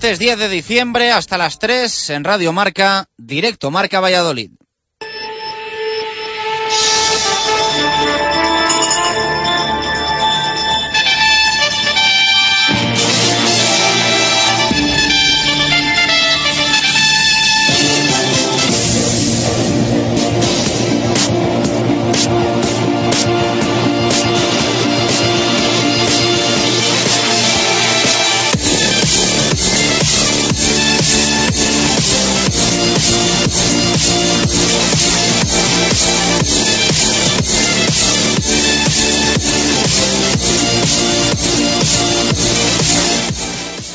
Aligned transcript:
Martes 0.00 0.18
10 0.18 0.38
de 0.38 0.48
diciembre 0.48 1.10
hasta 1.12 1.36
las 1.36 1.58
3 1.58 2.08
en 2.08 2.24
Radio 2.24 2.54
Marca, 2.54 3.04
directo 3.18 3.70
Marca 3.70 4.00
Valladolid. 4.00 4.50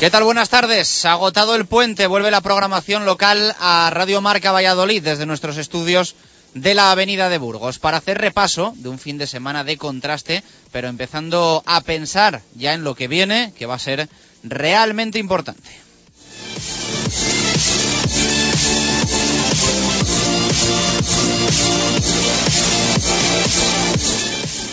¿Qué 0.06 0.10
tal? 0.12 0.22
Buenas 0.22 0.50
tardes. 0.50 1.04
Agotado 1.04 1.56
el 1.56 1.66
puente, 1.66 2.06
vuelve 2.06 2.30
la 2.30 2.40
programación 2.40 3.06
local 3.06 3.56
a 3.58 3.90
Radio 3.90 4.20
Marca 4.20 4.52
Valladolid 4.52 5.02
desde 5.02 5.26
nuestros 5.26 5.56
estudios 5.56 6.14
de 6.54 6.74
la 6.74 6.92
Avenida 6.92 7.28
de 7.28 7.38
Burgos 7.38 7.80
para 7.80 7.96
hacer 7.96 8.16
repaso 8.16 8.72
de 8.76 8.88
un 8.88 9.00
fin 9.00 9.18
de 9.18 9.26
semana 9.26 9.64
de 9.64 9.76
contraste, 9.76 10.44
pero 10.70 10.86
empezando 10.86 11.64
a 11.66 11.80
pensar 11.80 12.42
ya 12.54 12.74
en 12.74 12.84
lo 12.84 12.94
que 12.94 13.08
viene, 13.08 13.52
que 13.58 13.66
va 13.66 13.74
a 13.74 13.80
ser 13.80 14.08
realmente 14.44 15.18
importante. 15.18 15.70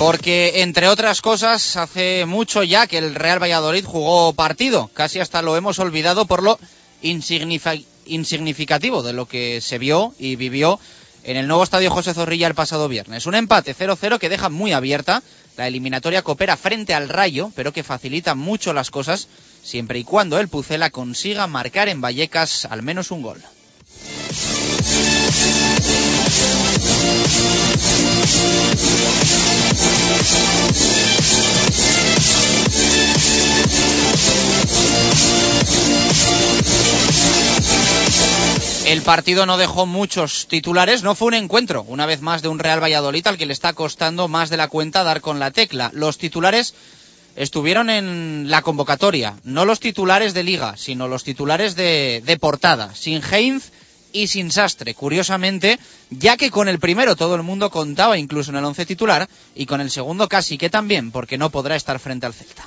Porque, 0.03 0.63
entre 0.63 0.89
otras 0.89 1.21
cosas, 1.21 1.77
hace 1.77 2.25
mucho 2.25 2.61
ya 2.61 2.87
que 2.87 2.97
el 2.97 3.15
Real 3.15 3.41
Valladolid 3.41 3.85
jugó 3.85 4.33
partido. 4.33 4.91
Casi 4.93 5.21
hasta 5.21 5.41
lo 5.41 5.55
hemos 5.55 5.79
olvidado 5.79 6.25
por 6.25 6.43
lo 6.43 6.59
insignificativo 7.01 9.01
de 9.01 9.13
lo 9.13 9.29
que 9.29 9.61
se 9.61 9.77
vio 9.77 10.13
y 10.19 10.35
vivió 10.35 10.77
en 11.23 11.37
el 11.37 11.47
nuevo 11.47 11.63
estadio 11.63 11.89
José 11.89 12.13
Zorrilla 12.13 12.47
el 12.47 12.53
pasado 12.53 12.89
viernes. 12.89 13.27
Un 13.27 13.35
empate 13.35 13.73
0-0 13.73 14.19
que 14.19 14.27
deja 14.27 14.49
muy 14.49 14.73
abierta 14.73 15.23
la 15.55 15.67
eliminatoria 15.67 16.21
coopera 16.21 16.57
frente 16.57 16.93
al 16.93 17.07
Rayo, 17.07 17.53
pero 17.55 17.71
que 17.71 17.83
facilita 17.83 18.35
mucho 18.35 18.73
las 18.73 18.91
cosas 18.91 19.29
siempre 19.63 19.99
y 19.99 20.03
cuando 20.03 20.37
el 20.37 20.49
Pucela 20.49 20.89
consiga 20.89 21.47
marcar 21.47 21.87
en 21.87 22.01
Vallecas 22.01 22.65
al 22.65 22.83
menos 22.83 23.09
un 23.09 23.21
gol. 23.21 23.41
El 38.85 39.01
partido 39.01 39.45
no 39.45 39.57
dejó 39.57 39.85
muchos 39.85 40.47
titulares, 40.47 41.01
no 41.01 41.15
fue 41.15 41.29
un 41.29 41.33
encuentro, 41.33 41.83
una 41.87 42.05
vez 42.05 42.21
más, 42.21 42.41
de 42.41 42.49
un 42.49 42.59
Real 42.59 42.79
Valladolid 42.81 43.25
al 43.25 43.37
que 43.37 43.45
le 43.45 43.53
está 43.53 43.73
costando 43.73 44.27
más 44.27 44.49
de 44.51 44.57
la 44.57 44.67
cuenta 44.67 45.03
dar 45.03 45.19
con 45.19 45.39
la 45.39 45.51
tecla. 45.51 45.89
Los 45.93 46.17
titulares 46.19 46.75
estuvieron 47.35 47.89
en 47.89 48.51
la 48.51 48.61
convocatoria, 48.61 49.35
no 49.43 49.65
los 49.65 49.79
titulares 49.79 50.33
de 50.35 50.43
liga, 50.43 50.75
sino 50.77 51.07
los 51.07 51.23
titulares 51.23 51.75
de, 51.75 52.21
de 52.23 52.37
portada, 52.37 52.93
sin 52.93 53.21
Heinz 53.23 53.71
y 54.13 54.27
sin 54.27 54.51
Sastre, 54.51 54.93
curiosamente, 54.93 55.79
ya 56.09 56.37
que 56.37 56.51
con 56.51 56.69
el 56.69 56.79
primero 56.79 57.15
todo 57.15 57.35
el 57.35 57.43
mundo 57.43 57.69
contaba 57.69 58.17
incluso 58.17 58.51
en 58.51 58.57
el 58.57 58.65
once 58.65 58.85
titular 58.85 59.27
y 59.55 59.65
con 59.65 59.81
el 59.81 59.91
segundo 59.91 60.29
casi 60.29 60.57
que 60.57 60.69
también, 60.69 61.11
porque 61.11 61.37
no 61.37 61.49
podrá 61.49 61.75
estar 61.75 61.99
frente 61.99 62.25
al 62.25 62.33
Celta. 62.33 62.63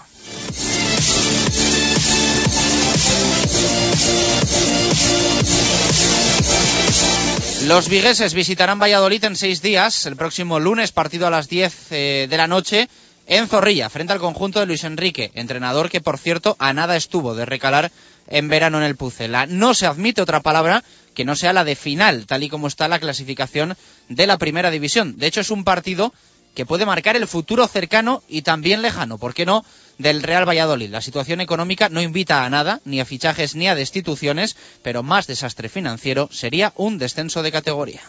Los 7.67 7.89
vigueses 7.89 8.35
visitarán 8.35 8.79
Valladolid 8.79 9.25
en 9.25 9.35
seis 9.35 9.61
días, 9.61 10.07
el 10.07 10.15
próximo 10.15 10.61
lunes, 10.61 10.93
partido 10.93 11.27
a 11.27 11.31
las 11.31 11.49
10 11.49 11.75
eh, 11.91 12.27
de 12.31 12.37
la 12.37 12.47
noche, 12.47 12.89
en 13.27 13.49
Zorrilla, 13.49 13.91
frente 13.91 14.13
al 14.13 14.21
conjunto 14.21 14.61
de 14.61 14.67
Luis 14.67 14.85
Enrique, 14.85 15.33
entrenador 15.35 15.91
que, 15.91 16.01
por 16.01 16.17
cierto, 16.17 16.55
a 16.61 16.73
nada 16.73 16.97
estuvo 16.97 17.35
de 17.35 17.45
recalar 17.45 17.91
en 18.29 18.49
verano 18.49 18.79
en 18.79 18.85
el 18.85 18.95
Pucela. 18.95 19.47
No 19.47 19.75
se 19.75 19.87
admite 19.87 20.23
otra 20.23 20.41
palabra 20.41 20.85
que 21.17 21.25
no 21.25 21.35
sea 21.35 21.55
la 21.55 21.65
de 21.65 21.75
final, 21.75 22.27
tal 22.27 22.43
y 22.43 22.51
como 22.51 22.69
está 22.69 22.87
la 22.87 23.01
clasificación 23.01 23.75
de 24.11 24.27
la 24.27 24.37
primera 24.37 24.71
división. 24.71 25.17
De 25.17 25.27
hecho, 25.27 25.41
es 25.41 25.51
un 25.51 25.65
partido 25.65 26.13
que 26.55 26.67
puede 26.67 26.85
marcar 26.85 27.17
el 27.17 27.27
futuro 27.27 27.67
cercano 27.67 28.23
y 28.29 28.43
también 28.43 28.83
lejano, 28.83 29.19
¿por 29.19 29.33
qué 29.35 29.47
no?, 29.47 29.65
del 29.99 30.23
Real 30.23 30.47
Valladolid. 30.47 30.91
La 30.91 31.01
situación 31.01 31.41
económica 31.41 31.89
no 31.89 32.03
invita 32.03 32.45
a 32.45 32.51
nada, 32.51 32.81
ni 32.85 33.01
a 33.01 33.07
fichajes 33.07 33.55
ni 33.55 33.67
a 33.67 33.75
destituciones, 33.75 34.57
pero 34.83 35.03
más 35.03 35.27
desastre 35.27 35.71
financiero 35.71 36.29
sería 36.31 36.75
un 36.77 36.99
descenso 36.99 37.43
de 37.43 37.53
categoría. 37.53 38.03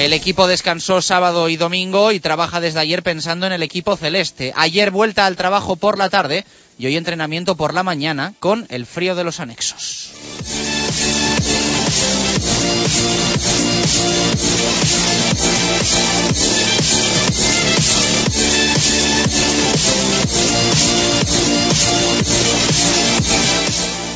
El 0.00 0.14
equipo 0.14 0.46
descansó 0.46 1.02
sábado 1.02 1.50
y 1.50 1.58
domingo 1.58 2.10
y 2.10 2.20
trabaja 2.20 2.58
desde 2.58 2.80
ayer 2.80 3.02
pensando 3.02 3.46
en 3.46 3.52
el 3.52 3.62
equipo 3.62 3.98
celeste. 3.98 4.54
Ayer 4.56 4.90
vuelta 4.90 5.26
al 5.26 5.36
trabajo 5.36 5.76
por 5.76 5.98
la 5.98 6.08
tarde 6.08 6.46
y 6.80 6.86
hoy 6.86 6.96
entrenamiento 6.96 7.56
por 7.56 7.74
la 7.74 7.82
mañana 7.82 8.32
con 8.40 8.64
el 8.70 8.86
frío 8.86 9.14
de 9.14 9.22
los 9.22 9.38
anexos. 9.38 10.12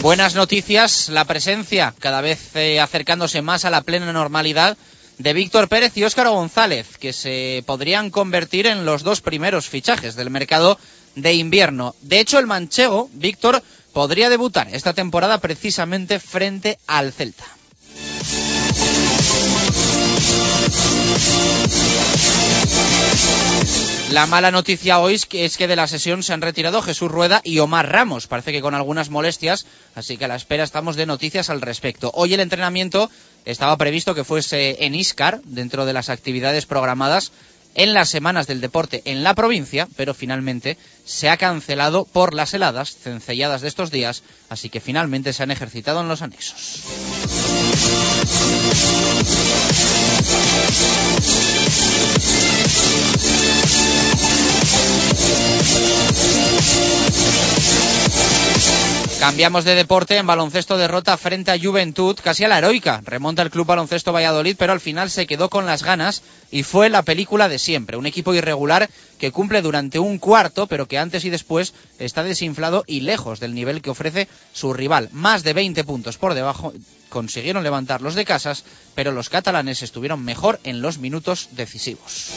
Buenas 0.01 0.35
noticias, 0.35 1.11
la 1.11 1.27
presencia 1.27 1.95
cada 1.99 2.23
vez 2.23 2.57
eh, 2.57 2.81
acercándose 2.81 3.43
más 3.43 3.67
a 3.67 3.71
la 3.71 3.83
plena 3.83 4.11
normalidad 4.11 4.79
de 5.19 5.33
Víctor 5.35 5.69
Pérez 5.69 5.97
y 5.97 6.05
Óscar 6.05 6.29
González, 6.29 6.97
que 6.99 7.13
se 7.13 7.63
podrían 7.67 8.11
convertir 8.11 8.67
en 8.67 8.87
los 8.87 9.03
dos 9.03 9.21
primeros 9.21 9.69
fichajes 9.69 10.17
del 10.17 10.31
mercado 10.31 10.79
de 11.15 11.35
invierno. 11.35 11.95
De 12.03 12.21
hecho, 12.21 12.39
el 12.39 12.47
manchego, 12.47 13.09
Víctor, 13.13 13.63
podría 13.93 14.29
debutar 14.29 14.69
esta 14.73 14.93
temporada 14.93 15.39
precisamente 15.39 16.19
frente 16.19 16.79
al 16.87 17.13
Celta. 17.13 17.45
La 24.11 24.27
mala 24.27 24.53
noticia 24.53 25.01
hoy 25.01 25.19
es 25.33 25.57
que 25.57 25.67
de 25.67 25.75
la 25.75 25.89
sesión 25.89 26.23
se 26.23 26.33
han 26.33 26.41
retirado 26.41 26.83
Jesús 26.83 27.11
Rueda 27.11 27.41
y 27.43 27.59
Omar 27.59 27.91
Ramos. 27.91 28.29
Parece 28.29 28.53
que 28.53 28.61
con 28.61 28.75
algunas 28.75 29.11
molestias, 29.11 29.67
así 29.97 30.17
que 30.17 30.27
a 30.27 30.29
la 30.29 30.37
espera 30.37 30.63
estamos 30.63 30.95
de 30.95 31.05
noticias 31.07 31.51
al 31.51 31.61
respecto. 31.61 32.13
Hoy 32.15 32.33
el 32.33 32.39
entrenamiento 32.39 33.11
estaba 33.45 33.77
previsto 33.77 34.15
que 34.15 34.23
fuese 34.23 34.85
en 34.85 34.95
Iscar, 34.95 35.41
dentro 35.45 35.85
de 35.85 35.95
las 35.95 36.11
actividades 36.11 36.65
programadas 36.65 37.33
en 37.75 37.95
las 37.95 38.09
semanas 38.09 38.47
del 38.47 38.61
deporte 38.61 39.03
en 39.05 39.23
la 39.23 39.35
provincia, 39.35 39.89
pero 39.97 40.15
finalmente 40.15 40.79
se 41.05 41.29
ha 41.29 41.37
cancelado 41.37 42.05
por 42.05 42.35
las 42.35 42.55
heladas 42.55 42.97
cencelladas 42.97 43.61
de 43.61 43.69
estos 43.69 43.91
días, 43.91 44.23
así 44.49 44.71
que 44.71 44.81
finalmente 44.81 45.33
se 45.33 45.43
han 45.43 45.51
ejercitado 45.51 46.01
en 46.01 46.09
los 46.09 46.23
anexos. 46.23 46.83
Cambiamos 59.19 59.65
de 59.65 59.75
deporte 59.75 60.17
en 60.17 60.27
baloncesto 60.27 60.77
derrota 60.77 61.17
frente 61.17 61.51
a 61.51 61.59
Juventud, 61.59 62.19
casi 62.23 62.45
a 62.45 62.49
la 62.49 62.59
heroica. 62.59 63.01
Remonta 63.05 63.43
el 63.43 63.51
club 63.51 63.67
baloncesto 63.67 64.13
Valladolid, 64.13 64.57
pero 64.59 64.73
al 64.73 64.81
final 64.81 65.11
se 65.11 65.27
quedó 65.27 65.49
con 65.49 65.67
las 65.67 65.83
ganas 65.83 66.23
y 66.51 66.63
fue 66.63 66.91
la 66.91 67.03
película 67.03 67.49
de 67.49 67.59
siempre. 67.59 67.97
Un 67.97 68.07
equipo 68.07 68.35
irregular 68.35 68.91
que 69.19 69.31
cumple 69.31 69.63
durante 69.63 69.99
un 69.99 70.19
cuarto, 70.19 70.67
pero 70.67 70.87
que 70.87 70.99
antes 70.99 71.25
y 71.25 71.31
después 71.31 71.73
está 71.99 72.23
desinflado 72.23 72.85
y 72.87 73.01
lejos 73.01 73.41
del 73.41 73.55
nivel 73.55 73.81
que 73.81 73.91
ofrece 73.91 74.29
su 74.53 74.75
rival. 74.75 75.09
Más 75.13 75.43
de 75.43 75.55
20 75.55 75.85
puntos 75.85 76.19
por 76.19 76.35
debajo 76.35 76.73
consiguieron 77.09 77.63
levantar 77.63 78.03
los 78.03 78.15
de 78.15 78.25
casas, 78.25 78.65
pero 78.95 79.13
los 79.13 79.31
catalanes 79.31 79.83
estuvieron 79.83 80.25
mejor 80.25 80.61
en 80.65 80.83
los 80.83 80.99
minutos 80.99 81.49
decisivos. 81.53 82.31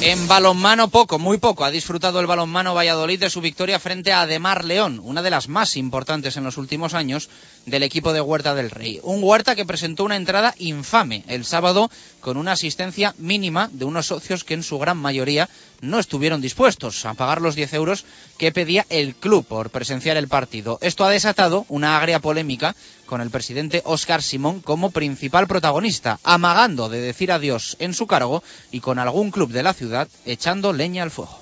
En 0.00 0.26
balonmano 0.26 0.88
poco, 0.88 1.18
muy 1.18 1.36
poco, 1.36 1.66
ha 1.66 1.70
disfrutado 1.70 2.18
el 2.18 2.26
balonmano 2.26 2.72
Valladolid 2.72 3.20
de 3.20 3.28
su 3.28 3.42
victoria 3.42 3.78
frente 3.78 4.10
a 4.10 4.22
Ademar 4.22 4.64
León, 4.64 5.02
una 5.04 5.20
de 5.20 5.28
las 5.28 5.48
más 5.48 5.76
importantes 5.76 6.38
en 6.38 6.44
los 6.44 6.56
últimos 6.56 6.94
años 6.94 7.28
del 7.66 7.82
equipo 7.82 8.14
de 8.14 8.22
Huerta 8.22 8.54
del 8.54 8.70
Rey. 8.70 9.00
Un 9.02 9.22
Huerta 9.22 9.54
que 9.54 9.66
presentó 9.66 10.04
una 10.04 10.16
entrada 10.16 10.54
infame 10.56 11.24
el 11.28 11.44
sábado 11.44 11.90
con 12.20 12.38
una 12.38 12.52
asistencia 12.52 13.14
mínima 13.18 13.68
de 13.70 13.84
unos 13.84 14.06
socios 14.06 14.44
que 14.44 14.54
en 14.54 14.62
su 14.62 14.78
gran 14.78 14.96
mayoría 14.96 15.50
no 15.80 15.98
estuvieron 15.98 16.40
dispuestos 16.40 17.04
a 17.06 17.14
pagar 17.14 17.40
los 17.40 17.54
10 17.54 17.72
euros 17.74 18.04
que 18.36 18.52
pedía 18.52 18.86
el 18.90 19.14
club 19.14 19.46
por 19.46 19.70
presenciar 19.70 20.16
el 20.16 20.28
partido. 20.28 20.78
Esto 20.80 21.04
ha 21.04 21.10
desatado 21.10 21.66
una 21.68 21.96
agria 21.96 22.20
polémica 22.20 22.74
con 23.06 23.20
el 23.20 23.30
presidente 23.30 23.82
Óscar 23.84 24.22
Simón 24.22 24.60
como 24.60 24.90
principal 24.90 25.46
protagonista, 25.46 26.18
amagando 26.22 26.88
de 26.88 27.00
decir 27.00 27.32
adiós 27.32 27.76
en 27.80 27.94
su 27.94 28.06
cargo 28.06 28.42
y 28.70 28.80
con 28.80 28.98
algún 28.98 29.30
club 29.30 29.50
de 29.50 29.62
la 29.62 29.74
ciudad 29.74 30.08
echando 30.26 30.72
leña 30.72 31.02
al 31.02 31.10
fuego. 31.10 31.38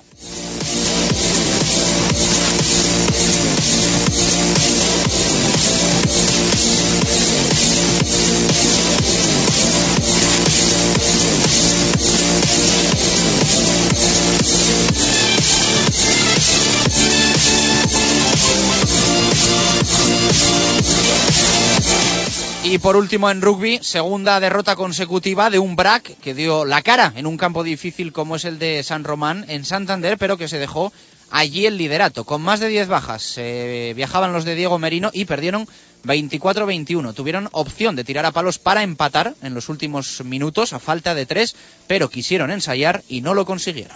Y 22.69 22.79
por 22.79 22.97
último 22.97 23.31
en 23.31 23.41
rugby, 23.41 23.79
segunda 23.81 24.41
derrota 24.41 24.75
consecutiva 24.75 25.49
de 25.49 25.57
un 25.57 25.77
BRAC 25.77 26.17
que 26.19 26.33
dio 26.33 26.65
la 26.65 26.81
cara 26.81 27.13
en 27.15 27.25
un 27.25 27.37
campo 27.37 27.63
difícil 27.63 28.11
como 28.11 28.35
es 28.35 28.43
el 28.43 28.59
de 28.59 28.83
San 28.83 29.05
Román 29.05 29.45
en 29.47 29.63
Santander, 29.63 30.17
pero 30.17 30.37
que 30.37 30.49
se 30.49 30.59
dejó 30.59 30.91
allí 31.31 31.65
el 31.65 31.77
liderato. 31.77 32.25
Con 32.25 32.41
más 32.41 32.59
de 32.59 32.67
10 32.67 32.89
bajas 32.89 33.35
eh, 33.37 33.93
viajaban 33.95 34.33
los 34.33 34.43
de 34.43 34.55
Diego 34.55 34.79
Merino 34.79 35.11
y 35.13 35.23
perdieron 35.23 35.65
24-21. 36.03 37.13
Tuvieron 37.13 37.47
opción 37.53 37.95
de 37.95 38.03
tirar 38.03 38.25
a 38.25 38.31
palos 38.31 38.59
para 38.59 38.83
empatar 38.83 39.35
en 39.41 39.53
los 39.53 39.69
últimos 39.69 40.23
minutos 40.25 40.73
a 40.73 40.79
falta 40.79 41.15
de 41.15 41.25
tres, 41.25 41.55
pero 41.87 42.09
quisieron 42.09 42.51
ensayar 42.51 43.01
y 43.07 43.21
no 43.21 43.33
lo 43.33 43.45
consiguieron. 43.45 43.95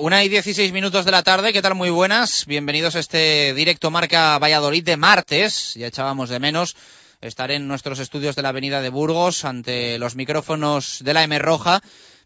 Una 0.00 0.22
y 0.22 0.28
dieciséis 0.28 0.72
minutos 0.72 1.04
de 1.04 1.10
la 1.10 1.24
tarde, 1.24 1.52
¿qué 1.52 1.60
tal? 1.60 1.74
Muy 1.74 1.90
buenas. 1.90 2.46
Bienvenidos 2.46 2.94
a 2.94 3.00
este 3.00 3.52
directo 3.52 3.90
Marca 3.90 4.38
Valladolid 4.38 4.84
de 4.84 4.96
martes. 4.96 5.74
Ya 5.74 5.88
echábamos 5.88 6.28
de 6.28 6.38
menos 6.38 6.76
estar 7.20 7.50
en 7.50 7.66
nuestros 7.66 7.98
estudios 7.98 8.36
de 8.36 8.42
la 8.42 8.50
Avenida 8.50 8.80
de 8.80 8.90
Burgos 8.90 9.44
ante 9.44 9.98
los 9.98 10.14
micrófonos 10.14 11.00
de 11.02 11.14
la 11.14 11.24
M 11.24 11.36
Roja 11.40 11.80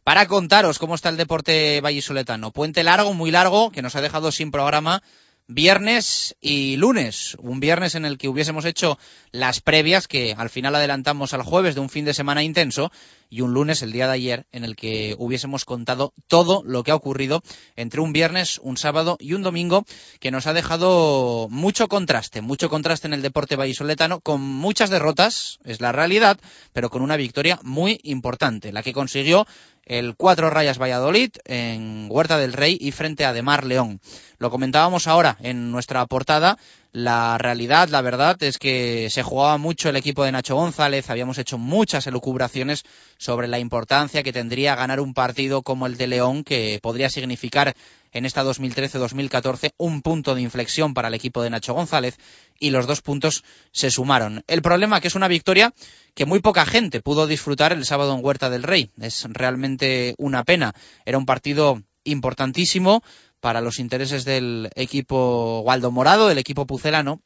para 0.05 0.27
contaros 0.27 0.79
cómo 0.79 0.95
está 0.95 1.09
el 1.09 1.17
deporte 1.17 1.81
vallisoletano. 1.81 2.51
Puente 2.51 2.83
largo, 2.83 3.15
muy 3.15 3.31
largo, 3.31 3.71
que 3.71 3.81
nos 3.81 3.97
ha 3.97 4.03
dejado 4.03 4.33
sin 4.33 4.51
programa 4.51 5.03
viernes 5.49 6.37
y 6.41 6.77
lunes. 6.77 7.37
Un 7.41 7.61
viernes 7.61 7.95
en 7.95 8.05
el 8.05 8.19
que 8.19 8.29
hubiésemos 8.29 8.65
hecho 8.65 8.99
las 9.31 9.61
previas 9.61 10.09
que 10.09 10.35
al 10.37 10.51
final 10.51 10.75
adelantamos 10.75 11.35
al 11.35 11.43
jueves 11.43 11.75
de 11.75 11.81
un 11.81 11.91
fin 11.91 12.05
de 12.05 12.15
semana 12.15 12.43
intenso 12.43 12.91
y 13.29 13.41
un 13.41 13.55
lunes, 13.55 13.83
el 13.83 13.93
día 13.93 14.07
de 14.07 14.13
ayer, 14.13 14.47
en 14.53 14.65
el 14.65 14.77
que 14.77 15.17
hubiésemos 15.19 15.65
contado 15.65 16.13
todo 16.27 16.63
lo 16.67 16.83
que 16.83 16.91
ha 16.91 16.95
ocurrido 16.95 17.43
entre 17.77 18.03
un 18.03 18.13
viernes, 18.13 18.61
un 18.63 18.77
sábado 18.77 19.17
y 19.19 19.33
un 19.33 19.43
domingo, 19.43 19.85
que 20.21 20.31
nos 20.31 20.47
ha 20.47 20.53
dejado 20.53 21.49
mucho 21.51 21.89
contraste, 21.89 22.43
mucho 22.43 22.69
contraste 22.69 23.07
en 23.07 23.15
el 23.15 23.23
deporte 23.23 23.57
vallisoletano, 23.57 24.21
con 24.21 24.43
muchas 24.43 24.91
derrotas, 24.91 25.61
es 25.65 25.81
la 25.81 25.93
realidad, 25.93 26.39
pero 26.75 26.91
con 26.91 27.01
una 27.01 27.17
victoria 27.17 27.59
muy 27.63 28.01
importante, 28.03 28.71
la 28.71 28.83
que 28.83 28.93
consiguió 28.93 29.47
el 29.85 30.15
Cuatro 30.17 30.51
Rayas 30.51 30.79
Valladolid 30.79 31.31
en 31.45 32.07
Huerta 32.11 32.39
del 32.39 32.53
Rey 32.53 32.79
y 32.81 32.93
frente 32.93 33.25
a 33.25 33.33
Demar 33.33 33.65
León. 33.65 34.01
Lo 34.39 34.51
comentábamos 34.51 35.07
ahora 35.07 35.37
en 35.41 35.71
nuestra 35.71 36.05
portada. 36.07 36.59
La 36.95 37.39
realidad, 37.39 37.89
la 37.89 38.03
verdad, 38.03 38.43
es 38.43 38.59
que 38.59 39.09
se 39.09 39.23
jugaba 39.23 39.57
mucho 39.57 39.89
el 39.89 39.97
equipo 39.97 40.25
de 40.25 40.33
Nacho 40.33 40.57
González, 40.57 41.09
habíamos 41.09 41.39
hecho 41.39 41.57
muchas 41.57 42.07
elucubraciones 42.07 42.85
sobre 43.17 43.49
la 43.49 43.59
importancia 43.59 44.23
que 44.23 44.35
tendría 44.35 44.75
ganar 44.75 45.01
un 45.01 45.15
partido 45.15 45.63
como 45.63 45.87
el 45.87 45.97
de 45.97 46.07
León, 46.07 46.45
que 46.45 46.81
podría 46.83 47.09
significar 47.09 47.75
en 48.13 48.27
esta 48.27 48.45
2013-2014 48.45 49.73
un 49.79 50.03
punto 50.03 50.35
de 50.35 50.43
inflexión 50.43 50.93
para 50.93 51.09
el 51.09 51.15
equipo 51.15 51.43
de 51.43 51.49
Nacho 51.49 51.73
González 51.73 52.19
y 52.59 52.69
los 52.69 52.87
dos 52.87 53.01
puntos 53.01 53.43
se 53.73 53.91
sumaron. 53.91 54.45
El 54.47 54.61
problema 54.61 55.01
que 55.01 55.09
es 55.09 55.15
una 55.15 55.29
victoria 55.29 55.73
que 56.15 56.27
muy 56.27 56.41
poca 56.41 56.67
gente 56.67 57.01
pudo 57.01 57.27
disfrutar 57.27 57.73
el 57.73 57.87
sábado 57.87 58.15
en 58.15 58.23
Huerta 58.23 58.51
del 58.51 58.65
Rey. 58.65 58.91
Es 59.01 59.27
realmente 59.31 60.15
una 60.19 60.45
pena. 60.45 60.75
Era 61.07 61.17
un 61.17 61.25
partido 61.25 61.81
importantísimo 62.05 63.03
para 63.43 63.61
los 63.61 63.81
intereses 63.81 64.25
del 64.25 64.71
equipo 64.77 65.63
Waldo 65.67 65.91
Morado, 65.91 66.29
del 66.29 66.39
equipo 66.39 66.65
pucelano, 66.65 67.21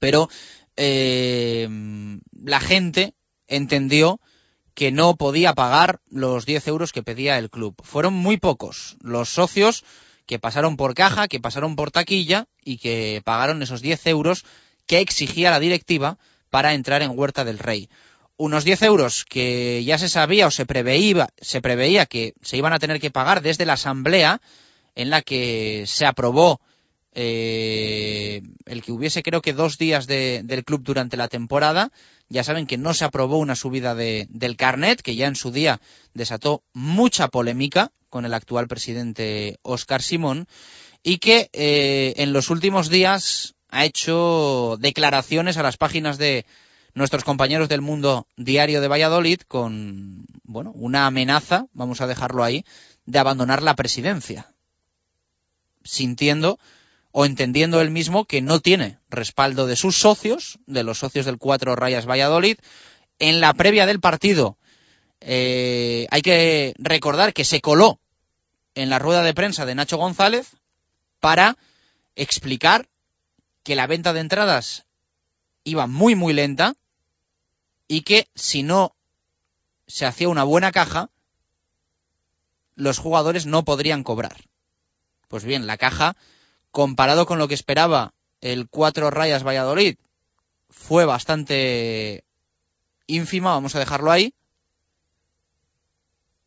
pero 0.00 0.30
eh, 0.78 1.68
la 2.32 2.58
gente 2.58 3.12
entendió 3.48 4.18
que 4.72 4.92
no 4.92 5.14
podía 5.16 5.52
pagar 5.52 6.00
los 6.08 6.46
10 6.46 6.68
euros 6.68 6.90
que 6.90 7.02
pedía 7.02 7.36
el 7.36 7.50
club. 7.50 7.74
Fueron 7.84 8.14
muy 8.14 8.38
pocos 8.38 8.96
los 9.02 9.28
socios 9.28 9.84
que 10.24 10.38
pasaron 10.38 10.78
por 10.78 10.94
caja, 10.94 11.28
que 11.28 11.38
pasaron 11.38 11.76
por 11.76 11.90
taquilla 11.90 12.46
y 12.64 12.78
que 12.78 13.20
pagaron 13.22 13.62
esos 13.62 13.82
10 13.82 14.06
euros 14.06 14.46
que 14.86 15.00
exigía 15.00 15.50
la 15.50 15.60
directiva 15.60 16.16
para 16.48 16.72
entrar 16.72 17.02
en 17.02 17.12
Huerta 17.14 17.44
del 17.44 17.58
Rey. 17.58 17.90
Unos 18.38 18.64
10 18.64 18.80
euros 18.84 19.26
que 19.26 19.84
ya 19.84 19.98
se 19.98 20.08
sabía 20.08 20.46
o 20.46 20.50
se 20.50 20.64
preveía, 20.64 21.28
se 21.42 21.60
preveía 21.60 22.06
que 22.06 22.32
se 22.40 22.56
iban 22.56 22.72
a 22.72 22.78
tener 22.78 23.00
que 23.00 23.10
pagar 23.10 23.42
desde 23.42 23.66
la 23.66 23.74
asamblea 23.74 24.40
en 24.94 25.10
la 25.10 25.22
que 25.22 25.84
se 25.86 26.06
aprobó 26.06 26.60
eh, 27.14 28.40
el 28.64 28.82
que 28.82 28.92
hubiese 28.92 29.22
creo 29.22 29.42
que 29.42 29.52
dos 29.52 29.76
días 29.76 30.06
de, 30.06 30.40
del 30.44 30.64
club 30.64 30.82
durante 30.82 31.16
la 31.16 31.28
temporada. 31.28 31.90
Ya 32.28 32.44
saben 32.44 32.66
que 32.66 32.78
no 32.78 32.94
se 32.94 33.04
aprobó 33.04 33.38
una 33.38 33.56
subida 33.56 33.94
de, 33.94 34.26
del 34.30 34.56
carnet, 34.56 35.02
que 35.02 35.14
ya 35.14 35.26
en 35.26 35.36
su 35.36 35.50
día 35.50 35.80
desató 36.14 36.62
mucha 36.72 37.28
polémica 37.28 37.92
con 38.08 38.24
el 38.24 38.34
actual 38.34 38.68
presidente 38.68 39.58
Oscar 39.62 40.02
Simón, 40.02 40.46
y 41.02 41.18
que 41.18 41.50
eh, 41.52 42.14
en 42.16 42.32
los 42.32 42.50
últimos 42.50 42.88
días 42.88 43.54
ha 43.68 43.84
hecho 43.84 44.76
declaraciones 44.78 45.56
a 45.56 45.62
las 45.62 45.76
páginas 45.76 46.18
de 46.18 46.46
nuestros 46.94 47.24
compañeros 47.24 47.68
del 47.68 47.80
mundo 47.80 48.26
diario 48.36 48.80
de 48.80 48.88
Valladolid 48.88 49.40
con, 49.48 50.26
bueno, 50.44 50.72
una 50.74 51.06
amenaza, 51.06 51.66
vamos 51.72 52.00
a 52.00 52.06
dejarlo 52.06 52.44
ahí, 52.44 52.64
de 53.06 53.18
abandonar 53.18 53.62
la 53.62 53.74
presidencia. 53.74 54.52
Sintiendo 55.84 56.58
o 57.12 57.26
entendiendo 57.26 57.80
él 57.80 57.90
mismo 57.90 58.24
que 58.24 58.40
no 58.40 58.60
tiene 58.60 58.98
respaldo 59.10 59.66
de 59.66 59.76
sus 59.76 59.96
socios, 59.96 60.58
de 60.66 60.82
los 60.82 60.98
socios 60.98 61.26
del 61.26 61.38
Cuatro 61.38 61.76
Rayas 61.76 62.06
Valladolid. 62.06 62.56
En 63.18 63.40
la 63.40 63.52
previa 63.52 63.86
del 63.86 64.00
partido 64.00 64.56
eh, 65.20 66.06
hay 66.10 66.22
que 66.22 66.74
recordar 66.78 67.32
que 67.32 67.44
se 67.44 67.60
coló 67.60 68.00
en 68.74 68.90
la 68.90 68.98
rueda 68.98 69.22
de 69.22 69.34
prensa 69.34 69.66
de 69.66 69.74
Nacho 69.74 69.98
González 69.98 70.56
para 71.20 71.56
explicar 72.16 72.88
que 73.62 73.76
la 73.76 73.86
venta 73.86 74.12
de 74.12 74.20
entradas 74.20 74.86
iba 75.64 75.86
muy 75.86 76.14
muy 76.14 76.32
lenta 76.32 76.74
y 77.86 78.00
que 78.00 78.26
si 78.34 78.62
no 78.62 78.96
se 79.86 80.06
hacía 80.06 80.28
una 80.28 80.44
buena 80.44 80.72
caja, 80.72 81.10
los 82.74 82.98
jugadores 82.98 83.46
no 83.46 83.64
podrían 83.64 84.02
cobrar. 84.02 84.36
Pues 85.32 85.44
bien, 85.44 85.66
la 85.66 85.78
caja, 85.78 86.14
comparado 86.72 87.24
con 87.24 87.38
lo 87.38 87.48
que 87.48 87.54
esperaba 87.54 88.12
el 88.42 88.68
Cuatro 88.68 89.10
Rayas 89.10 89.44
Valladolid, 89.44 89.96
fue 90.68 91.06
bastante 91.06 92.22
ínfima, 93.06 93.52
vamos 93.52 93.74
a 93.74 93.78
dejarlo 93.78 94.10
ahí, 94.10 94.34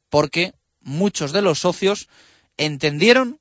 porque 0.10 0.54
muchos 0.82 1.32
de 1.32 1.42
los 1.42 1.58
socios 1.58 2.10
entendieron 2.58 3.40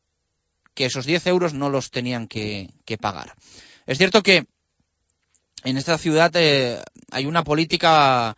que 0.72 0.86
esos 0.86 1.04
10 1.04 1.26
euros 1.26 1.52
no 1.52 1.68
los 1.68 1.90
tenían 1.90 2.26
que, 2.26 2.72
pagar. 2.98 3.34
Es 3.84 3.98
cierto 3.98 4.22
que 4.22 4.46
en 5.62 5.76
esta 5.76 5.98
ciudad 5.98 6.32
eh, 6.36 6.82
hay 7.10 7.26
una 7.26 7.44
política 7.44 8.34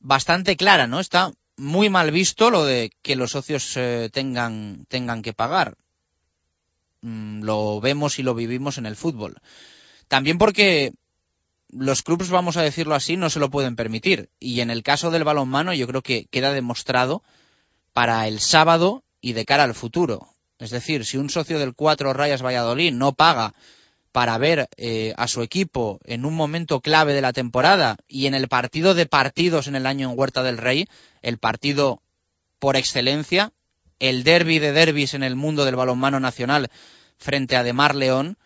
bastante 0.00 0.56
clara, 0.56 0.86
¿no? 0.86 1.00
Está 1.00 1.32
muy 1.56 1.88
mal 1.88 2.10
visto 2.10 2.50
lo 2.50 2.64
de 2.64 2.90
que 3.02 3.16
los 3.16 3.32
socios 3.32 3.76
eh, 3.76 4.10
tengan, 4.12 4.86
tengan 4.88 5.22
que 5.22 5.32
pagar. 5.32 5.76
Mm, 7.00 7.42
lo 7.42 7.80
vemos 7.80 8.18
y 8.18 8.22
lo 8.22 8.34
vivimos 8.34 8.78
en 8.78 8.86
el 8.86 8.96
fútbol. 8.96 9.36
También 10.08 10.38
porque 10.38 10.92
los 11.68 12.02
clubes, 12.02 12.30
vamos 12.30 12.56
a 12.56 12.62
decirlo 12.62 12.94
así, 12.94 13.16
no 13.16 13.30
se 13.30 13.40
lo 13.40 13.50
pueden 13.50 13.76
permitir. 13.76 14.30
Y 14.38 14.60
en 14.60 14.70
el 14.70 14.82
caso 14.82 15.10
del 15.10 15.24
balonmano 15.24 15.74
yo 15.74 15.86
creo 15.86 16.02
que 16.02 16.26
queda 16.30 16.52
demostrado 16.52 17.22
para 17.92 18.26
el 18.28 18.40
sábado 18.40 19.02
y 19.20 19.32
de 19.32 19.44
cara 19.44 19.64
al 19.64 19.74
futuro. 19.74 20.28
Es 20.58 20.70
decir, 20.70 21.04
si 21.04 21.16
un 21.16 21.30
socio 21.30 21.58
del 21.58 21.74
Cuatro 21.74 22.12
Rayas 22.12 22.42
Valladolid 22.42 22.92
no 22.92 23.12
paga 23.12 23.54
para 24.16 24.38
ver 24.38 24.70
eh, 24.78 25.12
a 25.18 25.28
su 25.28 25.42
equipo 25.42 26.00
en 26.06 26.24
un 26.24 26.32
momento 26.32 26.80
clave 26.80 27.12
de 27.12 27.20
la 27.20 27.34
temporada 27.34 27.98
y 28.08 28.24
en 28.24 28.32
el 28.32 28.48
partido 28.48 28.94
de 28.94 29.04
partidos 29.04 29.66
en 29.66 29.76
el 29.76 29.84
año 29.84 30.10
en 30.10 30.18
Huerta 30.18 30.42
del 30.42 30.56
Rey, 30.56 30.88
el 31.20 31.36
partido 31.36 32.00
por 32.58 32.76
excelencia, 32.76 33.52
el 33.98 34.24
derby 34.24 34.58
de 34.58 34.72
derbis 34.72 35.12
en 35.12 35.22
el 35.22 35.36
mundo 35.36 35.66
del 35.66 35.76
balonmano 35.76 36.18
nacional 36.18 36.70
frente 37.18 37.56
a 37.56 37.62
Demar 37.62 37.94
León, 37.94 38.38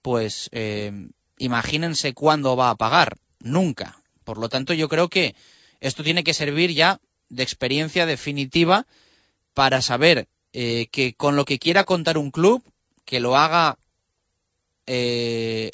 pues 0.00 0.48
eh, 0.52 1.10
imagínense 1.36 2.14
cuándo 2.14 2.56
va 2.56 2.70
a 2.70 2.76
pagar. 2.76 3.18
Nunca. 3.38 4.00
Por 4.24 4.38
lo 4.38 4.48
tanto, 4.48 4.72
yo 4.72 4.88
creo 4.88 5.10
que 5.10 5.36
esto 5.80 6.02
tiene 6.02 6.24
que 6.24 6.32
servir 6.32 6.72
ya 6.72 7.02
de 7.28 7.42
experiencia 7.42 8.06
definitiva 8.06 8.86
para 9.52 9.82
saber 9.82 10.26
eh, 10.54 10.86
que 10.90 11.12
con 11.12 11.36
lo 11.36 11.44
que 11.44 11.58
quiera 11.58 11.84
contar 11.84 12.16
un 12.16 12.30
club, 12.30 12.62
que 13.04 13.20
lo 13.20 13.36
haga 13.36 13.76
eh, 14.90 15.70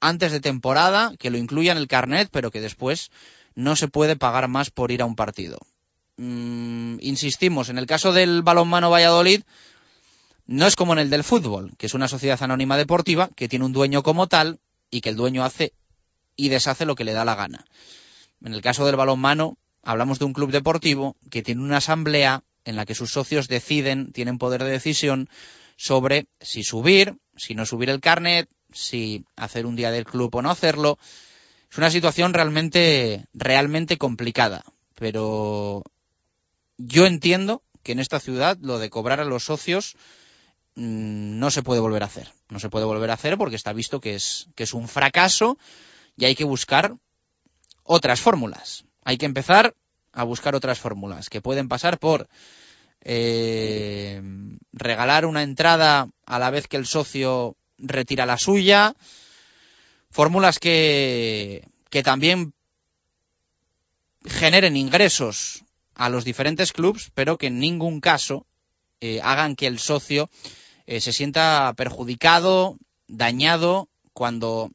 antes 0.00 0.32
de 0.32 0.40
temporada, 0.40 1.12
que 1.18 1.30
lo 1.30 1.36
incluya 1.36 1.72
en 1.72 1.78
el 1.78 1.88
carnet, 1.88 2.28
pero 2.32 2.50
que 2.50 2.60
después 2.60 3.10
no 3.54 3.76
se 3.76 3.88
puede 3.88 4.16
pagar 4.16 4.48
más 4.48 4.70
por 4.70 4.90
ir 4.90 5.02
a 5.02 5.04
un 5.04 5.14
partido. 5.14 5.58
Mm, 6.16 6.96
insistimos, 7.00 7.68
en 7.68 7.76
el 7.76 7.86
caso 7.86 8.12
del 8.12 8.42
balonmano 8.42 8.90
Valladolid, 8.90 9.42
no 10.46 10.66
es 10.66 10.74
como 10.74 10.94
en 10.94 11.00
el 11.00 11.10
del 11.10 11.22
fútbol, 11.22 11.72
que 11.76 11.86
es 11.86 11.94
una 11.94 12.08
sociedad 12.08 12.42
anónima 12.42 12.78
deportiva 12.78 13.28
que 13.36 13.48
tiene 13.48 13.66
un 13.66 13.72
dueño 13.72 14.02
como 14.02 14.26
tal 14.26 14.58
y 14.90 15.02
que 15.02 15.10
el 15.10 15.16
dueño 15.16 15.44
hace 15.44 15.74
y 16.34 16.48
deshace 16.48 16.86
lo 16.86 16.94
que 16.94 17.04
le 17.04 17.12
da 17.12 17.24
la 17.24 17.34
gana. 17.34 17.66
En 18.42 18.54
el 18.54 18.62
caso 18.62 18.86
del 18.86 18.96
balonmano, 18.96 19.58
hablamos 19.82 20.18
de 20.18 20.24
un 20.24 20.32
club 20.32 20.50
deportivo 20.50 21.16
que 21.30 21.42
tiene 21.42 21.62
una 21.62 21.78
asamblea 21.78 22.42
en 22.64 22.76
la 22.76 22.86
que 22.86 22.94
sus 22.94 23.10
socios 23.10 23.48
deciden, 23.48 24.12
tienen 24.12 24.38
poder 24.38 24.64
de 24.64 24.70
decisión 24.70 25.28
sobre 25.76 26.26
si 26.40 26.62
subir, 26.62 27.16
si 27.36 27.54
no 27.54 27.66
subir 27.66 27.90
el 27.90 28.00
carnet, 28.00 28.48
si 28.72 29.24
hacer 29.36 29.66
un 29.66 29.76
día 29.76 29.90
del 29.90 30.04
club 30.04 30.34
o 30.34 30.42
no 30.42 30.50
hacerlo. 30.50 30.98
Es 31.70 31.78
una 31.78 31.90
situación 31.90 32.34
realmente, 32.34 33.26
realmente 33.34 33.98
complicada, 33.98 34.64
pero 34.94 35.82
yo 36.78 37.06
entiendo 37.06 37.62
que 37.82 37.92
en 37.92 38.00
esta 38.00 38.20
ciudad 38.20 38.58
lo 38.60 38.78
de 38.78 38.90
cobrar 38.90 39.20
a 39.20 39.24
los 39.24 39.44
socios 39.44 39.96
mm, 40.74 41.38
no 41.38 41.50
se 41.50 41.62
puede 41.62 41.80
volver 41.80 42.02
a 42.02 42.06
hacer. 42.06 42.32
No 42.48 42.58
se 42.58 42.68
puede 42.68 42.84
volver 42.84 43.10
a 43.10 43.14
hacer 43.14 43.38
porque 43.38 43.56
está 43.56 43.72
visto 43.72 44.00
que 44.00 44.14
es, 44.14 44.48
que 44.54 44.64
es 44.64 44.74
un 44.74 44.88
fracaso 44.88 45.58
y 46.16 46.24
hay 46.24 46.34
que 46.34 46.44
buscar 46.44 46.96
otras 47.82 48.20
fórmulas. 48.20 48.84
Hay 49.04 49.18
que 49.18 49.26
empezar 49.26 49.74
a 50.12 50.24
buscar 50.24 50.54
otras 50.54 50.80
fórmulas 50.80 51.28
que 51.28 51.40
pueden 51.40 51.68
pasar 51.68 51.98
por 51.98 52.28
eh, 53.08 54.20
regalar 54.72 55.26
una 55.26 55.44
entrada 55.44 56.08
a 56.26 56.38
la 56.40 56.50
vez 56.50 56.66
que 56.66 56.76
el 56.76 56.86
socio 56.86 57.54
retira 57.78 58.26
la 58.26 58.36
suya, 58.36 58.96
fórmulas 60.10 60.58
que, 60.58 61.68
que 61.88 62.02
también 62.02 62.52
generen 64.24 64.76
ingresos 64.76 65.62
a 65.94 66.08
los 66.08 66.24
diferentes 66.24 66.72
clubes, 66.72 67.12
pero 67.14 67.38
que 67.38 67.46
en 67.46 67.60
ningún 67.60 68.00
caso 68.00 68.44
eh, 69.00 69.20
hagan 69.22 69.54
que 69.54 69.68
el 69.68 69.78
socio 69.78 70.28
eh, 70.86 71.00
se 71.00 71.12
sienta 71.12 71.72
perjudicado, 71.76 72.76
dañado, 73.06 73.88
cuando 74.14 74.72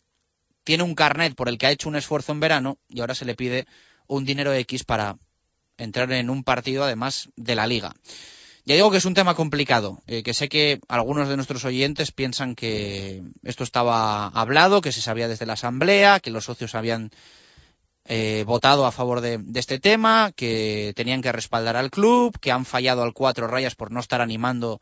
tiene 0.63 0.83
un 0.83 0.95
carnet 0.95 1.35
por 1.35 1.50
el 1.50 1.57
que 1.57 1.65
ha 1.65 1.71
hecho 1.71 1.89
un 1.89 1.97
esfuerzo 1.97 2.31
en 2.31 2.39
verano 2.39 2.77
y 2.88 3.01
ahora 3.01 3.15
se 3.15 3.25
le 3.25 3.35
pide 3.35 3.65
un 4.07 4.23
dinero 4.23 4.53
X 4.53 4.85
para 4.85 5.17
entrar 5.81 6.11
en 6.11 6.29
un 6.29 6.43
partido 6.43 6.83
además 6.83 7.29
de 7.35 7.55
la 7.55 7.67
liga. 7.67 7.93
Ya 8.63 8.75
digo 8.75 8.91
que 8.91 8.97
es 8.97 9.05
un 9.05 9.15
tema 9.15 9.33
complicado, 9.33 10.03
eh, 10.05 10.21
que 10.21 10.35
sé 10.35 10.47
que 10.47 10.79
algunos 10.88 11.27
de 11.27 11.35
nuestros 11.35 11.65
oyentes 11.65 12.11
piensan 12.11 12.53
que 12.53 13.23
esto 13.43 13.63
estaba 13.63 14.27
hablado, 14.27 14.81
que 14.81 14.91
se 14.91 15.01
sabía 15.01 15.27
desde 15.27 15.47
la 15.47 15.53
Asamblea, 15.53 16.19
que 16.19 16.29
los 16.29 16.45
socios 16.45 16.75
habían 16.75 17.09
eh, 18.05 18.43
votado 18.45 18.85
a 18.85 18.91
favor 18.91 19.21
de, 19.21 19.39
este 19.55 19.79
tema, 19.79 20.31
que 20.35 20.93
tenían 20.95 21.23
que 21.23 21.31
respaldar 21.31 21.75
al 21.75 21.89
club, 21.89 22.38
que 22.39 22.51
han 22.51 22.65
fallado 22.65 23.01
al 23.01 23.13
cuatro 23.13 23.47
rayas 23.47 23.73
por 23.73 23.91
no 23.91 24.00
estar 24.00 24.21
animando 24.21 24.79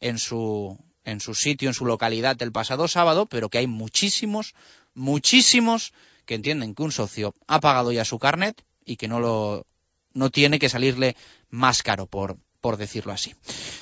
en 0.00 0.18
su, 0.18 0.78
en 1.04 1.20
su 1.20 1.34
sitio, 1.34 1.70
en 1.70 1.74
su 1.74 1.86
localidad 1.86 2.40
el 2.42 2.52
pasado 2.52 2.86
sábado, 2.86 3.24
pero 3.24 3.48
que 3.48 3.58
hay 3.58 3.66
muchísimos, 3.66 4.54
muchísimos 4.92 5.94
que 6.26 6.34
entienden 6.34 6.74
que 6.74 6.82
un 6.82 6.92
socio 6.92 7.34
ha 7.46 7.60
pagado 7.60 7.92
ya 7.92 8.04
su 8.04 8.18
carnet 8.18 8.62
y 8.84 8.96
que 8.96 9.08
no 9.08 9.20
lo 9.20 9.66
no 10.14 10.30
tiene 10.30 10.58
que 10.58 10.68
salirle 10.68 11.16
más 11.50 11.82
caro 11.82 12.06
por, 12.06 12.36
por 12.60 12.76
decirlo 12.76 13.12
así. 13.12 13.34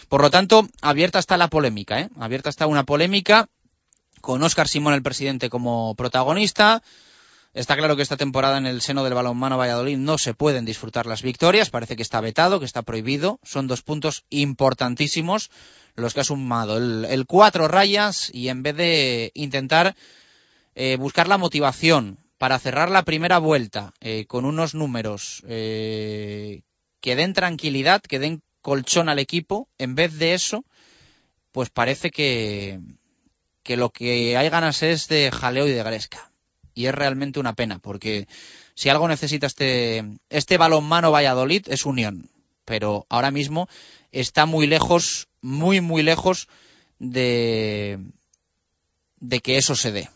Por 0.09 0.23
lo 0.23 0.31
tanto, 0.31 0.67
abierta 0.81 1.19
está 1.19 1.37
la 1.37 1.49
polémica, 1.49 2.01
¿eh? 2.01 2.09
Abierta 2.19 2.51
está 2.51 2.67
una 2.67 2.85
polémica 2.85 3.49
con 4.21 4.43
Óscar 4.43 4.69
Simón, 4.69 4.95
el 4.95 5.03
presidente, 5.03 5.51
como 5.51 5.95
protagonista. 5.95 6.83
Está 7.53 7.77
claro 7.77 7.97
que 7.97 8.03
esta 8.03 8.17
temporada 8.17 8.59
en 8.59 8.67
el 8.67 8.81
seno 8.81 9.03
del 9.03 9.15
balonmano 9.15 9.59
Valladolid 9.59 9.99
no 9.99 10.19
se 10.19 10.35
pueden 10.35 10.65
disfrutar 10.65 11.07
las 11.07 11.23
victorias. 11.23 11.71
Parece 11.71 11.97
que 11.97 12.03
está 12.03 12.21
vetado, 12.21 12.61
que 12.61 12.67
está 12.67 12.83
prohibido. 12.83 13.41
Son 13.43 13.67
dos 13.67 13.83
puntos 13.83 14.25
importantísimos 14.31 15.51
los 15.97 16.15
que 16.15 16.21
ha 16.21 16.25
sumado 16.25 16.77
el, 16.77 17.27
cuatro 17.27 17.67
rayas 17.67 18.31
y 18.33 18.49
en 18.49 18.63
vez 18.63 18.77
de 18.77 19.33
intentar 19.35 19.97
eh, 20.75 20.97
buscar 20.97 21.27
la 21.27 21.39
motivación 21.39 22.19
para 22.41 22.59
cerrar 22.59 22.91
la 22.91 23.03
primera 23.03 23.37
vuelta 23.37 23.93
eh, 24.01 24.25
con 24.25 24.47
unos 24.47 24.75
números 24.75 25.43
eh, 25.47 26.63
que 27.03 27.15
den 27.15 27.35
tranquilidad, 27.35 28.01
que 28.01 28.19
den 28.19 28.41
colchón 28.63 29.11
al 29.11 29.19
equipo, 29.19 29.69
en 29.77 29.95
vez 29.95 30.19
de 30.19 30.33
eso, 30.33 30.65
pues 31.53 31.69
parece 31.69 32.11
que, 32.11 32.81
lo 33.67 33.91
que 33.91 34.39
hay 34.39 34.49
ganas 34.49 34.83
es 34.83 35.07
de 35.09 35.31
jaleo 35.31 35.69
y 35.69 35.73
de 35.73 35.83
gresca. 35.83 36.33
Y 36.73 36.87
es 36.87 36.95
realmente 36.95 37.41
una 37.41 37.53
pena, 37.53 37.79
porque 37.79 38.27
si 38.73 38.89
algo 38.89 39.07
necesita 39.07 39.47
este, 39.47 40.03
este 40.31 40.57
balonmano 40.57 41.13
Valladolid 41.13 41.67
es 41.69 41.85
unión. 41.85 42.31
Pero 42.65 43.05
ahora 43.11 43.31
mismo 43.31 43.69
está 44.13 44.47
muy 44.47 44.67
lejos, 44.67 45.29
muy, 45.43 45.83
muy 45.83 46.03
lejos 46.03 46.49
de, 46.99 47.99
de 49.19 49.41
que 49.41 49.59
eso 49.59 49.75
se 49.75 49.93
dé 49.93 50.09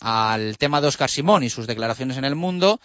al 0.00 0.58
tema 0.58 0.80
de 0.80 0.88
Oscar 0.88 1.10
Simón 1.10 1.42
y 1.42 1.50
sus 1.50 1.66
declaraciones 1.66 2.16
en 2.16 2.24
el 2.24 2.34
mundo, 2.34 2.80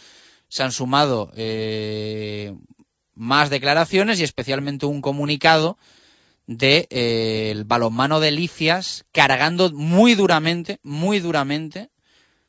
se 0.47 0.63
han 0.63 0.71
sumado 0.71 1.31
eh, 1.35 2.53
más 3.15 3.49
declaraciones 3.49 4.19
y 4.19 4.23
especialmente 4.23 4.85
un 4.85 5.01
comunicado 5.01 5.77
de 6.45 6.87
eh, 6.89 7.63
balonmano 7.65 8.19
de 8.19 8.31
Licias 8.31 9.05
cargando 9.11 9.71
muy 9.71 10.15
duramente, 10.15 10.79
muy 10.83 11.19
duramente 11.19 11.89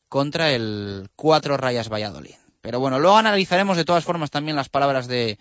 contra 0.09 0.52
el 0.52 1.09
Cuatro 1.16 1.56
Rayas 1.56 1.88
Valladolid. 1.88 2.35
Pero 2.61 2.80
bueno, 2.80 2.99
luego 2.99 3.16
analizaremos 3.16 3.76
de 3.76 3.85
todas 3.85 4.04
formas 4.04 4.30
también 4.30 4.56
las 4.56 4.68
palabras 4.68 5.06
de, 5.06 5.38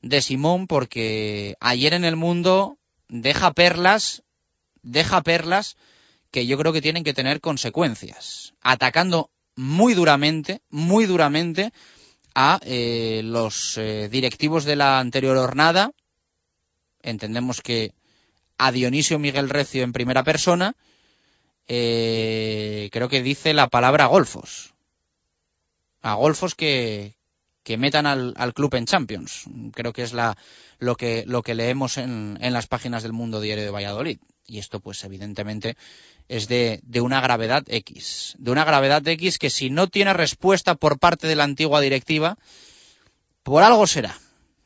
de 0.00 0.22
Simón, 0.22 0.66
porque 0.66 1.56
ayer 1.60 1.94
en 1.94 2.04
el 2.04 2.16
mundo 2.16 2.78
deja 3.08 3.52
perlas, 3.52 4.22
deja 4.82 5.22
perlas 5.22 5.76
que 6.32 6.46
yo 6.46 6.58
creo 6.58 6.72
que 6.72 6.82
tienen 6.82 7.04
que 7.04 7.14
tener 7.14 7.40
consecuencias. 7.40 8.54
Atacando 8.62 9.30
muy 9.54 9.94
duramente, 9.94 10.62
muy 10.70 11.04
duramente 11.04 11.72
a 12.34 12.58
eh, 12.64 13.20
los 13.22 13.76
eh, 13.76 14.08
directivos 14.10 14.64
de 14.64 14.76
la 14.76 14.98
anterior 14.98 15.36
jornada. 15.36 15.92
Entendemos 17.02 17.60
que 17.60 17.92
a 18.56 18.72
Dionisio 18.72 19.18
Miguel 19.18 19.50
Recio 19.50 19.82
en 19.82 19.92
primera 19.92 20.24
persona, 20.24 20.74
eh, 21.68 22.88
creo 22.92 23.08
que 23.08 23.22
dice 23.22 23.52
la 23.52 23.68
palabra 23.68 24.06
golfos. 24.06 24.72
A 26.00 26.14
golfos 26.14 26.54
que, 26.54 27.14
que 27.62 27.76
metan 27.76 28.06
al, 28.06 28.54
club 28.54 28.74
en 28.74 28.86
Champions. 28.86 29.44
Creo 29.74 29.92
que 29.92 30.02
es 30.02 30.14
lo, 30.78 30.96
que, 30.96 31.24
lo 31.26 31.42
que 31.42 31.54
leemos 31.54 31.98
en, 31.98 32.38
en 32.40 32.52
las 32.54 32.66
páginas 32.66 33.02
del 33.02 33.12
Mundo 33.12 33.40
Diario 33.40 33.64
de 33.64 33.70
Valladolid. 33.70 34.18
Y 34.52 34.58
esto, 34.58 34.80
pues, 34.80 35.02
evidentemente, 35.04 35.78
es 36.28 36.46
de, 36.46 36.80
de, 36.82 37.00
una 37.00 37.22
gravedad 37.22 37.64
X. 37.68 38.34
De 38.38 38.50
una 38.50 38.66
gravedad 38.66 39.06
X 39.08 39.38
que 39.38 39.48
si 39.48 39.70
no 39.70 39.86
tiene 39.86 40.12
respuesta 40.12 40.74
por 40.74 40.98
parte 40.98 41.26
de 41.26 41.36
la 41.36 41.44
antigua 41.44 41.80
directiva, 41.80 42.36
por 43.42 43.62
algo 43.62 43.86
será. 43.86 44.14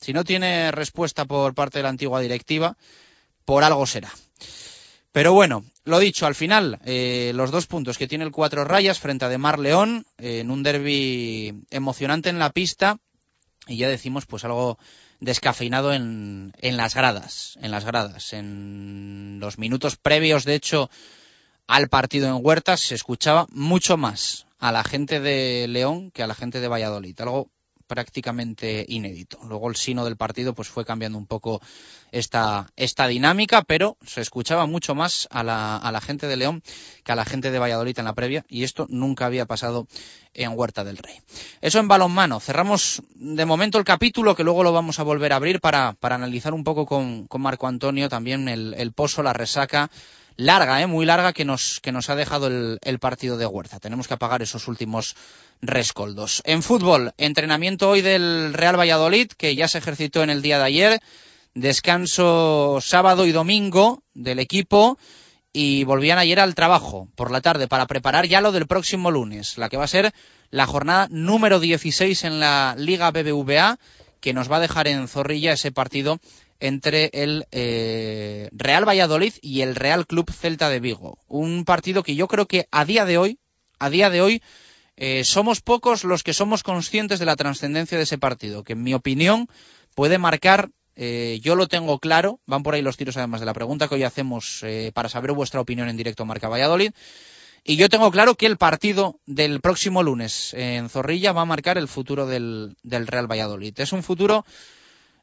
Si 0.00 0.12
no 0.12 0.24
tiene 0.24 0.72
respuesta 0.72 1.24
por 1.24 1.54
parte 1.54 1.78
de 1.78 1.84
la 1.84 1.90
antigua 1.90 2.20
directiva, 2.20 2.76
por 3.44 3.62
algo 3.62 3.86
será. 3.86 4.10
Pero 5.12 5.34
bueno, 5.34 5.64
lo 5.84 6.00
dicho, 6.00 6.26
al 6.26 6.34
final, 6.34 6.80
eh, 6.84 7.30
los 7.36 7.52
dos 7.52 7.68
puntos 7.68 7.96
que 7.96 8.08
tiene 8.08 8.24
el 8.24 8.32
cuatro 8.32 8.64
rayas 8.64 8.98
frente 8.98 9.24
a 9.24 9.28
Demar 9.28 9.60
León, 9.60 10.04
eh, 10.18 10.40
en 10.40 10.50
un 10.50 10.64
derby 10.64 11.62
emocionante 11.70 12.28
en 12.28 12.40
la 12.40 12.50
pista, 12.50 12.98
y 13.68 13.76
ya 13.76 13.88
decimos, 13.88 14.26
pues 14.26 14.44
algo 14.44 14.80
descafeinado 15.20 15.92
en, 15.92 16.52
en 16.58 16.76
las 16.76 16.94
gradas, 16.94 17.58
en 17.60 17.70
las 17.70 17.84
gradas. 17.84 18.32
En 18.32 19.38
los 19.40 19.58
minutos 19.58 19.96
previos, 19.96 20.44
de 20.44 20.54
hecho, 20.54 20.90
al 21.66 21.88
partido 21.88 22.28
en 22.28 22.44
Huertas 22.44 22.80
se 22.80 22.94
escuchaba 22.94 23.46
mucho 23.50 23.96
más 23.96 24.46
a 24.58 24.72
la 24.72 24.84
gente 24.84 25.20
de 25.20 25.66
León 25.68 26.10
que 26.10 26.22
a 26.22 26.26
la 26.26 26.34
gente 26.34 26.60
de 26.60 26.68
Valladolid, 26.68 27.20
algo 27.20 27.50
prácticamente 27.86 28.84
inédito. 28.88 29.38
Luego 29.44 29.68
el 29.68 29.76
sino 29.76 30.04
del 30.04 30.16
partido 30.16 30.54
pues 30.54 30.68
fue 30.68 30.84
cambiando 30.84 31.18
un 31.18 31.26
poco 31.26 31.60
esta, 32.12 32.70
esta 32.76 33.06
dinámica, 33.06 33.62
pero 33.62 33.96
se 34.04 34.20
escuchaba 34.20 34.66
mucho 34.66 34.94
más 34.94 35.28
a 35.30 35.42
la, 35.42 35.76
a 35.76 35.92
la 35.92 36.00
gente 36.00 36.26
de 36.26 36.36
León 36.36 36.62
que 37.04 37.12
a 37.12 37.16
la 37.16 37.24
gente 37.24 37.50
de 37.50 37.58
Valladolid 37.58 37.98
en 37.98 38.04
la 38.04 38.14
previa 38.14 38.44
y 38.48 38.64
esto 38.64 38.86
nunca 38.88 39.26
había 39.26 39.46
pasado 39.46 39.86
en 40.34 40.52
Huerta 40.54 40.84
del 40.84 40.98
Rey. 40.98 41.20
Eso 41.60 41.78
en 41.78 41.88
balonmano. 41.88 42.40
Cerramos 42.40 43.02
de 43.14 43.46
momento 43.46 43.78
el 43.78 43.84
capítulo 43.84 44.34
que 44.34 44.44
luego 44.44 44.62
lo 44.62 44.72
vamos 44.72 44.98
a 44.98 45.02
volver 45.02 45.32
a 45.32 45.36
abrir 45.36 45.60
para, 45.60 45.94
para 45.94 46.16
analizar 46.16 46.54
un 46.54 46.64
poco 46.64 46.86
con, 46.86 47.26
con 47.26 47.40
Marco 47.40 47.66
Antonio 47.66 48.08
también 48.08 48.48
el, 48.48 48.74
el 48.76 48.92
pozo, 48.92 49.22
la 49.22 49.32
resaca 49.32 49.90
larga, 50.36 50.80
¿eh? 50.80 50.86
muy 50.86 51.06
larga, 51.06 51.32
que 51.32 51.44
nos, 51.44 51.80
que 51.80 51.92
nos 51.92 52.10
ha 52.10 52.16
dejado 52.16 52.46
el, 52.46 52.78
el, 52.82 52.98
partido 52.98 53.36
de 53.36 53.46
Huerta. 53.46 53.80
Tenemos 53.80 54.08
que 54.08 54.14
apagar 54.14 54.42
esos 54.42 54.68
últimos 54.68 55.16
rescoldos. 55.62 56.42
En 56.44 56.62
fútbol, 56.62 57.12
entrenamiento 57.16 57.90
hoy 57.90 58.02
del 58.02 58.52
Real 58.52 58.78
Valladolid, 58.78 59.28
que 59.28 59.54
ya 59.54 59.68
se 59.68 59.78
ejercitó 59.78 60.22
en 60.22 60.30
el 60.30 60.42
día 60.42 60.58
de 60.58 60.64
ayer. 60.64 61.00
Descanso 61.54 62.78
sábado 62.82 63.26
y 63.26 63.32
domingo 63.32 64.02
del 64.12 64.38
equipo 64.38 64.98
y 65.58 65.84
volvían 65.84 66.18
ayer 66.18 66.38
al 66.38 66.54
trabajo 66.54 67.08
por 67.14 67.30
la 67.30 67.40
tarde 67.40 67.66
para 67.66 67.86
preparar 67.86 68.26
ya 68.26 68.42
lo 68.42 68.52
del 68.52 68.66
próximo 68.66 69.10
lunes, 69.10 69.56
la 69.56 69.70
que 69.70 69.78
va 69.78 69.84
a 69.84 69.88
ser 69.88 70.12
la 70.50 70.66
jornada 70.66 71.08
número 71.10 71.60
16 71.60 72.24
en 72.24 72.40
la 72.40 72.74
Liga 72.76 73.10
BBVA, 73.10 73.78
que 74.20 74.34
nos 74.34 74.52
va 74.52 74.56
a 74.56 74.60
dejar 74.60 74.86
en 74.86 75.08
Zorrilla 75.08 75.52
ese 75.52 75.72
partido 75.72 76.20
entre 76.60 77.10
el 77.12 77.46
eh, 77.52 78.48
Real 78.52 78.88
Valladolid 78.88 79.34
y 79.42 79.62
el 79.62 79.74
Real 79.74 80.06
Club 80.06 80.30
Celta 80.30 80.68
de 80.68 80.80
Vigo. 80.80 81.18
Un 81.28 81.64
partido 81.64 82.02
que 82.02 82.14
yo 82.14 82.28
creo 82.28 82.46
que 82.46 82.68
a 82.70 82.84
día 82.84 83.04
de 83.04 83.18
hoy, 83.18 83.38
a 83.78 83.90
día 83.90 84.10
de 84.10 84.20
hoy, 84.20 84.42
eh, 84.96 85.24
somos 85.24 85.60
pocos 85.60 86.04
los 86.04 86.22
que 86.22 86.32
somos 86.32 86.62
conscientes 86.62 87.18
de 87.18 87.26
la 87.26 87.36
trascendencia 87.36 87.98
de 87.98 88.04
ese 88.04 88.16
partido, 88.16 88.64
que 88.64 88.72
en 88.72 88.82
mi 88.82 88.94
opinión 88.94 89.46
puede 89.94 90.16
marcar, 90.16 90.70
eh, 90.94 91.38
yo 91.42 91.54
lo 91.54 91.68
tengo 91.68 91.98
claro, 91.98 92.40
van 92.46 92.62
por 92.62 92.74
ahí 92.74 92.82
los 92.82 92.96
tiros 92.96 93.16
además 93.18 93.40
de 93.40 93.46
la 93.46 93.52
pregunta 93.52 93.88
que 93.88 93.96
hoy 93.96 94.04
hacemos 94.04 94.62
eh, 94.62 94.92
para 94.94 95.10
saber 95.10 95.32
vuestra 95.32 95.60
opinión 95.60 95.90
en 95.90 95.98
directo 95.98 96.24
Marca 96.24 96.48
Valladolid, 96.48 96.92
y 97.62 97.76
yo 97.76 97.90
tengo 97.90 98.10
claro 98.10 98.36
que 98.36 98.46
el 98.46 98.56
partido 98.56 99.20
del 99.26 99.60
próximo 99.60 100.02
lunes 100.02 100.54
en 100.54 100.88
Zorrilla 100.88 101.32
va 101.32 101.42
a 101.42 101.46
marcar 101.46 101.76
el 101.76 101.88
futuro 101.88 102.26
del, 102.26 102.76
del 102.84 103.08
Real 103.08 103.30
Valladolid. 103.30 103.74
Es 103.80 103.92
un 103.92 104.04
futuro 104.04 104.46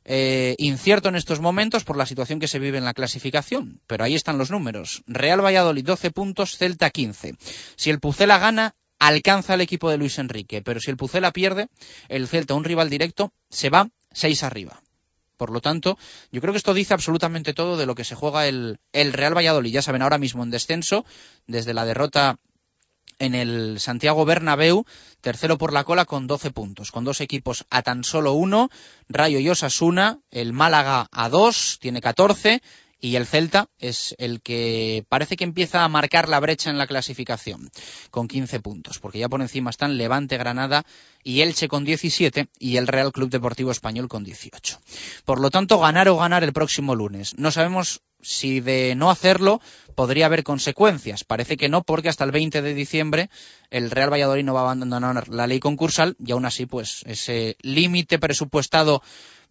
eh, 0.05 0.55
incierto 0.57 1.09
en 1.09 1.15
estos 1.15 1.39
momentos 1.39 1.83
por 1.83 1.97
la 1.97 2.05
situación 2.05 2.39
que 2.39 2.47
se 2.47 2.59
vive 2.59 2.77
en 2.77 2.85
la 2.85 2.93
clasificación, 2.93 3.79
pero 3.87 4.03
ahí 4.03 4.15
están 4.15 4.37
los 4.37 4.51
números. 4.51 5.03
Real 5.07 5.43
Valladolid 5.43 5.85
12 5.85 6.11
puntos, 6.11 6.57
Celta 6.57 6.89
15. 6.89 7.35
Si 7.75 7.89
el 7.89 7.99
Pucela 7.99 8.37
gana, 8.37 8.75
alcanza 8.99 9.53
el 9.53 9.61
equipo 9.61 9.89
de 9.89 9.97
Luis 9.97 10.19
Enrique, 10.19 10.61
pero 10.61 10.79
si 10.79 10.91
el 10.91 10.97
Pucela 10.97 11.31
pierde, 11.31 11.67
el 12.09 12.27
Celta, 12.27 12.53
un 12.53 12.63
rival 12.63 12.89
directo, 12.89 13.33
se 13.49 13.69
va 13.69 13.89
6 14.11 14.43
arriba. 14.43 14.81
Por 15.37 15.51
lo 15.51 15.61
tanto, 15.61 15.97
yo 16.31 16.41
creo 16.41 16.53
que 16.53 16.57
esto 16.57 16.73
dice 16.73 16.93
absolutamente 16.93 17.53
todo 17.53 17.75
de 17.75 17.85
lo 17.85 17.95
que 17.95 18.03
se 18.03 18.15
juega 18.15 18.47
el, 18.47 18.79
el 18.93 19.13
Real 19.13 19.35
Valladolid. 19.35 19.73
Ya 19.73 19.81
saben, 19.81 20.01
ahora 20.01 20.17
mismo 20.17 20.43
en 20.43 20.51
descenso, 20.51 21.05
desde 21.47 21.73
la 21.73 21.85
derrota 21.85 22.37
en 23.19 23.35
el 23.35 23.79
Santiago 23.79 24.25
Bernabéu, 24.25 24.85
tercero 25.21 25.57
por 25.57 25.71
la 25.71 25.83
cola 25.83 26.05
con 26.05 26.27
12 26.27 26.51
puntos, 26.51 26.91
con 26.91 27.03
dos 27.03 27.21
equipos 27.21 27.65
a 27.69 27.81
tan 27.81 28.03
solo 28.03 28.33
uno, 28.33 28.69
Rayo 29.07 29.39
y 29.39 29.49
Osasuna, 29.49 30.19
el 30.31 30.53
Málaga 30.53 31.07
a 31.11 31.29
dos, 31.29 31.77
tiene 31.79 32.01
14, 32.01 32.61
y 33.03 33.17
el 33.17 33.27
Celta 33.27 33.67
es 33.79 34.15
el 34.17 34.41
que 34.41 35.03
parece 35.09 35.35
que 35.35 35.43
empieza 35.43 35.83
a 35.83 35.89
marcar 35.89 36.29
la 36.29 36.39
brecha 36.39 36.69
en 36.69 36.77
la 36.77 36.87
clasificación 36.87 37.69
con 38.11 38.29
15 38.29 38.61
puntos, 38.61 38.99
porque 38.99 39.19
ya 39.19 39.27
por 39.27 39.41
encima 39.41 39.71
están 39.71 39.97
Levante, 39.97 40.37
Granada 40.37 40.85
y 41.21 41.41
Elche 41.41 41.67
con 41.67 41.83
17 41.83 42.47
y 42.59 42.77
el 42.77 42.87
Real 42.87 43.11
Club 43.11 43.29
Deportivo 43.29 43.71
Español 43.71 44.07
con 44.07 44.23
18. 44.23 44.79
Por 45.25 45.41
lo 45.41 45.49
tanto, 45.49 45.79
ganar 45.79 46.07
o 46.07 46.15
ganar 46.15 46.45
el 46.45 46.53
próximo 46.53 46.95
lunes. 46.95 47.37
No 47.37 47.51
sabemos 47.51 48.01
si 48.21 48.61
de 48.61 48.95
no 48.95 49.11
hacerlo 49.11 49.59
podría 49.95 50.27
haber 50.27 50.43
consecuencias. 50.43 51.25
Parece 51.25 51.57
que 51.57 51.67
no, 51.67 51.83
porque 51.83 52.07
hasta 52.07 52.23
el 52.23 52.31
20 52.31 52.61
de 52.61 52.73
diciembre 52.73 53.29
el 53.69 53.91
Real 53.91 54.13
Valladolid 54.13 54.45
no 54.45 54.53
va 54.53 54.61
a 54.61 54.63
abandonar 54.63 55.27
la 55.27 55.45
ley 55.45 55.59
concursal 55.59 56.15
y 56.25 56.31
aún 56.31 56.45
así, 56.45 56.65
pues, 56.65 57.03
ese 57.05 57.57
límite 57.61 58.17
presupuestado 58.17 59.03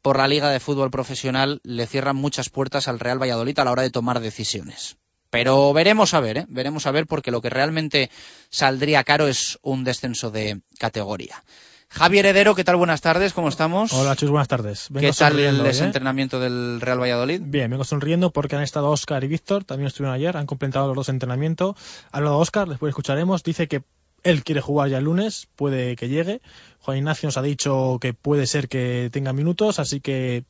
por 0.02 0.18
la 0.18 0.28
Liga 0.28 0.50
de 0.50 0.60
Fútbol 0.60 0.90
Profesional 0.90 1.60
le 1.62 1.86
cierran 1.86 2.16
muchas 2.16 2.50
puertas 2.50 2.88
al 2.88 3.00
Real 3.00 3.22
Valladolid 3.22 3.58
a 3.58 3.64
la 3.64 3.72
hora 3.72 3.82
de 3.82 3.90
tomar 3.90 4.20
decisiones. 4.20 4.96
Pero 5.30 5.72
veremos 5.72 6.12
a 6.12 6.20
ver, 6.20 6.38
¿eh? 6.38 6.46
veremos 6.48 6.86
a 6.86 6.90
ver, 6.90 7.06
porque 7.06 7.30
lo 7.30 7.40
que 7.40 7.48
realmente 7.48 8.10
saldría 8.50 9.02
caro 9.04 9.28
es 9.28 9.58
un 9.62 9.82
descenso 9.82 10.30
de 10.30 10.60
categoría. 10.78 11.42
Javier 11.88 12.26
Heredero, 12.26 12.54
¿qué 12.54 12.64
tal? 12.64 12.76
Buenas 12.76 13.00
tardes, 13.00 13.32
¿cómo 13.32 13.48
estamos? 13.48 13.92
Hola, 13.92 14.16
Chus, 14.16 14.30
buenas 14.30 14.48
tardes. 14.48 14.88
Vengo 14.90 15.06
¿Qué 15.06 15.12
tal 15.12 15.38
el 15.38 15.62
desentrenamiento 15.62 16.38
¿eh? 16.38 16.44
del 16.44 16.80
Real 16.80 17.00
Valladolid? 17.00 17.40
Bien, 17.44 17.70
vengo 17.70 17.84
sonriendo 17.84 18.30
porque 18.30 18.56
han 18.56 18.62
estado 18.62 18.90
Óscar 18.90 19.24
y 19.24 19.28
Víctor, 19.28 19.64
también 19.64 19.86
estuvieron 19.86 20.14
ayer, 20.14 20.36
han 20.36 20.46
completado 20.46 20.88
los 20.88 20.96
dos 20.96 21.08
entrenamientos. 21.10 21.76
Ha 22.10 22.18
hablado 22.18 22.38
Óscar, 22.38 22.68
después 22.68 22.90
escucharemos, 22.90 23.42
dice 23.42 23.68
que 23.68 23.82
él 24.22 24.44
quiere 24.44 24.60
jugar 24.60 24.88
ya 24.88 24.98
el 24.98 25.04
lunes, 25.04 25.48
puede 25.56 25.96
que 25.96 26.08
llegue. 26.08 26.40
Juan 26.82 26.98
Ignacio 26.98 27.28
nos 27.28 27.36
ha 27.36 27.42
dicho 27.42 27.98
que 28.00 28.12
puede 28.12 28.46
ser 28.46 28.68
que 28.68 29.08
tenga 29.12 29.32
minutos, 29.32 29.78
así 29.78 30.00
que 30.00 30.44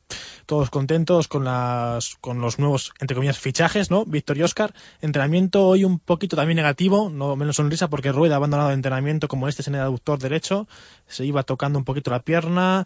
todos 0.45 0.69
contentos 0.69 1.27
con 1.27 1.43
las 1.43 2.15
con 2.21 2.41
los 2.41 2.57
nuevos 2.57 2.91
entre 2.99 3.15
comillas 3.15 3.37
fichajes, 3.37 3.91
¿no? 3.91 4.03
Víctor 4.05 4.37
y 4.37 4.43
Oscar. 4.43 4.73
Entrenamiento 5.01 5.67
hoy 5.67 5.83
un 5.83 5.99
poquito 5.99 6.35
también 6.35 6.55
negativo, 6.55 7.09
no 7.11 7.35
menos 7.35 7.57
sonrisa 7.57 7.87
porque 7.87 8.11
Rueda 8.11 8.35
ha 8.35 8.37
abandonado 8.37 8.69
el 8.69 8.75
entrenamiento 8.75 9.27
como 9.27 9.47
este 9.47 9.63
en 9.67 9.75
el 9.75 9.81
aductor 9.81 10.19
derecho, 10.19 10.67
se 11.07 11.23
iba 11.25 11.43
tocando 11.43 11.77
un 11.77 11.85
poquito 11.85 12.11
la 12.11 12.21
pierna. 12.21 12.85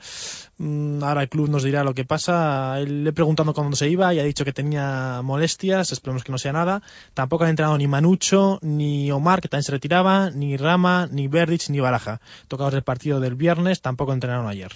Mm, 0.57 1.03
ahora 1.03 1.21
el 1.23 1.29
club 1.29 1.49
nos 1.49 1.63
dirá 1.63 1.83
lo 1.83 1.93
que 1.93 2.03
pasa. 2.03 2.79
Le 2.79 3.09
he 3.09 3.13
preguntado 3.13 3.53
cuándo 3.53 3.75
se 3.75 3.89
iba 3.89 4.13
y 4.13 4.19
ha 4.19 4.23
dicho 4.23 4.43
que 4.43 4.53
tenía 4.53 5.21
molestias, 5.23 5.91
esperemos 5.91 6.23
que 6.23 6.31
no 6.31 6.37
sea 6.37 6.51
nada. 6.51 6.81
Tampoco 7.13 7.45
han 7.45 7.51
entrenado 7.51 7.77
ni 7.77 7.87
Manucho, 7.87 8.59
ni 8.61 9.11
Omar, 9.11 9.41
que 9.41 9.47
también 9.47 9.63
se 9.63 9.71
retiraba, 9.71 10.31
ni 10.31 10.57
Rama, 10.57 11.07
ni 11.11 11.27
Verdic, 11.27 11.69
ni 11.69 11.79
Baraja. 11.79 12.19
Tocados 12.47 12.73
el 12.73 12.83
partido 12.83 13.19
del 13.19 13.36
viernes, 13.37 13.81
tampoco 13.81 14.13
entrenaron 14.13 14.47
ayer. 14.47 14.71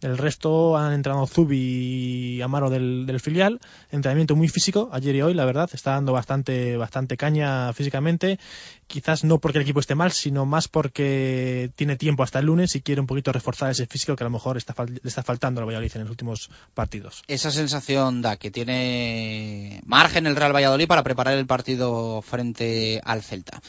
El 0.00 0.18
resto 0.18 0.76
han 0.76 0.92
entrenado 0.92 1.26
Zubi 1.26 2.36
y 2.36 2.42
Amaro 2.42 2.70
del, 2.70 3.20
filial. 3.20 3.60
Entrenamiento 3.90 4.36
muy 4.36 4.48
físico, 4.48 4.90
ayer 4.92 5.14
y 5.16 5.22
hoy, 5.22 5.34
la 5.34 5.44
verdad. 5.44 5.70
Está 5.72 5.92
dando 5.92 6.12
bastante, 6.12 6.76
bastante 6.76 7.16
caña 7.16 7.72
físicamente. 7.72 8.38
Quizás 8.86 9.24
no 9.24 9.38
porque 9.38 9.58
el 9.58 9.62
equipo 9.62 9.80
esté 9.80 9.94
mal, 9.94 10.12
sino 10.12 10.44
más 10.44 10.68
porque 10.68 11.70
tiene 11.74 11.96
tiempo 11.96 12.22
hasta 12.22 12.38
el 12.38 12.46
lunes 12.46 12.76
y 12.76 12.82
quiere 12.82 13.00
un 13.00 13.06
poquito 13.06 13.32
reforzar 13.32 13.70
ese 13.70 13.86
físico 13.86 14.14
que 14.14 14.24
a 14.24 14.26
lo 14.26 14.30
mejor 14.30 14.58
está, 14.58 14.74
le 14.84 15.00
está 15.02 15.22
faltando 15.22 15.60
al 15.60 15.66
Valladolid 15.66 15.92
en 15.94 16.02
los 16.02 16.10
últimos 16.10 16.50
partidos. 16.74 17.22
Esa 17.26 17.50
sensación 17.50 18.20
da 18.20 18.36
que 18.36 18.50
tiene 18.50 19.80
margen 19.86 20.26
el 20.26 20.36
Real 20.36 20.54
Valladolid 20.54 20.86
para 20.86 21.02
preparar 21.02 21.38
el 21.38 21.46
partido 21.46 22.20
frente 22.20 23.00
al 23.04 23.22
Celta. 23.22 23.62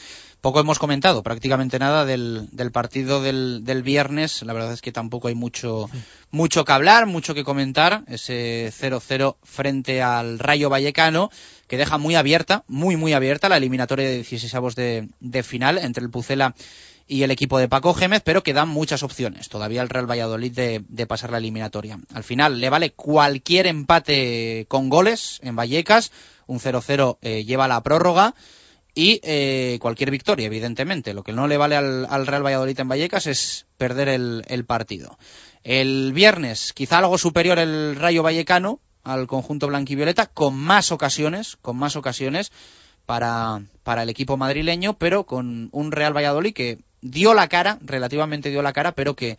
Poco 0.46 0.60
hemos 0.60 0.78
comentado, 0.78 1.24
prácticamente 1.24 1.80
nada 1.80 2.06
del, 2.06 2.48
partido 2.72 3.20
del, 3.20 3.64
del, 3.64 3.82
viernes. 3.82 4.44
La 4.44 4.54
verdad 4.54 4.74
es 4.74 4.82
que 4.84 4.92
tampoco 4.92 5.28
hay 5.28 5.34
mucho, 5.34 5.90
mucho 6.30 6.66
que 6.66 6.72
hablar, 6.72 7.08
mucho 7.08 7.34
que 7.34 7.44
comentar. 7.44 8.04
Ese 8.06 8.72
0-0 8.72 9.38
frente 9.42 10.04
al 10.04 10.38
Rayo 10.38 10.70
Vallecano, 10.70 11.32
que 11.68 11.78
deja 11.78 11.98
muy 11.98 12.14
abierta, 12.14 12.64
muy, 12.68 12.96
muy 12.96 13.14
abierta 13.14 13.50
la 13.50 13.58
eliminatoria 13.58 14.08
de 14.08 14.18
16 14.18 14.54
avos 14.54 14.76
de, 14.76 15.10
de 15.20 15.42
final 15.42 15.80
entre 15.80 16.04
el 16.04 16.12
Pucela 16.12 16.54
y 17.08 17.24
el 17.24 17.32
equipo 17.32 17.58
de 17.58 17.68
Paco 17.68 17.96
Gémez, 17.96 18.22
pero 18.24 18.44
que 18.44 18.54
dan 18.54 18.70
muchas 18.70 19.02
opciones 19.02 19.50
todavía 19.50 19.82
al 19.82 19.90
Real 19.90 20.08
Valladolid 20.08 20.52
de, 20.52 20.86
de, 20.88 21.08
pasar 21.08 21.32
la 21.32 21.40
eliminatoria. 21.40 21.98
Al 22.14 22.24
final 22.24 22.60
le 22.60 22.70
vale 22.70 22.92
cualquier 22.92 23.66
empate 23.66 24.68
con 24.68 24.90
goles 24.90 25.40
en 25.42 25.56
Vallecas, 25.56 26.12
un 26.46 26.60
0-0 26.60 27.18
eh, 27.24 27.46
lleva 27.46 27.68
la 27.68 27.82
prórroga 27.82 28.36
y 28.96 29.20
eh, 29.24 29.78
cualquier 29.82 30.10
victoria, 30.10 30.48
evidentemente. 30.48 31.14
Lo 31.14 31.24
que 31.24 31.34
no 31.34 31.48
le 31.48 31.58
vale 31.58 31.76
al, 31.76 32.08
al 32.10 32.26
Real 32.26 32.46
Valladolid 32.46 32.80
en 32.80 32.88
Vallecas 32.88 33.28
es 33.28 33.68
perder 33.78 34.08
el, 34.08 34.44
el, 34.48 34.64
partido. 34.66 35.20
El 35.64 36.14
viernes, 36.14 36.72
quizá 36.74 37.00
algo 37.00 37.18
superior 37.18 37.60
el 37.60 37.98
Rayo 37.98 38.24
Vallecano 38.24 38.80
al 39.04 39.28
conjunto 39.28 39.68
blanquivioleta, 39.68 40.26
con 40.28 40.56
más 40.56 40.92
ocasiones, 40.92 41.58
con 41.62 41.78
más 41.78 41.96
ocasiones 41.96 42.52
para, 43.06 43.62
para 43.84 44.04
el 44.04 44.10
equipo 44.10 44.38
madrileño, 44.38 44.98
pero 44.98 45.26
con 45.26 45.70
un 45.74 45.92
Real 45.92 46.16
Valladolid 46.16 46.54
que 46.54 46.80
dio 47.02 47.34
la 47.34 47.48
cara, 47.48 47.78
relativamente 47.82 48.50
dio 48.50 48.64
la 48.64 48.74
cara, 48.74 48.94
pero 48.94 49.16
que 49.16 49.38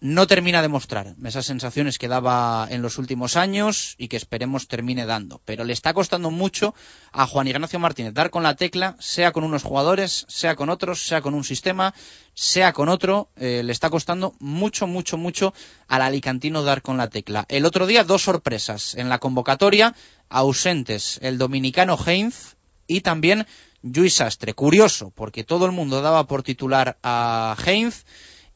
no 0.00 0.26
termina 0.26 0.60
de 0.60 0.68
mostrar 0.68 1.14
esas 1.24 1.46
sensaciones 1.46 1.98
que 1.98 2.08
daba 2.08 2.68
en 2.70 2.82
los 2.82 2.98
últimos 2.98 3.36
años 3.36 3.94
y 3.96 4.08
que 4.08 4.16
esperemos 4.16 4.68
termine 4.68 5.06
dando. 5.06 5.40
Pero 5.44 5.64
le 5.64 5.72
está 5.72 5.94
costando 5.94 6.30
mucho 6.30 6.74
a 7.12 7.26
Juan 7.26 7.48
Ignacio 7.48 7.78
Martínez 7.78 8.12
dar 8.12 8.30
con 8.30 8.42
la 8.42 8.56
tecla, 8.56 8.96
sea 8.98 9.32
con 9.32 9.44
unos 9.44 9.62
jugadores, 9.62 10.26
sea 10.28 10.54
con 10.54 10.68
otros, 10.68 11.06
sea 11.06 11.22
con 11.22 11.34
un 11.34 11.44
sistema, 11.44 11.94
sea 12.34 12.74
con 12.74 12.90
otro. 12.90 13.30
Eh, 13.36 13.62
le 13.64 13.72
está 13.72 13.88
costando 13.88 14.34
mucho, 14.38 14.86
mucho, 14.86 15.16
mucho 15.16 15.54
al 15.88 16.02
alicantino 16.02 16.62
dar 16.62 16.82
con 16.82 16.98
la 16.98 17.08
tecla. 17.08 17.46
El 17.48 17.64
otro 17.64 17.86
día 17.86 18.04
dos 18.04 18.22
sorpresas 18.22 18.94
en 18.96 19.08
la 19.08 19.18
convocatoria, 19.18 19.94
ausentes 20.28 21.18
el 21.22 21.38
dominicano 21.38 21.98
Heinz 22.04 22.56
y 22.86 23.00
también 23.00 23.46
Luis 23.82 24.14
Sastre. 24.14 24.52
Curioso, 24.52 25.10
porque 25.14 25.42
todo 25.42 25.64
el 25.64 25.72
mundo 25.72 26.02
daba 26.02 26.26
por 26.26 26.42
titular 26.42 26.98
a 27.02 27.56
Heinz 27.64 28.04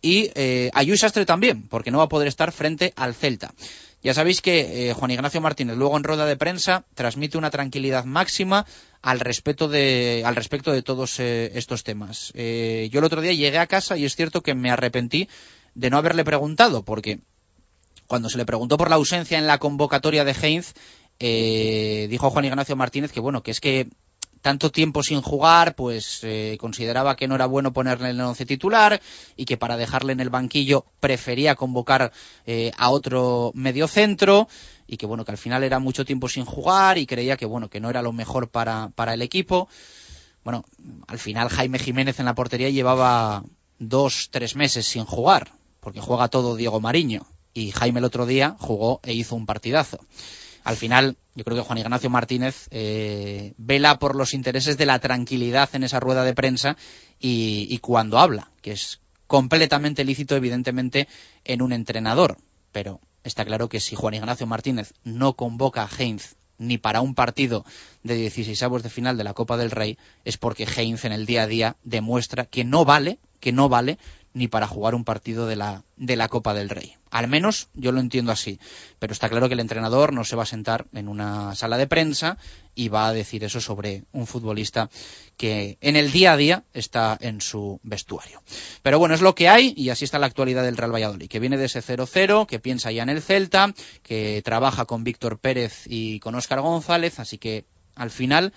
y 0.02 0.30
eh, 0.34 0.70
a 0.72 0.82
Luis 0.82 1.00
Sastre 1.00 1.26
también, 1.26 1.68
porque 1.68 1.90
no 1.90 1.98
va 1.98 2.04
a 2.04 2.08
poder 2.08 2.28
estar 2.28 2.52
frente 2.52 2.92
al 2.96 3.14
Celta. 3.14 3.52
Ya 4.02 4.14
sabéis 4.14 4.40
que 4.40 4.88
eh, 4.88 4.94
Juan 4.94 5.10
Ignacio 5.10 5.42
Martínez 5.42 5.76
luego 5.76 5.96
en 5.96 6.04
rueda 6.04 6.24
de 6.24 6.36
prensa 6.36 6.84
transmite 6.94 7.36
una 7.36 7.50
tranquilidad 7.50 8.06
máxima 8.06 8.64
al 9.02 9.20
respecto 9.20 9.68
de, 9.68 10.22
al 10.24 10.36
respecto 10.36 10.72
de 10.72 10.82
todos 10.82 11.20
eh, 11.20 11.52
estos 11.54 11.84
temas. 11.84 12.32
Eh, 12.34 12.88
yo 12.90 13.00
el 13.00 13.04
otro 13.04 13.20
día 13.20 13.34
llegué 13.34 13.58
a 13.58 13.66
casa 13.66 13.98
y 13.98 14.06
es 14.06 14.16
cierto 14.16 14.42
que 14.42 14.54
me 14.54 14.70
arrepentí 14.70 15.28
de 15.74 15.90
no 15.90 15.98
haberle 15.98 16.24
preguntado, 16.24 16.82
porque 16.82 17.20
cuando 18.06 18.30
se 18.30 18.38
le 18.38 18.46
preguntó 18.46 18.78
por 18.78 18.88
la 18.88 18.96
ausencia 18.96 19.38
en 19.38 19.46
la 19.46 19.58
convocatoria 19.58 20.24
de 20.24 20.32
Heinz, 20.32 20.72
eh, 21.18 22.06
dijo 22.08 22.30
Juan 22.30 22.46
Ignacio 22.46 22.76
Martínez 22.76 23.12
que 23.12 23.20
bueno, 23.20 23.42
que 23.42 23.50
es 23.50 23.60
que 23.60 23.88
tanto 24.42 24.70
tiempo 24.70 25.02
sin 25.02 25.20
jugar, 25.20 25.74
pues 25.74 26.20
eh, 26.22 26.56
consideraba 26.60 27.16
que 27.16 27.28
no 27.28 27.34
era 27.34 27.46
bueno 27.46 27.72
ponerle 27.72 28.10
en 28.10 28.16
el 28.16 28.22
once 28.22 28.46
titular 28.46 29.00
y 29.36 29.44
que 29.44 29.56
para 29.56 29.76
dejarle 29.76 30.12
en 30.12 30.20
el 30.20 30.30
banquillo 30.30 30.86
prefería 31.00 31.54
convocar 31.54 32.12
eh, 32.46 32.72
a 32.76 32.90
otro 32.90 33.52
mediocentro 33.54 34.48
y 34.86 34.96
que 34.96 35.06
bueno, 35.06 35.24
que 35.24 35.32
al 35.32 35.38
final 35.38 35.62
era 35.62 35.78
mucho 35.78 36.04
tiempo 36.04 36.28
sin 36.28 36.44
jugar 36.44 36.98
y 36.98 37.06
creía 37.06 37.36
que 37.36 37.46
bueno, 37.46 37.68
que 37.68 37.80
no 37.80 37.90
era 37.90 38.02
lo 38.02 38.12
mejor 38.12 38.48
para, 38.48 38.90
para 38.94 39.14
el 39.14 39.22
equipo. 39.22 39.68
Bueno, 40.42 40.64
al 41.06 41.18
final 41.18 41.48
Jaime 41.50 41.78
Jiménez 41.78 42.18
en 42.18 42.24
la 42.24 42.34
portería 42.34 42.70
llevaba 42.70 43.44
dos, 43.78 44.28
tres 44.30 44.56
meses 44.56 44.86
sin 44.86 45.04
jugar, 45.04 45.52
porque 45.80 46.00
juega 46.00 46.28
todo 46.28 46.56
Diego 46.56 46.80
Mariño 46.80 47.26
y 47.52 47.72
Jaime 47.72 47.98
el 47.98 48.04
otro 48.04 48.26
día 48.26 48.56
jugó 48.58 49.00
e 49.02 49.12
hizo 49.12 49.36
un 49.36 49.44
partidazo 49.44 49.98
al 50.70 50.76
final 50.76 51.16
yo 51.34 51.42
creo 51.42 51.56
que 51.56 51.64
Juan 51.64 51.78
Ignacio 51.78 52.10
Martínez 52.10 52.68
eh, 52.70 53.54
vela 53.56 53.98
por 53.98 54.14
los 54.14 54.34
intereses 54.34 54.78
de 54.78 54.86
la 54.86 55.00
tranquilidad 55.00 55.68
en 55.72 55.82
esa 55.82 55.98
rueda 55.98 56.22
de 56.22 56.32
prensa 56.32 56.76
y, 57.18 57.76
cuando 57.78 58.20
habla, 58.20 58.52
que 58.62 58.70
es 58.70 59.00
completamente 59.26 60.04
lícito 60.04 60.36
evidentemente 60.36 61.08
en 61.44 61.60
un 61.60 61.72
entrenador, 61.72 62.36
pero 62.70 63.00
está 63.24 63.44
claro 63.44 63.68
que 63.68 63.80
si 63.80 63.96
Juan 63.96 64.14
Ignacio 64.14 64.46
Martínez 64.46 64.94
no 65.02 65.34
convoca 65.34 65.82
a 65.82 65.90
Heinz 65.98 66.36
ni 66.56 66.78
para 66.78 67.00
un 67.00 67.16
partido 67.16 67.64
de 68.04 68.14
16 68.14 68.62
avos 68.62 68.84
de 68.84 68.90
final 68.90 69.16
de 69.16 69.24
la 69.24 69.34
Copa 69.34 69.56
del 69.56 69.72
Rey 69.72 69.98
es 70.24 70.36
porque 70.36 70.68
Heinz 70.76 71.04
en 71.04 71.10
el 71.10 71.26
día 71.26 71.42
a 71.42 71.46
día 71.48 71.76
demuestra 71.82 72.44
que 72.44 72.62
no 72.62 72.84
vale, 72.84 73.18
que 73.40 73.50
no 73.50 73.68
vale 73.68 73.98
ni 74.32 74.48
para 74.48 74.66
jugar 74.66 74.94
un 74.94 75.04
partido 75.04 75.46
de 75.46 75.56
la, 75.56 75.82
de 75.96 76.16
la 76.16 76.28
Copa 76.28 76.54
del 76.54 76.68
Rey. 76.68 76.96
Al 77.10 77.26
menos 77.26 77.68
yo 77.74 77.90
lo 77.90 78.00
entiendo 78.00 78.30
así. 78.30 78.60
Pero 78.98 79.12
está 79.12 79.28
claro 79.28 79.48
que 79.48 79.54
el 79.54 79.60
entrenador 79.60 80.12
no 80.12 80.24
se 80.24 80.36
va 80.36 80.44
a 80.44 80.46
sentar 80.46 80.86
en 80.92 81.08
una 81.08 81.54
sala 81.56 81.76
de 81.76 81.88
prensa 81.88 82.38
y 82.74 82.88
va 82.88 83.08
a 83.08 83.12
decir 83.12 83.42
eso 83.42 83.60
sobre 83.60 84.04
un 84.12 84.28
futbolista 84.28 84.88
que 85.36 85.76
en 85.80 85.96
el 85.96 86.12
día 86.12 86.32
a 86.32 86.36
día 86.36 86.64
está 86.72 87.18
en 87.20 87.40
su 87.40 87.80
vestuario. 87.82 88.42
Pero 88.82 88.98
bueno, 89.00 89.14
es 89.14 89.20
lo 89.20 89.34
que 89.34 89.48
hay 89.48 89.74
y 89.76 89.88
así 89.90 90.04
está 90.04 90.20
la 90.20 90.26
actualidad 90.26 90.62
del 90.62 90.76
Real 90.76 90.94
Valladolid, 90.94 91.28
que 91.28 91.40
viene 91.40 91.56
de 91.56 91.64
ese 91.64 91.82
0-0, 91.82 92.46
que 92.46 92.60
piensa 92.60 92.92
ya 92.92 93.02
en 93.02 93.08
el 93.08 93.22
Celta, 93.22 93.74
que 94.02 94.40
trabaja 94.44 94.84
con 94.84 95.02
Víctor 95.02 95.38
Pérez 95.38 95.84
y 95.86 96.20
con 96.20 96.36
Óscar 96.36 96.60
González, 96.60 97.18
así 97.18 97.38
que 97.38 97.64
al 97.96 98.10
final 98.10 98.52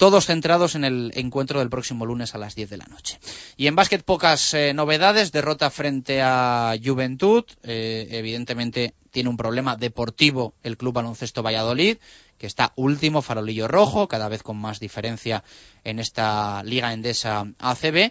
todos 0.00 0.24
centrados 0.24 0.76
en 0.76 0.84
el 0.84 1.12
encuentro 1.14 1.58
del 1.58 1.68
próximo 1.68 2.06
lunes 2.06 2.34
a 2.34 2.38
las 2.38 2.54
10 2.54 2.70
de 2.70 2.78
la 2.78 2.86
noche. 2.86 3.20
Y 3.58 3.66
en 3.66 3.76
básquet 3.76 4.02
pocas 4.02 4.54
eh, 4.54 4.72
novedades, 4.72 5.30
derrota 5.30 5.68
frente 5.68 6.22
a 6.22 6.74
Juventud, 6.82 7.44
eh, 7.64 8.08
evidentemente 8.12 8.94
tiene 9.10 9.28
un 9.28 9.36
problema 9.36 9.76
deportivo 9.76 10.54
el 10.62 10.78
Club 10.78 10.94
Baloncesto 10.94 11.42
Valladolid, 11.42 11.98
que 12.38 12.46
está 12.46 12.72
último, 12.76 13.20
farolillo 13.20 13.68
rojo, 13.68 14.08
cada 14.08 14.30
vez 14.30 14.42
con 14.42 14.56
más 14.56 14.80
diferencia 14.80 15.44
en 15.84 15.98
esta 15.98 16.62
Liga 16.62 16.94
Endesa 16.94 17.46
ACB 17.58 18.10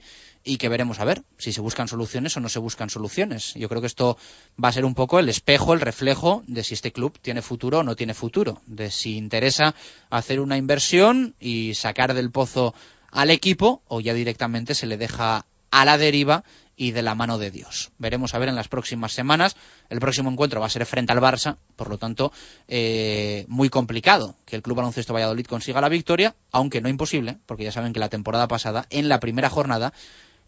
y 0.50 0.58
que 0.58 0.68
veremos 0.68 1.00
a 1.00 1.06
ver 1.06 1.22
si 1.38 1.54
se 1.54 1.62
buscan 1.62 1.88
soluciones 1.88 2.36
o 2.36 2.40
no 2.40 2.50
se 2.50 2.58
buscan 2.58 2.90
soluciones. 2.90 3.54
Yo 3.54 3.70
creo 3.70 3.82
que 3.82 3.88
esto 3.88 4.18
va 4.62 4.70
a 4.70 4.72
ser 4.72 4.84
un 4.84 4.96
poco 4.96 5.20
el 5.20 5.30
espejo, 5.30 5.76
el 5.76 5.80
reflejo 5.80 6.44
de 6.48 6.64
si 6.64 6.74
este 6.74 6.92
club 6.92 7.20
tiene 7.22 7.44
futuro 7.44 7.80
o 7.80 7.84
no 7.84 7.96
tiene 7.96 8.16
futuro, 8.16 8.60
de 8.66 8.90
si 8.90 9.16
interesa 9.16 9.76
hacer 10.10 10.40
una 10.40 10.58
inversión 10.58 11.36
y 11.40 11.76
sacar 11.76 12.16
del 12.16 12.32
pozo 12.32 12.74
al 13.12 13.30
equipo 13.30 13.84
o 13.88 14.00
ya 14.02 14.16
directamente 14.16 14.74
se 14.74 14.88
le 14.88 14.98
deja 14.98 15.46
a 15.70 15.86
la 15.86 16.00
deriva 16.00 16.44
y 16.76 16.92
de 16.92 17.04
la 17.04 17.14
mano 17.14 17.38
de 17.38 17.52
Dios. 17.52 17.92
Veremos 18.00 18.34
a 18.34 18.40
ver 18.40 18.50
en 18.50 18.56
las 18.56 18.70
próximas 18.70 19.12
semanas. 19.12 19.56
El 19.90 20.00
próximo 20.00 20.32
encuentro 20.32 20.62
va 20.62 20.66
a 20.66 20.70
ser 20.70 20.86
frente 20.86 21.12
al 21.12 21.20
Barça, 21.20 21.58
por 21.76 21.90
lo 21.90 22.00
tanto, 22.00 22.32
eh, 22.70 23.46
muy 23.50 23.70
complicado 23.70 24.36
que 24.46 24.56
el 24.56 24.62
Club 24.62 24.78
Baloncesto 24.78 25.14
Valladolid 25.14 25.46
consiga 25.46 25.82
la 25.82 25.90
victoria, 25.90 26.36
aunque 26.52 26.82
no 26.82 26.90
imposible, 26.90 27.38
porque 27.46 27.66
ya 27.66 27.72
saben 27.72 27.94
que 27.94 28.00
la 28.00 28.10
temporada 28.10 28.48
pasada, 28.48 28.88
en 28.90 29.10
la 29.10 29.20
primera 29.20 29.50
jornada, 29.50 29.94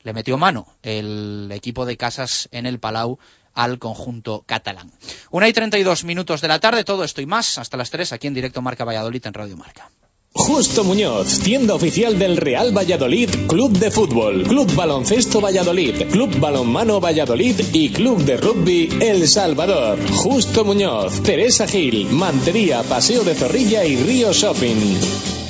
le 0.03 0.13
metió 0.13 0.37
mano 0.37 0.67
el 0.83 1.49
equipo 1.53 1.85
de 1.85 1.97
Casas 1.97 2.49
en 2.51 2.65
el 2.65 2.79
Palau 2.79 3.19
al 3.53 3.79
conjunto 3.79 4.43
catalán. 4.45 4.91
Una 5.29 5.47
y 5.47 5.53
treinta 5.53 5.77
y 5.77 5.83
dos 5.83 6.03
minutos 6.03 6.41
de 6.41 6.47
la 6.47 6.59
tarde, 6.59 6.83
todo 6.83 7.03
esto 7.03 7.21
y 7.21 7.25
más, 7.25 7.57
hasta 7.57 7.77
las 7.77 7.89
tres 7.89 8.13
aquí 8.13 8.27
en 8.27 8.33
directo 8.33 8.61
Marca 8.61 8.85
Valladolid 8.85 9.25
en 9.25 9.33
Radio 9.33 9.57
Marca. 9.57 9.89
Justo 10.33 10.85
Muñoz, 10.85 11.39
tienda 11.39 11.75
oficial 11.75 12.17
del 12.17 12.37
Real 12.37 12.75
Valladolid, 12.75 13.29
Club 13.47 13.77
de 13.77 13.91
Fútbol, 13.91 14.43
Club 14.43 14.73
Baloncesto 14.75 15.41
Valladolid, 15.41 16.09
Club 16.09 16.39
Balonmano 16.39 17.01
Valladolid 17.01 17.59
y 17.73 17.89
Club 17.89 18.23
de 18.23 18.37
Rugby 18.37 18.89
El 19.01 19.27
Salvador. 19.27 19.99
Justo 20.09 20.63
Muñoz, 20.63 21.21
Teresa 21.23 21.67
Gil, 21.67 22.05
Mantería, 22.05 22.81
Paseo 22.83 23.25
de 23.25 23.35
Zorrilla 23.35 23.83
y 23.83 23.97
Río 23.97 24.31
Shopping. 24.31 25.40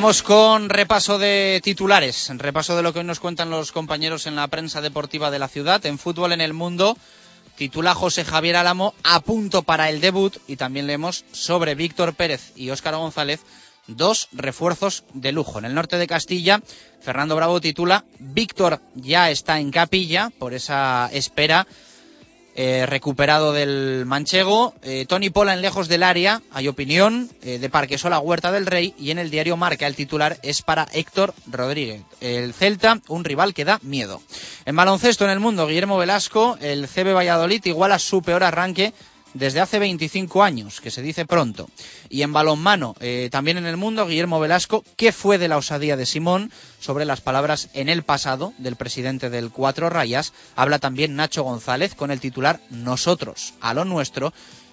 Vamos 0.00 0.22
con 0.22 0.70
repaso 0.70 1.18
de 1.18 1.60
titulares, 1.62 2.32
repaso 2.38 2.74
de 2.74 2.82
lo 2.82 2.94
que 2.94 3.00
hoy 3.00 3.04
nos 3.04 3.20
cuentan 3.20 3.50
los 3.50 3.70
compañeros 3.70 4.24
en 4.24 4.34
la 4.34 4.48
prensa 4.48 4.80
deportiva 4.80 5.30
de 5.30 5.38
la 5.38 5.46
ciudad. 5.46 5.84
En 5.84 5.98
fútbol 5.98 6.32
en 6.32 6.40
el 6.40 6.54
mundo, 6.54 6.96
titula 7.54 7.94
José 7.94 8.24
Javier 8.24 8.56
Álamo 8.56 8.94
a 9.04 9.20
punto 9.20 9.62
para 9.62 9.90
el 9.90 10.00
debut 10.00 10.38
y 10.48 10.56
también 10.56 10.86
leemos 10.86 11.26
sobre 11.32 11.74
Víctor 11.74 12.14
Pérez 12.14 12.52
y 12.56 12.70
Óscar 12.70 12.96
González, 12.96 13.40
dos 13.88 14.28
refuerzos 14.32 15.04
de 15.12 15.32
lujo. 15.32 15.58
En 15.58 15.66
el 15.66 15.74
norte 15.74 15.98
de 15.98 16.06
Castilla, 16.06 16.62
Fernando 17.02 17.36
Bravo 17.36 17.60
titula 17.60 18.06
Víctor 18.18 18.80
ya 18.94 19.30
está 19.30 19.60
en 19.60 19.70
capilla 19.70 20.30
por 20.38 20.54
esa 20.54 21.10
espera 21.12 21.66
eh, 22.54 22.84
recuperado 22.86 23.52
del 23.52 24.04
manchego. 24.06 24.74
Eh, 24.82 25.06
Tony 25.08 25.30
Pola 25.30 25.54
en 25.54 25.62
lejos 25.62 25.88
del 25.88 26.02
área, 26.02 26.42
hay 26.52 26.68
opinión 26.68 27.30
eh, 27.42 27.58
de 27.58 27.70
Parquesola 27.70 28.18
Huerta 28.18 28.50
del 28.50 28.66
Rey 28.66 28.94
y 28.98 29.10
en 29.10 29.18
el 29.18 29.30
diario 29.30 29.56
Marca 29.56 29.86
el 29.86 29.94
titular 29.94 30.38
es 30.42 30.62
para 30.62 30.88
Héctor 30.92 31.32
Rodríguez. 31.46 32.02
El 32.20 32.52
Celta, 32.52 33.00
un 33.08 33.24
rival 33.24 33.54
que 33.54 33.64
da 33.64 33.78
miedo. 33.82 34.20
En 34.64 34.76
baloncesto 34.76 35.24
en 35.24 35.30
el 35.30 35.40
mundo, 35.40 35.66
Guillermo 35.66 35.96
Velasco, 35.96 36.58
el 36.60 36.88
CB 36.88 37.14
Valladolid 37.14 37.64
igual 37.66 37.92
a 37.92 37.98
su 37.98 38.22
peor 38.22 38.42
arranque 38.42 38.92
desde 39.34 39.60
hace 39.60 39.78
25 39.78 40.42
años, 40.42 40.80
que 40.80 40.90
se 40.90 41.02
dice 41.02 41.26
pronto. 41.26 41.68
Y 42.08 42.22
en 42.22 42.32
balonmano, 42.32 42.94
eh, 43.00 43.28
también 43.30 43.58
en 43.58 43.66
el 43.66 43.76
mundo, 43.76 44.06
Guillermo 44.06 44.40
Velasco, 44.40 44.84
¿qué 44.96 45.12
fue 45.12 45.38
de 45.38 45.48
la 45.48 45.56
osadía 45.56 45.96
de 45.96 46.06
Simón? 46.06 46.50
Sobre 46.80 47.04
las 47.04 47.20
palabras 47.20 47.68
en 47.74 47.88
el 47.88 48.02
pasado 48.02 48.52
del 48.58 48.76
presidente 48.76 49.30
del 49.30 49.50
Cuatro 49.50 49.90
Rayas, 49.90 50.32
habla 50.56 50.78
también 50.78 51.16
Nacho 51.16 51.42
González 51.42 51.94
con 51.94 52.10
el 52.10 52.20
titular 52.20 52.60
Nosotros 52.70 53.54
a 53.60 53.74
lo 53.74 53.84
nuestro. 53.84 54.32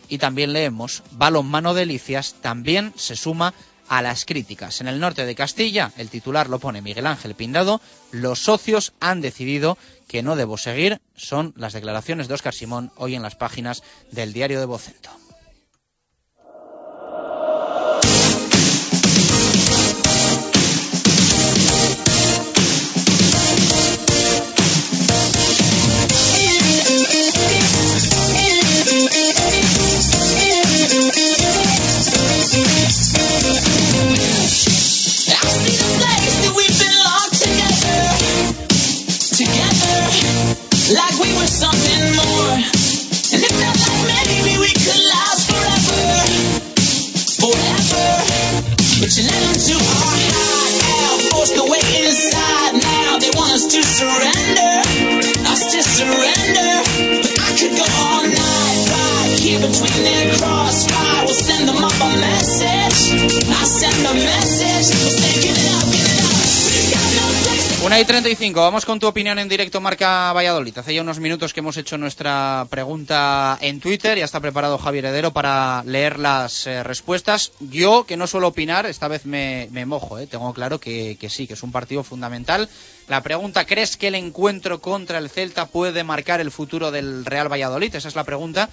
Y 0.09 0.19
también 0.19 0.53
leemos 0.53 1.03
Balonmano 1.11 1.73
Delicias, 1.73 2.35
también 2.41 2.93
se 2.95 3.17
suma 3.17 3.53
a 3.89 4.01
las 4.01 4.25
críticas. 4.25 4.81
En 4.81 4.87
el 4.87 4.99
norte 4.99 5.25
de 5.25 5.35
Castilla, 5.35 5.91
el 5.97 6.09
titular 6.09 6.49
lo 6.49 6.59
pone 6.59 6.81
Miguel 6.81 7.07
Ángel 7.07 7.35
Pindado, 7.35 7.81
los 8.11 8.39
socios 8.39 8.93
han 8.99 9.21
decidido 9.21 9.77
que 10.07 10.23
no 10.23 10.35
debo 10.35 10.57
seguir, 10.57 11.01
son 11.15 11.53
las 11.57 11.73
declaraciones 11.73 12.27
de 12.27 12.33
Óscar 12.33 12.53
Simón 12.53 12.91
hoy 12.95 13.15
en 13.15 13.23
las 13.23 13.35
páginas 13.35 13.83
del 14.11 14.33
diario 14.33 14.59
de 14.59 14.65
Vocento. 14.65 15.09
Like 40.93 41.19
we 41.19 41.27
were 41.35 41.51
something 41.51 42.03
more. 42.15 42.53
And 42.55 43.43
it 43.43 43.51
felt 43.51 43.75
like 43.75 44.07
maybe 44.07 44.55
we 44.55 44.71
could 44.71 45.01
last 45.11 45.51
forever, 45.51 45.99
forever. 47.43 48.07
But 49.03 49.11
you 49.11 49.23
let 49.27 49.35
them 49.35 49.57
to 49.57 49.75
our 49.75 50.15
hideout, 50.15 51.19
forced 51.35 51.57
away 51.59 51.83
inside. 52.07 52.79
Now 52.79 53.19
they 53.19 53.31
want 53.35 53.51
us 53.51 53.67
to 53.67 53.83
surrender, 53.83 54.71
us 55.51 55.61
to 55.75 55.79
surrender. 55.83 56.71
But 57.19 57.35
I 57.35 57.51
could 57.59 57.75
go 57.75 57.83
all 57.83 58.23
night, 58.23 58.79
right 58.87 59.35
here 59.43 59.59
between 59.59 59.99
their 60.07 60.39
crossfire. 60.39 61.25
We'll 61.27 61.35
send 61.35 61.67
them 61.67 61.83
up 61.83 61.99
a 61.99 62.09
message. 62.15 63.43
I 63.43 63.63
send 63.67 64.07
a 64.07 64.13
message. 64.15 64.87
We'll 64.95 65.11
say, 65.11 65.35
give 65.41 65.57
it 65.57 65.67
up, 65.75 65.83
give 65.91 66.07
it 66.07 66.23
up. 66.23 66.46
Una 67.83 67.99
y 67.99 68.05
35, 68.05 68.59
vamos 68.59 68.85
con 68.85 68.99
tu 68.99 69.05
opinión 69.07 69.37
en 69.37 69.47
directo 69.47 69.79
Marca 69.79 70.33
Valladolid. 70.33 70.77
Hace 70.77 70.95
ya 70.95 71.01
unos 71.03 71.19
minutos 71.19 71.53
que 71.53 71.59
hemos 71.59 71.77
hecho 71.77 71.97
nuestra 71.97 72.65
pregunta 72.69 73.57
en 73.61 73.79
Twitter, 73.79 74.17
ya 74.17 74.25
está 74.25 74.39
preparado 74.39 74.79
Javier 74.79 75.05
Heredero 75.05 75.31
para 75.31 75.83
leer 75.85 76.17
las 76.17 76.65
eh, 76.65 76.83
respuestas. 76.83 77.51
Yo, 77.59 78.03
que 78.05 78.17
no 78.17 78.25
suelo 78.25 78.47
opinar, 78.47 78.87
esta 78.87 79.07
vez 79.07 79.25
me, 79.25 79.69
mojo, 79.85 80.17
eh. 80.17 80.25
tengo 80.25 80.51
claro 80.53 80.79
que, 80.79 81.17
que 81.19 81.29
sí, 81.29 81.45
que 81.45 81.53
es 81.53 81.63
un 81.63 81.71
partido 81.71 82.03
fundamental. 82.03 82.67
La 83.07 83.21
pregunta, 83.21 83.65
¿crees 83.65 83.95
que 83.95 84.07
el 84.07 84.15
encuentro 84.15 84.81
contra 84.81 85.19
el 85.19 85.29
Celta 85.29 85.67
puede 85.67 86.03
marcar 86.03 86.41
el 86.41 86.51
futuro 86.51 86.91
del 86.91 87.25
Real 87.25 87.49
Valladolid? 87.49 87.95
Esa 87.95 88.07
es 88.07 88.15
la 88.15 88.23
pregunta 88.23 88.69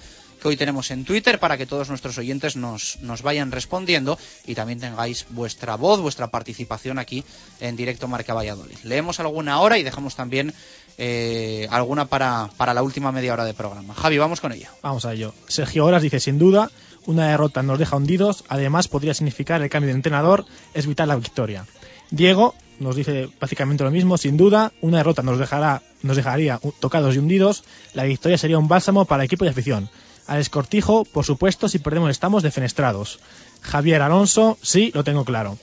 hoy 0.49 0.57
tenemos 0.57 0.91
en 0.91 1.05
Twitter 1.05 1.39
para 1.39 1.57
que 1.57 1.65
todos 1.65 1.89
nuestros 1.89 2.17
oyentes 2.17 2.55
nos, 2.55 2.99
nos 3.01 3.21
vayan 3.21 3.51
respondiendo 3.51 4.17
y 4.45 4.55
también 4.55 4.79
tengáis 4.79 5.25
vuestra 5.29 5.75
voz, 5.75 5.99
vuestra 6.01 6.27
participación 6.27 6.99
aquí 6.99 7.23
en 7.59 7.75
directo 7.75 8.07
Marca 8.07 8.33
Valladolid. 8.33 8.77
Leemos 8.83 9.19
alguna 9.19 9.59
hora 9.59 9.77
y 9.77 9.83
dejamos 9.83 10.15
también 10.15 10.53
eh, 10.97 11.67
alguna 11.71 12.05
para, 12.05 12.49
para 12.57 12.73
la 12.73 12.83
última 12.83 13.11
media 13.11 13.33
hora 13.33 13.45
de 13.45 13.53
programa. 13.53 13.93
Javi, 13.93 14.17
vamos 14.17 14.41
con 14.41 14.51
ella. 14.51 14.69
Vamos 14.81 15.05
a 15.05 15.13
ello. 15.13 15.33
Sergio 15.47 15.85
Horas 15.85 16.01
dice, 16.01 16.19
sin 16.19 16.39
duda, 16.39 16.71
una 17.05 17.27
derrota 17.27 17.63
nos 17.63 17.79
deja 17.79 17.97
hundidos, 17.97 18.43
además 18.47 18.87
podría 18.87 19.13
significar 19.13 19.61
el 19.61 19.69
cambio 19.69 19.87
de 19.87 19.95
entrenador, 19.95 20.45
es 20.73 20.87
vital 20.87 21.09
la 21.09 21.15
victoria. 21.15 21.65
Diego 22.11 22.55
nos 22.79 22.95
dice 22.95 23.29
básicamente 23.39 23.83
lo 23.83 23.91
mismo, 23.91 24.17
sin 24.17 24.37
duda, 24.37 24.71
una 24.81 24.97
derrota 24.97 25.21
nos 25.21 25.39
dejará, 25.39 25.81
nos 26.01 26.17
dejaría 26.17 26.59
tocados 26.79 27.15
y 27.15 27.19
hundidos, 27.19 27.63
la 27.93 28.03
victoria 28.03 28.37
sería 28.37 28.57
un 28.57 28.67
bálsamo 28.67 29.05
para 29.05 29.23
equipo 29.23 29.45
y 29.45 29.47
afición. 29.47 29.89
Alex 30.27 30.49
Cortijo, 30.49 31.05
por 31.05 31.25
supuesto, 31.25 31.69
si 31.69 31.79
perdemos 31.79 32.09
estamos 32.09 32.43
defenestrados. 32.43 33.19
Javier 33.61 34.01
Alonso, 34.01 34.57
sí, 34.61 34.91
lo 34.93 35.03
tengo 35.03 35.25
claro. 35.25 35.57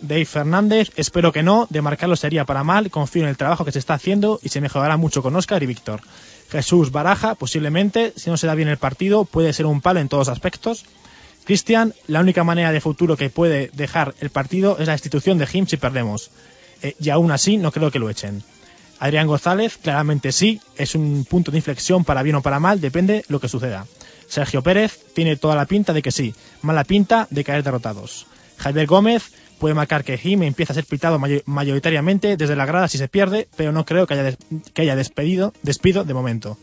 Dave 0.00 0.24
Fernández, 0.26 0.90
espero 0.96 1.32
que 1.32 1.42
no, 1.42 1.66
de 1.70 1.82
marcarlo 1.82 2.16
sería 2.16 2.44
para 2.44 2.64
mal, 2.64 2.90
confío 2.90 3.22
en 3.22 3.28
el 3.28 3.36
trabajo 3.36 3.64
que 3.64 3.72
se 3.72 3.78
está 3.78 3.94
haciendo 3.94 4.40
y 4.42 4.50
se 4.50 4.60
mejorará 4.60 4.96
mucho 4.96 5.22
con 5.22 5.34
Oscar 5.36 5.62
y 5.62 5.66
Víctor. 5.66 6.00
Jesús 6.50 6.92
Baraja, 6.92 7.34
posiblemente, 7.34 8.12
si 8.16 8.30
no 8.30 8.36
se 8.36 8.46
da 8.46 8.54
bien 8.54 8.68
el 8.68 8.76
partido, 8.76 9.24
puede 9.24 9.52
ser 9.52 9.66
un 9.66 9.80
palo 9.80 10.00
en 10.00 10.08
todos 10.08 10.28
aspectos. 10.28 10.84
Cristian, 11.44 11.94
la 12.08 12.20
única 12.20 12.44
manera 12.44 12.72
de 12.72 12.80
futuro 12.80 13.16
que 13.16 13.30
puede 13.30 13.70
dejar 13.72 14.14
el 14.20 14.30
partido 14.30 14.78
es 14.78 14.86
la 14.86 14.92
destitución 14.92 15.38
de 15.38 15.46
Jim 15.46 15.66
si 15.66 15.76
perdemos. 15.76 16.30
Eh, 16.82 16.94
y 17.00 17.10
aún 17.10 17.30
así, 17.30 17.56
no 17.56 17.72
creo 17.72 17.90
que 17.90 17.98
lo 17.98 18.10
echen. 18.10 18.42
Adrián 18.98 19.26
González, 19.26 19.78
claramente 19.78 20.32
sí, 20.32 20.60
es 20.76 20.94
un 20.94 21.24
punto 21.28 21.50
de 21.50 21.58
inflexión 21.58 22.04
para 22.04 22.22
bien 22.22 22.36
o 22.36 22.42
para 22.42 22.60
mal, 22.60 22.80
depende 22.80 23.24
lo 23.28 23.40
que 23.40 23.48
suceda. 23.48 23.86
Sergio 24.28 24.62
Pérez 24.62 24.98
tiene 25.14 25.36
toda 25.36 25.54
la 25.56 25.66
pinta 25.66 25.92
de 25.92 26.02
que 26.02 26.10
sí, 26.10 26.34
mala 26.62 26.84
pinta 26.84 27.26
de 27.30 27.44
caer 27.44 27.62
derrotados. 27.62 28.26
Javier 28.58 28.86
Gómez 28.86 29.30
puede 29.58 29.74
marcar 29.74 30.04
que 30.04 30.18
Jim 30.18 30.42
empieza 30.42 30.72
a 30.72 30.74
ser 30.74 30.84
pitado 30.84 31.18
mayo- 31.18 31.42
mayoritariamente 31.46 32.36
desde 32.36 32.56
la 32.56 32.66
grada 32.66 32.88
si 32.88 32.98
se 32.98 33.08
pierde, 33.08 33.48
pero 33.56 33.72
no 33.72 33.84
creo 33.84 34.06
que 34.06 34.14
haya, 34.14 34.22
des- 34.24 34.38
que 34.74 34.82
haya 34.82 34.96
despedido, 34.96 35.52
despido 35.62 36.04
de 36.04 36.14
momento. 36.14 36.58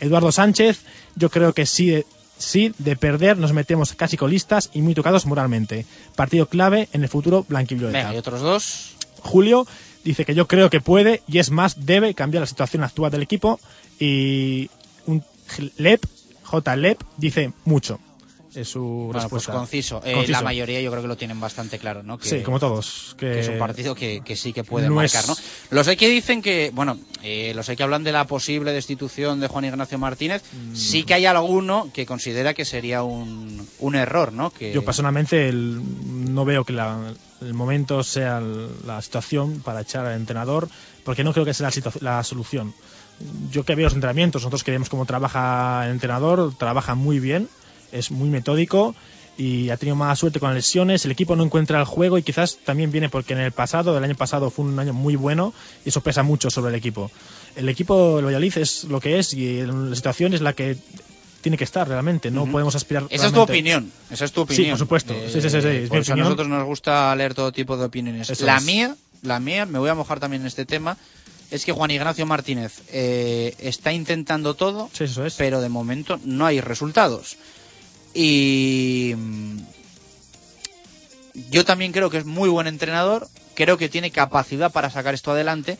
Eduardo 0.00 0.32
Sánchez, 0.32 0.80
yo 1.14 1.30
creo 1.30 1.52
que 1.52 1.66
sí, 1.66 1.90
de- 1.90 2.06
sí, 2.38 2.74
de 2.78 2.96
perder 2.96 3.38
nos 3.38 3.52
metemos 3.52 3.92
casi 3.94 4.16
colistas 4.16 4.70
y 4.74 4.82
muy 4.82 4.94
tocados 4.94 5.26
moralmente. 5.26 5.86
Partido 6.16 6.46
clave 6.48 6.88
en 6.92 7.02
el 7.02 7.08
futuro 7.08 7.44
blanquivioleta. 7.48 7.98
Venga, 7.98 8.14
y 8.14 8.18
otros 8.18 8.40
dos. 8.40 8.90
Julio 9.20 9.66
dice 10.04 10.24
que 10.24 10.34
yo 10.34 10.48
creo 10.48 10.68
que 10.70 10.80
puede 10.80 11.22
y 11.28 11.38
es 11.38 11.50
más, 11.50 11.86
debe 11.86 12.14
cambiar 12.14 12.40
la 12.42 12.46
situación 12.46 12.82
actual 12.82 13.10
del 13.12 13.22
equipo. 13.22 13.60
Y 14.00 14.68
un 15.06 15.22
Lep, 15.78 16.04
J. 16.44 16.76
Lep, 16.76 17.02
dice 17.16 17.52
mucho. 17.64 17.98
Es 18.54 18.68
su 18.68 19.08
pues 19.10 19.24
respuesta. 19.24 19.50
conciso. 19.52 20.00
Eh, 20.04 20.12
Conciso. 20.12 20.30
La 20.30 20.42
mayoría 20.42 20.80
yo 20.80 20.88
creo 20.92 21.02
que 21.02 21.08
lo 21.08 21.16
tienen 21.16 21.40
bastante 21.40 21.80
claro, 21.80 22.04
¿no? 22.04 22.18
Que, 22.18 22.28
Sí, 22.28 22.42
como 22.44 22.60
todos. 22.60 23.16
Que, 23.18 23.26
que 23.32 23.40
es 23.40 23.48
un 23.48 23.58
partido 23.58 23.96
que, 23.96 24.20
que 24.24 24.36
sí 24.36 24.52
que 24.52 24.62
puede 24.62 24.86
no 24.88 24.94
marcar, 24.94 25.24
es- 25.24 25.28
¿no? 25.28 25.34
Los 25.70 25.88
hay 25.88 25.96
que 25.96 26.08
dicen 26.08 26.40
que, 26.40 26.70
bueno, 26.72 26.96
eh, 27.24 27.52
los 27.56 27.68
hay 27.68 27.74
que 27.74 27.82
hablan 27.82 28.04
de 28.04 28.12
la 28.12 28.28
posible 28.28 28.70
destitución 28.72 29.40
de 29.40 29.48
Juan 29.48 29.64
Ignacio 29.64 29.98
Martínez. 29.98 30.44
Mm. 30.52 30.76
Sí 30.76 31.02
que 31.02 31.14
hay 31.14 31.26
alguno 31.26 31.90
que 31.92 32.06
considera 32.06 32.54
que 32.54 32.64
sería 32.64 33.02
un, 33.02 33.66
un 33.80 33.94
error, 33.96 34.32
¿no? 34.32 34.50
Que, 34.50 34.72
Yo 34.72 34.84
personalmente 34.84 35.48
el- 35.48 35.80
no 36.32 36.44
veo 36.44 36.64
que 36.64 36.74
la- 36.74 37.12
el 37.40 37.54
momento 37.54 38.04
sea 38.04 38.40
la 38.86 39.02
situación 39.02 39.62
para 39.64 39.80
echar 39.80 40.06
al 40.06 40.14
entrenador, 40.14 40.68
porque 41.02 41.24
no 41.24 41.32
creo 41.32 41.44
que 41.44 41.54
sea 41.54 41.70
la, 41.70 41.92
la 42.18 42.22
solución. 42.22 42.72
Yo 43.50 43.64
que 43.64 43.74
veo 43.74 43.84
los 43.86 43.94
entrenamientos, 43.94 44.42
nosotros 44.42 44.64
que 44.64 44.70
vemos 44.70 44.88
cómo 44.88 45.06
trabaja 45.06 45.82
el 45.86 45.92
entrenador, 45.92 46.54
trabaja 46.56 46.94
muy 46.94 47.20
bien, 47.20 47.48
es 47.92 48.10
muy 48.10 48.28
metódico 48.28 48.94
y 49.36 49.70
ha 49.70 49.76
tenido 49.76 49.96
mala 49.96 50.14
suerte 50.14 50.38
con 50.40 50.50
las 50.50 50.56
lesiones, 50.56 51.04
el 51.04 51.10
equipo 51.10 51.34
no 51.34 51.42
encuentra 51.44 51.78
el 51.80 51.84
juego 51.86 52.18
y 52.18 52.22
quizás 52.22 52.58
también 52.64 52.92
viene 52.92 53.08
porque 53.08 53.32
en 53.32 53.40
el 53.40 53.52
pasado, 53.52 53.96
el 53.96 54.04
año 54.04 54.14
pasado 54.14 54.50
fue 54.50 54.64
un 54.64 54.78
año 54.78 54.92
muy 54.92 55.16
bueno 55.16 55.52
y 55.84 55.88
eso 55.88 56.00
pesa 56.02 56.22
mucho 56.22 56.50
sobre 56.50 56.70
el 56.70 56.74
equipo. 56.76 57.10
El 57.56 57.68
equipo 57.68 58.16
del 58.16 58.26
Valladolid 58.26 58.58
es 58.58 58.84
lo 58.84 59.00
que 59.00 59.18
es 59.18 59.32
y 59.34 59.62
la 59.64 59.94
situación 59.96 60.34
es 60.34 60.40
la 60.40 60.52
que 60.52 60.76
tiene 61.40 61.56
que 61.58 61.64
estar 61.64 61.86
realmente, 61.86 62.30
no 62.30 62.46
podemos 62.46 62.74
aspirar 62.74 63.04
Esa 63.10 63.26
es 63.26 63.32
tu 63.32 63.40
opinión, 63.40 63.92
esa 64.10 64.24
es 64.24 64.32
tu 64.32 64.40
Sí, 64.42 64.54
opinión. 64.54 64.70
por 64.70 64.78
supuesto. 64.78 65.14
Sí, 65.26 65.40
sí, 65.40 65.50
sí, 65.50 65.60
sí, 65.60 65.68
es 65.68 65.82
mi 65.82 65.88
por 65.88 65.98
eso 65.98 66.12
a 66.12 66.16
nosotros 66.16 66.48
nos 66.48 66.64
gusta 66.64 67.14
leer 67.16 67.34
todo 67.34 67.52
tipo 67.52 67.76
de 67.76 67.84
opiniones. 67.84 68.30
Eso 68.30 68.46
la 68.46 68.56
es. 68.56 68.64
mía, 68.64 68.96
la 69.22 69.40
mía, 69.40 69.66
me 69.66 69.78
voy 69.78 69.90
a 69.90 69.94
mojar 69.94 70.20
también 70.20 70.42
en 70.42 70.46
este 70.46 70.64
tema, 70.64 70.96
es 71.50 71.64
que 71.64 71.72
Juan 71.72 71.90
Ignacio 71.90 72.26
Martínez 72.26 72.82
eh, 72.92 73.54
está 73.58 73.92
intentando 73.92 74.54
todo, 74.54 74.90
Sí, 74.92 75.04
eso 75.04 75.24
es. 75.24 75.34
pero 75.34 75.60
de 75.60 75.68
momento 75.68 76.18
no 76.24 76.46
hay 76.46 76.60
resultados. 76.60 77.36
Y 78.14 79.14
mm, 79.16 79.58
Yo 81.50 81.64
también 81.64 81.92
creo 81.92 82.10
que 82.10 82.18
es 82.18 82.24
muy 82.24 82.48
buen 82.48 82.66
entrenador, 82.66 83.28
creo 83.54 83.76
que 83.76 83.88
tiene 83.88 84.10
capacidad 84.10 84.72
para 84.72 84.90
sacar 84.90 85.14
esto 85.14 85.32
adelante, 85.32 85.78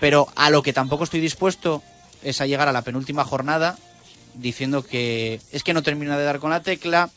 pero 0.00 0.28
a 0.36 0.50
lo 0.50 0.62
que 0.62 0.72
tampoco 0.72 1.04
estoy 1.04 1.20
dispuesto 1.20 1.82
es 2.22 2.40
a 2.40 2.46
llegar 2.46 2.68
a 2.68 2.72
la 2.72 2.82
penúltima 2.82 3.24
jornada 3.24 3.78
diciendo 4.34 4.84
que 4.84 5.40
es 5.52 5.62
que 5.62 5.72
no 5.74 5.82
termina 5.82 6.18
de 6.18 6.24
dar 6.24 6.40
con 6.40 6.50
la 6.50 6.62
tecla, 6.62 7.10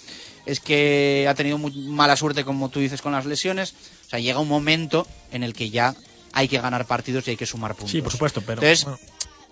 es 0.46 0.60
que 0.60 1.28
ha 1.30 1.34
tenido 1.36 1.58
muy 1.58 1.72
mala 1.72 2.16
suerte, 2.16 2.46
como 2.46 2.70
tú 2.70 2.80
dices, 2.80 3.02
con 3.02 3.12
las 3.12 3.26
lesiones. 3.26 3.74
O 4.08 4.10
sea, 4.10 4.20
llega 4.20 4.40
un 4.40 4.48
momento 4.48 5.06
en 5.32 5.44
el 5.44 5.54
que 5.54 5.70
ya 5.70 5.96
hay 6.34 6.48
que 6.48 6.60
ganar 6.60 6.86
partidos 6.86 7.28
y 7.28 7.32
hay 7.32 7.38
que 7.38 7.46
sumar 7.46 7.74
puntos. 7.76 7.92
Sí, 7.92 8.02
por 8.02 8.12
supuesto, 8.12 8.42
pero 8.42 8.62
Entonces, 8.62 8.86
bueno, 8.86 9.00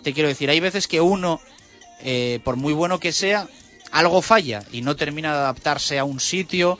te 0.02 0.12
quiero 0.12 0.28
decir, 0.28 0.48
hay 0.50 0.60
veces 0.60 0.86
que 0.88 1.00
uno, 1.00 1.40
eh, 2.02 2.40
por 2.44 2.56
muy 2.56 2.72
bueno 2.72 2.98
que 3.00 3.12
sea, 3.12 3.48
algo 3.90 4.20
falla 4.22 4.62
y 4.72 4.82
no 4.82 4.96
termina 4.96 5.32
de 5.32 5.38
adaptarse 5.38 5.98
a 5.98 6.04
un 6.04 6.20
sitio. 6.20 6.78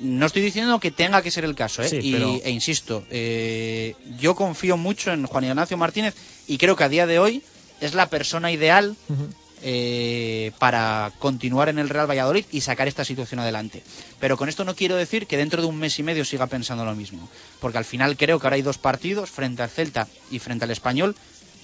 No 0.00 0.26
estoy 0.26 0.42
diciendo 0.42 0.78
que 0.80 0.90
tenga 0.90 1.22
que 1.22 1.30
ser 1.30 1.44
el 1.44 1.54
caso, 1.54 1.82
¿eh? 1.82 1.88
Sí, 1.88 1.98
Y- 2.02 2.12
pero- 2.12 2.40
e 2.42 2.50
insisto, 2.50 3.04
eh, 3.10 3.94
yo 4.18 4.34
confío 4.34 4.76
mucho 4.76 5.12
en 5.12 5.26
Juan 5.26 5.44
Ignacio 5.44 5.76
Martínez 5.76 6.14
y 6.46 6.56
creo 6.58 6.76
que 6.76 6.84
a 6.84 6.88
día 6.88 7.06
de 7.06 7.18
hoy 7.18 7.42
es 7.80 7.94
la 7.94 8.08
persona 8.08 8.50
ideal. 8.52 8.96
Eh, 9.62 10.52
para 10.58 11.12
continuar 11.18 11.68
en 11.68 11.78
el 11.78 11.88
Real 11.88 12.08
Valladolid 12.08 12.44
y 12.52 12.60
sacar 12.60 12.88
esta 12.88 13.04
situación 13.04 13.40
adelante. 13.40 13.82
Pero 14.20 14.36
con 14.36 14.48
esto 14.48 14.64
no 14.64 14.74
quiero 14.74 14.96
decir 14.96 15.26
que 15.26 15.36
dentro 15.36 15.60
de 15.62 15.68
un 15.68 15.78
mes 15.78 15.98
y 15.98 16.02
medio 16.02 16.24
siga 16.24 16.46
pensando 16.46 16.84
lo 16.84 16.94
mismo, 16.94 17.28
porque 17.60 17.78
al 17.78 17.84
final 17.84 18.16
creo 18.16 18.38
que 18.38 18.46
ahora 18.46 18.56
hay 18.56 18.62
dos 18.62 18.78
partidos 18.78 19.30
frente 19.30 19.62
al 19.62 19.70
Celta 19.70 20.06
y 20.30 20.38
frente 20.38 20.64
al 20.64 20.70
Español 20.70 21.14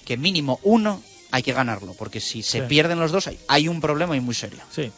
que 0.05 0.17
mínimo 0.17 0.59
uno 0.63 1.01
hay 1.31 1.43
que 1.43 1.53
ganarlo, 1.53 1.93
porque 1.93 2.19
si 2.19 2.43
se 2.43 2.59
Sí. 2.61 2.65
pierden 2.67 2.99
los 2.99 3.11
dos 3.11 3.27
hay, 3.27 3.39
hay 3.47 3.67
un 3.67 3.81
problema 3.81 4.15
y 4.15 4.19
muy 4.21 4.35
serio. 4.35 4.59
Sí, 4.71 4.91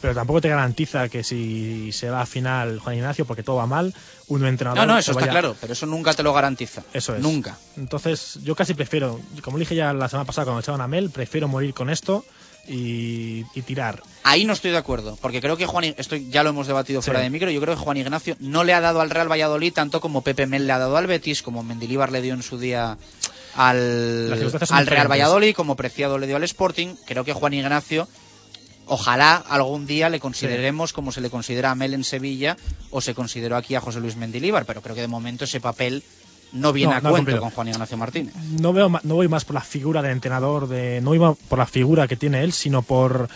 pero 0.00 0.14
tampoco 0.14 0.40
te 0.40 0.48
garantiza 0.48 1.08
que 1.08 1.22
si 1.22 1.92
se 1.92 2.10
va 2.10 2.22
a 2.22 2.26
final 2.26 2.78
Juan 2.80 2.96
Ignacio, 2.96 3.24
porque 3.26 3.42
todo 3.42 3.56
va 3.56 3.66
mal, 3.66 3.94
un 4.26 4.44
entrenador. 4.46 4.86
No, 4.86 4.94
no, 4.94 4.98
eso 4.98 5.12
está 5.12 5.28
claro, 5.28 5.54
pero 5.60 5.72
eso 5.74 5.86
nunca 5.86 6.12
te 6.14 6.22
lo 6.22 6.32
garantiza. 6.32 6.82
Eso 6.92 7.14
es. 7.14 7.22
Nunca. 7.22 7.56
Entonces, 7.76 8.38
yo 8.42 8.54
casi 8.56 8.74
prefiero, 8.74 9.20
como 9.42 9.58
dije 9.58 9.74
ya 9.74 9.92
la 9.92 10.08
semana 10.08 10.26
pasada 10.26 10.46
cuando 10.46 10.60
echaban 10.60 10.80
a 10.80 10.88
Mel, 10.88 11.10
prefiero 11.10 11.46
morir 11.48 11.72
con 11.74 11.90
esto 11.90 12.24
y, 12.68 13.44
y 13.54 13.62
tirar. 13.62 14.02
Ahí 14.22 14.44
no 14.44 14.52
estoy 14.54 14.70
de 14.70 14.78
acuerdo, 14.78 15.18
porque 15.20 15.40
creo 15.40 15.56
que 15.56 15.66
Juan, 15.66 15.94
esto 15.98 16.16
ya 16.16 16.42
lo 16.42 16.50
hemos 16.50 16.66
debatido 16.66 17.02
fuera 17.02 17.20
Sí. 17.20 17.24
de 17.24 17.30
micro, 17.30 17.50
yo 17.50 17.60
creo 17.60 17.74
que 17.76 17.80
Juan 17.82 17.96
Ignacio 17.98 18.36
no 18.40 18.64
le 18.64 18.72
ha 18.72 18.80
dado 18.80 19.00
al 19.00 19.10
Real 19.10 19.30
Valladolid 19.30 19.72
tanto 19.72 20.00
como 20.00 20.22
Pepe 20.22 20.46
Mel 20.46 20.66
le 20.66 20.72
ha 20.72 20.78
dado 20.78 20.96
al 20.96 21.06
Betis, 21.06 21.42
como 21.42 21.62
Mendilíbar 21.62 22.10
le 22.10 22.22
dio 22.22 22.32
en 22.34 22.42
su 22.42 22.58
día 22.58 22.96
al, 23.54 24.32
al 24.32 24.38
Real 24.40 24.52
diferentes. 24.52 25.08
Valladolid, 25.08 25.54
como 25.54 25.76
Preciado 25.76 26.18
le 26.18 26.26
dio 26.26 26.36
al 26.36 26.44
Sporting. 26.44 26.94
Creo 27.06 27.24
que 27.24 27.32
Juan 27.34 27.52
Ignacio, 27.54 28.08
ojalá 28.86 29.36
algún 29.36 29.86
día 29.86 30.08
le 30.08 30.20
consideremos 30.20 30.92
como 30.92 31.12
se 31.12 31.20
le 31.20 31.30
considera 31.30 31.70
a 31.70 31.74
Mel 31.74 31.94
en 31.94 32.04
Sevilla 32.04 32.56
o 32.90 33.00
se 33.00 33.14
consideró 33.14 33.56
aquí 33.56 33.74
a 33.74 33.80
José 33.80 34.00
Luis 34.00 34.16
Mendilíbar, 34.16 34.64
pero 34.66 34.80
creo 34.82 34.94
que 34.94 35.00
de 35.02 35.08
momento 35.08 35.44
ese 35.44 35.60
papel 35.60 36.02
no 36.54 36.72
viene 36.72 36.92
No, 36.92 36.98
a 36.98 37.00
no 37.00 37.10
cuento 37.10 37.40
con 37.40 37.50
Juan 37.50 37.68
Ignacio 37.68 37.96
Martínez. 37.96 38.34
No 38.60 38.72
veo 38.72 38.88
no 38.88 39.14
voy 39.14 39.28
más 39.28 39.44
por 39.44 39.54
la 39.54 39.60
figura 39.60 40.00
del 40.02 40.12
entrenador, 40.12 40.68
de, 40.68 41.00
no 41.00 41.10
voy 41.10 41.18
más 41.18 41.36
por 41.48 41.58
la 41.58 41.66
figura 41.66 42.08
que 42.08 42.16
tiene 42.16 42.42
él, 42.42 42.52
sino 42.52 42.82
por, 42.82 43.28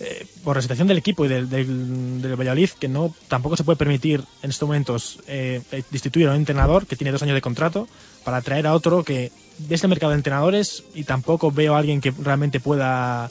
eh, 0.00 0.26
por 0.44 0.56
la 0.56 0.62
situación 0.62 0.86
del 0.86 0.98
equipo 0.98 1.24
y 1.24 1.28
del, 1.28 1.48
del, 1.48 2.22
del 2.22 2.36
Valladolid, 2.36 2.70
que 2.78 2.88
no 2.88 3.14
tampoco 3.26 3.56
se 3.56 3.64
puede 3.64 3.76
permitir 3.76 4.22
en 4.42 4.50
estos 4.50 4.68
momentos 4.68 5.18
eh, 5.26 5.62
eh, 5.72 5.82
destituir 5.90 6.28
a 6.28 6.30
un 6.30 6.36
entrenador 6.36 6.86
que 6.86 6.96
tiene 6.96 7.10
dos 7.10 7.22
años 7.22 7.34
de 7.34 7.40
contrato 7.40 7.88
para 8.22 8.42
traer 8.42 8.66
a 8.66 8.74
otro 8.74 9.02
que 9.02 9.32
de 9.58 9.74
este 9.74 9.88
mercado 9.88 10.10
de 10.10 10.18
entrenadores 10.18 10.84
y 10.94 11.04
tampoco 11.04 11.50
veo 11.50 11.74
a 11.74 11.78
alguien 11.78 12.00
que 12.00 12.12
realmente 12.22 12.60
pueda 12.60 13.30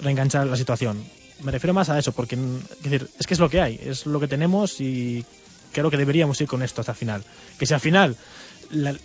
reenganchar 0.00 0.46
la 0.46 0.56
situación. 0.56 1.04
Me 1.42 1.50
refiero 1.50 1.74
más 1.74 1.88
a 1.90 1.98
eso, 1.98 2.12
porque 2.12 2.36
es, 2.36 2.82
decir, 2.82 3.08
es 3.18 3.26
que 3.26 3.34
es 3.34 3.40
lo 3.40 3.50
que 3.50 3.60
hay, 3.60 3.80
es 3.82 4.06
lo 4.06 4.20
que 4.20 4.28
tenemos 4.28 4.80
y 4.80 5.24
creo 5.74 5.90
que 5.90 5.96
deberíamos 5.96 6.40
ir 6.40 6.48
con 6.48 6.62
esto 6.62 6.80
hasta 6.80 6.92
el 6.92 6.98
final. 6.98 7.24
Que 7.58 7.66
si 7.66 7.74
al 7.74 7.80
final, 7.80 8.16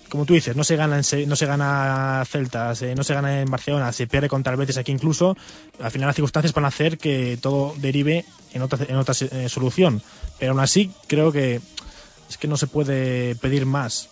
como 0.09 0.25
tú 0.25 0.33
dices, 0.33 0.55
no 0.55 0.63
se 0.63 0.75
gana 0.75 0.99
en, 0.99 1.29
no 1.29 1.35
se 1.35 1.45
gana 1.45 2.23
Celta, 2.27 2.73
no 2.95 3.03
se 3.03 3.13
gana 3.13 3.41
en 3.41 3.49
Barcelona, 3.49 3.91
se 3.91 4.07
pierde 4.07 4.29
contra 4.29 4.53
el 4.53 4.59
Betis 4.59 4.77
aquí 4.77 4.91
incluso, 4.91 5.35
al 5.79 5.91
final 5.91 6.07
las 6.07 6.15
circunstancias 6.15 6.53
van 6.53 6.65
a 6.65 6.69
hacer 6.69 6.97
que 6.97 7.37
todo 7.41 7.73
derive 7.77 8.25
en 8.53 8.61
otra, 8.61 8.85
en 8.87 8.95
otra 8.95 9.15
eh, 9.31 9.49
solución. 9.49 10.01
Pero 10.37 10.51
aún 10.51 10.61
así 10.61 10.91
creo 11.07 11.31
que 11.31 11.61
es 12.29 12.37
que 12.37 12.47
no 12.47 12.57
se 12.57 12.67
puede 12.67 13.35
pedir 13.35 13.65
más 13.65 14.09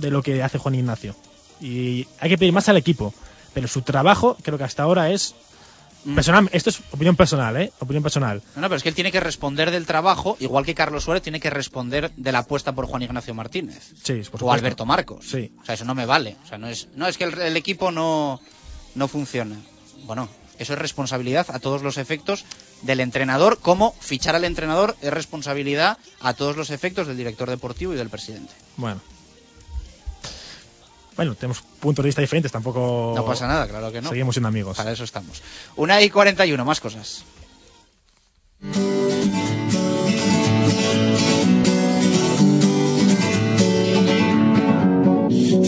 de 0.00 0.10
lo 0.10 0.22
que 0.22 0.42
hace 0.42 0.58
Juan 0.58 0.74
Ignacio. 0.74 1.14
Y 1.60 2.06
hay 2.20 2.30
que 2.30 2.38
pedir 2.38 2.52
más 2.52 2.68
al 2.68 2.76
equipo. 2.76 3.12
Pero 3.54 3.68
su 3.68 3.82
trabajo 3.82 4.36
creo 4.42 4.58
que 4.58 4.64
hasta 4.64 4.82
ahora 4.82 5.10
es. 5.10 5.34
Personal. 6.14 6.48
Esto 6.52 6.70
es 6.70 6.80
opinión 6.90 7.16
personal, 7.16 7.56
¿eh? 7.56 7.72
Opinión 7.80 8.02
personal. 8.02 8.42
No, 8.54 8.62
no, 8.62 8.68
pero 8.68 8.76
es 8.76 8.82
que 8.82 8.88
él 8.88 8.94
tiene 8.94 9.12
que 9.12 9.20
responder 9.20 9.70
del 9.70 9.86
trabajo, 9.86 10.36
igual 10.40 10.64
que 10.64 10.74
Carlos 10.74 11.04
Suárez 11.04 11.22
tiene 11.22 11.40
que 11.40 11.50
responder 11.50 12.12
de 12.16 12.32
la 12.32 12.40
apuesta 12.40 12.72
por 12.74 12.86
Juan 12.86 13.02
Ignacio 13.02 13.34
Martínez. 13.34 13.92
Sí, 14.02 14.14
por 14.14 14.24
supuesto. 14.24 14.46
o 14.46 14.52
Alberto 14.52 14.86
Marcos. 14.86 15.26
Sí. 15.28 15.52
O 15.60 15.64
sea, 15.64 15.74
eso 15.74 15.84
no 15.84 15.94
me 15.94 16.06
vale. 16.06 16.36
O 16.44 16.48
sea, 16.48 16.58
no 16.58 16.68
es, 16.68 16.88
no, 16.94 17.06
es 17.06 17.18
que 17.18 17.24
el, 17.24 17.38
el 17.40 17.56
equipo 17.56 17.90
no, 17.90 18.40
no 18.94 19.08
funciona. 19.08 19.56
Bueno, 20.04 20.28
eso 20.58 20.72
es 20.72 20.78
responsabilidad 20.78 21.46
a 21.50 21.58
todos 21.58 21.82
los 21.82 21.98
efectos 21.98 22.44
del 22.82 23.00
entrenador, 23.00 23.58
como 23.58 23.92
fichar 24.00 24.34
al 24.34 24.44
entrenador 24.44 24.96
es 25.02 25.12
responsabilidad 25.12 25.98
a 26.20 26.34
todos 26.34 26.56
los 26.56 26.70
efectos 26.70 27.06
del 27.06 27.16
director 27.16 27.48
deportivo 27.48 27.92
y 27.92 27.96
del 27.96 28.08
presidente. 28.08 28.52
Bueno. 28.76 29.00
Bueno, 31.18 31.34
tenemos 31.34 31.60
puntos 31.80 32.04
de 32.04 32.08
vista 32.10 32.20
diferentes, 32.20 32.52
tampoco 32.52 33.12
No 33.16 33.26
pasa 33.26 33.48
nada, 33.48 33.66
claro 33.66 33.90
que 33.90 34.00
no. 34.00 34.08
seguimos 34.08 34.36
siendo 34.36 34.46
amigos. 34.48 34.76
Para 34.76 34.92
eso 34.92 35.02
estamos. 35.02 35.42
Una 35.74 36.00
y 36.00 36.10
41, 36.10 36.64
más 36.64 36.80
cosas. 36.80 37.24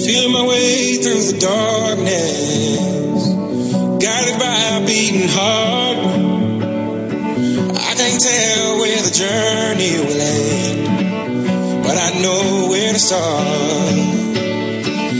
Feeling 0.04 0.32
my 0.32 0.46
way 0.46 0.96
through 1.02 1.22
the 1.32 1.38
darkness, 1.40 3.28
guided 4.04 4.38
by 4.38 4.60
a 4.76 4.86
beating 4.86 5.28
heart. 5.28 5.98
I 7.88 7.94
can't 7.94 8.20
tell 8.20 8.78
where 8.80 9.00
the 9.00 9.10
journey 9.10 9.92
will 10.04 10.20
end, 10.20 11.82
but 11.84 11.96
I 11.96 12.10
know 12.20 12.68
where 12.68 12.92
to 12.92 12.98
start. 12.98 14.49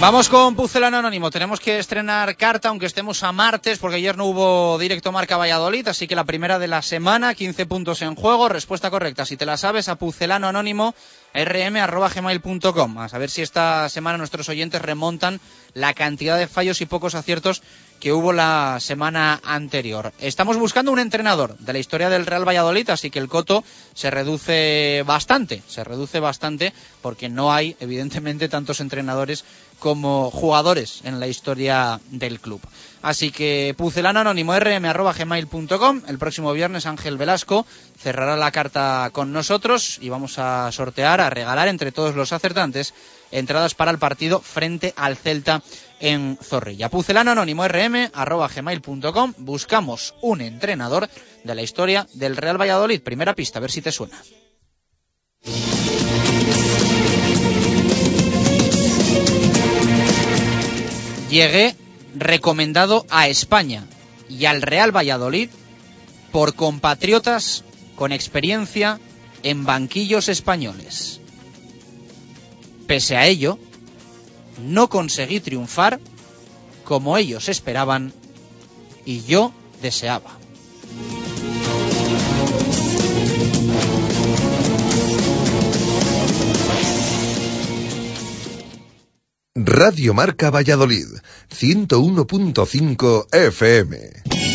Vamos 0.00 0.30
con 0.30 0.56
Pucelano 0.56 0.96
Anónimo. 0.96 1.30
Tenemos 1.30 1.60
que 1.60 1.78
estrenar 1.78 2.34
carta, 2.38 2.70
aunque 2.70 2.86
estemos 2.86 3.22
a 3.22 3.32
martes, 3.32 3.78
porque 3.78 3.96
ayer 3.96 4.16
no 4.16 4.24
hubo 4.24 4.78
directo 4.78 5.12
marca 5.12 5.36
Valladolid, 5.36 5.86
así 5.88 6.08
que 6.08 6.16
la 6.16 6.24
primera 6.24 6.58
de 6.58 6.68
la 6.68 6.80
semana, 6.80 7.34
15 7.34 7.66
puntos 7.66 8.00
en 8.00 8.14
juego. 8.14 8.48
Respuesta 8.48 8.90
correcta, 8.90 9.26
si 9.26 9.36
te 9.36 9.44
la 9.44 9.58
sabes, 9.58 9.90
a 9.90 9.96
Pucelano 9.96 10.48
Anónimo, 10.48 10.94
rm.gmail.com. 11.34 12.98
A 12.98 13.10
saber 13.10 13.28
si 13.28 13.42
esta 13.42 13.90
semana 13.90 14.16
nuestros 14.16 14.48
oyentes 14.48 14.80
remontan 14.80 15.38
la 15.74 15.92
cantidad 15.92 16.38
de 16.38 16.48
fallos 16.48 16.80
y 16.80 16.86
pocos 16.86 17.14
aciertos 17.14 17.62
que 18.00 18.12
hubo 18.12 18.32
la 18.32 18.78
semana 18.80 19.40
anterior. 19.44 20.12
Estamos 20.18 20.56
buscando 20.56 20.90
un 20.90 20.98
entrenador 20.98 21.56
de 21.58 21.72
la 21.74 21.78
historia 21.78 22.08
del 22.08 22.26
Real 22.26 22.48
Valladolid, 22.48 22.88
así 22.88 23.10
que 23.10 23.18
el 23.18 23.28
coto 23.28 23.62
se 23.94 24.10
reduce 24.10 25.04
bastante, 25.06 25.62
se 25.68 25.84
reduce 25.84 26.18
bastante 26.18 26.72
porque 27.02 27.28
no 27.28 27.52
hay, 27.52 27.76
evidentemente, 27.78 28.48
tantos 28.48 28.80
entrenadores 28.80 29.44
como 29.78 30.30
jugadores 30.30 31.00
en 31.04 31.20
la 31.20 31.26
historia 31.26 32.00
del 32.10 32.40
club. 32.40 32.60
Así 33.02 33.30
que 33.30 33.74
pucelano 33.76 34.20
anónimo 34.20 34.58
rm.gmail.com. 34.58 36.02
El 36.06 36.18
próximo 36.18 36.52
viernes 36.52 36.86
Ángel 36.86 37.16
Velasco 37.16 37.66
cerrará 37.98 38.36
la 38.36 38.50
carta 38.50 39.10
con 39.12 39.32
nosotros 39.32 39.98
y 40.00 40.08
vamos 40.08 40.38
a 40.38 40.70
sortear, 40.72 41.20
a 41.20 41.30
regalar 41.30 41.68
entre 41.68 41.92
todos 41.92 42.14
los 42.14 42.32
acertantes 42.32 42.94
entradas 43.30 43.74
para 43.74 43.90
el 43.90 43.98
partido 43.98 44.40
frente 44.40 44.92
al 44.96 45.16
Celta 45.16 45.62
en 46.00 46.38
Zorrilla. 46.42 46.88
Pucelano 46.88 47.30
anónimo 47.30 47.66
rm. 47.66 48.10
Buscamos 49.38 50.14
un 50.22 50.40
entrenador 50.40 51.08
de 51.44 51.54
la 51.54 51.62
historia 51.62 52.06
del 52.14 52.36
Real 52.36 52.60
Valladolid. 52.60 53.02
Primera 53.02 53.34
pista, 53.34 53.58
a 53.58 53.62
ver 53.62 53.70
si 53.70 53.82
te 53.82 53.92
suena. 53.92 54.20
Llegué 61.30 61.76
recomendado 62.16 63.06
a 63.08 63.28
España 63.28 63.86
y 64.28 64.46
al 64.46 64.62
Real 64.62 64.94
Valladolid 64.94 65.48
por 66.32 66.54
compatriotas 66.54 67.64
con 67.94 68.12
experiencia 68.12 68.98
en 69.42 69.64
banquillos 69.64 70.28
españoles. 70.28 71.20
Pese 72.86 73.16
a 73.16 73.26
ello, 73.26 73.58
no 74.60 74.88
conseguí 74.88 75.40
triunfar 75.40 76.00
como 76.84 77.16
ellos 77.16 77.48
esperaban 77.48 78.12
y 79.04 79.22
yo 79.22 79.52
deseaba. 79.82 80.38
Radio 89.54 90.14
Marca 90.14 90.50
Valladolid, 90.50 91.06
101.5 91.50 93.26
FM. 93.32 94.49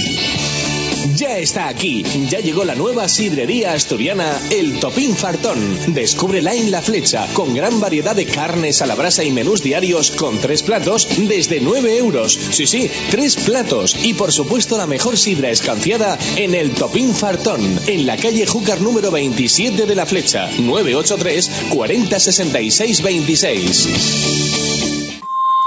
Ya 1.13 1.37
está 1.37 1.67
aquí, 1.67 2.03
ya 2.29 2.39
llegó 2.39 2.65
la 2.65 2.75
nueva 2.75 3.07
sidrería 3.07 3.73
asturiana 3.73 4.39
El 4.49 4.79
Topín 4.79 5.15
Fartón. 5.15 5.93
Descúbrela 5.93 6.53
en 6.53 6.71
La 6.71 6.81
Flecha, 6.81 7.27
con 7.33 7.53
gran 7.53 7.79
variedad 7.79 8.15
de 8.15 8.25
carnes 8.25 8.81
a 8.81 8.85
la 8.85 8.95
brasa 8.95 9.23
y 9.23 9.31
menús 9.31 9.61
diarios 9.61 10.11
con 10.11 10.39
tres 10.39 10.63
platos 10.63 11.07
desde 11.17 11.61
9 11.61 11.97
euros. 11.97 12.33
Sí, 12.51 12.65
sí, 12.65 12.89
tres 13.11 13.35
platos. 13.35 13.95
Y 14.03 14.13
por 14.13 14.31
supuesto 14.31 14.77
la 14.77 14.87
mejor 14.87 15.17
sidra 15.17 15.51
escanciada 15.51 16.17
en 16.35 16.55
El 16.55 16.71
Topín 16.71 17.13
Fartón, 17.13 17.61
en 17.87 18.05
la 18.05 18.17
calle 18.17 18.45
Júcar 18.45 18.81
número 18.81 19.11
27 19.11 19.85
de 19.85 19.95
La 19.95 20.05
Flecha, 20.05 20.49
983 20.57 21.51
40 21.69 22.19
66 22.19 23.01
26. 23.01 24.94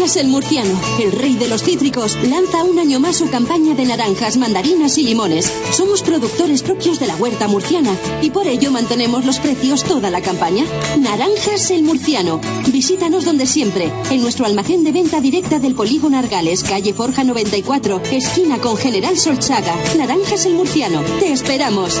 Naranjas 0.00 0.16
el 0.16 0.28
Murciano, 0.28 0.80
el 1.02 1.12
rey 1.12 1.34
de 1.34 1.46
los 1.46 1.62
cítricos, 1.62 2.16
lanza 2.22 2.64
un 2.64 2.78
año 2.78 2.98
más 3.00 3.16
su 3.18 3.28
campaña 3.28 3.74
de 3.74 3.84
naranjas, 3.84 4.38
mandarinas 4.38 4.96
y 4.96 5.02
limones. 5.02 5.52
Somos 5.72 6.00
productores 6.00 6.62
propios 6.62 6.98
de 6.98 7.06
la 7.06 7.16
huerta 7.16 7.48
murciana 7.48 7.94
y 8.22 8.30
por 8.30 8.48
ello 8.48 8.70
mantenemos 8.70 9.26
los 9.26 9.40
precios 9.40 9.84
toda 9.84 10.08
la 10.08 10.22
campaña. 10.22 10.64
Naranjas 10.98 11.70
el 11.70 11.82
Murciano. 11.82 12.40
Visítanos 12.68 13.26
donde 13.26 13.44
siempre, 13.44 13.92
en 14.10 14.22
nuestro 14.22 14.46
almacén 14.46 14.84
de 14.84 14.92
venta 14.92 15.20
directa 15.20 15.58
del 15.58 15.74
Polígono 15.74 16.16
Argales, 16.16 16.64
calle 16.64 16.94
Forja 16.94 17.22
94, 17.22 18.00
esquina 18.10 18.56
con 18.56 18.78
General 18.78 19.18
Solchaga. 19.18 19.76
Naranjas 19.98 20.46
el 20.46 20.54
Murciano. 20.54 21.02
Te 21.18 21.30
esperamos. 21.30 22.00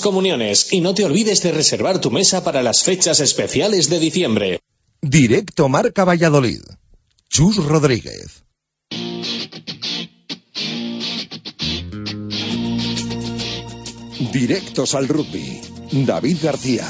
comuniones 0.00 0.72
y 0.72 0.80
no 0.80 0.94
te 0.94 1.04
olvides 1.04 1.42
de 1.42 1.52
reservar 1.52 2.00
tu 2.00 2.10
mesa 2.10 2.42
para 2.42 2.62
las 2.62 2.82
fechas 2.82 3.20
especiales 3.20 3.88
de 3.88 3.98
diciembre. 3.98 4.60
Directo 5.02 5.68
Marca 5.68 6.04
Valladolid. 6.04 6.62
Chus 7.28 7.56
Rodríguez. 7.56 8.42
Directos 14.32 14.94
al 14.94 15.08
rugby. 15.08 15.60
David 15.92 16.38
García. 16.42 16.86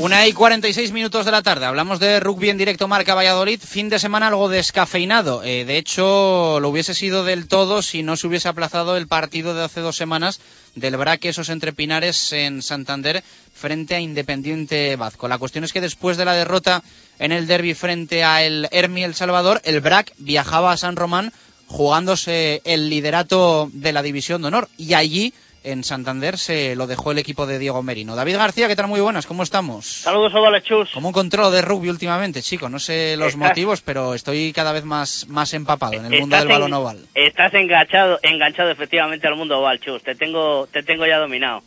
Una 0.00 0.28
y 0.28 0.32
46 0.32 0.92
minutos 0.92 1.26
de 1.26 1.32
la 1.32 1.42
tarde. 1.42 1.66
Hablamos 1.66 1.98
de 1.98 2.20
rugby 2.20 2.50
en 2.50 2.56
directo 2.56 2.86
Marca 2.86 3.16
Valladolid. 3.16 3.60
Fin 3.60 3.88
de 3.88 3.98
semana 3.98 4.28
algo 4.28 4.48
descafeinado. 4.48 5.42
Eh, 5.42 5.64
de 5.64 5.76
hecho, 5.76 6.60
lo 6.60 6.68
hubiese 6.68 6.94
sido 6.94 7.24
del 7.24 7.48
todo 7.48 7.82
si 7.82 8.04
no 8.04 8.16
se 8.16 8.28
hubiese 8.28 8.46
aplazado 8.46 8.96
el 8.96 9.08
partido 9.08 9.54
de 9.54 9.64
hace 9.64 9.80
dos 9.80 9.96
semanas 9.96 10.40
del 10.76 10.96
Braque, 10.96 11.30
esos 11.30 11.48
entrepinares 11.48 12.32
en 12.32 12.62
Santander 12.62 13.24
frente 13.52 13.96
a 13.96 14.00
Independiente 14.00 14.94
Vasco. 14.94 15.26
La 15.26 15.38
cuestión 15.38 15.64
es 15.64 15.72
que 15.72 15.80
después 15.80 16.16
de 16.16 16.24
la 16.24 16.34
derrota 16.34 16.84
en 17.18 17.32
el 17.32 17.48
derby 17.48 17.74
frente 17.74 18.22
a 18.22 18.44
el 18.44 18.68
Hermi 18.70 19.02
El 19.02 19.16
Salvador, 19.16 19.60
el 19.64 19.80
Brac 19.80 20.12
viajaba 20.18 20.70
a 20.70 20.76
San 20.76 20.94
Román 20.94 21.32
jugándose 21.66 22.62
el 22.64 22.88
liderato 22.88 23.68
de 23.72 23.92
la 23.92 24.02
División 24.02 24.42
de 24.42 24.48
Honor 24.48 24.68
y 24.78 24.94
allí 24.94 25.34
en 25.64 25.84
Santander 25.84 26.38
se 26.38 26.74
lo 26.76 26.86
dejó 26.86 27.12
el 27.12 27.18
equipo 27.18 27.46
de 27.46 27.58
Diego 27.58 27.82
Merino. 27.82 28.16
David 28.16 28.36
García, 28.36 28.68
¿qué 28.68 28.76
tal? 28.76 28.86
Muy 28.88 29.00
buenas, 29.00 29.26
¿cómo 29.26 29.42
estamos? 29.42 29.86
Saludos, 29.86 30.34
Ovales 30.34 30.62
Chus. 30.64 30.90
Como 30.92 31.08
un 31.08 31.14
control 31.14 31.52
de 31.52 31.62
rugby 31.62 31.88
últimamente, 31.90 32.42
chico. 32.42 32.68
No 32.68 32.78
sé 32.78 33.16
los 33.16 33.34
Estás- 33.34 33.48
motivos, 33.48 33.80
pero 33.80 34.14
estoy 34.14 34.52
cada 34.52 34.72
vez 34.72 34.84
más, 34.84 35.26
más 35.28 35.52
empapado 35.54 35.94
en 35.94 36.12
el 36.12 36.20
mundo 36.20 36.36
del 36.36 36.48
balón 36.48 36.68
en- 36.68 36.74
oval. 36.74 36.98
Estás 37.14 37.52
enganchado, 37.54 38.18
enganchado 38.22 38.70
efectivamente 38.70 39.26
al 39.26 39.36
mundo 39.36 39.58
oval, 39.58 39.80
Chus. 39.80 40.02
Te 40.02 40.14
tengo, 40.14 40.66
te 40.68 40.82
tengo 40.82 41.06
ya 41.06 41.18
dominado. 41.18 41.62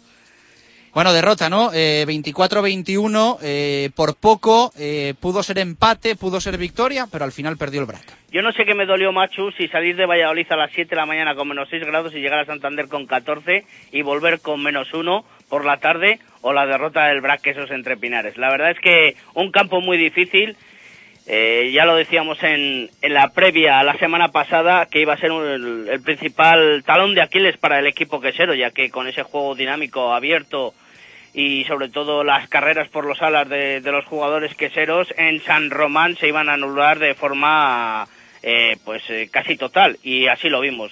Bueno, 0.93 1.13
derrota, 1.13 1.49
¿no? 1.49 1.71
Eh, 1.73 2.03
24-21, 2.05 3.37
eh, 3.41 3.89
por 3.95 4.15
poco, 4.15 4.73
eh, 4.77 5.13
pudo 5.21 5.41
ser 5.41 5.57
empate, 5.59 6.17
pudo 6.17 6.41
ser 6.41 6.57
victoria, 6.57 7.07
pero 7.09 7.23
al 7.23 7.31
final 7.31 7.55
perdió 7.57 7.79
el 7.79 7.87
Brac. 7.87 8.03
Yo 8.29 8.41
no 8.41 8.51
sé 8.51 8.65
qué 8.65 8.73
me 8.73 8.85
dolió 8.85 9.13
más, 9.13 9.31
Chus, 9.31 9.55
si 9.57 9.69
salir 9.69 9.95
de 9.95 10.05
Valladolid 10.05 10.47
a 10.51 10.57
las 10.57 10.71
7 10.73 10.89
de 10.89 10.95
la 10.97 11.05
mañana 11.05 11.33
con 11.35 11.47
menos 11.47 11.69
6 11.69 11.85
grados 11.85 12.13
y 12.13 12.19
llegar 12.19 12.39
a 12.39 12.45
Santander 12.45 12.87
con 12.89 13.05
14 13.07 13.63
y 13.93 14.01
volver 14.01 14.41
con 14.41 14.61
menos 14.61 14.93
1 14.93 15.23
por 15.49 15.63
la 15.63 15.77
tarde 15.77 16.19
o 16.41 16.51
la 16.51 16.65
derrota 16.65 17.05
del 17.07 17.21
Brac 17.21 17.45
esos 17.47 17.71
entre 17.71 17.95
Pinares. 17.95 18.37
La 18.37 18.49
verdad 18.49 18.71
es 18.71 18.79
que 18.79 19.15
un 19.33 19.49
campo 19.51 19.79
muy 19.79 19.97
difícil. 19.97 20.57
Eh, 21.27 21.71
ya 21.73 21.85
lo 21.85 21.95
decíamos 21.95 22.41
en, 22.41 22.89
en 23.01 23.13
la 23.13 23.29
previa 23.29 23.79
a 23.79 23.83
la 23.83 23.95
semana 23.97 24.29
pasada 24.29 24.87
que 24.87 25.01
iba 25.01 25.13
a 25.13 25.17
ser 25.19 25.31
un- 25.31 25.47
el, 25.47 25.87
el 25.87 26.01
principal 26.01 26.83
talón 26.83 27.13
de 27.13 27.21
Aquiles 27.21 27.57
para 27.57 27.77
el 27.79 27.85
equipo 27.85 28.19
quesero, 28.19 28.55
ya 28.55 28.71
que 28.71 28.89
con 28.89 29.07
ese 29.07 29.21
juego 29.23 29.53
dinámico 29.55 30.13
abierto 30.13 30.73
y 31.33 31.63
sobre 31.65 31.89
todo 31.89 32.23
las 32.23 32.49
carreras 32.49 32.89
por 32.89 33.05
los 33.05 33.21
alas 33.21 33.47
de, 33.47 33.81
de 33.81 33.91
los 33.91 34.05
jugadores 34.05 34.55
queseros 34.55 35.07
en 35.17 35.41
San 35.41 35.69
Román 35.69 36.17
se 36.17 36.27
iban 36.27 36.49
a 36.49 36.53
anular 36.53 36.99
de 36.99 37.15
forma 37.15 38.07
eh, 38.43 38.77
pues 38.83 39.03
eh, 39.09 39.29
casi 39.31 39.55
total 39.55 39.97
y 40.03 40.27
así 40.27 40.49
lo 40.49 40.61
vimos. 40.61 40.91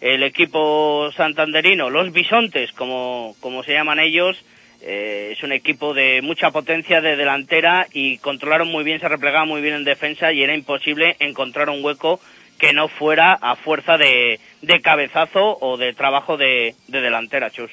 El 0.00 0.22
equipo 0.24 1.10
santanderino, 1.16 1.90
los 1.90 2.12
bisontes 2.12 2.72
como, 2.72 3.34
como 3.40 3.62
se 3.62 3.72
llaman 3.72 4.00
ellos, 4.00 4.36
eh, 4.82 5.30
es 5.32 5.42
un 5.42 5.52
equipo 5.52 5.94
de 5.94 6.20
mucha 6.22 6.50
potencia 6.50 7.00
de 7.00 7.16
delantera 7.16 7.86
y 7.92 8.18
controlaron 8.18 8.68
muy 8.68 8.84
bien, 8.84 9.00
se 9.00 9.08
replegaban 9.08 9.48
muy 9.48 9.62
bien 9.62 9.74
en 9.76 9.84
defensa 9.84 10.32
y 10.32 10.42
era 10.42 10.54
imposible 10.54 11.16
encontrar 11.20 11.70
un 11.70 11.84
hueco 11.84 12.20
que 12.58 12.72
no 12.72 12.88
fuera 12.88 13.32
a 13.32 13.56
fuerza 13.56 13.96
de, 13.96 14.38
de 14.60 14.80
cabezazo 14.80 15.58
o 15.60 15.76
de 15.76 15.94
trabajo 15.94 16.36
de, 16.36 16.74
de 16.88 17.00
delantera, 17.00 17.50
Chus. 17.50 17.70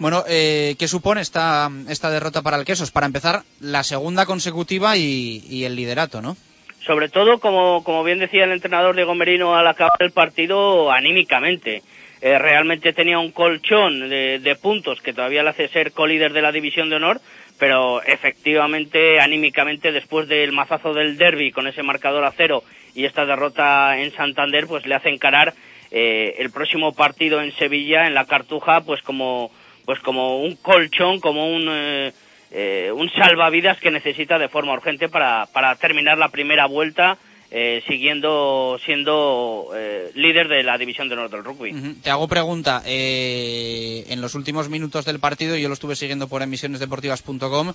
Bueno, 0.00 0.24
eh, 0.26 0.76
¿qué 0.78 0.88
supone 0.88 1.20
esta, 1.20 1.70
esta 1.90 2.08
derrota 2.08 2.40
para 2.40 2.56
el 2.56 2.64
Quesos? 2.64 2.90
Para 2.90 3.04
empezar, 3.04 3.42
la 3.60 3.82
segunda 3.82 4.24
consecutiva 4.24 4.96
y, 4.96 5.62
el 5.62 5.76
liderato, 5.76 6.22
¿no? 6.22 6.38
sobre 6.86 7.10
todo, 7.10 7.38
como, 7.38 7.84
como 7.84 8.02
bien 8.02 8.18
decía 8.18 8.44
el 8.44 8.52
entrenador 8.52 8.96
Diego 8.96 9.14
Merino 9.14 9.54
al 9.54 9.66
acabar 9.68 9.98
el 9.98 10.12
partido, 10.12 10.90
anímicamente. 10.90 11.82
Eh, 12.22 12.38
realmente 12.38 12.94
tenía 12.94 13.18
un 13.18 13.30
colchón 13.30 14.08
de, 14.08 14.38
de 14.38 14.56
puntos 14.56 15.02
que 15.02 15.12
todavía 15.12 15.42
le 15.42 15.50
hace 15.50 15.68
ser 15.68 15.92
colíder 15.92 16.32
de 16.32 16.40
la 16.40 16.50
división 16.50 16.88
de 16.88 16.96
honor, 16.96 17.20
pero 17.58 18.02
efectivamente, 18.02 19.20
anímicamente, 19.20 19.92
después 19.92 20.26
del 20.28 20.52
mazazo 20.52 20.94
del 20.94 21.18
derby 21.18 21.52
con 21.52 21.66
ese 21.66 21.82
marcador 21.82 22.24
a 22.24 22.32
cero 22.34 22.64
y 22.94 23.04
esta 23.04 23.26
derrota 23.26 23.98
en 23.98 24.12
Santander, 24.12 24.66
pues 24.66 24.86
le 24.86 24.94
hace 24.94 25.10
encarar 25.10 25.52
eh, 25.90 26.36
el 26.38 26.50
próximo 26.50 26.94
partido 26.94 27.42
en 27.42 27.52
Sevilla, 27.52 28.06
en 28.06 28.14
la 28.14 28.24
Cartuja, 28.24 28.80
pues 28.80 29.02
como, 29.02 29.50
pues 29.90 29.98
como 30.02 30.40
un 30.40 30.54
colchón, 30.54 31.18
como 31.18 31.52
un, 31.52 31.66
eh, 31.68 32.12
eh, 32.52 32.92
un 32.94 33.10
salvavidas 33.10 33.80
que 33.80 33.90
necesita 33.90 34.38
de 34.38 34.48
forma 34.48 34.72
urgente 34.72 35.08
para, 35.08 35.46
para 35.46 35.74
terminar 35.74 36.16
la 36.16 36.28
primera 36.28 36.66
vuelta. 36.66 37.18
eh, 37.50 37.82
siguiendo 37.88 38.78
siendo 38.86 39.70
eh, 39.74 40.12
líder 40.14 40.46
de 40.46 40.62
la 40.62 40.78
división 40.78 41.08
de 41.08 41.14
honor 41.14 41.30
del 41.30 41.42
rugby. 41.42 41.72
Te 42.00 42.08
hago 42.08 42.28
pregunta. 42.28 42.84
eh, 42.86 44.04
en 44.08 44.20
los 44.20 44.36
últimos 44.36 44.68
minutos 44.68 45.04
del 45.04 45.18
partido, 45.18 45.56
yo 45.56 45.66
lo 45.66 45.74
estuve 45.74 45.96
siguiendo 45.96 46.28
por 46.28 46.42
emisionesdeportivas.com, 46.42 47.72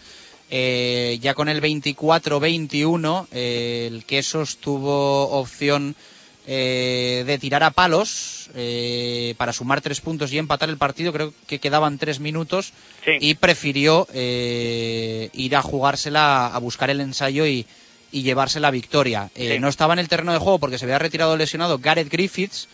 ya 1.20 1.34
con 1.34 1.50
el 1.50 1.62
24-21, 1.62 3.28
eh, 3.34 3.90
el 3.92 4.06
Quesos 4.06 4.60
tuvo 4.60 5.32
opción 5.38 5.98
eh, 6.48 7.24
de 7.26 7.38
tirar 7.38 7.64
a 7.64 7.72
palos 7.72 8.50
eh, 8.56 9.34
para 9.38 9.54
sumar 9.54 9.82
tres 9.82 10.02
puntos 10.02 10.32
y 10.32 10.38
empatar 10.38 10.70
el 10.70 10.78
partido. 10.78 11.12
Creo 11.14 11.34
que 11.48 11.60
quedaban 11.60 11.98
tres 11.98 12.20
minutos 12.20 12.74
Sí. 13.04 13.12
y 13.20 13.34
prefirió 13.36 14.08
eh, 14.14 15.30
ir 15.34 15.56
a 15.56 15.62
jugársela, 15.62 16.48
a 16.48 16.58
buscar 16.60 16.90
el 16.90 17.02
ensayo 17.02 17.46
y, 17.46 17.66
y 18.12 18.22
llevarse 18.24 18.60
la 18.60 18.72
victoria. 18.72 19.30
Sí. 19.36 19.60
No 19.60 19.68
estaba 19.68 19.94
en 19.94 20.00
el 20.00 20.08
terreno 20.08 20.32
de 20.34 20.40
juego 20.40 20.60
porque 20.60 20.78
se 20.78 20.86
había 20.86 21.00
retirado 21.00 21.36
lesionado 21.38 21.80
Gareth 21.80 22.10
Griffiths, 22.12 22.68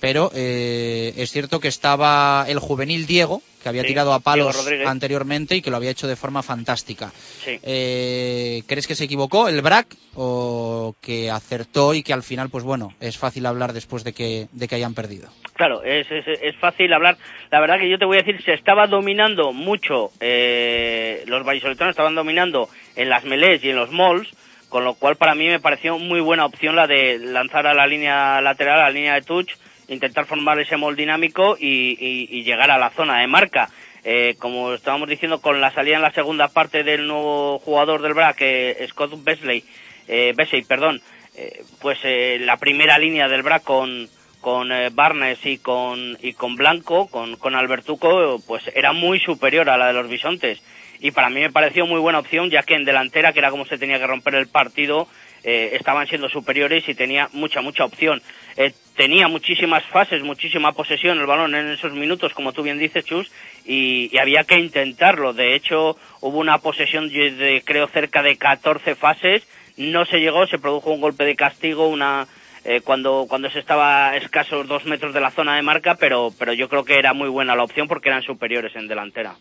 pero 0.00 0.30
eh, 0.34 1.12
es 1.16 1.30
cierto 1.30 1.60
que 1.60 1.68
estaba 1.68 2.44
el 2.48 2.58
juvenil 2.58 3.06
Diego, 3.06 3.42
que 3.62 3.68
había 3.68 3.82
Sí, 3.82 3.88
tirado 3.88 4.12
a 4.12 4.20
palos 4.20 4.68
anteriormente 4.86 5.56
y 5.56 5.62
que 5.62 5.70
lo 5.70 5.76
había 5.76 5.90
hecho 5.90 6.06
de 6.06 6.14
forma 6.14 6.42
fantástica. 6.42 7.10
Sí. 7.44 7.58
Eh, 7.62 8.62
¿Crees 8.66 8.86
que 8.86 8.94
se 8.94 9.04
equivocó 9.04 9.48
el 9.48 9.60
BRAC 9.62 9.88
o 10.14 10.94
que 11.00 11.30
acertó 11.30 11.94
y 11.94 12.02
que 12.02 12.12
al 12.12 12.22
final, 12.22 12.50
pues 12.50 12.62
bueno, 12.64 12.94
es 13.00 13.18
fácil 13.18 13.46
hablar 13.46 13.72
después 13.72 14.04
de 14.04 14.12
que, 14.12 14.46
de 14.52 14.68
que 14.68 14.76
hayan 14.76 14.94
perdido? 14.94 15.28
Claro, 15.54 15.82
es, 15.82 16.06
es, 16.10 16.24
es 16.40 16.56
fácil 16.56 16.92
hablar. 16.92 17.16
La 17.50 17.60
verdad 17.60 17.80
que 17.80 17.90
yo 17.90 17.98
te 17.98 18.04
voy 18.04 18.18
a 18.18 18.22
decir, 18.22 18.40
se 18.44 18.54
estaba 18.54 18.86
dominando 18.86 19.52
mucho, 19.52 20.12
eh, 20.20 21.24
los 21.26 21.44
vallisoletanos 21.44 21.92
estaban 21.92 22.14
dominando 22.14 22.68
en 22.94 23.08
las 23.08 23.24
melés 23.24 23.64
y 23.64 23.70
en 23.70 23.76
los 23.76 23.90
malls, 23.90 24.28
con 24.68 24.84
lo 24.84 24.94
cual 24.94 25.16
para 25.16 25.34
mí 25.34 25.46
me 25.48 25.58
pareció 25.60 25.98
muy 25.98 26.20
buena 26.20 26.44
opción 26.44 26.76
la 26.76 26.86
de 26.86 27.18
lanzar 27.18 27.66
a 27.66 27.74
la 27.74 27.86
línea 27.88 28.40
lateral, 28.40 28.80
a 28.80 28.84
la 28.84 28.90
línea 28.90 29.14
de 29.14 29.22
touch, 29.22 29.50
intentar 29.88 30.26
formar 30.26 30.60
ese 30.60 30.76
mall 30.76 30.96
dinámico 30.96 31.56
y, 31.58 31.96
y- 31.98 32.28
y 32.30 32.44
llegar 32.44 32.70
a 32.70 32.78
la 32.78 32.90
zona 32.90 33.20
de 33.20 33.26
marca. 33.26 33.68
Eh, 34.04 34.36
como 34.38 34.72
estábamos 34.74 35.08
diciendo, 35.08 35.40
con 35.40 35.60
la 35.60 35.72
salida 35.72 35.96
en 35.96 36.02
la 36.02 36.12
segunda 36.12 36.48
parte 36.48 36.82
del 36.84 37.06
nuevo 37.06 37.58
jugador 37.58 38.00
del 38.00 38.14
BRAC, 38.14 38.36
eh, 38.40 38.86
Scott 38.88 39.12
Besley, 39.24 39.64
eh, 40.06 40.32
Besey, 40.36 40.62
perdón, 40.62 41.00
eh, 41.36 41.62
pues 41.80 41.98
eh, 42.04 42.38
la 42.40 42.56
primera 42.56 42.96
línea 42.98 43.28
del 43.28 43.42
BRAC 43.42 43.64
con, 43.64 44.08
con 44.40 44.70
eh, 44.72 44.90
Barnes 44.92 45.44
y 45.44 45.58
con, 45.58 46.16
y 46.22 46.32
con 46.34 46.54
Blanco, 46.56 47.08
con, 47.08 47.36
con 47.36 47.54
Albertuco, 47.54 48.40
pues 48.46 48.62
era 48.74 48.92
muy 48.92 49.18
superior 49.20 49.68
a 49.68 49.76
la 49.76 49.88
de 49.88 49.92
los 49.94 50.08
Bisontes. 50.08 50.62
Y 51.00 51.10
para 51.12 51.28
mí 51.30 51.40
me 51.40 51.52
pareció 51.52 51.86
muy 51.86 52.00
buena 52.00 52.18
opción, 52.20 52.50
ya 52.50 52.62
que 52.62 52.74
en 52.74 52.84
delantera, 52.84 53.32
que 53.32 53.38
era 53.40 53.50
como 53.50 53.64
se 53.66 53.78
tenía 53.78 53.98
que 53.98 54.06
romper 54.06 54.34
el 54.36 54.48
partido, 54.48 55.06
eh, 55.44 55.70
estaban 55.78 56.06
siendo 56.06 56.28
superiores 56.28 56.88
y 56.88 56.94
tenía 56.94 57.28
mucha, 57.32 57.60
mucha 57.60 57.84
opción. 57.84 58.22
Eh, 58.56 58.72
tenía 58.96 59.28
muchísimas 59.28 59.84
fases, 59.84 60.22
muchísima 60.22 60.72
posesión 60.72 61.18
el 61.18 61.26
balón 61.26 61.54
en 61.54 61.68
esos 61.68 61.92
minutos, 61.92 62.34
como 62.34 62.52
tú 62.52 62.62
bien 62.62 62.78
dices, 62.78 63.04
Chus, 63.04 63.30
y, 63.64 64.10
y 64.12 64.18
había 64.18 64.44
que 64.44 64.58
intentarlo. 64.58 65.32
De 65.32 65.54
hecho, 65.54 65.96
hubo 66.20 66.38
una 66.38 66.58
posesión 66.58 67.08
de, 67.08 67.30
de, 67.32 67.62
creo, 67.64 67.86
cerca 67.88 68.22
de 68.22 68.36
14 68.36 68.94
fases, 68.94 69.46
no 69.76 70.04
se 70.06 70.18
llegó, 70.18 70.46
se 70.46 70.58
produjo 70.58 70.90
un 70.90 71.00
golpe 71.00 71.24
de 71.24 71.36
castigo, 71.36 71.88
una 71.88 72.26
eh, 72.64 72.80
cuando 72.82 73.26
cuando 73.28 73.50
se 73.50 73.58
estaba 73.58 74.10
a 74.10 74.16
escasos 74.16 74.66
dos 74.66 74.84
metros 74.84 75.14
de 75.14 75.20
la 75.20 75.30
zona 75.30 75.56
de 75.56 75.62
marca, 75.62 75.94
pero 75.94 76.32
pero 76.38 76.52
yo 76.52 76.68
creo 76.68 76.84
que 76.84 76.98
era 76.98 77.12
muy 77.12 77.28
buena 77.28 77.54
la 77.54 77.64
opción 77.64 77.88
porque 77.88 78.08
eran 78.08 78.22
superiores 78.22 78.74
en 78.76 78.88
delantera. 78.88 79.36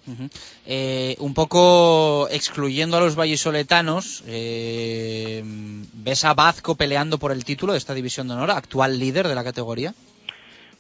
Eh, 0.66 1.16
un 1.20 1.34
poco 1.34 2.28
excluyendo 2.30 2.98
a 2.98 3.00
los 3.00 3.16
vallisoletanos, 3.16 4.24
eh, 4.28 5.42
¿ves 5.44 6.26
a 6.26 6.34
Vazco 6.34 6.76
peleando 6.76 7.18
por 7.18 7.32
el 7.32 7.46
título 7.46 7.74
de 7.74 7.80
esta 7.80 7.94
división 7.94 8.28
de 8.28 8.36
honor, 8.36 8.52
actual 8.52 9.00
líder 9.00 9.28
de 9.28 9.36
la 9.36 9.44
categoría? 9.44 9.94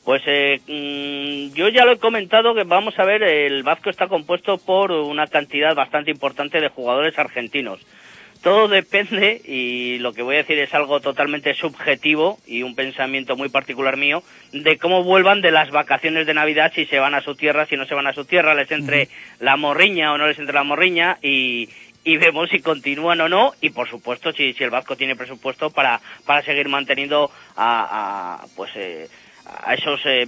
Pues 0.07 0.21
eh, 0.25 0.61
mm, 0.65 1.53
yo 1.53 1.67
ya 1.67 1.83
lo 1.83 1.91
he 1.91 1.97
comentado 1.97 2.55
que 2.55 2.63
vamos 2.63 2.97
a 2.97 3.03
ver, 3.03 3.23
el 3.23 3.63
Vasco 3.63 3.89
está 3.89 4.07
compuesto 4.07 4.57
por 4.57 4.89
una 4.89 5.27
cantidad 5.27 5.75
bastante 5.75 6.11
importante 6.11 6.61
de 6.61 6.69
jugadores 6.69 7.19
argentinos. 7.19 7.81
Todo 8.41 8.67
depende, 8.67 9.41
y 9.45 9.99
lo 9.99 10.13
que 10.13 10.21
voy 10.21 10.35
a 10.35 10.39
decir 10.39 10.59
es 10.59 10.73
algo 10.73 10.99
totalmente 10.99 11.53
subjetivo 11.53 12.37
y 12.45 12.63
un 12.63 12.75
pensamiento 12.75 13.35
muy 13.35 13.49
particular 13.49 13.97
mío, 13.97 14.23
de 14.53 14.77
cómo 14.77 15.03
vuelvan 15.03 15.41
de 15.41 15.51
las 15.51 15.71
vacaciones 15.71 16.27
de 16.27 16.33
Navidad, 16.33 16.71
si 16.73 16.85
se 16.85 16.99
van 16.99 17.15
a 17.15 17.21
su 17.21 17.35
tierra, 17.35 17.65
si 17.65 17.75
no 17.75 17.85
se 17.85 17.95
van 17.95 18.07
a 18.07 18.13
su 18.13 18.25
tierra, 18.25 18.53
les 18.53 18.71
entre 18.71 19.09
la 19.39 19.57
morriña 19.57 20.13
o 20.13 20.17
no 20.17 20.27
les 20.27 20.39
entre 20.39 20.53
la 20.53 20.63
morriña 20.63 21.17
y, 21.21 21.69
y 22.03 22.17
vemos 22.17 22.49
si 22.49 22.59
continúan 22.59 23.19
o 23.21 23.27
no 23.27 23.53
y 23.59 23.71
por 23.71 23.89
supuesto 23.89 24.31
si, 24.31 24.53
si 24.53 24.63
el 24.63 24.69
Vasco 24.69 24.95
tiene 24.95 25.15
presupuesto 25.15 25.71
para, 25.71 25.99
para 26.25 26.41
seguir 26.41 26.69
manteniendo 26.69 27.29
a, 27.55 28.41
a, 28.41 28.45
pues 28.55 28.71
eh, 28.75 29.09
a 29.45 29.73
esos 29.73 29.99
eh, 30.05 30.27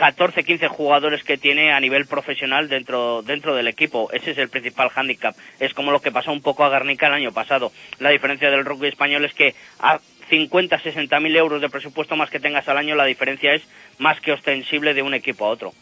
14, 0.00 0.44
15 0.44 0.68
jugadores 0.68 1.22
que 1.22 1.36
tiene 1.36 1.74
a 1.74 1.78
nivel 1.78 2.06
profesional 2.06 2.70
dentro, 2.70 3.20
dentro 3.20 3.54
del 3.54 3.68
equipo. 3.68 4.08
Ese 4.12 4.30
es 4.30 4.38
el 4.38 4.48
principal 4.48 4.88
hándicap. 4.88 5.36
Es 5.58 5.74
como 5.74 5.92
lo 5.92 6.00
que 6.00 6.10
pasó 6.10 6.32
un 6.32 6.40
poco 6.40 6.64
a 6.64 6.70
Garnica 6.70 7.08
el 7.08 7.12
año 7.12 7.32
pasado. 7.32 7.70
La 7.98 8.08
diferencia 8.08 8.48
del 8.50 8.64
rugby 8.64 8.88
español 8.88 9.26
es 9.26 9.34
que 9.34 9.54
a 9.78 10.00
50, 10.30 10.80
60 10.80 11.20
mil 11.20 11.36
euros 11.36 11.60
de 11.60 11.68
presupuesto 11.68 12.16
más 12.16 12.30
que 12.30 12.40
tengas 12.40 12.66
al 12.66 12.78
año, 12.78 12.94
la 12.94 13.04
diferencia 13.04 13.52
es 13.52 13.60
más 13.98 14.18
que 14.22 14.32
ostensible 14.32 14.94
de 14.94 15.02
un 15.02 15.12
equipo 15.12 15.44
a 15.44 15.50
otro. 15.50 15.74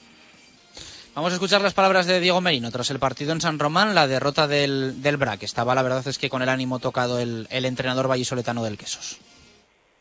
Vamos 1.15 1.31
a 1.31 1.35
escuchar 1.35 1.61
las 1.61 1.75
palabras 1.75 2.07
de 2.07 2.19
Diego 2.19 2.41
Merino 2.41 2.73
tras 2.73 2.91
el 2.91 2.99
partido 2.99 3.31
en 3.31 3.41
San 3.41 3.61
Román, 3.61 3.95
la 3.95 4.09
derrota 4.09 4.49
del, 4.49 5.01
del 5.01 5.17
BRAC. 5.17 5.45
Estaba, 5.45 5.77
la 5.77 5.83
verdad 5.83 6.07
es 6.09 6.19
que 6.19 6.29
con 6.29 6.43
el 6.43 6.49
ánimo 6.49 6.81
tocado 6.81 7.21
el, 7.21 7.47
el 7.51 7.65
entrenador 7.65 8.09
vallisoletano 8.09 8.65
del 8.65 8.79
Quesos. 8.79 9.21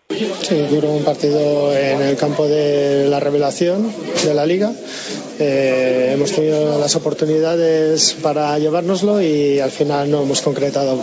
Sí, 0.10 0.56
duró 0.70 0.92
un 0.92 1.04
partido 1.04 1.76
en 1.76 2.02
el 2.02 2.16
campo 2.16 2.48
de 2.48 3.08
la 3.10 3.20
revelación 3.20 3.92
de 4.24 4.34
la 4.34 4.46
liga. 4.46 4.72
Eh, 5.38 6.12
hemos 6.14 6.32
tenido 6.32 6.80
las 6.80 6.96
oportunidades 6.96 8.16
para 8.22 8.58
llevárnoslo 8.58 9.22
y 9.22 9.60
al 9.60 9.70
final 9.70 10.10
no 10.10 10.24
hemos 10.24 10.42
concretado. 10.42 10.98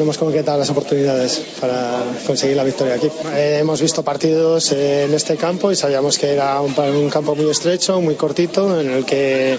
No 0.00 0.04
hemos 0.04 0.16
concretado 0.16 0.58
las 0.58 0.70
oportunidades 0.70 1.42
para 1.60 2.02
conseguir 2.26 2.56
la 2.56 2.64
victoria 2.64 2.94
aquí. 2.94 3.08
Eh, 3.34 3.58
hemos 3.60 3.82
visto 3.82 4.02
partidos 4.02 4.72
en 4.72 5.12
este 5.12 5.36
campo 5.36 5.70
y 5.70 5.76
sabíamos 5.76 6.18
que 6.18 6.32
era 6.32 6.58
un, 6.62 7.10
campo 7.10 7.34
muy 7.34 7.50
estrecho, 7.50 8.00
muy 8.00 8.14
cortito, 8.14 8.80
en 8.80 8.90
el 8.90 9.04
que 9.04 9.58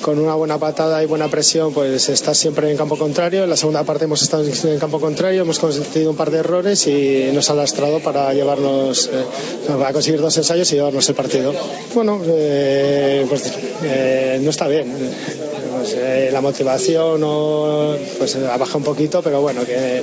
con 0.00 0.18
una 0.18 0.36
buena 0.36 0.56
patada 0.56 1.02
y 1.02 1.06
buena 1.06 1.28
presión 1.28 1.74
pues 1.74 2.08
estás 2.08 2.38
siempre 2.38 2.70
en 2.70 2.78
campo 2.78 2.96
contrario. 2.96 3.44
En 3.44 3.50
la 3.50 3.58
segunda 3.58 3.84
parte 3.84 4.06
hemos 4.06 4.22
estado 4.22 4.42
en 4.42 4.78
campo 4.78 4.98
contrario, 4.98 5.42
hemos 5.42 5.58
cometido 5.58 6.12
un 6.12 6.16
par 6.16 6.30
de 6.30 6.38
errores 6.38 6.86
y 6.86 7.28
nos 7.34 7.50
ha 7.50 7.54
lastrado 7.54 8.00
para 8.00 8.32
llevarnos, 8.32 9.10
eh, 9.12 9.22
para 9.68 9.92
conseguir 9.92 10.22
dos 10.22 10.34
ensayos 10.38 10.72
y 10.72 10.76
llevarnos 10.76 11.06
el 11.10 11.14
partido. 11.14 11.52
Bueno, 11.94 12.22
eh, 12.24 13.26
pues 13.28 13.52
eh, 13.82 14.38
no 14.40 14.48
está 14.48 14.66
bien. 14.66 15.53
Pues, 15.84 15.96
eh, 15.98 16.30
la 16.32 16.40
motivación 16.40 17.20
no, 17.20 17.94
pues 18.16 18.36
ha 18.36 18.56
bajado 18.56 18.78
un 18.78 18.84
poquito, 18.84 19.20
pero 19.20 19.42
bueno, 19.42 19.66
que 19.66 20.02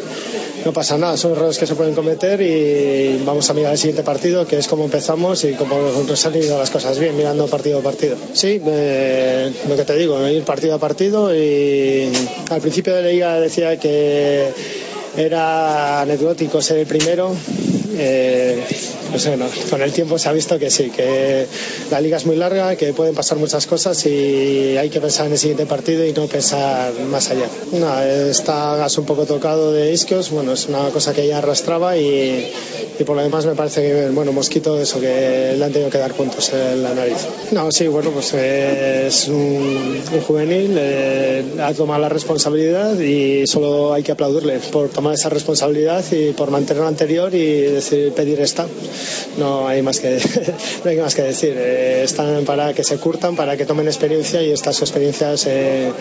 no 0.64 0.72
pasa 0.72 0.96
nada, 0.96 1.18
son 1.18 1.32
errores 1.32 1.58
que 1.58 1.66
se 1.66 1.74
pueden 1.74 1.96
cometer 1.96 2.40
y 2.40 3.20
vamos 3.26 3.50
a 3.50 3.56
mirar 3.56 3.72
el 3.72 3.80
siguiente 3.80 4.04
partido, 4.04 4.46
que 4.46 4.60
es 4.60 4.68
como 4.68 4.84
empezamos 4.84 5.44
y 5.44 5.54
como 5.54 5.80
nos 6.08 6.26
han 6.28 6.36
ido 6.36 6.60
las 6.60 6.70
cosas 6.70 7.00
bien, 7.00 7.18
mirando 7.18 7.48
partido 7.48 7.80
a 7.80 7.82
partido. 7.82 8.16
Sí, 8.32 8.62
eh, 8.64 9.52
lo 9.68 9.76
que 9.76 9.84
te 9.84 9.98
digo, 9.98 10.28
ir 10.28 10.44
partido 10.44 10.76
a 10.76 10.78
partido 10.78 11.36
y 11.36 12.12
al 12.52 12.62
principio 12.62 12.94
de 12.94 13.02
la 13.02 13.08
liga 13.08 13.40
decía 13.40 13.80
que 13.80 14.50
era 15.18 16.02
anecdótico 16.02 16.62
ser 16.62 16.78
el 16.78 16.86
primero. 16.86 17.32
Eh, 17.98 18.64
pues 19.12 19.28
bueno, 19.28 19.45
con 19.70 19.82
el 19.82 19.91
tiempo 19.91 20.18
se 20.18 20.30
ha 20.30 20.32
visto 20.32 20.57
que 20.57 20.70
sí, 20.70 20.89
que 20.89 21.45
la 21.91 21.99
liga 21.99 22.18
es 22.18 22.26
muy 22.26 22.38
larga, 22.38 22.76
que 22.76 22.93
pueden 22.93 23.14
pasar 23.14 23.38
muchas 23.38 23.68
cosas 23.68 24.05
y 24.05 24.78
hay 24.78 24.89
que 24.89 25.01
pensar 25.01 25.26
en 25.28 25.34
el 25.34 25.38
siguiente 25.38 25.66
partido 25.66 26.05
y 26.05 26.14
no 26.14 26.28
pensar 26.28 26.93
más 27.09 27.30
allá. 27.30 27.47
Está 28.30 28.88
un 28.97 29.05
poco 29.05 29.26
tocado 29.26 29.72
de 29.72 29.91
isquios, 29.91 30.32
bueno, 30.32 30.53
es 30.53 30.68
una 30.68 30.89
cosa 30.89 31.14
que 31.14 31.28
ya 31.28 31.39
arrastraba 31.39 31.97
y, 31.97 32.51
por 33.05 33.16
lo 33.16 33.24
demás 33.24 33.45
me 33.45 33.55
parece 33.55 33.82
que, 33.82 34.09
bueno, 34.09 34.32
Mosquito, 34.32 34.80
eso 34.80 34.99
que 34.99 35.55
le 35.57 35.66
han 35.66 35.72
tenido 35.72 35.89
que 35.89 35.97
dar 35.97 36.14
puntos 36.14 36.51
en 36.53 36.84
la 36.84 36.93
nariz. 36.93 37.18
No, 37.51 37.72
sí, 37.72 37.88
bueno, 37.88 38.12
pues 38.12 38.34
eh, 38.34 39.07
es 39.07 39.28
un, 39.28 40.01
juvenil, 40.28 40.80
ha 41.59 41.74
tomado 41.74 41.99
la 41.99 42.09
responsabilidad 42.09 42.97
y 42.99 43.45
solo 43.47 43.93
hay 43.93 44.03
que 44.03 44.12
aplaudirle 44.12 44.59
por 44.72 44.89
tomar 44.89 45.16
esa 45.16 45.30
responsabilidad 45.30 46.03
y 46.12 46.32
por 46.34 46.51
mantener 46.51 46.84
lo 46.84 46.88
anterior 46.88 47.34
y 47.34 47.62
decir, 47.62 48.14
pedir 48.14 48.39
esta. 48.39 48.68
No 49.38 49.68
hay 49.68 49.82
más 49.82 49.99
que, 49.99 50.20
no 50.84 50.89
hay 50.89 50.97
más 50.97 51.16
que 51.16 51.24
decir. 51.24 51.56
Eh, 51.58 52.04
están 52.04 52.45
para 52.45 52.74
que 52.74 52.84
se 52.84 52.97
curtan, 52.97 53.36
para 53.36 53.58
que 53.58 53.66
tomen 53.66 53.88
experiencia 53.88 54.41
y 54.41 54.52
estas 54.52 54.82
experiencias 54.82 55.45
eh, 55.47 55.91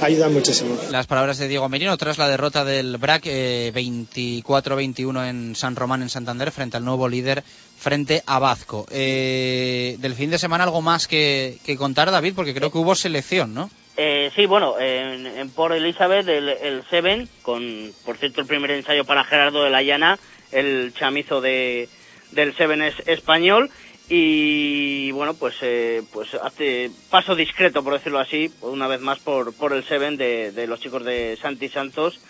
ayudan 0.00 0.32
muchísimo. 0.32 0.76
Las 0.90 1.06
palabras 1.06 1.38
de 1.38 1.48
Diego 1.48 1.68
Merino 1.68 1.96
tras 1.96 2.18
la 2.18 2.28
derrota 2.28 2.64
del 2.64 2.96
BRAC 2.98 3.22
eh, 3.26 3.72
24-21 3.74 5.28
en 5.28 5.56
San 5.56 5.76
Román, 5.76 6.02
en 6.02 6.08
Santander, 6.08 6.50
frente 6.50 6.76
al 6.76 6.84
nuevo 6.84 7.08
líder, 7.08 7.42
frente 7.78 8.22
a 8.26 8.38
Bazco. 8.38 8.86
Eh, 8.90 9.96
del 9.98 10.14
fin 10.14 10.30
de 10.30 10.38
semana 10.38 10.64
algo 10.64 10.82
más 10.82 11.06
que, 11.06 11.58
que 11.64 11.76
contar, 11.76 12.10
David, 12.10 12.34
porque 12.34 12.54
creo 12.54 12.70
que 12.70 12.78
hubo 12.78 12.94
selección, 12.94 13.54
¿no? 13.54 13.70
Eh, 13.96 14.30
sí, 14.34 14.46
bueno, 14.46 14.78
en, 14.80 15.26
en 15.26 15.50
Port 15.50 15.74
Elizabeth 15.74 16.26
el, 16.28 16.48
el 16.48 16.84
Seven, 16.88 17.28
con 17.42 17.92
por 18.04 18.16
cierto 18.16 18.40
el 18.40 18.46
primer 18.46 18.70
ensayo 18.70 19.04
para 19.04 19.24
Gerardo 19.24 19.62
de 19.62 19.70
la 19.70 19.82
Llana, 19.82 20.18
el 20.52 20.94
chamizo 20.94 21.40
de, 21.40 21.88
del 22.32 22.54
Seven 22.54 22.82
es 22.82 22.94
español 23.06 23.70
y 24.08 25.12
bueno 25.12 25.34
pues 25.34 25.56
eh, 25.62 26.02
pues 26.12 26.34
hace 26.34 26.90
paso 27.10 27.36
discreto 27.36 27.84
por 27.84 27.92
decirlo 27.92 28.18
así 28.18 28.50
una 28.60 28.88
vez 28.88 29.00
más 29.00 29.20
por 29.20 29.54
por 29.56 29.72
el 29.72 29.84
Seven 29.84 30.16
de, 30.16 30.50
de 30.50 30.66
los 30.66 30.80
chicos 30.80 31.04
de 31.04 31.36
Santi 31.40 31.68
Santos 31.68 32.20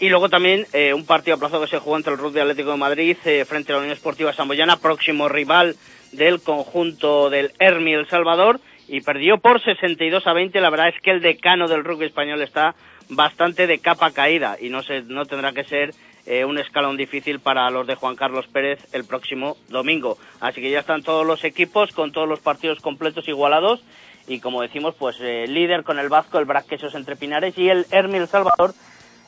y 0.00 0.08
luego 0.08 0.28
también 0.28 0.66
eh, 0.72 0.94
un 0.94 1.04
partido 1.04 1.36
aplazado 1.36 1.62
que 1.62 1.70
se 1.70 1.78
jugó 1.78 1.96
entre 1.96 2.12
el 2.12 2.18
Rugby 2.18 2.40
Atlético 2.40 2.70
de 2.70 2.76
Madrid 2.76 3.16
eh, 3.24 3.44
frente 3.44 3.72
a 3.72 3.76
la 3.76 3.80
Unión 3.80 3.94
Esportiva 3.94 4.32
Samboyana, 4.32 4.76
próximo 4.76 5.28
rival 5.28 5.74
del 6.12 6.40
conjunto 6.40 7.30
del 7.30 7.52
Hermi 7.58 7.94
El 7.94 8.08
Salvador 8.08 8.60
y 8.86 9.00
perdió 9.00 9.38
por 9.38 9.62
62 9.62 10.26
a 10.26 10.32
20. 10.32 10.60
La 10.60 10.70
verdad 10.70 10.88
es 10.88 11.00
que 11.02 11.10
el 11.10 11.20
decano 11.20 11.66
del 11.66 11.84
rugby 11.84 12.06
español 12.06 12.42
está 12.42 12.74
bastante 13.08 13.66
de 13.66 13.80
capa 13.80 14.12
caída 14.12 14.56
y 14.60 14.68
no 14.68 14.82
se, 14.82 15.02
no 15.02 15.26
tendrá 15.26 15.52
que 15.52 15.64
ser 15.64 15.90
eh, 16.28 16.44
un 16.44 16.58
escalón 16.58 16.98
difícil 16.98 17.40
para 17.40 17.70
los 17.70 17.86
de 17.86 17.94
Juan 17.94 18.14
Carlos 18.14 18.46
Pérez 18.48 18.86
el 18.92 19.04
próximo 19.04 19.56
domingo. 19.70 20.18
Así 20.40 20.60
que 20.60 20.70
ya 20.70 20.80
están 20.80 21.02
todos 21.02 21.26
los 21.26 21.42
equipos 21.42 21.92
con 21.92 22.12
todos 22.12 22.28
los 22.28 22.40
partidos 22.40 22.80
completos 22.80 23.26
igualados 23.28 23.82
y 24.26 24.40
como 24.40 24.60
decimos, 24.60 24.94
pues 24.98 25.16
eh, 25.22 25.46
líder 25.48 25.84
con 25.84 25.98
el 25.98 26.10
Vasco, 26.10 26.38
el 26.38 26.44
Brasquesos 26.44 26.94
entre 26.94 27.16
Pinares 27.16 27.56
y 27.56 27.70
el 27.70 27.86
Hermi 27.90 28.18
El 28.18 28.28
Salvador 28.28 28.74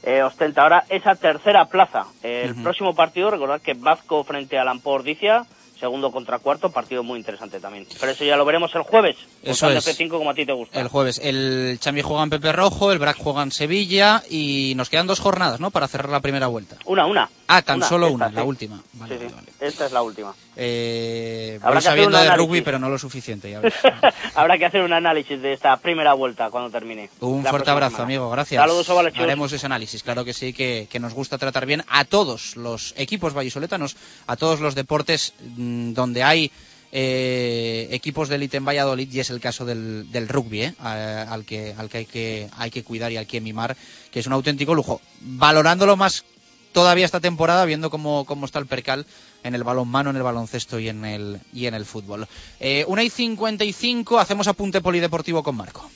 eh, 0.03 0.22
ostenta 0.22 0.62
ahora 0.62 0.84
esa 0.90 1.14
tercera 1.14 1.64
plaza. 1.64 2.05
El 2.22 2.55
próximo 2.62 2.94
partido, 2.94 3.30
recordad 3.30 3.62
que 3.62 3.72
Vasco 3.72 4.22
frente 4.22 4.59
a 4.59 4.64
Lampor 4.64 5.03
Dicia, 5.03 5.46
segundo 5.81 6.12
contra 6.12 6.39
cuarto, 6.39 6.70
partido 6.70 7.03
muy 7.03 7.18
interesante 7.18 7.59
también. 7.59 7.87
Pero 7.99 8.12
eso 8.12 8.24
ya 8.24 8.37
lo 8.37 8.45
veremos 8.45 8.74
el 8.74 8.83
jueves, 8.83 9.16
Eso 9.43 9.66
votando 9.66 9.78
es. 9.91 9.99
F5 9.99 10.09
como 10.11 10.31
a 10.31 10.35
ti 10.35 10.47
te 10.47 10.53
gusta. 10.53 10.81
El 10.81 10.89
jueves. 10.89 11.18
El 11.22 11.78
Chambi 11.81 12.03
juega 12.03 12.22
en 12.22 12.31
Pepe 12.31 12.53
Rojo, 12.53 12.93
el 12.93 12.99
BRAC 12.99 13.16
juega 13.18 13.43
en 13.43 13.51
Sevilla 13.53 14.22
y 14.31 14.74
nos 14.76 14.89
quedan 14.91 15.07
dos 15.07 15.18
jornadas, 15.20 15.59
¿no? 15.61 15.70
Para 15.70 15.89
cerrar 15.89 16.11
la 16.11 16.20
primera 16.20 16.47
vuelta. 16.47 16.76
Una, 16.85 17.07
una. 17.07 17.28
Ah, 17.49 17.62
tan 17.62 17.78
Una, 17.78 17.89
solo 17.89 18.07
esta, 18.07 18.14
una, 18.16 18.28
sí. 18.28 18.35
la 18.37 18.45
última. 18.45 18.83
Vale, 18.93 19.14
Sí, 19.18 19.18
sí, 19.26 19.33
vale, 19.35 19.47
vale. 19.59 19.68
Esta 19.68 19.87
es 19.87 19.93
la 19.93 20.03
última. 20.03 20.35
Eh, 20.57 21.59
Habrá 21.62 21.68
voy 21.70 21.72
que 21.72 21.78
hacer 21.78 21.91
sabiendo 21.91 22.18
un 22.18 22.24
de 22.24 22.37
rugby, 22.37 22.61
pero 22.61 22.78
no 22.78 22.89
lo 22.89 22.99
suficiente, 22.99 23.51
ya. 23.51 23.61
Habrá 24.35 24.59
que 24.59 24.66
hacer 24.66 24.83
un 24.83 24.93
análisis 24.93 25.41
de 25.41 25.53
esta 25.55 25.76
primera 25.78 26.12
vuelta 26.12 26.51
cuando 26.51 26.70
termine. 26.70 27.11
Un 27.20 27.43
La 27.43 27.51
fuerte 27.51 27.70
abrazo, 27.70 27.97
semana. 27.97 28.05
amigo. 28.05 28.31
Gracias. 28.31 28.61
Saludos. 28.62 28.89
Haremos 29.16 29.53
ese 29.53 29.66
análisis. 29.66 30.03
Claro 30.03 30.24
que 30.24 30.33
sí, 30.33 30.53
que, 30.53 30.87
que 30.91 31.01
nos 31.01 31.14
gusta 31.14 31.39
tratar 31.39 31.66
bien 31.66 31.83
a 31.89 32.05
todos 32.05 32.57
los 32.57 32.95
equipos 32.97 33.35
vallisoletanos, 33.35 33.97
a 34.26 34.37
todos 34.37 34.61
los 34.61 34.74
deportes 34.74 35.35
mm, 35.70 35.94
donde 35.94 36.22
hay 36.22 36.50
eh, 36.92 37.88
equipos 37.92 38.28
de 38.28 38.36
élite 38.36 38.56
en 38.56 38.64
Valladolid 38.64 39.12
y 39.12 39.20
es 39.20 39.30
el 39.30 39.40
caso 39.40 39.64
del, 39.64 40.28
rugby, 40.28 40.62
¿eh? 40.62 40.74
Al, 40.80 41.44
que, 41.44 41.74
al 41.76 41.88
que, 41.88 41.98
hay 41.98 42.06
que 42.06 42.48
hay 42.56 42.70
que 42.70 42.82
cuidar 42.82 43.12
y 43.12 43.16
al 43.16 43.26
que 43.26 43.40
mimar, 43.40 43.76
que 44.10 44.20
es 44.20 44.26
un 44.26 44.32
auténtico 44.32 44.74
lujo. 44.74 45.00
Valorándolo 45.20 45.96
más 45.96 46.24
todavía 46.72 47.04
esta 47.04 47.20
temporada, 47.20 47.64
viendo 47.64 47.90
cómo, 47.90 48.24
cómo 48.24 48.46
está 48.46 48.58
el 48.58 48.66
percal 48.66 49.06
en 49.42 49.54
el 49.54 49.64
balonmano, 49.64 50.10
en 50.10 50.16
el 50.16 50.22
baloncesto 50.22 50.78
y 50.78 50.88
en 50.88 51.04
el, 51.04 51.40
y 51.52 51.66
en 51.66 51.74
el 51.74 51.84
fútbol. 51.84 52.26
Eh, 52.58 52.84
una 52.88 53.02
y 53.02 53.10
55, 53.10 54.18
hacemos 54.18 54.48
apunte 54.48 54.80
polideportivo 54.80 55.42
con 55.42 55.56
Marco. 55.56 55.90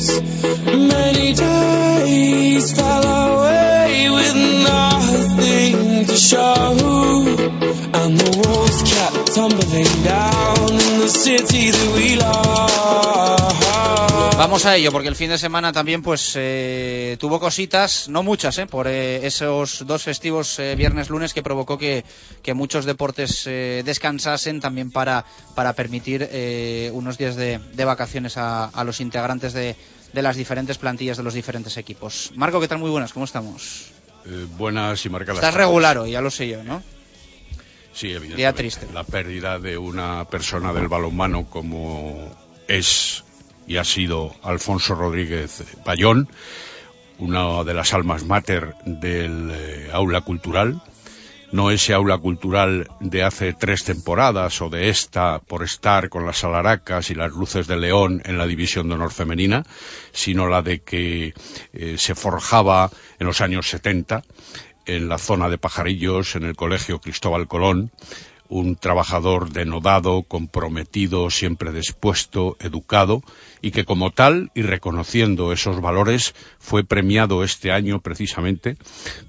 Many 0.00 1.34
days 1.34 2.72
Vamos 14.38 14.64
a 14.64 14.76
ello, 14.76 14.90
porque 14.90 15.08
el 15.08 15.16
fin 15.16 15.28
de 15.28 15.36
semana 15.38 15.72
también 15.72 16.02
pues 16.02 16.32
eh, 16.34 17.16
tuvo 17.20 17.38
cositas, 17.38 18.08
no 18.08 18.22
muchas, 18.22 18.56
eh, 18.58 18.66
por 18.66 18.86
eh, 18.88 19.26
esos 19.26 19.84
dos 19.86 20.02
festivos 20.02 20.58
eh, 20.58 20.74
viernes-lunes 20.76 21.34
que 21.34 21.42
provocó 21.42 21.76
que, 21.76 22.04
que 22.42 22.54
muchos 22.54 22.86
deportes 22.86 23.46
eh, 23.46 23.82
descansasen 23.84 24.60
también 24.60 24.90
para, 24.90 25.26
para 25.54 25.74
permitir 25.74 26.28
unos 26.94 27.18
días 27.18 27.36
de, 27.36 27.58
de 27.58 27.84
vacaciones 27.84 28.38
a, 28.38 28.64
a 28.64 28.84
los 28.84 29.00
integrantes 29.00 29.52
de, 29.52 29.76
de 30.12 30.22
las 30.22 30.36
diferentes 30.36 30.78
plantillas 30.78 31.18
de 31.18 31.22
los 31.22 31.34
diferentes 31.34 31.76
equipos. 31.76 32.32
Marco, 32.34 32.60
¿qué 32.60 32.68
tal? 32.68 32.78
Muy 32.78 32.90
buenas, 32.90 33.12
¿cómo 33.12 33.26
estamos? 33.26 33.99
Eh, 34.26 34.46
buenas 34.56 35.04
y 35.06 35.08
marcadas. 35.08 35.42
Estás 35.42 35.54
regular 35.54 35.98
hoy, 35.98 36.12
ya 36.12 36.20
lo 36.20 36.30
sé 36.30 36.48
yo, 36.48 36.62
¿no? 36.62 36.82
Sí, 37.92 38.08
evidentemente. 38.08 38.36
Día 38.36 38.52
triste. 38.52 38.86
La 38.92 39.04
pérdida 39.04 39.58
de 39.58 39.76
una 39.76 40.24
persona 40.26 40.72
del 40.72 40.88
balonmano 40.88 41.46
como 41.46 42.30
es 42.68 43.24
y 43.66 43.76
ha 43.76 43.84
sido 43.84 44.34
Alfonso 44.42 44.94
Rodríguez 44.94 45.62
Bayón, 45.84 46.28
una 47.18 47.62
de 47.62 47.74
las 47.74 47.94
almas 47.94 48.24
mater 48.24 48.74
del 48.84 49.50
eh, 49.52 49.90
aula 49.92 50.22
cultural. 50.22 50.82
No 51.52 51.70
ese 51.70 51.94
aula 51.94 52.18
cultural 52.18 52.88
de 53.00 53.24
hace 53.24 53.52
tres 53.52 53.84
temporadas 53.84 54.62
o 54.62 54.70
de 54.70 54.88
esta 54.88 55.40
por 55.40 55.64
estar 55.64 56.08
con 56.08 56.24
las 56.24 56.44
alaracas 56.44 57.10
y 57.10 57.14
las 57.14 57.32
luces 57.32 57.66
de 57.66 57.76
León 57.76 58.22
en 58.24 58.38
la 58.38 58.46
división 58.46 58.88
de 58.88 58.94
honor 58.94 59.12
femenina, 59.12 59.64
sino 60.12 60.46
la 60.46 60.62
de 60.62 60.82
que 60.82 61.34
eh, 61.72 61.96
se 61.98 62.14
forjaba 62.14 62.90
en 63.18 63.26
los 63.26 63.40
años 63.40 63.68
70 63.68 64.22
en 64.86 65.08
la 65.08 65.18
zona 65.18 65.48
de 65.48 65.58
Pajarillos, 65.58 66.36
en 66.36 66.44
el 66.44 66.56
Colegio 66.56 67.00
Cristóbal 67.00 67.46
Colón, 67.46 67.90
un 68.50 68.74
trabajador 68.74 69.50
denodado, 69.52 70.24
comprometido, 70.24 71.30
siempre 71.30 71.72
dispuesto, 71.72 72.56
educado, 72.60 73.22
y 73.62 73.70
que 73.70 73.84
como 73.84 74.10
tal, 74.10 74.50
y 74.54 74.62
reconociendo 74.62 75.52
esos 75.52 75.80
valores, 75.80 76.34
fue 76.58 76.84
premiado 76.84 77.44
este 77.44 77.70
año 77.70 78.00
precisamente 78.00 78.76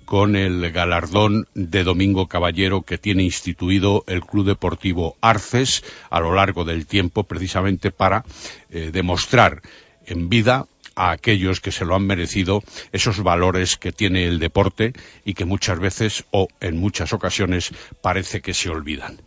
con 0.06 0.36
el 0.36 0.72
galardón 0.72 1.48
de 1.54 1.84
Domingo 1.84 2.28
Caballero 2.28 2.82
que 2.82 2.98
tiene 2.98 3.24
instituido 3.24 4.04
el 4.08 4.22
Club 4.22 4.46
Deportivo 4.46 5.16
Arces 5.22 5.84
a 6.10 6.20
lo 6.20 6.34
largo 6.34 6.66
del 6.66 6.88
tiempo, 6.88 7.24
precisamente 7.24 7.92
para 7.92 8.26
eh, 8.72 8.90
demostrar 8.92 9.62
en 10.06 10.30
vida 10.30 10.66
a 11.02 11.10
aquellos 11.10 11.62
que 11.62 11.72
se 11.72 11.84
lo 11.84 11.96
han 11.96 12.06
merecido 12.06 12.62
esos 12.92 13.24
valores 13.24 13.76
que 13.76 13.92
tiene 13.92 14.28
el 14.28 14.38
deporte 14.38 14.94
y 15.26 15.34
que 15.34 15.46
muchas 15.46 15.80
veces 15.80 16.26
o 16.30 16.48
en 16.60 16.78
muchas 16.78 17.12
ocasiones 17.12 17.72
parece 18.04 18.42
que 18.42 18.54
se 18.54 18.70
olvidan. 18.70 19.20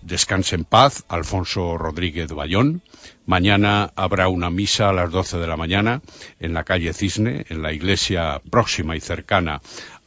Descanse 0.00 0.56
en 0.56 0.64
paz, 0.64 1.04
Alfonso 1.08 1.78
Rodríguez 1.78 2.32
Bayón. 2.32 2.82
Mañana 3.24 3.92
habrá 3.94 4.26
una 4.26 4.50
misa 4.50 4.88
a 4.88 4.92
las 4.92 5.12
12 5.12 5.38
de 5.38 5.46
la 5.46 5.56
mañana 5.56 6.02
en 6.40 6.54
la 6.54 6.64
calle 6.64 6.92
Cisne, 6.92 7.46
en 7.50 7.62
la 7.62 7.72
iglesia 7.72 8.42
próxima 8.50 8.96
y 8.96 9.00
cercana 9.00 9.60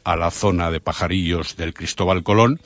a 0.04 0.16
la 0.16 0.32
zona 0.32 0.70
de 0.70 0.80
pajarillos 0.80 1.56
del 1.56 1.74
Cristóbal 1.74 2.24
Colón 2.24 2.60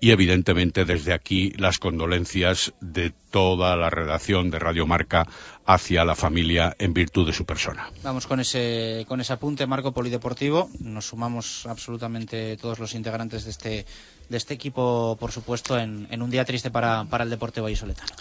y 0.00 0.12
evidentemente 0.12 0.84
desde 0.84 1.12
aquí 1.12 1.52
las 1.58 1.78
condolencias 1.78 2.72
de 2.80 3.12
toda 3.30 3.76
la 3.76 3.90
redacción 3.90 4.50
de 4.50 4.58
Radio 4.58 4.86
Marca 4.86 5.26
hacia 5.66 6.04
la 6.04 6.14
familia 6.14 6.74
en 6.78 6.94
virtud 6.94 7.26
de 7.26 7.32
su 7.32 7.44
persona. 7.44 7.90
Vamos 8.02 8.26
con 8.26 8.40
ese, 8.40 9.04
con 9.08 9.20
ese 9.20 9.32
apunte, 9.32 9.66
Marco 9.66 9.92
Polideportivo. 9.92 10.70
Nos 10.78 11.06
sumamos 11.06 11.66
absolutamente 11.66 12.56
todos 12.56 12.78
los 12.78 12.94
integrantes 12.94 13.44
de 13.44 13.50
este, 13.50 13.86
de 14.28 14.36
este 14.36 14.54
equipo, 14.54 15.16
por 15.18 15.32
supuesto, 15.32 15.78
en, 15.78 16.06
en 16.10 16.22
un 16.22 16.30
día 16.30 16.44
triste 16.44 16.70
para, 16.70 17.04
para 17.04 17.24
el 17.24 17.30
deporte 17.30 17.60
vallisoletano. 17.60 18.12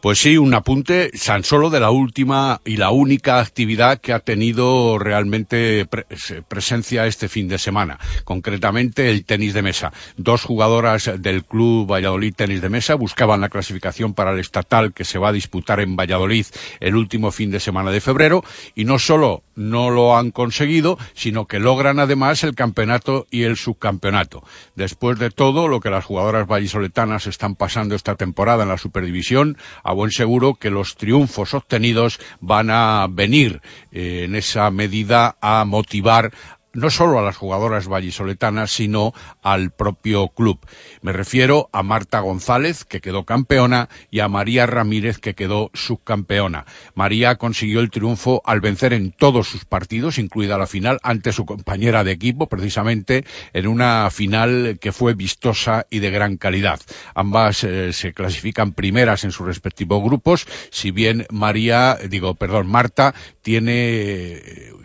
Pues 0.00 0.18
sí, 0.18 0.38
un 0.38 0.54
apunte 0.54 1.10
tan 1.26 1.44
solo 1.44 1.68
de 1.68 1.78
la 1.78 1.90
última 1.90 2.62
y 2.64 2.78
la 2.78 2.88
única 2.88 3.38
actividad 3.38 4.00
que 4.00 4.14
ha 4.14 4.20
tenido 4.20 4.98
realmente 4.98 5.84
pre 5.84 6.06
presencia 6.48 7.04
este 7.04 7.28
fin 7.28 7.48
de 7.48 7.58
semana, 7.58 7.98
concretamente 8.24 9.10
el 9.10 9.26
tenis 9.26 9.52
de 9.52 9.60
mesa. 9.60 9.92
Dos 10.16 10.44
jugadoras 10.44 11.10
del 11.18 11.44
Club 11.44 11.86
Valladolid 11.86 12.34
Tenis 12.34 12.62
de 12.62 12.70
Mesa 12.70 12.94
buscaban 12.94 13.42
la 13.42 13.50
clasificación 13.50 14.14
para 14.14 14.32
el 14.32 14.38
estatal 14.38 14.94
que 14.94 15.04
se 15.04 15.18
va 15.18 15.28
a 15.28 15.32
disputar 15.32 15.80
en 15.80 15.96
Valladolid 15.96 16.46
el 16.80 16.96
último 16.96 17.30
fin 17.30 17.50
de 17.50 17.60
semana 17.60 17.90
de 17.90 18.00
febrero 18.00 18.42
y 18.74 18.86
no 18.86 18.98
solo 18.98 19.42
no 19.54 19.90
lo 19.90 20.16
han 20.16 20.30
conseguido, 20.30 20.98
sino 21.12 21.46
que 21.46 21.60
logran 21.60 21.98
además 21.98 22.42
el 22.44 22.54
campeonato 22.54 23.26
y 23.30 23.42
el 23.42 23.58
subcampeonato. 23.58 24.42
Después 24.74 25.18
de 25.18 25.30
todo 25.30 25.68
lo 25.68 25.80
que 25.80 25.90
las 25.90 26.06
jugadoras 26.06 26.46
vallisoletanas 26.46 27.26
están 27.26 27.54
pasando 27.54 27.94
esta 27.94 28.14
temporada 28.14 28.62
en 28.62 28.70
la 28.70 28.78
Superdivisión, 28.78 29.58
a 29.90 29.92
buen 29.92 30.12
seguro 30.12 30.54
que 30.54 30.70
los 30.70 30.96
triunfos 30.96 31.52
obtenidos 31.52 32.20
van 32.40 32.70
a 32.70 33.08
venir 33.10 33.60
eh, 33.90 34.22
en 34.24 34.36
esa 34.36 34.70
medida 34.70 35.36
a 35.40 35.64
motivar 35.64 36.32
no 36.72 36.90
solo 36.90 37.18
a 37.18 37.22
las 37.22 37.36
jugadoras 37.36 37.88
vallisoletanas, 37.88 38.70
sino 38.70 39.12
al 39.42 39.70
propio 39.70 40.28
club. 40.28 40.58
Me 41.02 41.12
refiero 41.12 41.68
a 41.72 41.82
Marta 41.82 42.20
González, 42.20 42.84
que 42.84 43.00
quedó 43.00 43.24
campeona, 43.24 43.88
y 44.10 44.20
a 44.20 44.28
María 44.28 44.66
Ramírez, 44.66 45.18
que 45.18 45.34
quedó 45.34 45.70
subcampeona. 45.74 46.66
María 46.94 47.36
consiguió 47.36 47.80
el 47.80 47.90
triunfo 47.90 48.42
al 48.44 48.60
vencer 48.60 48.92
en 48.92 49.12
todos 49.12 49.48
sus 49.48 49.64
partidos, 49.64 50.18
incluida 50.18 50.58
la 50.58 50.66
final, 50.66 50.98
ante 51.02 51.32
su 51.32 51.46
compañera 51.46 52.04
de 52.04 52.12
equipo, 52.12 52.48
precisamente 52.48 53.24
en 53.52 53.66
una 53.66 54.08
final 54.10 54.78
que 54.80 54.92
fue 54.92 55.14
vistosa 55.14 55.86
y 55.90 55.98
de 55.98 56.10
gran 56.10 56.36
calidad. 56.36 56.80
Ambas 57.14 57.64
eh, 57.64 57.92
se 57.92 58.12
clasifican 58.12 58.72
primeras 58.72 59.24
en 59.24 59.32
sus 59.32 59.46
respectivos 59.46 60.02
grupos, 60.02 60.46
si 60.70 60.90
bien 60.90 61.26
María, 61.30 61.98
digo, 62.08 62.34
perdón, 62.34 62.68
Marta 62.68 63.14
tiene 63.42 64.40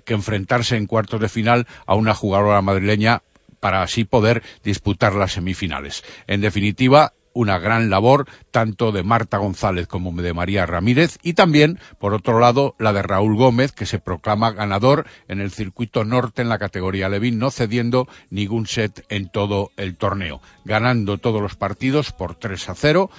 que 0.05 0.13
enfrentarse 0.13 0.77
en 0.77 0.85
cuartos 0.85 1.19
de 1.19 1.29
final 1.29 1.67
a 1.85 1.95
una 1.95 2.13
jugadora 2.13 2.61
madrileña 2.61 3.21
para 3.59 3.81
así 3.81 4.03
poder 4.03 4.43
disputar 4.63 5.15
las 5.15 5.33
semifinales. 5.33 6.03
En 6.27 6.41
definitiva, 6.41 7.13
una 7.35 7.59
gran 7.59 7.89
labor 7.89 8.27
tanto 8.49 8.91
de 8.91 9.03
Marta 9.03 9.37
González 9.37 9.87
como 9.87 10.11
de 10.21 10.33
María 10.33 10.65
Ramírez 10.65 11.19
y 11.21 11.33
también, 11.33 11.79
por 11.99 12.13
otro 12.13 12.39
lado, 12.39 12.75
la 12.79 12.93
de 12.93 13.01
Raúl 13.01 13.35
Gómez, 13.35 13.73
que 13.73 13.85
se 13.85 13.99
proclama 13.99 14.51
ganador 14.51 15.05
en 15.27 15.41
el 15.41 15.51
circuito 15.51 16.05
norte 16.05 16.41
en 16.41 16.49
la 16.49 16.57
categoría 16.57 17.09
Levin, 17.09 17.37
no 17.37 17.51
cediendo 17.51 18.07
ningún 18.29 18.67
set 18.67 19.05
en 19.09 19.29
todo 19.29 19.71
el 19.75 19.97
torneo, 19.97 20.41
ganando 20.63 21.17
todos 21.17 21.41
los 21.41 21.55
partidos 21.55 22.13
por 22.13 22.35
3 22.35 22.69
a 22.69 22.75
0 22.75 23.09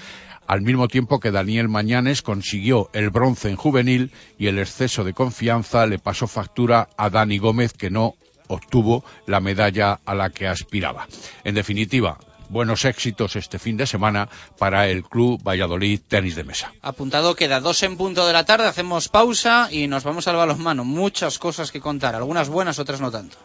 al 0.47 0.63
mismo 0.63 0.87
tiempo 0.87 1.19
que 1.19 1.33
Daniel 1.33 1.69
Mañanes 1.69 2.23
consiguió 2.23 2.89
el 2.93 3.11
bronce 3.11 3.51
en 3.51 3.57
juvenil 3.57 4.13
y 4.39 4.47
el 4.47 4.61
exceso 4.61 5.03
de 5.03 5.13
confianza 5.13 5.87
le 5.87 5.99
pasó 5.99 6.29
factura 6.29 6.89
a 6.97 7.11
Dani 7.11 7.39
Gómez 7.39 7.73
que 7.73 7.91
no 7.91 8.15
obtuvo 8.49 9.05
la 9.27 9.41
medalla 9.41 10.01
a 10.05 10.15
la 10.15 10.31
que 10.31 10.47
aspiraba. 10.47 11.07
En 11.45 11.55
definitiva, 11.55 12.19
buenos 12.49 12.85
éxitos 12.85 13.37
este 13.37 13.59
fin 13.59 13.77
de 13.77 13.87
semana 13.87 14.29
para 14.59 14.89
el 14.89 15.05
Club 15.05 15.43
Valladolid 15.43 16.01
Tenis 16.07 16.37
de 16.37 16.45
Mesa. 16.45 16.73
Apuntado 16.83 17.35
queda 17.35 17.61
dos 17.61 17.83
en 17.83 17.97
punto 17.97 18.27
de 18.27 18.33
la 18.33 18.45
tarde, 18.45 18.67
hacemos 18.67 19.09
pausa 19.09 19.69
y 19.71 19.89
nos 19.89 20.05
vamos 20.05 20.29
al 20.29 20.37
balonmano. 20.37 20.85
Muchas 20.85 21.39
cosas 21.39 21.73
que 21.73 21.81
contar, 21.81 22.15
algunas 22.15 22.49
buenas, 22.49 22.79
otras 22.79 23.01
no 23.01 23.11
tanto. 23.11 23.37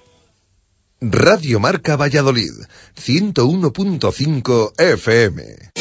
Radio 1.02 1.60
Marca 1.60 1.96
Valladolid, 1.96 2.54
101.5 2.96 4.80
FM. 4.80 5.81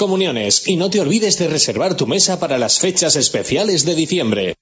comuniones 0.00 0.62
y 0.66 0.76
no 0.76 0.88
te 0.88 0.98
olvides 0.98 1.36
de 1.36 1.46
reservar 1.46 1.94
tu 1.94 2.06
mesa 2.06 2.40
para 2.40 2.56
las 2.56 2.78
fechas 2.78 3.16
especiales 3.16 3.84
de 3.84 3.94
diciembre. 3.94 4.54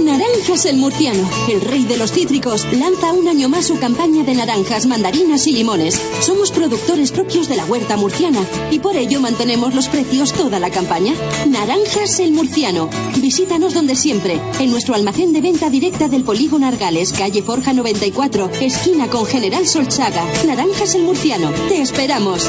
Naranjas 0.00 0.64
el 0.66 0.76
Murciano, 0.76 1.28
el 1.50 1.60
rey 1.60 1.82
de 1.84 1.96
los 1.96 2.12
cítricos, 2.12 2.64
lanza 2.72 3.12
un 3.12 3.26
año 3.26 3.48
más 3.48 3.66
su 3.66 3.80
campaña 3.80 4.22
de 4.22 4.34
naranjas, 4.34 4.86
mandarinas 4.86 5.48
y 5.48 5.52
limones. 5.52 6.00
Somos 6.20 6.52
productores 6.52 7.10
propios 7.10 7.48
de 7.48 7.56
la 7.56 7.64
huerta 7.64 7.96
murciana 7.96 8.40
y 8.70 8.78
por 8.78 8.96
ello 8.96 9.20
mantenemos 9.20 9.74
los 9.74 9.88
precios 9.88 10.32
toda 10.32 10.60
la 10.60 10.70
campaña. 10.70 11.14
Naranjas 11.48 12.20
el 12.20 12.30
Murciano. 12.30 12.88
Visítanos 13.16 13.74
donde 13.74 13.96
siempre, 13.96 14.40
en 14.60 14.70
nuestro 14.70 14.94
almacén 14.94 15.32
de 15.32 15.40
venta 15.40 15.68
directa 15.68 16.06
del 16.06 16.22
Polígono 16.22 16.68
Argales, 16.68 17.12
calle 17.12 17.42
Forja 17.42 17.72
94, 17.72 18.50
esquina 18.60 19.08
con 19.08 19.26
General 19.26 19.66
Solchaga. 19.66 20.24
Naranjas 20.46 20.94
el 20.94 21.02
Murciano. 21.02 21.50
Te 21.68 21.82
esperamos. 21.82 22.48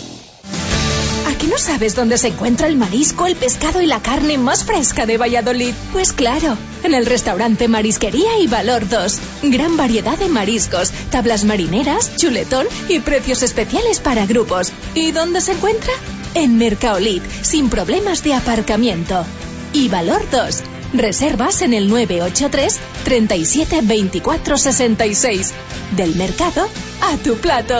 ¿A 1.51 1.53
que 1.53 1.59
no 1.59 1.73
sabes 1.73 1.95
dónde 1.95 2.17
se 2.17 2.29
encuentra 2.29 2.67
el 2.67 2.77
marisco, 2.77 3.27
el 3.27 3.35
pescado 3.35 3.81
y 3.81 3.85
la 3.85 4.01
carne 4.01 4.37
más 4.37 4.63
fresca 4.63 5.05
de 5.05 5.17
Valladolid? 5.17 5.73
Pues 5.91 6.13
claro, 6.13 6.57
en 6.81 6.93
el 6.93 7.05
restaurante 7.05 7.67
Marisquería 7.67 8.39
y 8.39 8.47
Valor 8.47 8.87
2. 8.87 9.19
Gran 9.43 9.75
variedad 9.75 10.17
de 10.17 10.29
mariscos, 10.29 10.91
tablas 11.09 11.43
marineras, 11.43 12.15
chuletón 12.15 12.67
y 12.87 12.99
precios 12.99 13.43
especiales 13.43 13.99
para 13.99 14.25
grupos. 14.25 14.71
¿Y 14.95 15.11
dónde 15.11 15.41
se 15.41 15.51
encuentra? 15.51 15.91
En 16.35 16.57
Mercaolit, 16.57 17.23
sin 17.41 17.69
problemas 17.69 18.23
de 18.23 18.33
aparcamiento. 18.33 19.25
Y 19.73 19.89
Valor 19.89 20.21
2. 20.31 20.61
Reservas 20.93 21.63
en 21.63 21.73
el 21.73 21.89
983 21.89 22.79
37 23.03 23.81
24 23.83 24.57
66. 24.57 25.51
Del 25.97 26.15
mercado 26.15 26.69
a 27.01 27.17
tu 27.17 27.35
plato. 27.35 27.75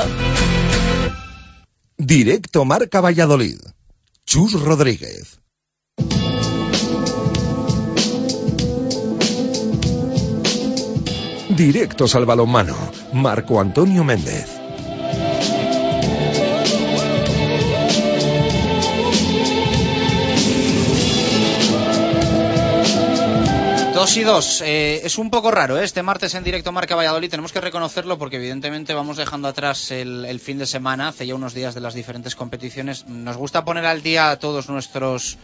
Directo 2.04 2.66
Marca 2.66 2.99
Valladolid. 2.99 3.60
Chus 4.26 4.60
Rodríguez. 4.60 5.39
Directos 11.49 12.16
al 12.16 12.26
balonmano. 12.26 12.76
Marco 13.14 13.62
Antonio 13.62 14.04
Méndez. 14.04 14.61
Dos 24.02 24.18
y 24.18 24.24
dos. 24.24 24.62
Eh, 24.62 25.02
es 25.04 25.20
un 25.20 25.30
poco 25.30 25.52
raro 25.52 25.78
¿eh? 25.78 25.84
este 25.84 26.02
martes 26.02 26.34
en 26.34 26.43
directo 26.43 26.72
Marca 26.72 26.95
Valladolid. 26.95 27.30
Tenemos 27.30 27.52
que 27.52 27.62
reconocerlo 27.62 28.18
porque 28.18 28.38
evidentemente 28.38 28.95
vamos 28.95 29.16
dejando 29.16 29.47
atrás 29.47 29.91
el, 29.91 30.39
fin 30.39 30.58
de 30.58 30.66
semana, 30.66 31.10
hace 31.10 31.28
ya 31.28 31.36
unos 31.36 31.54
días 31.54 31.76
de 31.76 31.82
las 31.82 31.93
diferentes 31.93 32.36
competiciones. 32.36 33.06
Nos 33.06 33.38
gusta 33.38 33.64
poner 33.64 33.86
al 33.86 34.02
día 34.02 34.32
a 34.32 34.39
todos 34.39 34.70
nuestros 34.70 35.38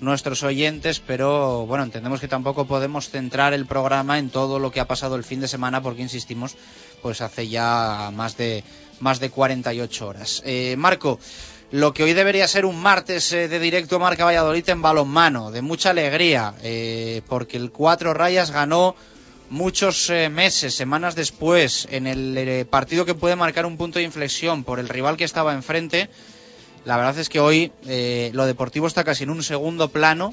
nuestros 0.00 0.42
oyentes, 0.42 0.98
pero 0.98 1.66
bueno, 1.66 1.84
entendemos 1.84 2.20
que 2.20 2.26
tampoco 2.26 2.64
podemos 2.64 3.10
centrar 3.10 3.52
el 3.52 3.66
programa 3.66 4.18
en 4.18 4.30
todo 4.30 4.58
lo 4.58 4.72
que 4.72 4.80
ha 4.80 4.88
pasado 4.88 5.14
el 5.14 5.22
fin 5.22 5.38
de 5.38 5.46
semana 5.46 5.80
porque 5.80 6.02
insistimos, 6.02 6.56
pues 7.02 7.20
hace 7.20 7.46
ya 7.46 8.10
más 8.12 8.36
de 8.36 8.64
más 8.98 9.20
de 9.20 9.30
48 9.30 10.06
horas. 10.08 10.42
Eh, 10.44 10.74
Marco, 10.76 11.20
lo 11.70 11.94
que 11.94 12.02
hoy 12.02 12.14
debería 12.14 12.48
ser 12.48 12.64
un 12.64 12.80
martes 12.80 13.32
eh, 13.32 13.48
de 13.48 13.58
directo 13.60 13.98
Marca 13.98 14.24
Valladolid 14.24 14.68
en 14.68 14.82
balonmano, 14.82 15.50
de 15.50 15.62
mucha 15.62 15.90
alegría, 15.90 16.54
eh, 16.62 17.22
porque 17.28 17.56
el 17.56 17.70
Cuatro 17.70 18.12
Rayas 18.12 18.50
ganó 18.50 18.96
muchos 19.50 20.10
eh, 20.10 20.28
meses, 20.28 20.74
semanas 20.74 21.14
después, 21.14 21.86
en 21.90 22.06
el 22.06 22.36
eh, 22.36 22.64
partido 22.64 23.04
que 23.04 23.14
puede 23.14 23.36
marcar 23.36 23.66
un 23.66 23.76
punto 23.76 23.98
de 23.98 24.04
inflexión 24.04 24.64
por 24.64 24.80
el 24.80 24.88
rival 24.88 25.16
que 25.16 25.24
estaba 25.24 25.54
enfrente. 25.54 26.08
La 26.84 26.96
verdad 26.96 27.18
es 27.18 27.28
que 27.28 27.40
hoy 27.40 27.72
lo 28.32 28.46
deportivo 28.46 28.86
está 28.86 29.04
casi 29.04 29.24
en 29.24 29.30
un 29.30 29.42
segundo 29.42 29.90
plano 29.90 30.32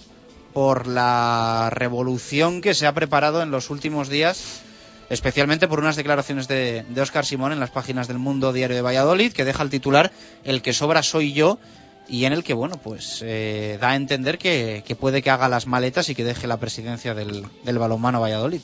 por 0.54 0.88
la 0.88 1.70
revolución 1.72 2.62
que 2.62 2.74
se 2.74 2.88
ha 2.88 2.94
preparado 2.94 3.42
en 3.42 3.52
los 3.52 3.70
últimos 3.70 4.08
días, 4.08 4.62
especialmente 5.10 5.68
por 5.68 5.80
unas 5.80 5.96
declaraciones 5.96 6.48
de, 6.48 6.84
de 6.88 7.02
Óscar 7.02 7.26
Simón 7.26 7.52
en 7.52 7.60
las 7.60 7.72
páginas 7.72 8.08
del 8.08 8.18
Mundo 8.18 8.54
Diario 8.54 8.76
de 8.76 8.82
Valladolid, 8.82 9.34
que 9.34 9.46
deja 9.46 9.64
el 9.64 9.70
titular 9.70 10.12
El 10.44 10.62
que 10.62 10.74
sobra 10.74 11.04
soy 11.04 11.34
yo, 11.34 11.60
y 12.08 12.26
en 12.26 12.34
el 12.34 12.44
que, 12.44 12.54
bueno, 12.54 12.78
pues 12.78 13.22
eh, 13.26 13.78
da 13.82 13.90
a 13.90 13.96
entender 13.96 14.38
que, 14.38 14.84
que 14.86 14.96
puede 14.96 15.22
que 15.22 15.30
haga 15.30 15.50
las 15.50 15.68
maletas 15.68 16.10
y 16.10 16.16
que 16.16 16.24
deje 16.24 16.48
la 16.48 16.58
presidencia 16.58 17.14
del, 17.14 17.46
del 17.64 17.78
balonmano 17.78 18.22
Valladolid. 18.22 18.62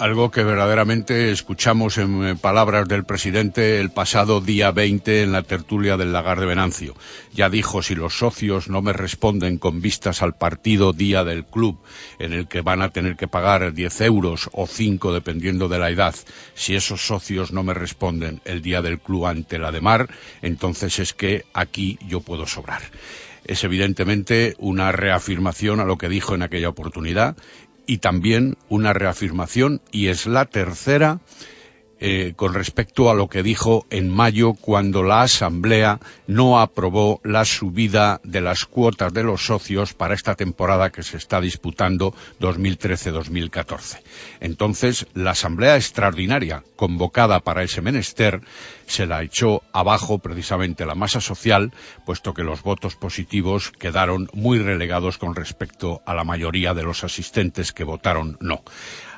Algo 0.00 0.32
que 0.32 0.42
verdaderamente 0.42 1.30
escuchamos 1.30 1.98
en 1.98 2.26
eh, 2.26 2.34
palabras 2.34 2.88
del 2.88 3.04
presidente 3.04 3.80
el 3.80 3.90
pasado 3.90 4.40
día 4.40 4.72
20 4.72 5.22
en 5.22 5.30
la 5.30 5.44
tertulia 5.44 5.96
del 5.96 6.12
Lagar 6.12 6.40
de 6.40 6.46
Venancio. 6.46 6.96
Ya 7.32 7.48
dijo, 7.48 7.80
si 7.80 7.94
los 7.94 8.18
socios 8.18 8.68
no 8.68 8.82
me 8.82 8.92
responden 8.92 9.56
con 9.56 9.80
vistas 9.80 10.20
al 10.22 10.34
partido 10.34 10.92
día 10.92 11.22
del 11.22 11.44
club, 11.44 11.78
en 12.18 12.32
el 12.32 12.48
que 12.48 12.60
van 12.60 12.82
a 12.82 12.88
tener 12.88 13.14
que 13.14 13.28
pagar 13.28 13.72
10 13.72 14.00
euros 14.00 14.50
o 14.52 14.66
5 14.66 15.12
dependiendo 15.12 15.68
de 15.68 15.78
la 15.78 15.90
edad, 15.90 16.16
si 16.54 16.74
esos 16.74 17.06
socios 17.06 17.52
no 17.52 17.62
me 17.62 17.72
responden 17.72 18.40
el 18.44 18.62
día 18.62 18.82
del 18.82 18.98
club 18.98 19.26
ante 19.26 19.60
la 19.60 19.70
de 19.70 19.80
mar, 19.80 20.08
entonces 20.42 20.98
es 20.98 21.14
que 21.14 21.44
aquí 21.54 22.00
yo 22.08 22.20
puedo 22.20 22.48
sobrar 22.48 22.82
es 23.44 23.62
evidentemente 23.62 24.54
una 24.58 24.90
reafirmación 24.92 25.80
a 25.80 25.84
lo 25.84 25.98
que 25.98 26.08
dijo 26.08 26.34
en 26.34 26.42
aquella 26.42 26.68
oportunidad 26.68 27.36
y 27.86 27.98
también 27.98 28.56
una 28.68 28.92
reafirmación, 28.92 29.80
y 29.90 30.08
es 30.08 30.26
la 30.26 30.46
tercera, 30.46 31.20
eh, 32.06 32.34
con 32.36 32.52
respecto 32.52 33.08
a 33.08 33.14
lo 33.14 33.28
que 33.28 33.42
dijo 33.42 33.86
en 33.88 34.10
mayo 34.10 34.52
cuando 34.52 35.02
la 35.02 35.22
Asamblea 35.22 36.00
no 36.26 36.60
aprobó 36.60 37.18
la 37.24 37.46
subida 37.46 38.20
de 38.24 38.42
las 38.42 38.66
cuotas 38.66 39.14
de 39.14 39.22
los 39.22 39.46
socios 39.46 39.94
para 39.94 40.12
esta 40.12 40.34
temporada 40.34 40.90
que 40.90 41.02
se 41.02 41.16
está 41.16 41.40
disputando 41.40 42.14
2013-2014. 42.40 44.02
Entonces, 44.40 45.06
la 45.14 45.30
Asamblea 45.30 45.76
Extraordinaria 45.76 46.62
convocada 46.76 47.40
para 47.40 47.62
ese 47.62 47.80
menester 47.80 48.42
se 48.86 49.06
la 49.06 49.22
echó 49.22 49.62
abajo 49.72 50.18
precisamente 50.18 50.84
la 50.84 50.94
masa 50.94 51.22
social, 51.22 51.72
puesto 52.04 52.34
que 52.34 52.44
los 52.44 52.62
votos 52.62 52.96
positivos 52.96 53.70
quedaron 53.70 54.28
muy 54.34 54.58
relegados 54.58 55.16
con 55.16 55.34
respecto 55.34 56.02
a 56.04 56.12
la 56.12 56.24
mayoría 56.24 56.74
de 56.74 56.82
los 56.82 57.02
asistentes 57.02 57.72
que 57.72 57.84
votaron 57.84 58.36
no. 58.42 58.62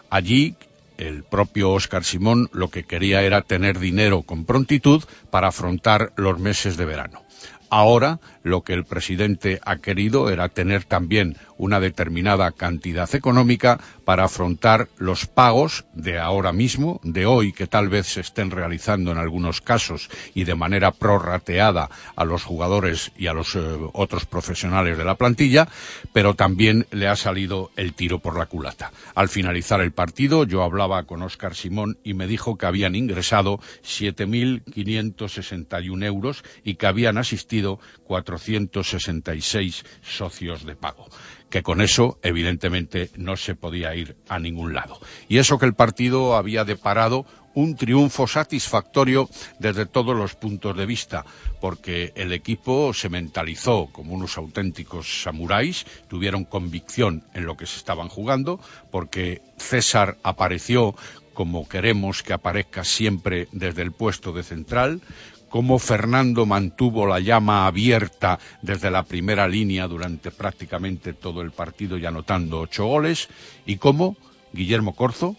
Allí 0.09 0.55
el 0.99 1.25
propio 1.25 1.71
Óscar 1.71 2.05
Simón 2.05 2.49
lo 2.53 2.69
que 2.69 2.85
quería 2.85 3.23
era 3.23 3.43
tener 3.43 3.79
dinero 3.79 4.23
con 4.23 4.45
prontitud 4.45 5.05
para 5.31 5.49
afrontar 5.49 6.13
los 6.17 6.39
meses 6.39 6.77
de 6.77 6.85
verano. 6.85 7.23
Ahora 7.69 8.21
lo 8.43 8.63
que 8.63 8.73
el 8.73 8.85
presidente 8.85 9.61
ha 9.65 9.77
querido 9.79 10.31
era 10.31 10.49
tener 10.49 10.85
también 10.85 11.37
una 11.59 11.81
determinada 11.81 12.51
cantidad 12.53 13.13
económica 13.15 13.81
para 14.05 14.25
afrontar 14.25 14.89
los 14.99 15.27
pagos 15.27 15.85
de 15.95 16.19
ahora 16.19 16.53
mismo, 16.53 17.01
de 17.03 17.27
hoy, 17.27 17.53
que 17.53 17.67
tal 17.67 17.89
vez 17.89 18.07
se 18.07 18.21
estén 18.21 18.51
realizando 18.51 19.13
en 19.13 19.19
algunos 19.19 19.61
casos 19.61 20.09
y 20.35 20.45
de 20.45 20.55
manera 20.55 20.93
prorrateada 20.93 21.91
a 22.15 22.25
los 22.25 22.45
jugadores 22.45 23.13
y 23.17 23.27
a 23.27 23.33
los 23.33 23.57
eh, 23.57 23.61
otros 23.93 24.27
profesionales 24.27 24.99
de 24.99 25.05
la 25.05 25.17
plantilla, 25.17 25.69
pero 26.13 26.35
también 26.35 26.87
le 26.91 27.09
ha 27.09 27.17
salido 27.17 27.71
el 27.77 27.95
tiro 27.95 28.19
por 28.19 28.39
la 28.39 28.47
culata. 28.47 28.93
Al 29.15 29.29
finalizar 29.29 29.81
el 29.81 29.93
partido, 29.93 30.45
yo 30.45 30.63
hablaba 30.63 31.05
con 31.05 31.23
Óscar 31.23 31.55
Simón 31.55 31.99
y 32.05 32.15
me 32.15 32.27
dijo 32.27 32.57
que 32.57 32.67
habían 32.67 32.95
ingresado 32.95 33.61
7.561 33.83 36.05
euros 36.05 36.45
y 36.65 36.75
que 36.75 36.87
habían 36.87 37.19
asistido 37.19 37.81
466 38.05 39.85
socios 40.03 40.65
de 40.65 40.77
pago 40.77 41.09
que 41.51 41.63
con 41.63 41.81
eso, 41.81 42.19
evidentemente, 42.23 43.11
no 43.17 43.37
se 43.37 43.55
podía 43.55 43.95
ir 43.95 44.17
a 44.29 44.39
ningún 44.39 44.75
lado. 44.75 45.01
Y 45.29 45.39
eso 45.39 45.59
que 45.59 45.67
el 45.67 45.75
partido 45.75 46.37
había 46.37 46.65
deparado 46.65 47.27
un 47.55 47.75
triunfo 47.75 48.27
satisfactorio 48.27 49.31
desde 49.59 49.87
todos 49.87 50.15
los 50.15 50.35
puntos 50.35 50.77
de 50.77 50.85
vista, 50.85 51.25
porque 51.59 52.13
el 52.15 52.33
equipo 52.33 52.93
se 52.93 53.09
mentalizó 53.09 53.89
como 53.93 54.13
unos 54.13 54.37
auténticos 54.37 55.23
samuráis, 55.23 55.87
tuvieron 56.09 56.45
convicción 56.45 57.25
en 57.33 57.47
lo 57.47 57.57
que 57.57 57.65
se 57.65 57.79
estaban 57.79 58.09
jugando, 58.09 58.61
porque 58.91 59.41
César 59.57 60.19
apareció 60.23 60.95
como 61.33 61.69
queremos 61.69 62.23
que 62.23 62.33
aparezca 62.33 62.83
siempre 62.83 63.49
desde 63.53 63.83
el 63.83 63.93
puesto 63.93 64.33
de 64.33 64.43
central, 64.43 65.03
cómo 65.49 65.79
Fernando 65.79 66.47
mantuvo 66.47 67.07
la 67.07 67.21
llama 67.21 67.67
abierta 67.67 68.39
desde 68.63 68.91
la 68.91 69.05
primera 69.05 69.49
línea 69.49 69.87
durante 69.87 70.31
prácticamente 70.31 71.13
todo 71.13 71.43
el 71.43 71.51
partido 71.51 71.99
y 71.99 72.07
anotando 72.07 72.61
ocho 72.61 72.87
goles, 72.87 73.29
y 73.65 73.77
cómo 73.77 74.17
Guillermo 74.53 74.95
Corzo 74.95 75.37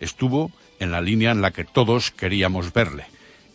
estuvo 0.00 0.52
en 0.78 0.92
la 0.92 1.00
línea 1.00 1.32
en 1.32 1.42
la 1.42 1.50
que 1.50 1.64
todos 1.64 2.10
queríamos 2.10 2.72
verle. 2.72 3.06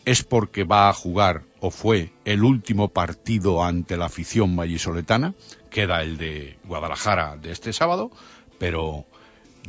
Es 0.06 0.24
porque 0.24 0.66
va 0.66 0.90
a 0.90 0.94
jugar 0.94 1.44
o 1.62 1.72
fue 1.72 2.12
el 2.26 2.44
último 2.44 2.90
partido 2.90 3.64
ante 3.64 3.96
la 3.96 4.06
afición 4.06 4.56
vallisoletana, 4.56 5.34
queda 5.70 6.02
el 6.02 6.18
de 6.18 6.58
Guadalajara 6.66 7.38
de 7.38 7.52
este 7.52 7.72
sábado, 7.72 8.12
pero 8.60 9.06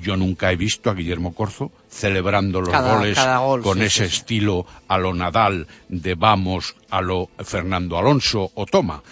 yo 0.00 0.16
nunca 0.16 0.50
he 0.52 0.56
visto 0.56 0.90
a 0.90 0.94
Guillermo 0.94 1.34
Corzo 1.34 1.70
celebrando 1.88 2.60
los 2.60 2.70
Cada- 2.70 2.96
goles 2.96 3.16
cada 3.16 3.38
gol, 3.38 3.62
con 3.62 3.78
sí, 3.78 3.84
ese 3.84 4.08
sí, 4.08 4.16
estilo 4.16 4.66
a 4.88 4.98
lo 4.98 5.14
Nadal 5.14 5.66
de 5.88 6.14
vamos 6.14 6.74
a 6.90 7.00
lo 7.00 7.28
Fernando 7.44 7.96
Alonso 7.98 8.50
o 8.54 8.66
toma. 8.66 9.02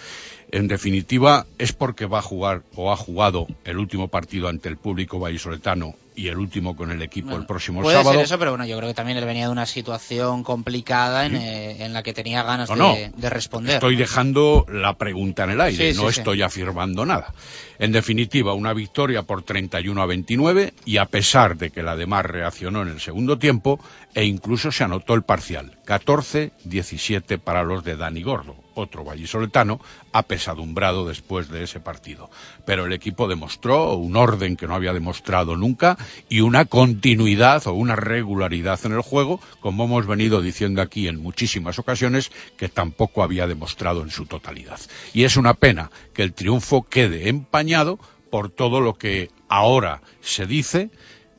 En 0.51 0.67
definitiva, 0.67 1.47
es 1.57 1.73
porque 1.73 2.05
va 2.05 2.19
a 2.19 2.21
jugar 2.21 2.61
o 2.75 2.91
ha 2.91 2.95
jugado 2.95 3.47
el 3.63 3.77
último 3.79 4.07
partido 4.09 4.47
ante 4.49 4.69
el 4.69 4.77
público 4.77 5.17
vallisoletano 5.19 5.95
y 6.15 6.27
el 6.27 6.37
último 6.37 6.75
con 6.75 6.91
el 6.91 7.01
equipo 7.01 7.35
el 7.35 7.45
próximo 7.45 7.81
Puede 7.81 7.97
sábado. 7.97 8.15
ser 8.15 8.25
eso, 8.25 8.39
pero 8.39 8.51
bueno, 8.51 8.65
yo 8.65 8.77
creo 8.77 8.89
que 8.89 8.93
también 8.93 9.17
él 9.17 9.25
venía 9.25 9.45
de 9.45 9.51
una 9.51 9.65
situación 9.65 10.43
complicada 10.43 11.25
en, 11.25 11.35
eh, 11.35 11.83
en 11.85 11.93
la 11.93 12.03
que 12.03 12.13
tenía 12.13 12.43
ganas 12.43 12.69
No, 12.69 12.75
no. 12.75 12.93
de, 12.95 13.11
de 13.15 13.29
responder. 13.29 13.75
Estoy 13.75 13.95
dejando 13.95 14.65
la 14.69 14.93
pregunta 14.97 15.43
en 15.45 15.51
el 15.51 15.61
aire, 15.61 15.93
Sí, 15.93 15.97
no 16.01 16.11
sí. 16.11 16.19
estoy 16.19 16.41
afirmando 16.41 17.05
nada. 17.05 17.33
En 17.79 17.91
definitiva, 17.91 18.53
una 18.53 18.73
victoria 18.73 19.23
por 19.23 19.41
31 19.43 20.01
a 20.01 20.05
29 20.05 20.73
y 20.85 20.97
a 20.97 21.05
pesar 21.05 21.57
de 21.57 21.71
que 21.71 21.83
la 21.83 21.95
de 21.95 22.05
Mar 22.05 22.31
reaccionó 22.31 22.81
en 22.83 22.89
el 22.89 22.99
segundo 23.01 23.37
tiempo 23.39 23.79
e 24.13 24.23
incluso 24.25 24.71
se 24.71 24.83
anotó 24.83 25.15
el 25.15 25.23
parcial, 25.23 25.77
14-17 25.87 27.39
para 27.39 27.63
los 27.63 27.83
de 27.83 27.95
Dani 27.97 28.21
Gordo, 28.23 28.55
otro 28.75 29.03
vallisoletano 29.03 29.79
apesadumbrado 30.11 31.07
después 31.07 31.49
de 31.49 31.63
ese 31.63 31.79
partido. 31.79 32.29
Pero 32.65 32.85
el 32.85 32.93
equipo 32.93 33.27
demostró 33.27 33.93
un 33.95 34.15
orden 34.15 34.55
que 34.55 34.67
no 34.67 34.75
había 34.75 34.93
demostrado 34.93 35.55
nunca 35.57 35.97
y 36.29 36.41
una 36.41 36.65
continuidad 36.65 37.65
o 37.67 37.73
una 37.73 37.95
regularidad 37.95 38.79
en 38.85 38.93
el 38.93 39.01
juego, 39.01 39.39
como 39.59 39.85
hemos 39.85 40.07
venido 40.07 40.41
diciendo 40.41 40.81
aquí 40.81 41.07
en 41.07 41.21
muchísimas 41.21 41.79
ocasiones, 41.79 42.31
que 42.57 42.69
tampoco 42.69 43.23
había 43.23 43.47
demostrado 43.47 44.01
en 44.01 44.09
su 44.09 44.25
totalidad. 44.25 44.79
Y 45.13 45.23
es 45.23 45.37
una 45.37 45.53
pena 45.53 45.91
que 46.13 46.23
el 46.23 46.33
triunfo 46.33 46.83
quede 46.83 47.29
empañado 47.29 47.99
por 48.29 48.49
todo 48.49 48.81
lo 48.81 48.95
que 48.95 49.29
ahora 49.47 50.01
se 50.21 50.47
dice, 50.47 50.89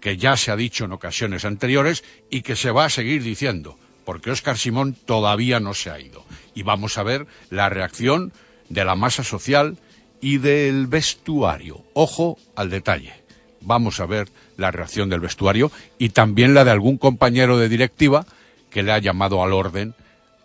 que 0.01 0.17
ya 0.17 0.37
se 0.37 0.51
ha 0.51 0.57
dicho 0.57 0.85
en 0.85 0.93
ocasiones 0.93 1.45
anteriores 1.45 2.05
y 2.31 2.43
que 2.43 2.57
se 2.57 2.71
va 2.71 2.85
a 2.85 2.91
seguir 2.91 3.23
diciendo, 3.23 3.79
porque 4.05 4.31
Óscar 4.31 4.59
Simón 4.59 4.95
todavía 4.95 5.61
no 5.61 5.75
se 5.75 5.91
ha 5.91 5.99
ido. 5.99 6.25
Y 6.55 6.63
vamos 6.63 6.99
a 6.99 7.03
ver 7.03 7.27
la 7.51 7.69
reacción 7.69 8.33
de 8.69 8.85
la 8.85 8.95
masa 8.95 9.25
social 9.25 9.79
y 10.21 10.39
del 10.39 10.87
vestuario. 10.87 11.85
Ojo 11.95 12.39
al 12.55 12.71
detalle. 12.71 13.24
Vamos 13.65 14.01
a 14.01 14.07
ver 14.07 14.29
la 14.57 14.71
reacción 14.71 15.09
del 15.09 15.21
vestuario 15.21 15.71
y 15.99 16.11
también 16.11 16.55
la 16.55 16.65
de 16.65 16.71
algún 16.71 16.99
compañero 16.99 17.59
de 17.59 17.69
directiva 17.69 18.27
que 18.71 18.83
le 18.83 18.93
ha 18.93 18.99
llamado 18.99 19.43
al 19.43 19.53
orden 19.53 19.95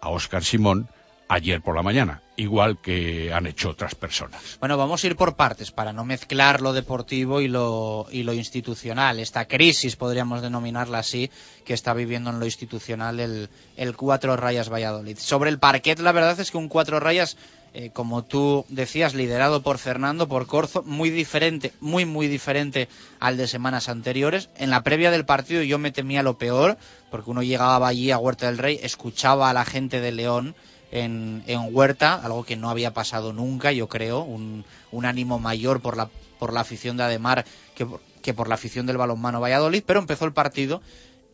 a 0.01 0.09
Óscar 0.09 0.43
Simón 0.43 0.87
ayer 1.29 1.61
por 1.61 1.75
la 1.75 1.83
mañana, 1.83 2.23
igual 2.37 2.79
que 2.81 3.31
han 3.31 3.45
hecho 3.45 3.69
otras 3.69 3.93
personas. 3.93 4.57
Bueno, 4.59 4.77
vamos 4.77 5.03
a 5.03 5.07
ir 5.07 5.15
por 5.15 5.35
partes 5.35 5.69
para 5.71 5.93
no 5.93 6.03
mezclar 6.03 6.59
lo 6.59 6.73
deportivo 6.73 7.39
y 7.39 7.47
lo, 7.47 8.07
y 8.11 8.23
lo 8.23 8.33
institucional. 8.33 9.19
Esta 9.19 9.45
crisis, 9.45 9.95
podríamos 9.95 10.41
denominarla 10.41 10.97
así, 10.97 11.29
que 11.65 11.75
está 11.75 11.93
viviendo 11.93 12.31
en 12.31 12.39
lo 12.39 12.45
institucional 12.45 13.19
el, 13.19 13.49
el 13.77 13.95
Cuatro 13.95 14.35
Rayas 14.37 14.69
Valladolid. 14.69 15.17
Sobre 15.19 15.51
el 15.51 15.59
parquet, 15.59 15.99
la 15.99 16.11
verdad 16.11 16.39
es 16.39 16.49
que 16.49 16.57
un 16.57 16.67
Cuatro 16.67 16.99
Rayas, 16.99 17.37
eh, 17.73 17.91
como 17.91 18.23
tú 18.23 18.65
decías, 18.69 19.13
liderado 19.13 19.61
por 19.61 19.77
Fernando, 19.77 20.27
por 20.27 20.47
Corzo, 20.47 20.83
muy 20.83 21.09
diferente, 21.09 21.71
muy, 21.79 22.05
muy 22.05 22.27
diferente 22.27 22.89
al 23.19 23.37
de 23.37 23.47
semanas 23.47 23.89
anteriores. 23.89 24.49
En 24.57 24.69
la 24.69 24.83
previa 24.83 25.11
del 25.11 25.25
partido 25.25 25.61
yo 25.61 25.77
me 25.77 25.91
temía 25.91 26.23
lo 26.23 26.37
peor, 26.37 26.77
porque 27.11 27.29
uno 27.29 27.43
llegaba 27.43 27.87
allí 27.87 28.11
a 28.11 28.17
Huerta 28.17 28.47
del 28.47 28.57
Rey, 28.57 28.79
escuchaba 28.81 29.49
a 29.49 29.53
la 29.53 29.65
gente 29.65 30.01
de 30.01 30.11
León 30.11 30.55
en, 30.91 31.43
en 31.45 31.73
Huerta, 31.75 32.15
algo 32.15 32.43
que 32.43 32.55
no 32.55 32.69
había 32.69 32.93
pasado 32.93 33.33
nunca, 33.33 33.71
yo 33.71 33.87
creo, 33.87 34.21
un, 34.21 34.65
un 34.91 35.05
ánimo 35.05 35.39
mayor 35.39 35.81
por 35.81 35.95
la, 35.95 36.09
por 36.39 36.53
la 36.53 36.61
afición 36.61 36.97
de 36.97 37.03
Ademar 37.03 37.45
que, 37.75 37.87
que 38.21 38.33
por 38.33 38.47
la 38.47 38.55
afición 38.55 38.85
del 38.85 38.97
balonmano 38.97 39.39
Valladolid, 39.41 39.83
pero 39.85 39.99
empezó 39.99 40.25
el 40.25 40.33
partido 40.33 40.81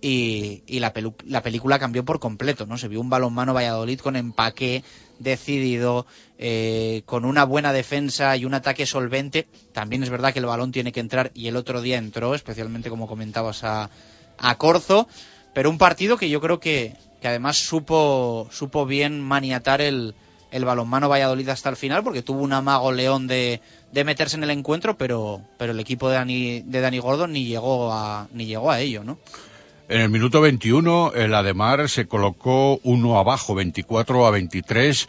y, 0.07 0.79
la, 0.79 0.93
pelu- 0.93 1.15
la 1.25 1.41
película 1.41 1.79
cambió 1.79 2.05
por 2.05 2.19
completo, 2.19 2.65
¿no? 2.67 2.77
Se 2.77 2.87
vio 2.87 3.01
un 3.01 3.09
balonmano 3.09 3.53
Valladolid 3.55 3.99
con 3.99 4.15
empaque, 4.15 4.83
decidido, 5.17 6.05
eh, 6.37 7.01
con 7.05 7.25
una 7.25 7.43
buena 7.43 7.73
defensa 7.73 8.37
y 8.37 8.45
un 8.45 8.53
ataque 8.53 8.85
solvente. 8.85 9.47
También 9.73 10.03
es 10.03 10.09
verdad 10.09 10.31
que 10.33 10.39
el 10.39 10.45
balón 10.45 10.71
tiene 10.71 10.91
que 10.91 10.99
entrar 10.99 11.31
y 11.33 11.47
el 11.47 11.55
otro 11.55 11.81
día 11.81 11.97
entró, 11.97 12.35
especialmente 12.35 12.89
como 12.89 13.07
comentabas 13.07 13.63
a, 13.63 13.89
a 14.37 14.57
Corzo, 14.57 15.07
pero 15.53 15.69
un 15.69 15.77
partido 15.79 16.17
que 16.17 16.29
yo 16.29 16.39
creo 16.39 16.59
que, 16.59 16.93
que 17.21 17.27
además 17.27 17.57
supo, 17.57 18.47
supo 18.51 18.85
bien 18.85 19.19
maniatar 19.21 19.81
el, 19.81 20.13
el 20.51 20.65
balonmano 20.65 21.09
Valladolid 21.09 21.49
hasta 21.49 21.69
el 21.69 21.77
final, 21.77 22.03
porque 22.03 22.21
tuvo 22.21 22.41
un 22.41 22.53
amago 22.53 22.91
León 22.91 23.25
de, 23.25 23.59
de 23.91 24.03
meterse 24.03 24.35
en 24.37 24.43
el 24.43 24.51
encuentro, 24.51 24.97
pero, 24.99 25.41
pero 25.57 25.71
el 25.71 25.79
equipo 25.79 26.09
de 26.09 26.15
Dani, 26.15 26.61
de 26.61 26.81
Dani 26.81 26.99
Gordon 26.99 27.31
ni 27.31 27.45
llegó 27.45 27.91
a, 27.91 28.27
ni 28.33 28.45
llegó 28.45 28.69
a 28.69 28.79
ello, 28.81 29.03
¿no? 29.03 29.17
En 29.87 30.01
el 30.01 30.09
minuto 30.09 30.41
21, 30.41 31.13
el 31.13 31.35
Ademar 31.35 31.87
se 31.89 32.07
colocó 32.07 32.79
uno 32.81 33.19
abajo, 33.19 33.53
24 33.53 34.25
a 34.25 34.31
23, 34.31 35.07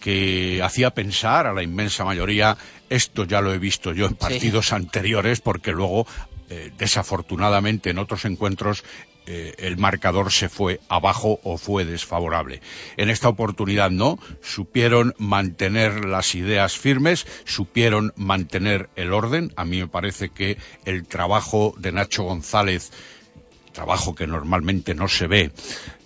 que 0.00 0.60
hacía 0.64 0.90
pensar 0.90 1.46
a 1.46 1.52
la 1.52 1.62
inmensa 1.62 2.04
mayoría, 2.04 2.56
esto 2.90 3.24
ya 3.24 3.40
lo 3.40 3.54
he 3.54 3.58
visto 3.58 3.92
yo 3.92 4.06
en 4.06 4.16
partidos 4.16 4.72
anteriores, 4.72 5.40
porque 5.40 5.70
luego, 5.70 6.08
eh, 6.50 6.72
desafortunadamente, 6.76 7.90
en 7.90 7.98
otros 7.98 8.24
encuentros, 8.24 8.82
eh, 9.28 9.54
el 9.58 9.76
marcador 9.76 10.32
se 10.32 10.48
fue 10.48 10.80
abajo 10.88 11.38
o 11.44 11.56
fue 11.56 11.84
desfavorable. 11.84 12.60
En 12.96 13.10
esta 13.10 13.28
oportunidad 13.28 13.90
no, 13.90 14.18
supieron 14.42 15.14
mantener 15.18 16.04
las 16.04 16.34
ideas 16.34 16.76
firmes, 16.76 17.28
supieron 17.44 18.12
mantener 18.16 18.88
el 18.96 19.12
orden. 19.12 19.52
A 19.56 19.64
mí 19.64 19.78
me 19.78 19.88
parece 19.88 20.30
que 20.30 20.58
el 20.84 21.06
trabajo 21.06 21.74
de 21.78 21.92
Nacho 21.92 22.24
González 22.24 22.92
trabajo 23.76 24.14
que 24.14 24.26
normalmente 24.26 24.94
no 24.94 25.06
se 25.06 25.26
ve, 25.26 25.52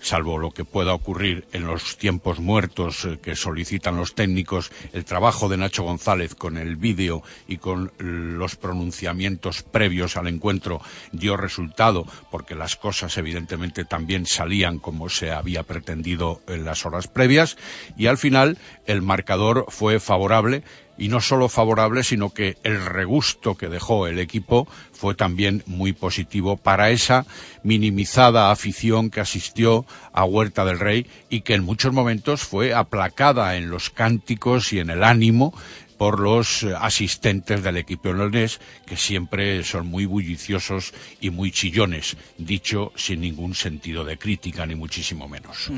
salvo 0.01 0.39
lo 0.39 0.51
que 0.51 0.64
pueda 0.64 0.93
ocurrir 0.93 1.47
en 1.53 1.68
los 1.68 1.97
tiempos 1.97 2.41
muertos 2.41 3.05
eh, 3.05 3.21
que 3.23 3.37
solicitan 3.37 3.97
los 3.97 4.16
técnicos, 4.16 4.73
el 4.93 5.05
trabajo 5.05 5.49
de 5.49 5.57
Nacho 5.57 5.85
González 5.85 6.35
con 6.35 6.59
el 6.59 6.75
vídeo 6.75 7.23
y 7.47 7.59
con 7.59 7.93
los 7.99 8.57
pronunciamientos 8.57 9.62
previos 9.62 10.16
al 10.16 10.27
encuentro 10.27 10.83
dio 11.12 11.37
resultado, 11.37 12.07
porque 12.33 12.57
las 12.57 12.75
cosas 12.75 13.16
evidentemente 13.18 13.85
también 13.85 14.27
salían 14.27 14.81
como 14.81 15.09
se 15.09 15.31
había 15.31 15.62
pretendido 15.62 16.41
en 16.49 16.64
las 16.64 16.85
horas 16.85 17.07
previas, 17.07 17.57
y 17.97 18.09
al 18.09 18.18
final 18.18 18.59
el 18.87 19.01
marcador 19.01 19.66
fue 19.68 20.01
favorable 20.01 20.64
y 21.01 21.09
no 21.09 21.22
solo 21.22 21.48
favorable, 21.48 22.05
sino 22.05 22.30
que 22.30 22.59
el 22.62 22.84
regusto 22.84 23.57
que 23.57 23.68
dejó 23.68 24.07
el 24.07 24.18
equipo 24.18 24.68
fue 24.92 25.14
también 25.14 25.62
muy 25.66 25.94
positivo 25.94 26.59
para 26.59 26.90
esa 26.90 27.26
minimizada 27.64 28.51
afición 28.51 29.09
que 29.09 29.20
asistió 29.20 29.86
a 30.12 30.24
Huerta 30.24 30.66
del 30.66 30.78
Rey 30.78 31.07
y 31.30 31.40
que 31.40 31.55
en 31.55 31.64
muchos 31.64 31.94
momentos 31.94 32.42
fue 32.42 32.74
aplacada 32.74 33.57
en 33.57 33.70
los 33.70 33.88
cánticos 33.88 34.74
y 34.74 34.78
en 34.78 34.90
el 34.90 35.03
ánimo 35.03 35.55
por 36.01 36.18
los 36.18 36.64
asistentes 36.80 37.62
del 37.62 37.76
equipo 37.76 38.11
leonés, 38.11 38.59
que 38.86 38.96
siempre 38.96 39.62
son 39.64 39.86
muy 39.86 40.07
bulliciosos 40.07 40.94
y 41.20 41.28
muy 41.28 41.53
chillones, 41.53 42.16
dicho 42.38 42.90
sin 42.96 43.20
ningún 43.20 43.55
sentido 43.55 44.03
de 44.07 44.16
crítica, 44.16 44.64
ni 44.64 44.74
muchísimo 44.74 45.28
menos. 45.28 45.70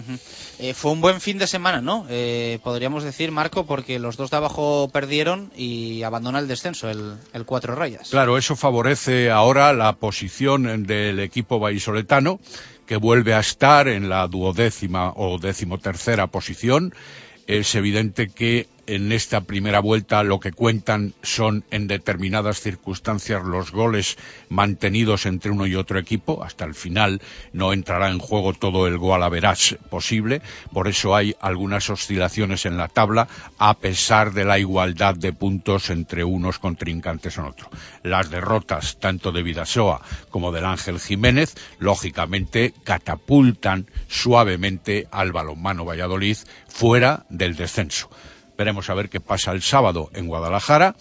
Eh, 0.60 0.74
fue 0.74 0.92
un 0.92 1.00
buen 1.00 1.20
fin 1.20 1.38
de 1.38 1.48
semana, 1.48 1.80
¿no? 1.80 2.06
Eh, 2.08 2.60
podríamos 2.62 3.02
decir, 3.02 3.32
Marco, 3.32 3.66
porque 3.66 3.98
los 3.98 4.16
dos 4.16 4.30
de 4.30 4.36
abajo 4.36 4.88
perdieron 4.92 5.50
y 5.56 6.04
abandona 6.04 6.38
el 6.38 6.46
descenso, 6.46 6.88
el, 6.88 7.16
el 7.32 7.44
cuatro 7.44 7.74
rayas. 7.74 8.10
Claro, 8.10 8.38
eso 8.38 8.54
favorece 8.54 9.28
ahora 9.32 9.72
la 9.72 9.94
posición 9.94 10.86
del 10.86 11.18
equipo 11.18 11.58
vallisoletano, 11.58 12.38
que 12.86 12.94
vuelve 12.94 13.34
a 13.34 13.40
estar 13.40 13.88
en 13.88 14.08
la 14.08 14.28
duodécima 14.28 15.14
o 15.16 15.38
decimotercera 15.40 16.28
posición. 16.28 16.94
Es 17.48 17.74
evidente 17.74 18.28
que 18.28 18.68
en 18.86 19.12
esta 19.12 19.42
primera 19.42 19.80
vuelta 19.80 20.22
lo 20.22 20.40
que 20.40 20.52
cuentan 20.52 21.14
son 21.22 21.64
en 21.70 21.86
determinadas 21.86 22.60
circunstancias 22.60 23.44
los 23.44 23.70
goles 23.70 24.16
mantenidos 24.48 25.26
entre 25.26 25.50
uno 25.50 25.66
y 25.66 25.74
otro 25.74 25.98
equipo. 25.98 26.42
Hasta 26.42 26.64
el 26.64 26.74
final 26.74 27.20
no 27.52 27.72
entrará 27.72 28.10
en 28.10 28.18
juego 28.18 28.52
todo 28.52 28.86
el 28.86 28.98
gol 28.98 29.22
a 29.22 29.28
verás 29.28 29.76
posible. 29.90 30.42
Por 30.72 30.88
eso 30.88 31.14
hay 31.14 31.34
algunas 31.40 31.90
oscilaciones 31.90 32.66
en 32.66 32.76
la 32.76 32.88
tabla 32.88 33.28
a 33.58 33.74
pesar 33.74 34.32
de 34.32 34.44
la 34.44 34.58
igualdad 34.58 35.14
de 35.14 35.32
puntos 35.32 35.90
entre 35.90 36.24
unos 36.24 36.58
contrincantes 36.58 37.38
en 37.38 37.44
otro. 37.44 37.70
Las 38.02 38.30
derrotas 38.30 38.98
tanto 38.98 39.32
de 39.32 39.42
Vidasoa 39.42 40.02
como 40.30 40.52
del 40.52 40.64
Ángel 40.64 40.98
Jiménez 40.98 41.54
lógicamente 41.78 42.74
catapultan 42.84 43.86
suavemente 44.08 45.06
al 45.10 45.32
balonmano 45.32 45.84
Valladolid 45.84 46.36
fuera 46.68 47.24
del 47.28 47.56
descenso. 47.56 48.10
Veremos 48.62 48.90
a 48.90 48.94
ver 48.94 49.08
qué 49.08 49.18
pasa 49.18 49.50
el 49.50 49.60
sábado 49.60 50.08
en 50.14 50.28
Guadalajara. 50.28 50.94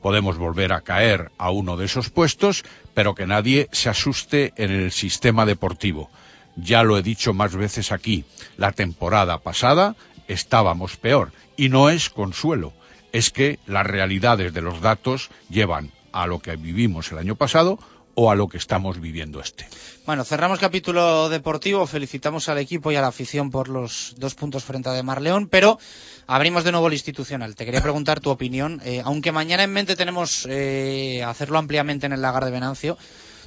Podemos 0.00 0.38
volver 0.38 0.72
a 0.72 0.82
caer 0.82 1.32
a 1.38 1.50
uno 1.50 1.76
de 1.76 1.86
esos 1.86 2.08
puestos, 2.08 2.62
pero 2.94 3.16
que 3.16 3.26
nadie 3.26 3.68
se 3.72 3.88
asuste 3.88 4.52
en 4.54 4.70
el 4.70 4.92
sistema 4.92 5.44
deportivo. 5.44 6.08
Ya 6.54 6.84
lo 6.84 6.96
he 6.96 7.02
dicho 7.02 7.34
más 7.34 7.56
veces 7.56 7.90
aquí. 7.90 8.24
La 8.56 8.70
temporada 8.70 9.38
pasada 9.38 9.96
estábamos 10.28 10.96
peor. 10.98 11.32
Y 11.56 11.68
no 11.68 11.90
es 11.90 12.10
consuelo. 12.10 12.72
Es 13.10 13.30
que 13.30 13.58
las 13.66 13.84
realidades 13.84 14.54
de 14.54 14.62
los 14.62 14.80
datos 14.80 15.30
llevan 15.48 15.90
a 16.12 16.28
lo 16.28 16.38
que 16.38 16.54
vivimos 16.54 17.10
el 17.10 17.18
año 17.18 17.34
pasado 17.34 17.80
o 18.14 18.30
a 18.30 18.34
lo 18.34 18.48
que 18.48 18.58
estamos 18.58 19.00
viviendo 19.00 19.40
este. 19.40 19.66
Bueno, 20.06 20.24
cerramos 20.24 20.58
capítulo 20.58 21.28
deportivo. 21.28 21.86
Felicitamos 21.86 22.48
al 22.48 22.58
equipo 22.58 22.90
y 22.90 22.96
a 22.96 23.00
la 23.00 23.08
afición 23.08 23.50
por 23.50 23.68
los 23.68 24.14
dos 24.18 24.34
puntos 24.34 24.64
frente 24.64 24.88
a 24.88 24.92
De 24.92 25.02
Marleón, 25.02 25.48
pero 25.48 25.78
abrimos 26.26 26.64
de 26.64 26.72
nuevo 26.72 26.88
el 26.88 26.94
institucional. 26.94 27.54
Te 27.54 27.64
quería 27.64 27.82
preguntar 27.82 28.20
tu 28.20 28.30
opinión. 28.30 28.80
Eh, 28.84 29.02
aunque 29.04 29.32
mañana 29.32 29.62
en 29.62 29.72
mente 29.72 29.96
tenemos 29.96 30.46
eh, 30.50 31.22
hacerlo 31.24 31.58
ampliamente 31.58 32.06
en 32.06 32.12
el 32.12 32.22
lagar 32.22 32.44
de 32.44 32.50
Venancio, 32.50 32.98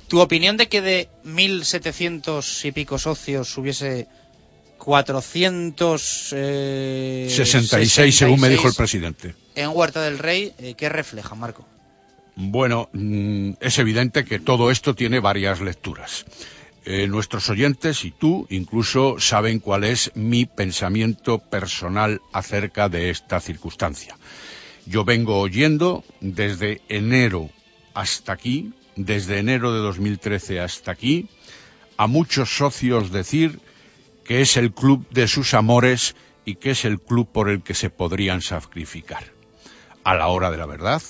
tu 0.07 0.21
opinión 0.21 0.57
de 0.57 0.67
que 0.67 0.81
de 0.81 1.09
1.700 1.25 2.65
y 2.65 2.71
pico 2.71 2.97
socios 2.97 3.57
hubiese 3.57 4.07
400... 4.77 6.29
Eh, 6.33 7.27
66, 7.29 8.15
según 8.15 8.39
me 8.39 8.49
dijo 8.49 8.67
el 8.67 8.73
presidente. 8.73 9.33
En 9.55 9.69
Huerta 9.69 10.01
del 10.01 10.19
Rey, 10.19 10.53
eh, 10.59 10.75
¿qué 10.75 10.89
refleja, 10.89 11.35
Marco? 11.35 11.65
Bueno, 12.35 12.89
mm, 12.93 13.51
es 13.59 13.77
evidente 13.77 14.25
que 14.25 14.39
todo 14.39 14.71
esto 14.71 14.95
tiene 14.95 15.19
varias 15.19 15.61
lecturas. 15.61 16.25
Eh, 16.85 17.07
nuestros 17.07 17.49
oyentes 17.49 18.03
y 18.03 18.11
tú 18.11 18.45
incluso 18.49 19.17
saben 19.19 19.59
cuál 19.59 19.85
es 19.85 20.11
mi 20.15 20.45
pensamiento 20.45 21.39
personal 21.39 22.21
acerca 22.33 22.89
de 22.89 23.09
esta 23.09 23.39
circunstancia. 23.39 24.17
Yo 24.85 25.05
vengo 25.05 25.39
oyendo 25.39 26.03
desde 26.19 26.81
enero 26.89 27.49
hasta 27.93 28.33
aquí, 28.33 28.73
desde 28.97 29.39
enero 29.39 29.71
de 29.71 29.79
2013 29.79 30.59
hasta 30.59 30.91
aquí, 30.91 31.29
a 31.95 32.07
muchos 32.07 32.57
socios 32.57 33.11
decir 33.11 33.59
que 34.25 34.41
es 34.41 34.57
el 34.57 34.73
club 34.73 35.07
de 35.09 35.29
sus 35.29 35.53
amores 35.53 36.15
y 36.43 36.55
que 36.55 36.71
es 36.71 36.83
el 36.83 36.99
club 36.99 37.29
por 37.31 37.49
el 37.49 37.61
que 37.61 37.75
se 37.75 37.89
podrían 37.89 38.41
sacrificar. 38.41 39.23
A 40.03 40.15
la 40.15 40.27
hora 40.27 40.51
de 40.51 40.57
la 40.57 40.65
verdad, 40.65 41.01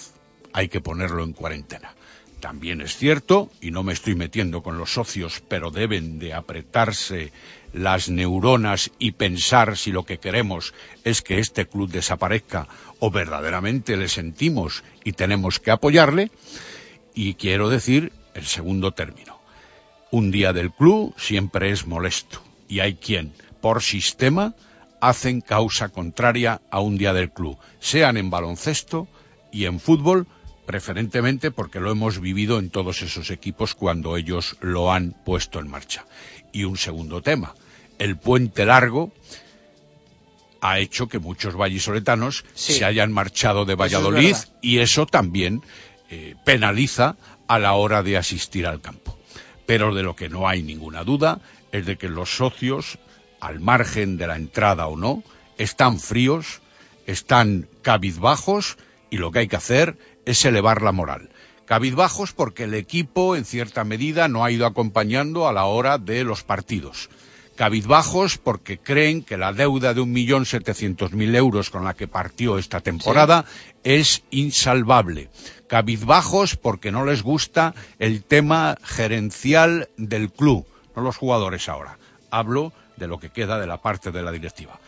hay 0.53 0.69
que 0.69 0.81
ponerlo 0.81 1.23
en 1.23 1.33
cuarentena. 1.33 1.93
También 2.39 2.81
es 2.81 2.97
cierto, 2.97 3.49
y 3.61 3.71
no 3.71 3.83
me 3.83 3.93
estoy 3.93 4.15
metiendo 4.15 4.61
con 4.61 4.77
los 4.77 4.93
socios, 4.93 5.41
pero 5.47 5.71
deben 5.71 6.19
de 6.19 6.33
apretarse 6.33 7.31
las 7.71 8.09
neuronas 8.09 8.91
y 8.99 9.13
pensar 9.13 9.77
si 9.77 9.91
lo 9.91 10.03
que 10.03 10.19
queremos 10.19 10.73
es 11.03 11.21
que 11.21 11.39
este 11.39 11.65
club 11.65 11.89
desaparezca 11.89 12.67
o 12.99 13.11
verdaderamente 13.11 13.95
le 13.95 14.09
sentimos 14.09 14.83
y 15.05 15.13
tenemos 15.13 15.59
que 15.59 15.71
apoyarle. 15.71 16.31
Y 17.15 17.35
quiero 17.35 17.69
decir 17.69 18.11
el 18.33 18.45
segundo 18.45 18.91
término. 18.91 19.39
Un 20.11 20.29
día 20.29 20.51
del 20.51 20.71
club 20.71 21.15
siempre 21.17 21.71
es 21.71 21.87
molesto 21.87 22.43
y 22.67 22.81
hay 22.81 22.95
quien, 22.95 23.33
por 23.61 23.81
sistema, 23.81 24.53
hacen 24.99 25.41
causa 25.41 25.89
contraria 25.89 26.61
a 26.69 26.79
un 26.79 26.97
día 26.97 27.13
del 27.13 27.31
club, 27.31 27.57
sean 27.79 28.17
en 28.17 28.29
baloncesto 28.29 29.07
y 29.51 29.65
en 29.65 29.79
fútbol, 29.79 30.27
preferentemente 30.65 31.51
porque 31.51 31.79
lo 31.79 31.91
hemos 31.91 32.19
vivido 32.19 32.59
en 32.59 32.69
todos 32.69 33.01
esos 33.01 33.29
equipos 33.31 33.75
cuando 33.75 34.17
ellos 34.17 34.57
lo 34.61 34.91
han 34.91 35.11
puesto 35.25 35.59
en 35.59 35.69
marcha. 35.69 36.05
Y 36.51 36.63
un 36.63 36.77
segundo 36.77 37.21
tema, 37.21 37.55
el 37.99 38.17
puente 38.17 38.65
largo 38.65 39.11
ha 40.61 40.79
hecho 40.79 41.07
que 41.07 41.19
muchos 41.19 41.55
vallisoletanos 41.55 42.45
Sí. 42.53 42.73
se 42.73 42.85
hayan 42.85 43.11
marchado 43.11 43.65
de 43.65 43.73
Eso 43.73 43.83
es 43.83 43.93
Valladolid 43.93 44.35
y 44.61 44.79
eso 44.79 45.05
también 45.05 45.61
eh, 46.09 46.35
penaliza 46.45 47.17
a 47.47 47.59
la 47.59 47.73
hora 47.73 48.01
de 48.01 48.17
asistir 48.17 48.65
al 48.65 48.79
campo. 48.79 49.17
Pero 49.65 49.93
de 49.93 50.03
lo 50.03 50.15
que 50.15 50.29
no 50.29 50.47
hay 50.47 50.63
ninguna 50.63 51.03
duda 51.03 51.41
es 51.71 51.85
de 51.85 51.97
que 51.97 52.07
los 52.07 52.37
socios, 52.37 52.97
al 53.41 53.59
margen 53.59 54.17
de 54.17 54.27
la 54.27 54.37
entrada 54.37 54.87
o 54.87 54.95
no, 54.95 55.23
están 55.57 55.99
fríos, 55.99 56.61
están 57.07 57.67
cabizbajos 57.81 58.77
y 59.09 59.17
lo 59.17 59.31
que 59.31 59.39
hay 59.39 59.47
que 59.47 59.57
hacer 59.57 59.97
es 60.25 60.45
elevar 60.45 60.81
la 60.81 60.91
moral. 60.91 61.29
Cabizbajos 61.65 62.33
porque 62.33 62.63
el 62.63 62.73
equipo, 62.73 63.35
en 63.35 63.45
cierta 63.45 63.83
medida, 63.83 64.27
no 64.27 64.43
ha 64.43 64.51
ido 64.51 64.65
acompañando 64.65 65.47
a 65.47 65.53
la 65.53 65.65
hora 65.65 65.97
de 65.97 66.23
los 66.23 66.43
partidos. 66.43 67.09
Cabizbajos 67.55 68.39
porque 68.39 68.79
creen 68.79 69.23
que 69.23 69.37
la 69.37 69.53
deuda 69.53 69.93
de 69.93 70.01
un 70.01 70.11
millón 70.11 70.45
setecientos 70.45 71.13
mil 71.13 71.35
euros 71.35 71.69
con 71.69 71.83
la 71.83 71.93
que 71.93 72.07
partió 72.07 72.57
esta 72.57 72.81
temporada 72.81 73.45
es 73.83 74.23
insalvable. 74.31 75.29
Cabizbajos 75.67 76.57
porque 76.57 76.91
no 76.91 77.05
les 77.05 77.21
gusta 77.21 77.75
el 77.99 78.23
tema 78.23 78.77
gerencial 78.83 79.89
del 79.97 80.31
club, 80.31 80.65
no 80.95 81.03
los 81.03 81.17
jugadores 81.17 81.69
ahora. 81.69 81.99
Hablo 82.31 82.73
de 82.97 83.07
lo 83.07 83.19
que 83.19 83.29
queda 83.29 83.59
de 83.59 83.67
la 83.67 83.81
parte 83.81 84.11
de 84.11 84.23
la 84.23 84.31
directiva. 84.31 84.79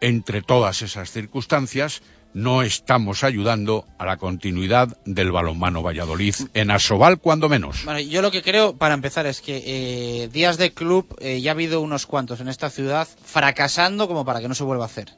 Entre 0.00 0.42
todas 0.42 0.80
esas 0.80 1.10
circunstancias, 1.10 2.02
no 2.36 2.60
estamos 2.60 3.24
ayudando 3.24 3.86
a 3.98 4.04
la 4.04 4.18
continuidad 4.18 4.94
del 5.06 5.32
balonmano 5.32 5.82
Valladolid 5.82 6.34
en 6.52 6.70
Asobal, 6.70 7.18
cuando 7.18 7.48
menos. 7.48 7.82
Bueno, 7.86 7.98
yo 8.00 8.20
lo 8.20 8.30
que 8.30 8.42
creo, 8.42 8.76
para 8.76 8.92
empezar, 8.92 9.24
es 9.24 9.40
que 9.40 9.62
eh, 9.64 10.28
días 10.28 10.58
de 10.58 10.74
club 10.74 11.16
eh, 11.20 11.40
ya 11.40 11.52
ha 11.52 11.54
habido 11.54 11.80
unos 11.80 12.04
cuantos 12.04 12.40
en 12.40 12.48
esta 12.48 12.68
ciudad 12.68 13.08
fracasando 13.24 14.06
como 14.06 14.26
para 14.26 14.40
que 14.40 14.48
no 14.48 14.54
se 14.54 14.64
vuelva 14.64 14.84
a 14.84 14.86
hacer. 14.86 15.08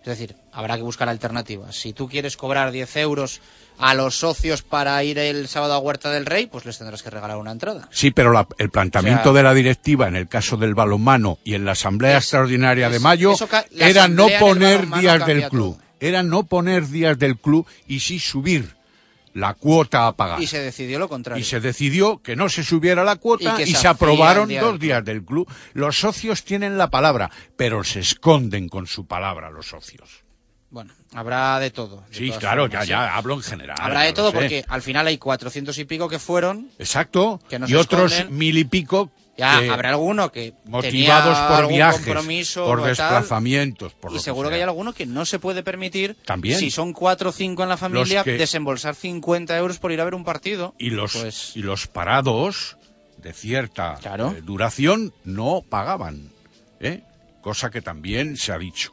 Es 0.00 0.06
decir, 0.18 0.36
habrá 0.52 0.76
que 0.76 0.82
buscar 0.82 1.08
alternativas. 1.08 1.74
Si 1.76 1.94
tú 1.94 2.08
quieres 2.08 2.36
cobrar 2.36 2.70
10 2.70 2.94
euros 2.98 3.40
a 3.78 3.94
los 3.94 4.18
socios 4.18 4.60
para 4.62 5.02
ir 5.02 5.18
el 5.18 5.48
sábado 5.48 5.72
a 5.72 5.78
Huerta 5.78 6.10
del 6.10 6.26
Rey, 6.26 6.46
pues 6.46 6.66
les 6.66 6.76
tendrás 6.78 7.02
que 7.02 7.08
regalar 7.10 7.38
una 7.38 7.52
entrada. 7.52 7.88
Sí, 7.90 8.10
pero 8.10 8.32
la- 8.32 8.46
el 8.58 8.68
planteamiento 8.70 9.30
O 9.30 9.32
sea- 9.32 9.38
de 9.38 9.42
la 9.42 9.54
directiva 9.54 10.08
en 10.08 10.14
el 10.14 10.28
caso 10.28 10.58
del 10.58 10.74
balonmano 10.74 11.38
y 11.42 11.54
en 11.54 11.64
la 11.64 11.72
asamblea 11.72 12.18
extraordinaria 12.18 12.90
de 12.90 13.00
mayo 13.00 13.34
era 13.78 14.06
no 14.08 14.28
poner 14.38 14.86
días 15.00 15.26
del 15.26 15.48
club, 15.48 15.76
era 16.00 16.22
no 16.22 16.44
poner 16.44 16.88
días 16.88 17.18
del 17.18 17.36
club 17.36 17.66
y 17.86 18.00
sí 18.00 18.18
subir 18.18 18.76
la 19.36 19.52
cuota 19.52 20.06
a 20.06 20.16
pagar. 20.16 20.40
Y 20.40 20.46
se 20.46 20.60
decidió 20.60 20.98
lo 20.98 21.08
contrario. 21.08 21.40
Y 21.40 21.44
se 21.44 21.60
decidió 21.60 22.22
que 22.22 22.36
no 22.36 22.48
se 22.48 22.64
subiera 22.64 23.04
la 23.04 23.16
cuota 23.16 23.56
Y 23.58 23.64
y, 23.64 23.66
se 23.74 23.82
se 23.82 23.88
aprobaron 23.88 24.48
día 24.48 24.62
dos 24.62 24.80
días 24.80 25.04
del 25.04 25.22
club. 25.22 25.46
Los 25.74 25.98
socios 25.98 26.42
tienen 26.42 26.78
la 26.78 26.88
palabra, 26.88 27.30
pero 27.56 27.84
se 27.84 28.00
esconden 28.00 28.68
con 28.68 28.86
su 28.86 29.06
palabra 29.06 29.50
los 29.50 29.66
socios. 29.66 30.24
Bueno, 30.70 30.94
habrá 31.12 31.60
de 31.60 31.70
todo. 31.70 32.02
de 32.08 32.14
Sí, 32.14 32.30
claro, 32.30 32.66
ya, 32.66 32.78
formas, 32.78 32.88
ya 32.88 33.14
hablo 33.14 33.34
en 33.34 33.42
general. 33.42 33.76
Habrá 33.78 34.02
de 34.02 34.12
todo 34.14 34.32
porque 34.32 34.64
al 34.68 34.82
final 34.82 35.06
hay 35.06 35.18
400 35.18 35.76
y 35.78 35.84
pico 35.84 36.08
que 36.08 36.18
fueron. 36.18 36.70
Exacto. 36.78 37.38
que 37.48 37.60
y 37.66 37.74
otros 37.74 38.30
mil 38.30 38.56
y 38.56 38.64
pico 38.64 39.10
Ya 39.38 39.60
que- 39.60 39.70
habrá 39.70 39.90
alguno 39.90 40.32
que 40.32 40.54
motivados 40.64 41.34
tenía 41.34 41.48
por 41.48 41.56
algún 41.58 41.74
viajes, 41.76 42.04
compromiso 42.04 42.64
por 42.64 42.82
desplazamientos, 42.82 43.92
por 43.92 44.10
y 44.12 44.14
que 44.14 44.20
seguro 44.20 44.48
que, 44.48 44.54
hay 44.56 44.62
alguno 44.62 44.92
que 44.94 45.04
no 45.06 45.26
se 45.26 45.38
puede 45.38 45.62
permitir, 45.62 46.16
También. 46.24 46.58
si 46.58 46.70
son 46.70 46.92
cuatro 46.94 47.30
o 47.30 47.32
cinco 47.32 47.62
en 47.62 47.68
la 47.68 47.76
familia, 47.76 48.24
que- 48.24 48.38
desembolsar 48.38 48.94
50 48.94 49.56
euros 49.58 49.78
por 49.78 49.92
ir 49.92 50.00
a 50.00 50.04
ver 50.04 50.14
un 50.14 50.24
partido. 50.24 50.74
y 50.78 50.90
los 50.90 51.12
Pues- 51.12 51.52
y 51.56 51.60
los 51.62 51.86
parados 51.86 52.76
de 53.18 53.32
cierta 53.32 53.96
Claro. 54.00 54.34
eh, 54.36 54.40
duración 54.42 55.12
no 55.24 55.62
pagaban, 55.68 56.30
¿eh? 56.80 57.02
cosa 57.42 57.70
que 57.70 57.82
también 57.82 58.36
se 58.36 58.52
ha 58.52 58.58
dicho. 58.58 58.92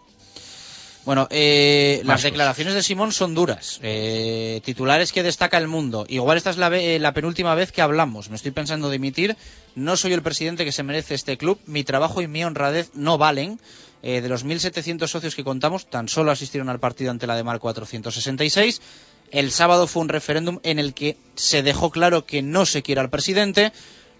Bueno, 1.05 1.27
eh, 1.31 2.01
las 2.05 2.23
declaraciones 2.23 2.75
de 2.75 2.83
Simón 2.83 3.11
son 3.11 3.35
duras. 3.35 3.79
Eh, 3.83 4.61
titulares 4.63 5.11
que 5.11 5.21
destaca 5.21 5.57
el 5.57 5.67
mundo. 5.67 6.05
Igual 6.07 6.37
esta 6.37 6.49
es 6.49 6.57
la, 6.57 6.67
eh, 6.77 6.97
la 6.99 7.13
penúltima 7.13 7.55
vez 7.55 7.73
que 7.73 7.81
hablamos. 7.81 8.29
Me 8.29 8.37
estoy 8.37 8.51
pensando 8.51 8.89
dimitir. 8.89 9.35
No 9.75 9.97
soy 9.97 10.13
el 10.13 10.21
presidente 10.21 10.63
que 10.63 10.71
se 10.71 10.83
merece 10.83 11.15
este 11.15 11.37
club. 11.37 11.59
Mi 11.65 11.83
trabajo 11.83 12.21
y 12.21 12.27
mi 12.27 12.43
honradez 12.45 12.91
no 12.93 13.17
valen. 13.17 13.59
Eh, 14.05 14.19
de 14.19 14.27
los 14.27 14.45
1.700 14.45 15.07
socios 15.07 15.33
que 15.33 15.45
contamos, 15.45 15.89
tan 15.89 16.09
solo 16.09 16.31
asistieron 16.31 16.67
al 16.67 16.81
partido 16.81 17.09
ante 17.09 17.25
la 17.25 17.37
de 17.37 17.43
Mar 17.43 17.59
466. 17.59 18.81
El 19.31 19.49
sábado 19.49 19.87
fue 19.87 20.01
un 20.01 20.09
referéndum 20.09 20.59
en 20.63 20.77
el 20.77 20.93
que 20.93 21.15
se 21.35 21.63
dejó 21.63 21.89
claro 21.89 22.25
que 22.25 22.41
no 22.41 22.65
se 22.65 22.83
quiere 22.83 22.99
al 22.99 23.09
presidente. 23.09 23.71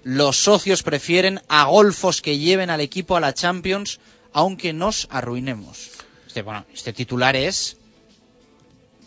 Los 0.04 0.38
socios 0.38 0.84
prefieren 0.84 1.42
a 1.50 1.66
golfos 1.66 2.22
que 2.22 2.38
lleven 2.38 2.70
al 2.70 2.80
equipo 2.80 3.18
a 3.18 3.20
la 3.20 3.34
Champions, 3.34 4.00
aunque 4.32 4.72
nos 4.72 5.08
arruinemos. 5.12 5.92
Este, 6.34 6.42
bueno, 6.42 6.66
este 6.74 6.94
titular 6.94 7.36
es 7.36 7.78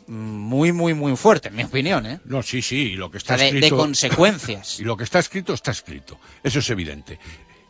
muy, 0.07 0.71
muy, 0.71 0.95
muy 0.95 1.17
fuerte, 1.17 1.49
en 1.49 1.57
mi 1.57 1.65
opinión, 1.65 2.07
¿eh? 2.07 2.21
No, 2.25 2.41
sí, 2.41 2.63
sí, 2.63 2.93
y 2.93 2.95
lo 2.95 3.11
que 3.11 3.17
O 3.17 3.19
está 3.19 3.37
sea, 3.37 3.47
de, 3.47 3.53
de 3.55 3.59
escrito 3.59 3.77
consecuencias. 3.79 4.79
y 4.79 4.85
lo 4.85 4.97
que 4.97 5.03
está 5.03 5.19
escrito 5.19 5.53
está 5.53 5.73
escrito. 5.73 6.21
Eso 6.45 6.61
es 6.61 6.71
evidente. 6.71 7.19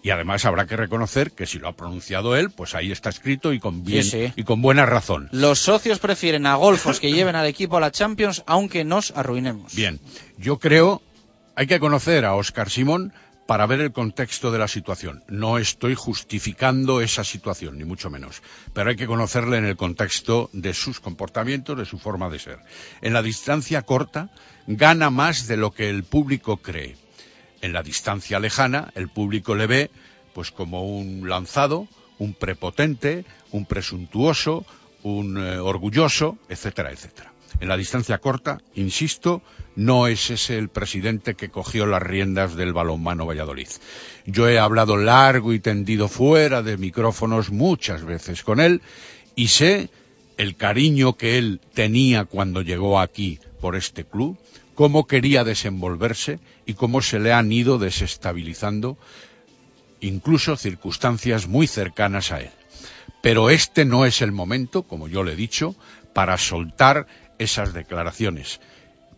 Y 0.03 0.11
además 0.11 0.45
habrá 0.45 0.67
que 0.67 0.77
reconocer 0.77 1.33
que 1.33 1.47
si 1.47 1.59
lo 1.59 1.69
ha 1.69 1.73
pronunciado 1.73 2.37
él, 2.37 2.51
pues 2.51 2.75
ahí 2.75 2.93
está 2.93 3.09
escrito 3.09 3.55
y 3.55 3.59
con 3.59 3.83
bien 3.83 4.05
Sí, 4.05 4.27
sí. 4.27 4.33
y 4.37 4.45
con 4.45 4.61
buena 4.61 4.85
razón. 4.85 5.31
Los 5.33 5.59
socios 5.59 5.99
prefieren 6.01 6.45
a 6.45 6.57
golfos 6.57 7.01
que 7.01 7.11
lleven 7.11 7.35
al 7.35 7.47
equipo 7.47 7.79
a 7.79 7.81
la 7.81 7.91
Champions, 7.91 8.43
aunque 8.47 8.85
nos 8.85 9.13
arruinemos. 9.13 9.75
Bien, 9.75 9.99
yo 10.37 10.59
creo 10.59 11.01
hay 11.55 11.67
que 11.67 11.81
conocer 11.81 12.27
a 12.27 12.35
Óscar 12.35 12.69
Simón 12.69 13.15
para 13.47 13.67
ver 13.67 13.81
el 13.81 13.93
contexto 13.93 14.51
de 14.51 14.59
la 14.59 14.69
situación. 14.69 15.23
No 15.29 15.59
estoy 15.59 15.95
justificando 15.95 17.01
esa 17.01 17.25
situación, 17.25 17.79
ni 17.79 17.85
mucho 17.85 18.11
menos, 18.11 18.43
pero 18.73 18.91
hay 18.91 18.97
que 18.97 19.07
conocerle 19.07 19.59
en 19.59 19.65
el 19.65 19.77
contexto 19.77 20.51
de 20.53 20.75
sus 20.75 21.01
comportamientos, 21.01 21.79
de 21.79 21.85
su 21.85 21.99
forma 21.99 22.29
de 22.29 22.39
ser. 22.39 22.59
En 23.01 23.13
la 23.13 23.23
distancia 23.23 23.83
corta 23.83 24.31
gana 24.67 25.11
más 25.11 25.47
de 25.47 25.57
lo 25.57 25.73
que 25.73 25.89
el 25.89 26.05
público 26.05 26.59
cree. 26.59 26.97
En 27.63 27.73
la 27.73 27.83
distancia 27.83 28.41
lejana 28.41 28.93
el 28.95 29.09
público 29.09 29.55
le 29.55 29.67
ve 29.67 29.91
pues 30.35 30.51
como 30.51 30.83
un 30.83 31.29
lanzado, 31.29 31.89
un 32.19 32.35
prepotente, 32.35 33.25
un 33.53 33.65
presuntuoso, 33.65 34.67
un 35.03 35.39
eh, 35.39 35.59
orgulloso, 35.59 36.37
etcétera, 36.49 36.91
etcétera. 36.91 37.33
En 37.61 37.69
la 37.69 37.77
distancia 37.77 38.19
corta, 38.19 38.61
insisto, 38.75 39.43
no 39.77 40.07
es 40.07 40.31
ese 40.31 40.59
el 40.59 40.69
presidente 40.69 41.35
que 41.35 41.49
cogió 41.49 41.87
las 41.87 42.03
riendas 42.03 42.55
del 42.55 42.73
balonmano 42.73 43.27
Valladolid. 43.27 43.69
Yo 44.27 44.49
he 44.49 44.59
hablado 44.59 44.97
largo 44.97 45.53
y 45.53 45.61
tendido 45.61 46.09
fuera 46.09 46.63
de 46.63 46.77
micrófonos 46.77 47.51
muchas 47.51 48.05
veces 48.05 48.43
con 48.43 48.61
él 48.61 48.83
y 49.35 49.49
sé 49.49 49.91
el 50.37 50.57
cariño 50.57 51.17
que 51.17 51.39
él 51.39 51.61
tenía 51.73 52.25
cuando 52.25 52.63
llegó 52.63 53.01
aquí 53.01 53.39
por 53.61 53.75
este 53.75 54.05
club, 54.05 54.39
cómo 54.75 55.07
quería 55.07 55.45
desenvolverse 55.45 56.39
y 56.67 56.75
cómo 56.75 57.01
se 57.01 57.19
le 57.19 57.33
han 57.33 57.51
ido 57.53 57.79
desestabilizando 57.79 58.99
incluso 60.01 60.57
circunstancias 60.57 61.49
muy 61.49 61.67
cercanas 61.67 62.33
a 62.33 62.41
él. 62.41 62.51
Pero 63.23 63.51
este 63.51 63.85
no 63.85 64.05
es 64.05 64.21
el 64.21 64.33
momento, 64.33 64.83
como 64.83 65.09
yo 65.09 65.25
le 65.25 65.33
he 65.33 65.37
dicho, 65.37 65.75
para 66.13 66.39
soltar 66.39 67.07
esas 67.39 67.72
declaraciones. 67.72 68.61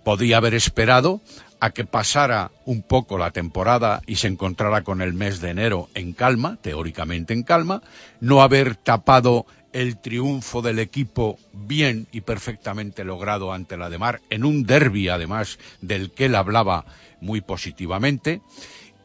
Podría 0.05 0.39
haber 0.39 0.55
esperado 0.55 1.21
a 1.61 1.71
que 1.71 1.85
pasara 1.85 2.51
un 2.65 2.83
poco 2.83 3.19
la 3.19 3.33
temporada 3.33 4.01
y 4.07 4.17
se 4.17 4.29
encontrara 4.29 4.85
con 4.85 5.03
el 5.03 5.13
mes 5.13 5.41
de 5.41 5.51
enero 5.51 5.89
en 5.95 6.13
calma, 6.13 6.59
teóricamente 6.63 7.35
en 7.35 7.43
calma, 7.43 7.83
no 8.21 8.43
haber 8.43 8.77
tapado 8.77 9.47
el 9.73 9.99
triunfo 9.99 10.63
del 10.63 10.79
equipo 10.79 11.39
bien 11.53 12.07
y 12.13 12.23
perfectamente 12.23 13.05
logrado 13.05 13.53
ante 13.53 13.77
la 13.77 13.91
de 13.91 13.99
Mar, 13.99 14.21
en 14.31 14.45
un 14.45 14.65
derby 14.65 15.09
además 15.09 15.59
del 15.81 16.11
que 16.13 16.27
él 16.27 16.37
hablaba 16.37 16.87
muy 17.21 17.41
positivamente, 17.41 18.41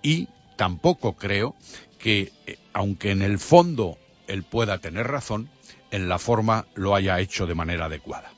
y 0.02 0.30
tampoco 0.56 1.14
creo 1.14 1.56
que, 2.00 2.32
eh, 2.46 2.58
aunque 2.74 3.12
en 3.12 3.22
el 3.22 3.40
fondo 3.40 3.98
él 4.28 4.44
pueda 4.44 4.78
tener 4.78 5.08
razón, 5.08 5.50
en 5.92 6.10
la 6.10 6.20
forma 6.20 6.66
lo 6.76 6.96
haya 6.96 7.20
hecho 7.20 7.46
de 7.46 7.56
manera 7.56 7.86
adecuada. 7.86 8.33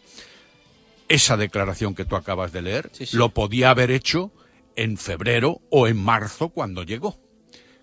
Esa 1.08 1.38
declaración 1.38 1.94
que 1.96 2.06
tú 2.06 2.16
acabas 2.16 2.52
de 2.52 2.62
leer 2.62 2.90
Sí, 2.94 3.06
sí. 3.06 3.16
lo 3.18 3.30
podía 3.30 3.70
haber 3.70 3.92
hecho 3.92 4.32
en 4.76 4.98
febrero 4.98 5.62
o 5.70 5.88
en 5.88 5.98
marzo 5.98 6.50
cuando 6.50 6.84
llegó. 6.84 7.12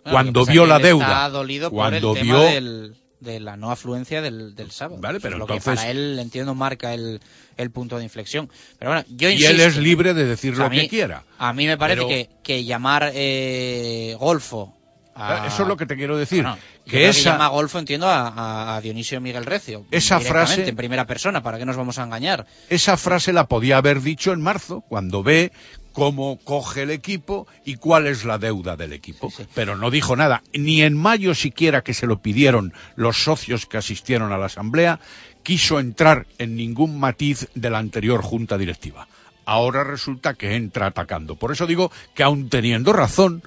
Bueno, 0.04 0.10
cuando 0.10 0.44
vio 0.46 0.66
la 0.66 0.78
deuda. 0.80 1.04
Está 1.06 1.28
dolido 1.30 1.70
cuando 1.70 2.08
por 2.08 2.18
el 2.18 2.22
tema 2.24 2.38
vio 2.38 2.48
del- 2.50 2.96
de 3.20 3.38
la 3.38 3.56
no 3.56 3.70
afluencia 3.70 4.20
del, 4.20 4.56
del 4.56 4.72
sábado. 4.72 5.00
Vale, 5.00 5.18
Eso 5.18 5.22
pero 5.22 5.36
es 5.36 5.38
lo 5.38 5.46
que 5.46 5.52
entonces- 5.54 5.78
para 5.78 5.90
él, 5.92 6.18
entiendo, 6.18 6.56
marca 6.56 6.92
el, 6.92 7.20
el 7.56 7.70
punto 7.70 7.96
de 7.98 8.02
inflexión. 8.02 8.50
Pero 8.80 8.90
bueno, 8.90 9.06
yo 9.16 9.28
y 9.28 9.34
insisto. 9.34 9.52
él 9.54 9.60
es 9.60 9.76
libre 9.76 10.12
de 10.12 10.24
decir 10.24 10.56
lo 10.58 10.68
mí- 10.68 10.80
que 10.80 10.88
quiera. 10.88 11.22
A 11.38 11.52
mí 11.52 11.66
me 11.68 11.78
parece 11.78 11.98
Pero- 11.98 12.08
que, 12.08 12.28
que 12.42 12.64
llamar 12.64 13.12
eh, 13.14 14.16
golfo 14.18 14.76
a- 15.14 15.46
Eso 15.46 15.62
es 15.62 15.68
lo 15.68 15.76
que 15.76 15.86
te 15.86 15.96
quiero 15.96 16.16
decir. 16.16 16.42
Bueno, 16.42 16.58
que 16.86 17.08
esa, 17.08 17.32
llama 17.32 17.48
golfo 17.48 17.78
entiendo 17.78 18.06
a, 18.08 18.80
Dionisio 18.82 19.20
Miguel 19.20 19.44
Recio. 19.44 19.84
Esa 19.90 20.20
frase- 20.20 20.66
en 20.68 20.76
primera 20.76 21.06
persona, 21.06 21.42
¿para 21.42 21.58
qué 21.58 21.66
nos 21.66 21.76
vamos 21.76 21.98
a 21.98 22.04
engañar? 22.04 22.46
esa 22.68 22.96
frase 22.96 23.32
la 23.32 23.46
podía 23.46 23.76
haber 23.76 24.00
dicho 24.00 24.32
en 24.32 24.40
marzo, 24.40 24.80
cuando 24.88 25.22
ve 25.22 25.52
cómo 25.92 26.38
coge 26.42 26.82
el 26.84 26.90
equipo 26.90 27.46
y 27.66 27.76
cuál 27.76 28.06
es 28.06 28.24
la 28.24 28.38
deuda 28.38 28.76
del 28.76 28.94
equipo. 28.94 29.28
Sí, 29.30 29.42
sí. 29.42 29.48
Pero 29.54 29.76
no 29.76 29.90
dijo 29.90 30.16
nada. 30.16 30.42
Ni 30.54 30.82
en 30.82 30.96
mayo 30.96 31.34
siquiera 31.34 31.82
que 31.82 31.92
se 31.92 32.06
lo 32.06 32.20
pidieron 32.22 32.72
los 32.96 33.22
socios 33.22 33.66
que 33.66 33.76
asistieron 33.76 34.32
a 34.32 34.38
la 34.38 34.46
asamblea, 34.46 35.00
quiso 35.42 35.78
entrar 35.80 36.26
en 36.38 36.56
ningún 36.56 36.98
matiz 36.98 37.48
de 37.54 37.68
la 37.68 37.78
anterior 37.78 38.22
junta 38.22 38.56
directiva. 38.56 39.06
Ahora 39.44 39.84
resulta 39.84 40.32
que 40.34 40.54
entra 40.54 40.86
atacando. 40.86 41.34
Por 41.36 41.52
eso 41.52 41.66
digo 41.66 41.90
que 42.14 42.22
aun 42.22 42.48
teniendo 42.48 42.92
razón, 42.92 43.42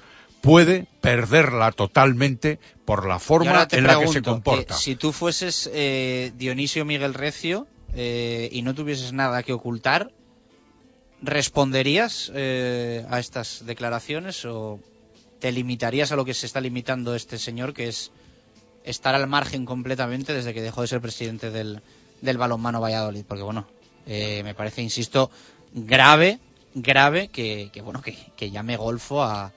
puede 0.46 0.86
perderla 1.00 1.72
totalmente 1.72 2.60
por 2.84 3.06
la 3.06 3.18
forma 3.18 3.66
en 3.70 3.84
la 3.84 3.98
que 3.98 4.06
se 4.06 4.22
comporta. 4.22 4.74
que 4.74 4.80
si 4.80 4.94
tú 4.94 5.12
fueses 5.12 5.68
eh, 5.74 6.32
Dionisio 6.36 6.84
Miguel 6.84 7.14
Recio 7.14 7.66
eh, 7.94 8.48
y 8.52 8.62
no 8.62 8.74
tuvieses 8.74 9.12
nada 9.12 9.42
que 9.42 9.52
ocultar, 9.52 10.12
¿responderías 11.20 12.30
eh, 12.34 13.04
a 13.10 13.18
estas 13.18 13.66
declaraciones 13.66 14.44
o 14.44 14.78
te 15.40 15.50
limitarías 15.50 16.12
a 16.12 16.16
lo 16.16 16.24
que 16.24 16.32
se 16.32 16.46
está 16.46 16.60
limitando 16.60 17.16
este 17.16 17.38
señor, 17.38 17.74
que 17.74 17.88
es 17.88 18.12
estar 18.84 19.16
al 19.16 19.26
margen 19.26 19.64
completamente 19.64 20.32
desde 20.32 20.54
que 20.54 20.62
dejó 20.62 20.82
de 20.82 20.86
ser 20.86 21.00
presidente 21.00 21.50
del, 21.50 21.82
del 22.20 22.38
balonmano 22.38 22.80
Valladolid? 22.80 23.24
Porque 23.26 23.42
bueno, 23.42 23.66
eh, 24.06 24.42
me 24.44 24.54
parece, 24.54 24.80
insisto, 24.80 25.28
grave, 25.72 26.38
grave 26.74 27.28
que, 27.28 27.70
que, 27.72 27.82
bueno 27.82 28.00
que, 28.00 28.16
que 28.36 28.52
llame 28.52 28.76
Golfo 28.76 29.24
a... 29.24 29.52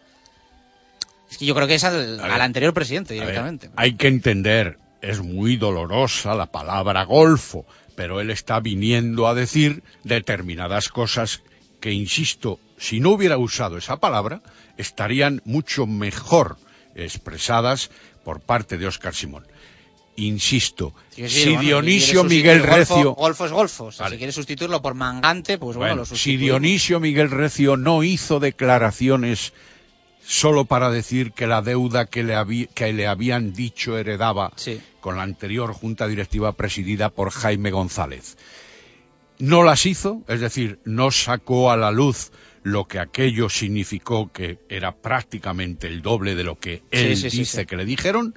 Es 1.30 1.38
que 1.38 1.46
yo 1.46 1.54
creo 1.56 1.68
que 1.68 1.76
es 1.76 1.84
al, 1.84 2.20
al 2.20 2.42
anterior 2.42 2.74
presidente 2.74 3.14
ver, 3.14 3.22
directamente. 3.24 3.70
hay 3.76 3.94
que 3.94 4.08
entender, 4.08 4.78
es 5.02 5.22
muy 5.22 5.58
dolorosa 5.58 6.34
la 6.36 6.48
palabra 6.48 7.04
golfo, 7.04 7.66
pero 7.96 8.20
él 8.22 8.30
está 8.32 8.60
viniendo 8.60 9.28
a 9.28 9.36
decir 9.36 9.84
determinadas 10.04 10.90
cosas 10.90 11.42
que, 11.82 11.92
insisto, 11.92 12.60
si 12.78 13.00
no 13.00 13.12
hubiera 13.12 13.38
usado 13.38 13.78
esa 13.78 13.98
palabra, 13.98 14.42
estarían 14.78 15.42
mucho 15.46 15.86
mejor 15.86 16.58
expresadas 16.96 17.90
por 18.24 18.40
parte 18.42 18.78
de 18.78 18.88
Óscar 18.88 19.14
Simón. 19.16 19.46
Insisto, 20.16 20.94
Sí, 21.12 21.30
sí, 21.30 21.42
si 21.44 21.46
bueno, 21.50 21.62
Dionisio 21.62 22.24
Miguel 22.26 22.62
Golfo- 22.62 22.76
Recio... 22.76 23.12
Golfo 23.14 23.46
es 23.46 23.52
golfo. 23.54 23.86
O 23.86 23.92
sea, 23.92 24.04
Vale. 24.06 24.16
si 24.16 24.18
quiere 24.18 24.34
sustituirlo 24.34 24.82
por 24.82 24.94
mangante, 24.94 25.58
pues 25.58 25.78
bueno, 25.78 25.96
Bueno, 25.96 26.06
lo 26.10 26.18
si. 26.18 26.36
Dionisio 26.36 27.00
Miguel 27.00 27.32
Recio 27.32 27.78
no 27.78 28.04
hizo 28.04 28.42
declaraciones 28.42 29.54
solo 30.30 30.66
para 30.66 30.92
decir 30.92 31.32
que 31.32 31.48
la 31.48 31.64
deuda 31.64 32.06
que 32.06 32.22
le, 32.22 32.68
que 32.76 32.94
le 32.94 33.08
habían 33.08 33.52
dicho 33.52 33.98
heredaba 33.98 34.52
Sí. 34.56 34.80
con 35.02 35.18
la 35.18 35.24
anterior 35.24 35.74
junta 35.74 36.08
directiva 36.08 36.52
presidida 36.52 37.10
por 37.10 37.32
Jaime 37.32 37.72
González. 37.72 38.38
No 39.40 39.64
las 39.64 39.88
hizo, 39.88 40.22
es 40.28 40.40
decir, 40.40 40.80
no 40.86 41.10
sacó 41.10 41.72
a 41.72 41.78
la 41.78 41.90
luz 41.90 42.32
lo 42.62 42.88
que 42.88 43.00
aquello 43.00 43.50
significó 43.50 44.32
que 44.32 44.60
era 44.70 44.96
prácticamente 44.96 45.88
el 45.88 46.04
doble 46.04 46.36
de 46.36 46.44
lo 46.44 46.60
que 46.60 46.84
él 46.92 47.18
sí, 47.18 47.32
sí, 47.32 47.40
dice 47.40 47.66
que 47.66 47.76
le 47.76 47.86
dijeron. 47.86 48.36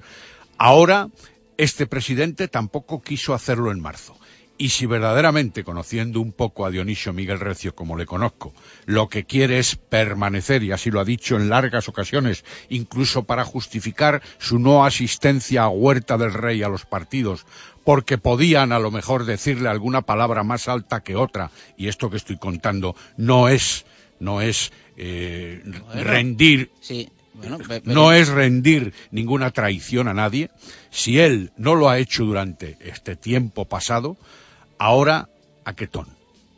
Ahora, 0.57 1.11
este 1.59 1.87
presidente 1.87 2.49
tampoco 2.49 3.03
quiso 3.03 3.35
hacerlo 3.35 3.71
en 3.71 3.81
marzo. 3.81 4.17
Y 4.63 4.69
si 4.69 4.87
verdaderamente, 4.87 5.65
conociendo 5.65 6.21
un 6.21 6.31
poco 6.31 6.65
a 6.65 6.71
Dionisio 6.71 7.13
Miguel 7.13 7.41
Recio 7.41 7.75
como 7.75 7.97
le 7.97 8.07
conozco, 8.07 8.55
lo 8.87 9.09
que 9.09 9.25
quiere 9.25 9.59
es 9.59 9.75
permanecer, 9.75 10.63
y 10.63 10.71
así 10.71 10.89
lo 10.89 11.01
ha 11.01 11.05
dicho 11.05 11.35
en 11.35 11.49
largas 11.49 11.89
ocasiones, 11.89 12.45
incluso 12.69 13.25
para 13.25 13.45
justificar 13.45 14.23
su 14.39 14.61
no 14.61 14.85
asistencia 14.85 15.65
a 15.65 15.69
Huerta 15.69 16.17
del 16.17 16.33
Rey 16.33 16.63
a 16.63 16.69
los 16.69 16.87
partidos, 16.87 17.45
porque 17.83 18.19
podían 18.19 18.71
a 18.71 18.79
lo 18.79 18.93
mejor 18.93 19.25
decirle 19.25 19.69
alguna 19.69 20.03
palabra 20.03 20.45
más 20.45 20.69
alta 20.69 21.01
que 21.01 21.17
otra, 21.17 21.51
y 21.77 21.89
esto 21.89 22.09
que 22.09 22.19
estoy 22.19 22.39
contando 22.39 22.95
no 23.17 23.49
es, 23.49 23.85
no 24.21 24.41
es 24.43 24.71
eh, 24.97 25.61
Bueno. 25.65 26.05
rendir 26.05 26.71
Sí, 26.81 27.09
bueno, 27.35 27.59
no 27.83 28.13
es 28.13 28.29
rendir 28.29 28.95
ninguna 29.11 29.51
traición 29.51 30.07
a 30.07 30.15
nadie. 30.15 30.51
Si 30.91 31.19
él 31.19 31.51
no 31.57 31.75
lo 31.75 31.89
ha 31.89 31.99
hecho 31.99 32.25
durante 32.25 32.77
este 32.81 33.17
tiempo 33.17 33.65
pasado, 33.65 34.17
ahora, 34.83 35.29
¿a 35.65 35.75
qué 35.75 35.87
ton? 35.87 36.07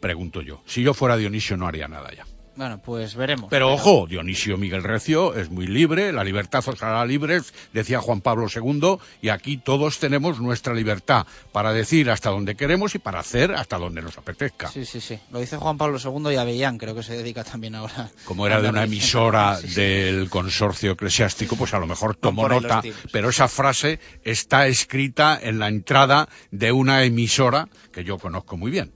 Pregunto 0.00 0.40
yo. 0.40 0.62
Si 0.66 0.82
yo 0.82 0.94
fuera 0.94 1.16
Dionisio 1.16 1.56
no 1.56 1.66
haría 1.66 1.88
nada 1.88 2.10
ya. 2.14 2.24
Bueno, 2.56 2.80
pues 2.80 3.16
veremos. 3.16 3.48
Pero 3.50 3.72
ojo, 3.72 4.06
Dionisio 4.08 4.56
Miguel 4.56 4.82
Recio 4.84 5.34
es 5.34 5.50
muy 5.50 5.66
libre, 5.66 6.12
la 6.12 6.22
libertad 6.22 6.62
os 6.66 6.82
hará 6.82 7.04
libres, 7.04 7.52
decía 7.72 8.00
Juan 8.00 8.20
Pablo 8.20 8.46
II, 8.54 8.96
y 9.22 9.30
aquí 9.30 9.56
todos 9.56 9.98
tenemos 9.98 10.40
nuestra 10.40 10.72
libertad 10.72 11.26
para 11.52 11.72
decir 11.72 12.10
hasta 12.10 12.30
donde 12.30 12.54
queremos 12.54 12.94
y 12.94 12.98
para 13.00 13.18
hacer 13.20 13.52
hasta 13.54 13.76
donde 13.78 14.02
nos 14.02 14.16
apetezca. 14.18 14.68
Sí, 14.68 14.84
sí, 14.84 15.00
sí. 15.00 15.18
Lo 15.32 15.40
dice 15.40 15.56
Juan 15.56 15.76
Pablo 15.78 15.98
II 15.98 16.32
y 16.32 16.36
Avellán, 16.36 16.78
creo 16.78 16.94
que 16.94 17.02
se 17.02 17.16
dedica 17.16 17.42
también 17.42 17.74
ahora. 17.74 18.08
como 18.24 18.46
era 18.46 18.56
de 18.62 18.68
una 18.68 18.84
diciendo- 18.84 18.94
emisora 18.94 19.56
Sí, 19.60 19.68
sí. 19.68 19.74
del 19.80 20.30
consorcio 20.30 20.92
eclesiástico, 20.92 21.56
pues 21.56 21.74
a 21.74 21.78
lo 21.78 21.86
mejor 21.88 22.14
tomó 22.14 22.48
nota, 22.48 22.82
pero 23.10 23.30
esa 23.30 23.48
frase 23.48 23.98
está 24.22 24.66
escrita 24.68 25.38
en 25.42 25.58
la 25.58 25.68
entrada 25.68 26.28
de 26.52 26.70
una 26.72 27.02
emisora 27.04 27.68
que 27.92 28.04
yo 28.04 28.18
conozco 28.18 28.56
muy 28.56 28.70
bien. 28.70 28.92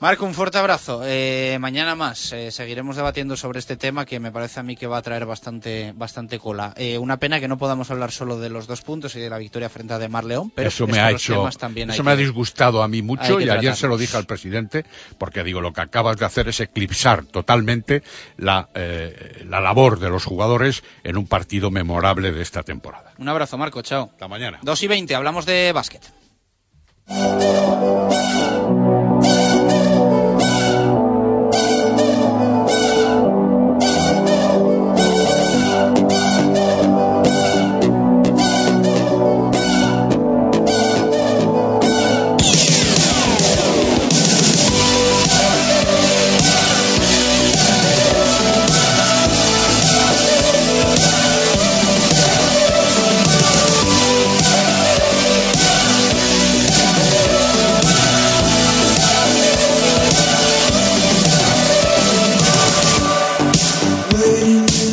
Marco, 0.00 0.24
un 0.24 0.32
fuerte 0.32 0.56
abrazo. 0.56 1.02
Eh, 1.04 1.58
mañana 1.60 1.94
más 1.94 2.32
eh, 2.32 2.50
seguiremos 2.50 2.96
debatiendo 2.96 3.36
sobre 3.36 3.58
este 3.58 3.76
tema 3.76 4.06
que 4.06 4.18
me 4.18 4.32
parece 4.32 4.58
a 4.58 4.62
mí 4.62 4.74
que 4.74 4.86
va 4.86 4.96
a 4.96 5.02
traer 5.02 5.26
bastante, 5.26 5.92
bastante 5.94 6.38
cola. 6.38 6.72
Eh, 6.78 6.96
una 6.96 7.18
pena 7.18 7.38
que 7.38 7.48
no 7.48 7.58
podamos 7.58 7.90
hablar 7.90 8.10
solo 8.10 8.38
de 8.38 8.48
los 8.48 8.66
dos 8.66 8.80
puntos 8.80 9.14
y 9.16 9.20
de 9.20 9.28
la 9.28 9.36
victoria 9.36 9.68
frente 9.68 9.92
a 9.92 9.98
De 9.98 10.08
Mar 10.08 10.24
León, 10.24 10.52
pero 10.54 10.68
eso 10.68 10.84
es 10.84 10.90
me 10.90 11.00
ha 11.00 11.10
hecho, 11.10 11.46
también 11.58 11.90
eso 11.90 12.02
me 12.02 12.12
ha 12.12 12.16
disgustado 12.16 12.82
a 12.82 12.88
mí 12.88 13.02
mucho 13.02 13.42
y 13.42 13.50
ayer 13.50 13.76
se 13.76 13.88
lo 13.88 13.98
dije 13.98 14.16
al 14.16 14.24
presidente, 14.24 14.86
porque 15.18 15.44
digo, 15.44 15.60
lo 15.60 15.74
que 15.74 15.82
acabas 15.82 16.16
de 16.16 16.24
hacer 16.24 16.48
es 16.48 16.60
eclipsar 16.60 17.26
totalmente 17.26 18.02
la, 18.38 18.70
la 18.74 19.60
labor 19.60 19.98
de 19.98 20.08
los 20.08 20.24
jugadores 20.24 20.82
en 21.04 21.18
un 21.18 21.26
partido 21.26 21.70
memorable 21.70 22.32
de 22.32 22.40
esta 22.40 22.62
temporada. 22.62 23.12
Un 23.18 23.28
abrazo, 23.28 23.58
Marco. 23.58 23.82
Chao. 23.82 24.08
Hasta 24.12 24.28
mañana. 24.28 24.60
2 24.62 24.82
y 24.82 24.88
20, 24.88 25.14
hablamos 25.14 25.44
de 25.44 25.72
básquet. 25.74 26.10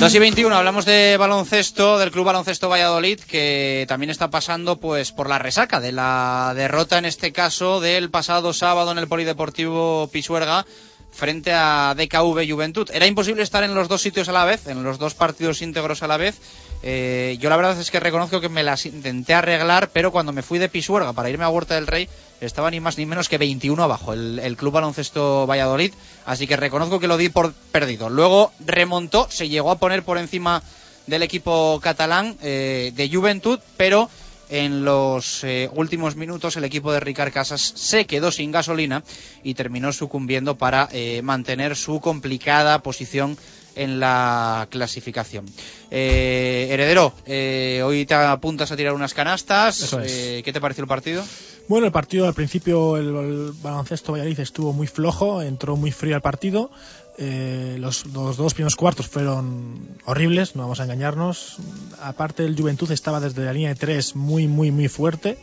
Dos 0.07 0.15
y 0.15 0.19
21, 0.19 0.55
hablamos 0.55 0.85
de 0.85 1.17
baloncesto, 1.17 1.97
del 1.97 2.11
Club 2.11 2.27
Baloncesto 2.27 2.69
Valladolid, 2.69 3.19
que 3.19 3.83
también 3.89 4.09
está 4.09 4.29
pasando 4.29 4.77
pues 4.77 5.11
por 5.11 5.27
la 5.27 5.37
resaca 5.37 5.81
de 5.81 5.91
la 5.91 6.53
derrota, 6.55 6.97
en 6.97 7.03
este 7.03 7.33
caso, 7.33 7.81
del 7.81 8.09
pasado 8.09 8.53
sábado 8.53 8.93
en 8.93 8.99
el 8.99 9.09
Polideportivo 9.09 10.09
Pisuerga 10.09 10.65
frente 11.11 11.51
a 11.51 11.93
DKV 11.97 12.49
Juventud. 12.49 12.89
Era 12.93 13.05
imposible 13.05 13.43
estar 13.43 13.65
en 13.65 13.75
los 13.75 13.89
dos 13.89 14.01
sitios 14.01 14.29
a 14.29 14.31
la 14.31 14.45
vez, 14.45 14.67
en 14.67 14.81
los 14.81 14.97
dos 14.97 15.13
partidos 15.13 15.61
íntegros 15.61 16.01
a 16.03 16.07
la 16.07 16.15
vez. 16.15 16.39
Eh, 16.83 17.37
yo 17.39 17.49
la 17.49 17.57
verdad 17.57 17.79
es 17.79 17.89
que 17.89 17.99
reconozco 17.99 18.39
que 18.39 18.49
me 18.49 18.63
las 18.63 18.85
intenté 18.85 19.33
arreglar, 19.33 19.89
pero 19.89 20.11
cuando 20.11 20.31
me 20.31 20.43
fui 20.43 20.59
de 20.59 20.69
Pisuerga 20.69 21.13
para 21.13 21.29
irme 21.29 21.43
a 21.43 21.49
Huerta 21.49 21.75
del 21.75 21.87
Rey, 21.87 22.07
estaba 22.39 22.69
ni 22.69 22.79
más 22.79 22.97
ni 22.97 23.05
menos 23.05 23.29
que 23.29 23.37
21 23.37 23.81
abajo 23.81 24.13
el, 24.13 24.55
Club 24.57 24.73
Baloncesto 24.73 25.47
Valladolid, 25.47 25.91
así 26.25 26.45
que 26.45 26.55
reconozco 26.55 26.99
que 26.99 27.07
lo 27.07 27.17
di 27.17 27.29
por 27.29 27.53
perdido. 27.53 28.09
Luego 28.09 28.51
remontó, 28.59 29.27
se 29.29 29.49
llegó 29.49 29.71
a 29.71 29.79
poner 29.79 30.03
por 30.03 30.17
encima 30.17 30.61
del 31.07 31.23
equipo 31.23 31.79
catalán 31.81 32.37
eh, 32.41 32.91
de 32.95 33.09
Juventud, 33.09 33.59
pero 33.75 34.09
en 34.49 34.85
los 34.85 35.43
eh, 35.43 35.69
últimos 35.73 36.15
minutos 36.15 36.55
el 36.55 36.63
equipo 36.63 36.93
de 36.93 36.99
Ricard 36.99 37.33
Casas 37.33 37.73
se 37.75 38.05
quedó 38.05 38.31
sin 38.31 38.51
gasolina 38.51 39.03
y 39.43 39.55
terminó 39.55 39.91
sucumbiendo 39.91 40.57
para 40.57 40.89
mantener 41.23 41.75
su 41.75 41.99
complicada 41.99 42.79
posición 42.79 43.37
en 43.77 43.99
la 43.99 44.67
clasificación. 44.69 45.45
Eh, 45.91 46.67
Heredero, 46.71 47.13
eh, 47.25 47.81
hoy 47.85 48.05
te 48.05 48.13
apuntas 48.13 48.71
a 48.71 48.75
tirar 48.75 48.93
unas 48.93 49.13
canastas. 49.13 49.81
Eso 49.81 50.01
es. 50.01 50.11
Eh, 50.11 50.41
¿Qué 50.43 50.51
te 50.51 50.59
pareció 50.59 50.83
el 50.83 50.87
partido? 50.87 51.23
Bueno, 51.67 51.85
el 51.85 51.91
partido 51.91 52.27
al 52.27 52.33
principio, 52.33 52.97
el, 52.97 53.07
el 53.07 53.51
baloncesto 53.61 54.13
Valladolid 54.13 54.39
estuvo 54.39 54.73
muy 54.73 54.87
flojo, 54.87 55.41
entró 55.41 55.75
muy 55.75 55.91
frío 55.91 56.15
al 56.15 56.21
partido. 56.21 56.71
Eh, 57.19 57.77
los, 57.79 58.05
los 58.07 58.37
dos 58.37 58.53
primeros 58.53 58.75
cuartos 58.75 59.07
fueron 59.07 59.97
horribles, 60.05 60.55
no 60.55 60.63
vamos 60.63 60.79
a 60.79 60.83
engañarnos. 60.83 61.57
Aparte, 62.01 62.45
el 62.45 62.55
Juventud 62.55 62.91
estaba 62.91 63.19
desde 63.19 63.43
la 63.43 63.53
línea 63.53 63.69
de 63.69 63.75
tres 63.75 64.15
muy, 64.15 64.47
muy, 64.47 64.71
muy 64.71 64.87
fuerte. 64.87 65.37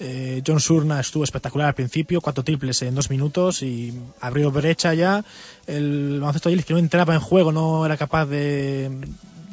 Eh, 0.00 0.42
John 0.46 0.60
Surna 0.60 1.00
estuvo 1.00 1.24
espectacular 1.24 1.68
al 1.68 1.74
principio, 1.74 2.20
cuatro 2.20 2.42
triples 2.42 2.82
en 2.82 2.94
dos 2.94 3.10
minutos 3.10 3.62
y 3.62 3.94
abrió 4.20 4.50
brecha 4.50 4.92
ya. 4.94 5.24
El 5.66 6.20
baloncesto 6.20 6.48
Valladolid 6.48 6.64
que 6.64 6.74
no 6.74 6.78
entraba 6.78 7.14
en 7.14 7.20
juego, 7.20 7.52
no 7.52 7.86
era 7.86 7.96
capaz 7.96 8.26
de, 8.26 8.90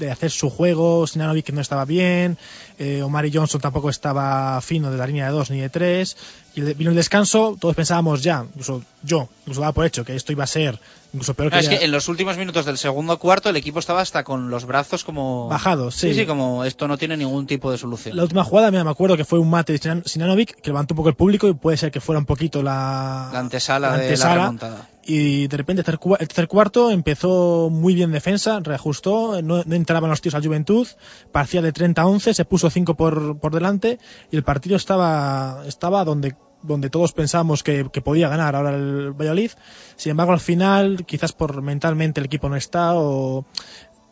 de 0.06 0.12
hacer 0.12 0.32
su 0.32 0.50
juego, 0.50 1.08
Sinanovic 1.08 1.46
que 1.46 1.52
no 1.52 1.62
estaba 1.62 1.86
bien, 1.86 2.38
eh, 2.80 3.02
Omari 3.04 3.32
Johnson 3.34 3.62
tampoco 3.62 3.90
estaba 3.90 4.60
fino 4.62 4.92
de 4.92 4.98
la 4.98 5.08
línea 5.08 5.26
de 5.28 5.32
dos 5.32 5.50
ni 5.52 5.60
de 5.60 5.70
tres, 5.70 6.18
y 6.56 6.62
el- 6.62 6.74
vino 6.74 6.90
el 6.92 6.96
descanso, 6.98 7.56
todos 7.60 7.76
pensábamos 7.76 8.24
ya, 8.24 8.46
incluso 8.50 8.84
yo, 9.04 9.30
incluso 9.42 9.62
daba 9.62 9.74
por 9.74 9.86
hecho 9.86 10.04
que 10.04 10.16
esto 10.16 10.32
iba 10.32 10.44
a 10.44 10.48
ser 10.48 10.80
incluso 11.14 11.34
peor 11.34 11.52
No, 11.52 11.60
es 11.60 11.66
ya- 11.70 11.78
que 11.78 11.84
en 11.86 11.92
los 11.92 12.08
últimos 12.08 12.38
minutos 12.38 12.66
del 12.66 12.78
segundo 12.78 13.20
cuarto 13.20 13.50
el 13.50 13.58
equipo 13.58 13.80
estaba 13.80 14.00
hasta 14.00 14.24
con 14.24 14.50
los 14.50 14.64
brazos 14.66 15.04
como... 15.04 15.50
Bajados, 15.50 15.94
sí. 15.96 16.14
Sí, 16.14 16.22
sí, 16.22 16.26
como 16.26 16.64
esto 16.64 16.88
no 16.88 16.98
tiene 16.98 17.18
ningún 17.18 17.48
tipo 17.48 17.70
de 17.70 17.78
solución. 17.78 18.16
La 18.16 18.24
última 18.24 18.46
jugada, 18.46 18.72
mira, 18.72 18.86
me 18.86 18.92
acuerdo 18.92 19.18
que 19.18 19.26
fue 19.26 19.38
un 19.40 19.50
mate 19.50 19.74
de 19.74 19.80
Sinan- 19.82 20.04
Sinanovic 20.06 20.56
que 20.62 20.70
levantó 20.70 20.94
un 20.94 20.98
poco 20.98 21.10
el 21.10 21.16
público 21.16 21.50
y 21.50 21.54
puede 21.54 21.76
ser 21.76 21.92
que 21.92 22.00
fuera 22.00 22.18
un 22.20 22.26
poquito 22.26 22.64
la, 22.64 23.30
La 23.34 23.40
antesala, 23.40 23.90
la 23.90 23.94
de 23.98 24.00
la 24.00 24.04
antesala. 24.06 24.36
remontada. 24.36 24.90
Y 25.04 25.48
de 25.48 25.58
repente 25.58 25.82
el 25.82 26.28
tercer 26.28 26.48
cuarto 26.48 26.92
empezó 26.92 27.70
muy 27.72 27.96
bien 27.96 28.12
defensa, 28.12 28.60
reajustó, 28.62 29.42
no, 29.42 29.62
entraban 29.62 30.10
los 30.10 30.22
tíos 30.22 30.36
al 30.36 30.46
Juventud, 30.46 30.88
parecía 31.32 31.62
de 31.62 31.72
30 31.72 32.02
a 32.02 32.06
11, 32.06 32.34
se 32.34 32.46
puso 32.46 32.70
5 32.70 32.96
por, 32.96 33.40
por 33.40 33.54
delante 33.54 33.98
y 34.30 34.36
el 34.36 34.44
partido 34.44 34.76
estaba, 34.76 35.64
estaba 35.66 36.06
donde 36.06 36.36
donde 36.64 36.92
todos 36.92 37.12
pensábamos 37.14 37.64
que, 37.64 37.90
que 37.92 38.02
podía 38.02 38.30
ganar 38.30 38.56
ahora 38.56 38.76
el 38.76 39.14
Valladolid. 39.14 39.52
Sin 39.96 40.12
embargo, 40.12 40.34
al 40.34 40.40
final, 40.40 41.06
quizás 41.08 41.34
por 41.34 41.62
mentalmente 41.64 42.20
el 42.20 42.28
equipo 42.28 42.50
no 42.50 42.56
está 42.56 42.94
o 42.94 43.46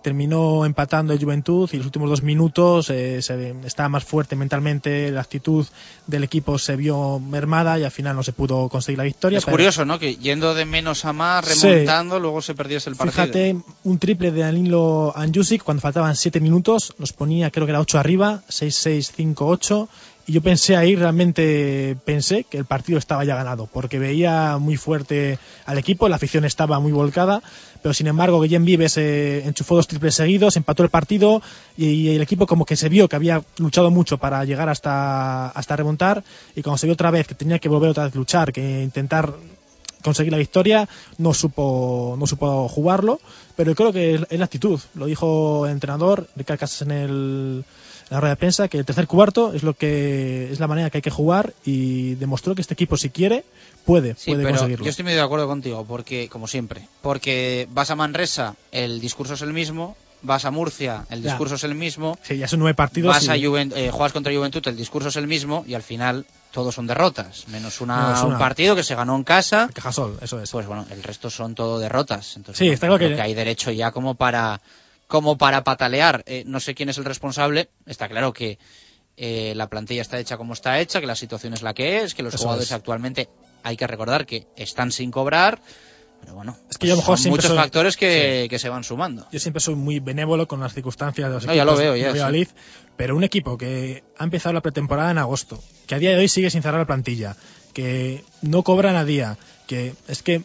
terminó 0.01 0.65
empatando 0.65 1.11
el 1.13 1.19
Juventud 1.19 1.69
y 1.73 1.77
los 1.77 1.85
últimos 1.85 2.09
dos 2.09 2.23
minutos 2.23 2.89
eh, 2.89 3.21
se, 3.21 3.53
estaba 3.65 3.89
más 3.89 4.03
fuerte 4.05 4.35
mentalmente, 4.35 5.11
la 5.11 5.21
actitud 5.21 5.65
del 6.07 6.23
equipo 6.23 6.57
se 6.57 6.75
vio 6.77 7.19
mermada 7.19 7.77
y 7.77 7.83
al 7.83 7.91
final 7.91 8.15
no 8.15 8.23
se 8.23 8.31
pudo 8.31 8.69
conseguir 8.69 8.97
la 8.97 9.03
victoria. 9.03 9.39
Es 9.39 9.45
pero- 9.45 9.55
curioso, 9.57 9.83
¿no? 9.85 9.99
Que 9.99 10.15
yendo 10.15 10.53
de 10.53 10.65
menos 10.65 11.03
a 11.05 11.11
más, 11.13 11.45
Sí. 11.45 11.67
remontando, 11.67 12.19
luego 12.19 12.41
se 12.41 12.55
perdiese 12.55 12.89
el 12.89 12.95
partido. 12.95 13.23
Fíjate, 13.23 13.57
un 13.83 13.99
triple 13.99 14.31
de 14.31 14.41
Danilo 14.41 15.11
Anjusic 15.15 15.63
cuando 15.63 15.81
faltaban 15.81 16.15
7 16.15 16.39
minutos, 16.39 16.93
nos 16.97 17.11
ponía 17.13 17.51
creo 17.51 17.65
que 17.65 17.71
era 17.71 17.81
8 17.81 17.99
arriba, 17.99 18.41
6-6-5-8, 18.47 19.87
y 20.27 20.33
yo 20.33 20.41
pensé 20.41 20.75
ahí, 20.77 20.95
realmente 20.95 21.97
pensé 22.05 22.43
que 22.43 22.57
el 22.57 22.65
partido 22.65 22.99
estaba 22.99 23.23
ya 23.25 23.35
ganado, 23.35 23.67
porque 23.71 23.97
veía 23.97 24.57
muy 24.59 24.77
fuerte 24.77 25.39
al 25.65 25.77
equipo, 25.79 26.07
la 26.07 26.17
afición 26.17 26.45
estaba 26.45 26.79
muy 26.79 26.91
volcada, 26.91 27.41
pero 27.81 27.93
sin 27.93 28.07
embargo 28.07 28.41
Guillem 28.41 28.65
Vives 28.65 28.97
eh, 28.97 29.43
enchufó 29.45 29.75
dos 29.75 29.87
triples 29.87 30.15
seguidos, 30.15 30.57
empató 30.57 30.83
el 30.83 30.89
partido 30.89 31.41
y, 31.77 32.09
el 32.09 32.21
equipo 32.21 32.47
como 32.47 32.65
que 32.65 32.75
se 32.75 32.89
vio 32.89 33.07
que 33.07 33.15
había 33.15 33.43
luchado 33.57 33.91
mucho 33.91 34.17
para 34.17 34.43
llegar 34.45 34.69
hasta, 34.69 35.49
hasta 35.49 35.75
remontar, 35.75 36.23
y 36.55 36.61
cuando 36.61 36.77
se 36.77 36.87
vio 36.87 36.93
otra 36.93 37.11
vez 37.11 37.27
que 37.27 37.35
tenía 37.35 37.59
que 37.59 37.69
volver 37.69 37.91
otra 37.91 38.05
vez 38.05 38.13
a 38.13 38.17
luchar, 38.17 38.51
que 38.51 38.83
intentar 38.83 39.33
conseguir 40.01 40.31
la 40.31 40.37
victoria, 40.37 40.87
no 41.17 41.33
supo, 41.33 42.15
no 42.17 42.25
supo 42.25 42.67
jugarlo, 42.69 43.19
pero 43.55 43.75
creo 43.75 43.91
que 43.91 44.15
es, 44.15 44.39
la 44.39 44.45
actitud. 44.45 44.79
Lo 44.95 45.05
dijo 45.05 45.65
el 45.65 45.73
entrenador, 45.73 46.27
Ricardo 46.35 46.59
Casas 46.59 46.87
en 46.87 47.65
la 48.09 48.19
rueda 48.19 48.35
de 48.35 48.39
prensa, 48.39 48.67
que 48.67 48.79
el 48.79 48.85
tercer 48.85 49.07
cuarto 49.07 49.53
es 49.53 49.63
lo 49.63 49.73
que 49.73 50.51
es 50.51 50.59
la 50.59 50.67
manera 50.67 50.89
que 50.89 50.99
hay 50.99 51.01
que 51.01 51.09
jugar 51.09 51.53
y 51.63 52.15
demostró 52.15 52.55
que 52.55 52.61
este 52.61 52.73
equipo 52.73 52.97
si 52.97 53.09
quiere 53.09 53.43
puede, 53.85 54.15
Sí, 54.15 54.31
puede 54.31 54.43
pero 54.43 54.55
conseguirlo. 54.57 54.85
yo 54.85 54.89
estoy 54.89 55.05
medio 55.05 55.19
de 55.19 55.23
acuerdo 55.25 55.47
contigo, 55.47 55.85
porque, 55.85 56.29
como 56.29 56.47
siempre, 56.47 56.87
porque 57.01 57.67
vas 57.71 57.89
a 57.91 57.95
Manresa, 57.95 58.55
el 58.71 58.99
discurso 58.99 59.33
es 59.33 59.41
el 59.41 59.53
mismo, 59.53 59.95
vas 60.21 60.43
a 60.45 60.51
Murcia, 60.51 61.05
el 61.09 61.21
Ya. 61.21 61.29
discurso 61.31 61.55
es 61.55 61.63
el 61.63 61.75
mismo, 61.75 62.17
Sí, 62.23 62.37
ya 62.37 62.47
son 62.47 62.59
nueve 62.59 62.75
partidos. 62.75 63.07
vas 63.13 63.29
a 63.29 63.37
y- 63.37 63.43
Juven- 63.45 63.73
eh, 63.75 63.89
juegas 63.91 64.11
contra 64.13 64.33
Juventud, 64.33 64.61
el 64.67 64.75
discurso 64.75 65.09
es 65.09 65.15
el 65.15 65.27
mismo, 65.27 65.63
y 65.67 65.73
al 65.75 65.81
final 65.83 66.25
todos 66.51 66.75
son 66.75 66.87
derrotas, 66.87 67.47
menos 67.47 67.79
una, 67.79 68.07
Menos 68.07 68.23
una. 68.23 68.33
un 68.33 68.39
partido 68.39 68.75
que 68.75 68.83
se 68.83 68.95
ganó 68.95 69.15
en 69.15 69.23
casa, 69.23 69.69
Cajasol, 69.73 70.17
eso 70.21 70.41
es. 70.41 70.49
pues 70.51 70.65
bueno, 70.67 70.85
el 70.91 71.01
resto 71.03 71.29
son 71.29 71.55
todo 71.55 71.79
derrotas. 71.79 72.35
Entonces, 72.35 72.57
Sí, 72.59 72.69
está 72.73 72.87
claro 72.87 72.99
que- 72.99 73.15
que 73.15 73.21
hay 73.21 73.33
derecho 73.33 73.71
ya 73.71 73.91
como 73.91 74.15
para 74.15 74.59
como 75.07 75.39
para 75.39 75.63
patalear. 75.63 76.21
Eh, 76.27 76.43
no 76.45 76.59
sé 76.59 76.75
quién 76.75 76.89
es 76.89 76.97
el 76.99 77.05
responsable. 77.05 77.69
Está 77.87 78.07
claro 78.07 78.31
que 78.31 78.59
eh, 79.17 79.53
la 79.55 79.67
plantilla 79.67 80.01
está 80.03 80.19
hecha 80.19 80.37
como 80.37 80.53
está 80.53 80.79
hecha, 80.79 81.01
que 81.01 81.07
la 81.07 81.15
situación 81.15 81.53
es 81.53 81.61
la 81.63 81.73
que 81.73 82.03
es, 82.03 82.13
que 82.13 82.21
los 82.23 82.33
Eso 82.35 82.43
jugadores 82.43 82.67
es. 82.69 82.73
actualmente 82.73 83.27
hay 83.63 83.77
que 83.77 83.87
recordar 83.87 84.25
que 84.25 84.47
están 84.55 84.91
sin 84.91 85.11
cobrar. 85.11 85.61
Pero 86.21 86.33
bueno, 86.33 86.57
Es 86.69 86.77
que 86.77 86.87
yo 86.87 86.93
a 86.93 86.95
lo 86.97 87.01
mejor 87.01 87.17
son 87.17 87.31
muchos 87.31 87.45
soy- 87.45 87.55
factores 87.57 87.95
que, 87.95 88.47
que 88.49 88.59
se 88.59 88.67
van 88.67 88.83
sumando. 88.83 89.25
Yo 89.31 89.39
siempre 89.39 89.61
soy 89.61 89.75
muy 89.75 89.99
benévolo 90.01 90.49
con 90.49 90.59
las 90.59 90.73
circunstancias 90.73 91.29
de 91.29 91.33
los 91.35 91.45
No, 91.45 91.53
ya 91.53 91.63
lo 91.63 91.71
equipos 91.71 91.83
veo, 91.83 91.93
de 91.93 91.99
ya, 92.01 92.05
sí. 92.07 92.11
Valladolid, 92.11 92.47
pero 92.97 93.15
un 93.15 93.23
equipo 93.23 93.57
que 93.57 94.03
ha 94.17 94.23
empezado 94.25 94.51
la 94.51 94.59
pretemporada 94.61 95.11
en 95.11 95.17
agosto, 95.17 95.63
que 95.87 95.95
a 95.95 95.99
día 95.99 96.09
de 96.11 96.17
hoy 96.17 96.27
sigue 96.27 96.49
sin 96.49 96.61
cerrar 96.61 96.81
la 96.81 96.85
plantilla, 96.87 97.37
que 97.73 98.25
no 98.41 98.63
cobran 98.63 98.97
a 98.97 99.05
día, 99.05 99.37
que 99.65 99.93
es 100.09 100.21
que 100.21 100.41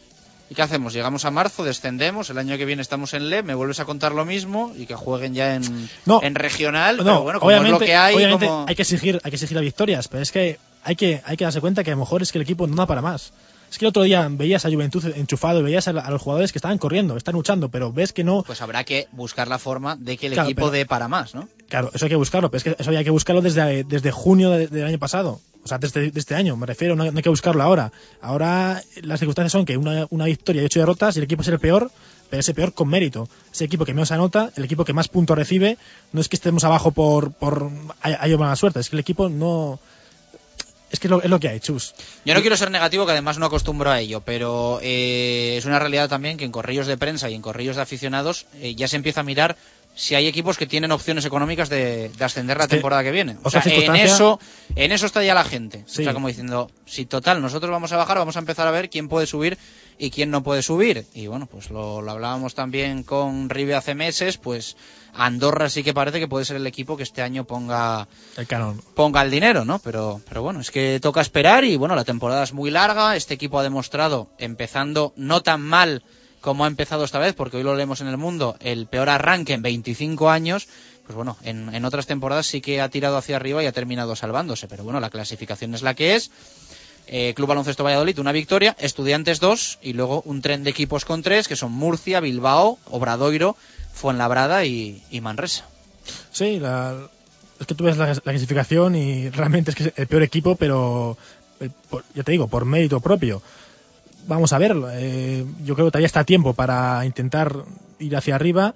¿Y 0.50 0.54
qué 0.54 0.60
hacemos? 0.62 0.92
Llegamos 0.92 1.24
a 1.24 1.30
marzo, 1.32 1.64
descendemos, 1.64 2.28
el 2.30 2.36
año 2.38 2.56
que 2.58 2.66
viene 2.66 2.82
estamos 2.82 3.14
en 3.14 3.30
LE, 3.30 3.42
me 3.42 3.54
vuelves 3.54 3.80
a 3.80 3.86
contar 3.86 4.12
lo 4.12 4.24
mismo 4.26 4.72
y 4.76 4.84
que 4.86 4.94
jueguen 4.94 5.32
ya 5.34 5.54
en, 5.56 5.88
No. 6.04 6.20
en 6.22 6.34
regional. 6.36 6.98
No, 6.98 7.02
pero 7.04 7.22
bueno, 7.22 7.40
como 7.40 7.50
es 7.50 7.58
obviamente, 7.58 7.80
lo 7.80 7.86
que 7.86 7.96
hay, 7.96 8.14
obviamente 8.14 8.46
como- 8.46 8.66
hay 8.68 8.74
que 8.76 8.82
exigir, 8.82 9.20
hay 9.24 9.30
que 9.30 9.36
exigir 9.36 9.56
las 9.56 9.64
victorias, 9.64 10.06
pero 10.06 10.22
es 10.22 10.30
que 10.30 10.58
hay 10.84 10.96
que, 10.96 11.20
hay 11.24 11.36
que 11.36 11.44
darse 11.44 11.60
cuenta 11.60 11.82
que 11.82 11.90
a 11.90 11.94
lo 11.94 12.00
mejor 12.00 12.22
es 12.22 12.30
que 12.32 12.38
el 12.38 12.42
equipo 12.42 12.66
no 12.66 12.76
da 12.76 12.86
para 12.86 13.02
más. 13.02 13.32
Es 13.70 13.78
que 13.78 13.86
el 13.86 13.88
otro 13.88 14.02
día 14.04 14.28
veías 14.30 14.64
a 14.66 14.70
Juventud 14.70 15.04
enchufado 15.16 15.58
y 15.58 15.62
veías 15.64 15.88
a, 15.88 15.90
a 15.90 16.10
los 16.10 16.22
jugadores 16.22 16.52
que 16.52 16.58
estaban 16.58 16.78
corriendo, 16.78 17.16
están 17.16 17.34
luchando, 17.34 17.70
pero 17.70 17.92
ves 17.92 18.12
que 18.12 18.22
no. 18.22 18.44
pues 18.44 18.62
habrá 18.62 18.84
que 18.84 19.08
buscar 19.10 19.48
la 19.48 19.58
forma 19.58 19.96
de 19.96 20.16
que 20.16 20.26
el 20.28 20.34
Claro, 20.34 20.48
equipo 20.48 20.60
pero- 20.66 20.70
dé 20.70 20.86
para 20.86 21.08
más, 21.08 21.34
¿no? 21.34 21.48
Claro, 21.68 21.90
eso 21.92 22.04
hay 22.04 22.10
que 22.10 22.14
buscarlo, 22.16 22.50
pero 22.52 22.58
es 22.58 22.64
que 22.64 22.76
eso 22.80 22.90
hay 22.90 23.02
que 23.02 23.10
buscarlo 23.10 23.42
desde, 23.42 23.82
desde 23.82 24.12
junio 24.12 24.50
de- 24.50 24.68
del 24.68 24.84
año 24.86 24.98
pasado. 25.00 25.40
O 25.64 25.66
sea, 25.66 25.78
desde, 25.78 26.10
de 26.12 26.20
este 26.20 26.34
año, 26.36 26.56
me 26.56 26.66
refiero, 26.66 26.94
no, 26.94 27.10
no 27.10 27.16
hay 27.16 27.22
que 27.22 27.30
buscarlo 27.30 27.62
ahora. 27.64 27.90
Ahora 28.20 28.82
las 29.02 29.18
circunstancias 29.18 29.50
son 29.52 29.64
que 29.64 29.76
una, 29.76 30.06
una 30.10 30.26
victoria 30.26 30.62
y 30.62 30.66
ocho 30.66 30.78
derrotas 30.78 31.16
y 31.16 31.18
el 31.20 31.24
equipo 31.24 31.42
es 31.42 31.48
el 31.48 31.58
peor, 31.58 31.90
pero 32.30 32.40
es 32.40 32.48
el 32.48 32.54
peor 32.54 32.74
con 32.74 32.88
mérito. 32.88 33.28
Ese 33.52 33.64
equipo 33.64 33.84
que 33.84 33.94
menos 33.94 34.12
anota, 34.12 34.50
el 34.56 34.64
equipo 34.64 34.84
que 34.84 34.92
más 34.92 35.08
puntos 35.08 35.36
recibe, 35.36 35.78
no 36.12 36.20
es 36.20 36.28
que 36.28 36.36
estemos 36.36 36.62
abajo 36.64 36.92
por, 36.92 37.32
por 37.32 37.70
hay, 38.02 38.14
hay 38.20 38.36
mala 38.36 38.54
suerte, 38.56 38.78
es 38.78 38.88
que 38.90 38.96
el 38.96 39.00
equipo 39.00 39.28
no... 39.28 39.80
Es 40.94 41.00
que 41.00 41.08
es 41.08 41.10
lo, 41.10 41.20
es 41.20 41.28
lo 41.28 41.40
que 41.40 41.48
hay, 41.48 41.58
chus. 41.58 41.92
Yo 42.24 42.34
no 42.34 42.40
quiero 42.40 42.56
ser 42.56 42.70
negativo, 42.70 43.04
que 43.04 43.10
además 43.10 43.36
no 43.36 43.46
acostumbro 43.46 43.90
a 43.90 43.98
ello, 43.98 44.20
pero 44.20 44.78
eh, 44.80 45.56
es 45.58 45.64
una 45.64 45.80
realidad 45.80 46.08
también 46.08 46.36
que 46.36 46.44
en 46.44 46.52
correos 46.52 46.86
de 46.86 46.96
prensa 46.96 47.28
y 47.28 47.34
en 47.34 47.42
correos 47.42 47.74
de 47.74 47.82
aficionados 47.82 48.46
eh, 48.60 48.76
ya 48.76 48.86
se 48.86 48.94
empieza 48.94 49.22
a 49.22 49.24
mirar 49.24 49.56
si 49.94 50.14
hay 50.14 50.26
equipos 50.26 50.58
que 50.58 50.66
tienen 50.66 50.90
opciones 50.92 51.24
económicas 51.24 51.68
de, 51.68 52.08
de 52.08 52.24
ascender 52.24 52.58
la 52.58 52.68
temporada 52.68 53.02
que 53.02 53.12
viene. 53.12 53.36
O 53.42 53.50
sea, 53.50 53.62
en 53.64 53.94
eso, 53.96 54.40
en 54.74 54.92
eso 54.92 55.06
está 55.06 55.22
ya 55.22 55.34
la 55.34 55.44
gente. 55.44 55.84
Sí. 55.86 56.02
O 56.02 56.04
sea, 56.04 56.14
como 56.14 56.28
diciendo, 56.28 56.70
si 56.84 57.06
total, 57.06 57.40
nosotros 57.40 57.70
vamos 57.70 57.92
a 57.92 57.96
bajar, 57.96 58.18
vamos 58.18 58.36
a 58.36 58.40
empezar 58.40 58.66
a 58.66 58.72
ver 58.72 58.90
quién 58.90 59.08
puede 59.08 59.26
subir 59.26 59.56
y 59.98 60.10
quién 60.10 60.30
no 60.30 60.42
puede 60.42 60.62
subir. 60.62 61.06
Y 61.14 61.28
bueno, 61.28 61.46
pues 61.46 61.70
lo, 61.70 62.02
lo 62.02 62.10
hablábamos 62.10 62.54
también 62.54 63.04
con 63.04 63.48
Ribe 63.48 63.76
hace 63.76 63.94
meses, 63.94 64.36
pues 64.36 64.76
Andorra 65.14 65.68
sí 65.68 65.84
que 65.84 65.94
parece 65.94 66.18
que 66.18 66.28
puede 66.28 66.44
ser 66.44 66.56
el 66.56 66.66
equipo 66.66 66.96
que 66.96 67.04
este 67.04 67.22
año 67.22 67.44
ponga 67.44 68.08
El 68.36 68.46
ponga 68.94 69.22
el 69.22 69.30
dinero, 69.30 69.64
¿no? 69.64 69.78
Pero, 69.78 70.20
pero 70.28 70.42
bueno, 70.42 70.60
es 70.60 70.70
que 70.72 70.98
toca 71.00 71.20
esperar 71.20 71.64
y 71.64 71.76
bueno, 71.76 71.94
la 71.94 72.04
temporada 72.04 72.42
es 72.42 72.52
muy 72.52 72.70
larga. 72.70 73.14
Este 73.14 73.34
equipo 73.34 73.60
ha 73.60 73.62
demostrado, 73.62 74.28
empezando 74.38 75.12
no 75.16 75.42
tan 75.42 75.62
mal 75.62 76.02
como 76.44 76.64
ha 76.64 76.68
empezado 76.68 77.04
esta 77.04 77.18
vez, 77.18 77.34
porque 77.34 77.56
hoy 77.56 77.62
lo 77.62 77.74
leemos 77.74 78.02
en 78.02 78.06
el 78.08 78.18
mundo, 78.18 78.56
el 78.60 78.86
peor 78.86 79.08
arranque 79.08 79.54
en 79.54 79.62
25 79.62 80.28
años. 80.28 80.68
Pues 81.06 81.16
bueno, 81.16 81.36
en, 81.42 81.84
otras 81.84 82.06
temporadas 82.06 82.46
sí 82.46 82.60
que 82.60 82.80
ha 82.82 82.88
tirado 82.90 83.16
hacia 83.16 83.36
arriba 83.36 83.62
y 83.62 83.66
ha 83.66 83.72
terminado 83.72 84.14
salvándose. 84.14 84.68
Pero 84.68 84.84
bueno, 84.84 85.00
la 85.00 85.08
clasificación 85.10 85.74
es 85.74 85.80
la 85.82 85.94
que 85.94 86.14
es. 86.16 86.30
Eh, 87.06 87.32
Club 87.34 87.48
Baloncesto 87.48 87.82
Valladolid, 87.84 88.18
una 88.18 88.32
victoria, 88.32 88.76
Estudiantes 88.78 89.40
dos 89.40 89.78
y 89.82 89.92
luego 89.94 90.22
un 90.26 90.40
tren 90.42 90.64
de 90.64 90.70
equipos 90.70 91.04
con 91.04 91.22
tres, 91.22 91.48
que 91.48 91.56
son 91.56 91.72
Murcia, 91.72 92.20
Bilbao, 92.20 92.78
Obradoiro, 92.90 93.56
Fuenlabrada 93.92 94.64
y, 94.64 95.02
Manresa. 95.22 95.64
Sí, 96.30 96.58
la- 96.60 97.08
es 97.60 97.66
que 97.66 97.74
tú 97.74 97.84
ves 97.84 97.96
la, 97.96 98.06
la 98.08 98.14
clasificación 98.20 98.96
y 98.96 99.28
realmente 99.30 99.70
es 99.70 99.76
que 99.76 99.84
es 99.84 99.92
el 99.96 100.06
peor 100.06 100.22
equipo, 100.22 100.56
pero 100.56 101.16
eh, 101.60 101.68
por- 101.90 102.04
ya 102.14 102.22
te 102.22 102.32
digo, 102.32 102.48
por 102.48 102.64
mérito 102.64 103.00
propio. 103.00 103.42
Vamos 104.26 104.52
a 104.52 104.58
verlo. 104.58 104.88
eh, 104.92 105.44
yo 105.64 105.74
creo 105.74 105.86
que 105.86 105.90
todavía 105.92 106.06
está 106.06 106.20
a 106.20 106.24
tiempo 106.24 106.54
para 106.54 107.04
intentar 107.04 107.56
ir 107.98 108.16
hacia 108.16 108.34
arriba. 108.34 108.74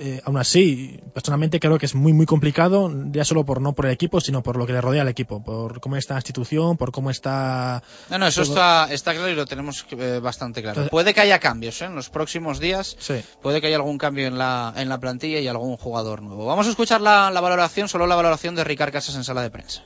Eh, 0.00 0.20
aún 0.24 0.36
así, 0.36 1.00
personalmente 1.12 1.58
creo 1.58 1.76
que 1.76 1.86
es 1.86 1.96
muy 1.96 2.12
muy 2.12 2.24
complicado, 2.24 2.88
ya 3.10 3.24
solo 3.24 3.44
por 3.44 3.60
no 3.60 3.72
por 3.72 3.86
el 3.86 3.90
equipo, 3.92 4.20
sino 4.20 4.44
por 4.44 4.56
lo 4.56 4.64
que 4.64 4.72
le 4.72 4.80
rodea 4.80 5.02
al 5.02 5.08
equipo, 5.08 5.42
por 5.42 5.80
cómo 5.80 5.96
está 5.96 6.14
la 6.14 6.20
institución, 6.20 6.76
por 6.76 6.92
cómo 6.92 7.10
está. 7.10 7.82
No, 8.08 8.16
no, 8.18 8.28
eso 8.28 8.42
todo. 8.42 8.52
está, 8.52 8.94
está 8.94 9.12
claro 9.12 9.28
y 9.28 9.34
lo 9.34 9.44
tenemos 9.44 9.84
eh, 9.90 10.20
bastante 10.22 10.62
claro. 10.62 10.74
Entonces- 10.82 10.90
puede 10.92 11.14
que 11.14 11.20
haya 11.20 11.40
cambios 11.40 11.82
¿eh? 11.82 11.86
en 11.86 11.96
los 11.96 12.10
próximos 12.10 12.60
días, 12.60 12.96
Sí. 13.00 13.14
puede 13.42 13.60
que 13.60 13.66
haya 13.66 13.74
algún 13.76 13.98
cambio 13.98 14.28
en 14.28 14.38
la, 14.38 14.72
en 14.76 14.88
la 14.88 15.00
plantilla 15.00 15.40
y 15.40 15.48
algún 15.48 15.76
jugador 15.76 16.22
nuevo. 16.22 16.46
Vamos 16.46 16.68
a 16.68 16.70
escuchar 16.70 17.00
la, 17.00 17.32
la 17.32 17.40
valoración, 17.40 17.88
solo 17.88 18.06
la 18.06 18.14
valoración 18.14 18.54
de 18.54 18.62
Ricard 18.62 18.92
Casas 18.92 19.16
en 19.16 19.24
sala 19.24 19.42
de 19.42 19.50
prensa. 19.50 19.82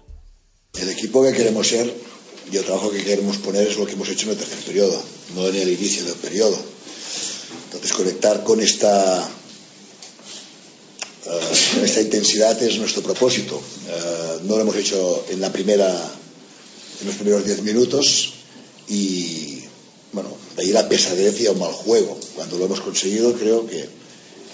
El 0.78 0.90
equipo 0.90 1.22
que 1.22 1.32
queremos 1.32 1.66
ser 1.68 1.90
y 2.52 2.56
el 2.58 2.64
trabajo 2.64 2.90
que 2.90 3.02
queremos 3.02 3.38
poner 3.38 3.66
es 3.66 3.76
lo 3.76 3.86
que 3.86 3.92
hemos 3.92 4.08
hecho 4.08 4.26
en 4.26 4.32
el 4.32 4.36
tercer 4.38 4.58
periodo, 4.58 5.02
no 5.34 5.48
en 5.48 5.56
el 5.56 5.68
inicio 5.70 6.04
del 6.04 6.14
periodo. 6.14 6.58
Entonces 7.64 7.92
conectar 7.92 8.44
con 8.44 8.60
esta 8.60 9.28
eh, 11.26 11.84
esta 11.84 12.00
intensidad 12.02 12.62
es 12.62 12.78
nuestro 12.78 13.02
propósito. 13.02 13.60
Eh, 13.88 14.40
no 14.44 14.56
lo 14.56 14.62
hemos 14.62 14.76
hecho 14.76 15.24
en 15.30 15.40
la 15.40 15.50
primera 15.50 15.88
en 17.00 17.06
los 17.06 17.16
primeros 17.16 17.44
10 17.44 17.62
minutos 17.62 18.34
y 18.88 19.60
bueno, 20.12 20.28
de 20.56 20.62
ahí 20.62 20.72
la 20.72 20.88
pesadez 20.88 21.40
y 21.40 21.46
el 21.46 21.56
mal 21.56 21.72
juego. 21.72 22.18
Cuando 22.36 22.58
lo 22.58 22.66
hemos 22.66 22.82
conseguido 22.82 23.32
creo 23.32 23.66
que 23.66 24.02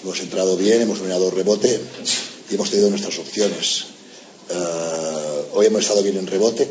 Hemos 0.02 0.20
entrado 0.20 0.56
bien, 0.56 0.80
hemos 0.80 0.98
dominado 0.98 1.30
rebote 1.30 1.80
y 2.50 2.54
hemos 2.54 2.70
tenido 2.70 2.88
nuestras 2.88 3.18
opciones. 3.18 3.86
Eh, 4.48 5.42
hoy 5.54 5.66
hemos 5.66 5.82
estado 5.82 6.04
bien 6.04 6.16
en 6.18 6.26
rebote. 6.26 6.70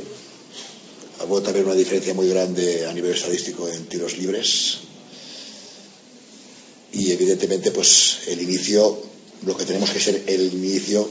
Ha 1.27 1.29
vuelto 1.29 1.49
a 1.49 1.51
haber 1.51 1.65
una 1.65 1.75
diferencia 1.75 2.13
muy 2.13 2.29
grande 2.29 2.85
a 2.85 2.93
nivel 2.93 3.11
estadístico 3.11 3.67
en 3.67 3.85
tiros 3.87 4.17
libres. 4.17 4.77
Y 6.93 7.11
evidentemente, 7.11 7.71
pues 7.71 8.19
el 8.27 8.41
inicio, 8.41 8.97
lo 9.45 9.57
que 9.57 9.65
tenemos 9.65 9.89
que 9.89 9.99
ser 9.99 10.23
el 10.25 10.53
inicio 10.53 11.05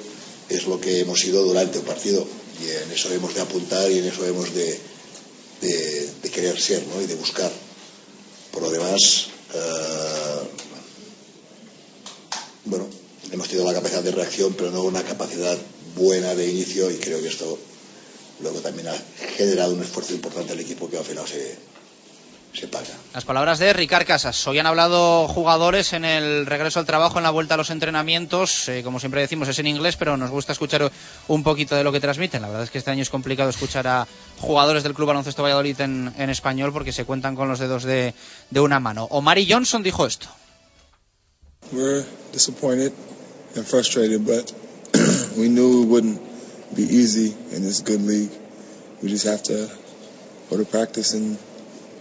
es 0.48 0.66
lo 0.68 0.80
que 0.80 1.00
hemos 1.00 1.20
sido 1.20 1.44
durante 1.44 1.80
el 1.80 1.84
partido. 1.84 2.26
Y 2.64 2.82
en 2.82 2.92
eso 2.92 3.12
hemos 3.12 3.34
de 3.34 3.42
apuntar 3.42 3.90
y 3.90 3.98
en 3.98 4.06
eso 4.06 4.24
hemos 4.24 4.54
de 4.54 4.80
querer 6.32 6.58
ser 6.58 6.82
¿no? 6.86 7.02
y 7.02 7.06
de 7.06 7.14
buscar. 7.16 7.52
Por 8.52 8.62
lo 8.62 8.70
demás, 8.70 9.26
eh, 9.52 10.48
bueno, 12.64 12.86
hemos 13.32 13.48
tenido 13.48 13.66
la 13.66 13.74
capacidad 13.74 14.02
de 14.02 14.12
reacción, 14.12 14.54
pero 14.54 14.70
no 14.70 14.82
una 14.82 15.02
capacidad 15.02 15.58
buena 15.94 16.34
de 16.34 16.48
inicio 16.48 16.90
y 16.90 16.94
creo 16.94 17.20
que 17.20 17.28
esto 17.28 17.58
luego 18.40 18.60
también 18.60 18.88
ha 18.88 18.94
generado 19.36 19.74
un 19.74 19.82
esfuerzo 19.82 20.14
importante 20.14 20.52
al 20.52 20.60
equipo 20.60 20.88
que 20.90 20.98
al 20.98 21.04
final 21.04 21.26
se, 21.26 21.56
se 22.52 22.68
paga. 22.68 22.94
Las 23.12 23.24
palabras 23.24 23.58
de 23.58 23.72
Ricard 23.72 24.06
Casas. 24.06 24.46
Hoy 24.46 24.58
han 24.58 24.66
hablado 24.66 25.28
jugadores 25.28 25.92
en 25.92 26.04
el 26.04 26.46
regreso 26.46 26.80
al 26.80 26.86
trabajo, 26.86 27.18
en 27.18 27.24
la 27.24 27.30
vuelta 27.30 27.54
a 27.54 27.56
los 27.56 27.70
entrenamientos. 27.70 28.68
Eh, 28.68 28.82
como 28.82 29.00
siempre 29.00 29.20
decimos, 29.20 29.48
es 29.48 29.58
en 29.58 29.66
inglés, 29.66 29.96
pero 29.96 30.16
nos 30.16 30.30
gusta 30.30 30.52
escuchar 30.52 30.90
un 31.28 31.42
poquito 31.42 31.74
de 31.76 31.84
lo 31.84 31.92
que 31.92 32.00
transmiten. 32.00 32.42
La 32.42 32.48
verdad 32.48 32.64
es 32.64 32.70
que 32.70 32.78
este 32.78 32.90
año 32.90 33.02
es 33.02 33.10
complicado 33.10 33.50
escuchar 33.50 33.86
a 33.86 34.06
jugadores 34.40 34.82
del 34.82 34.94
Club 34.94 35.08
Baloncesto 35.08 35.42
Valladolid 35.42 35.80
en, 35.80 36.12
en 36.16 36.30
español 36.30 36.72
porque 36.72 36.92
se 36.92 37.04
cuentan 37.04 37.36
con 37.36 37.48
los 37.48 37.58
dedos 37.58 37.84
de, 37.84 38.14
de 38.50 38.60
una 38.60 38.80
mano. 38.80 39.04
Omari 39.10 39.46
Johnson 39.50 39.82
dijo 39.82 40.06
esto. 40.06 40.28
We're 41.72 42.04
disappointed 42.32 42.92
and 43.56 43.66
frustrated, 43.66 44.24
but 44.24 44.52
we 45.36 45.48
knew 45.48 45.82
it 45.82 45.88
wouldn't 45.88 46.20
be 46.74 46.82
easy 46.82 47.34
in 47.52 47.62
this 47.62 47.80
good 47.80 48.00
league. 48.02 48.30
We 49.02 49.08
just 49.08 49.26
have 49.26 49.42
to 49.44 49.70
go 50.50 50.56
to 50.56 50.64
practice 50.64 51.14
and 51.14 51.38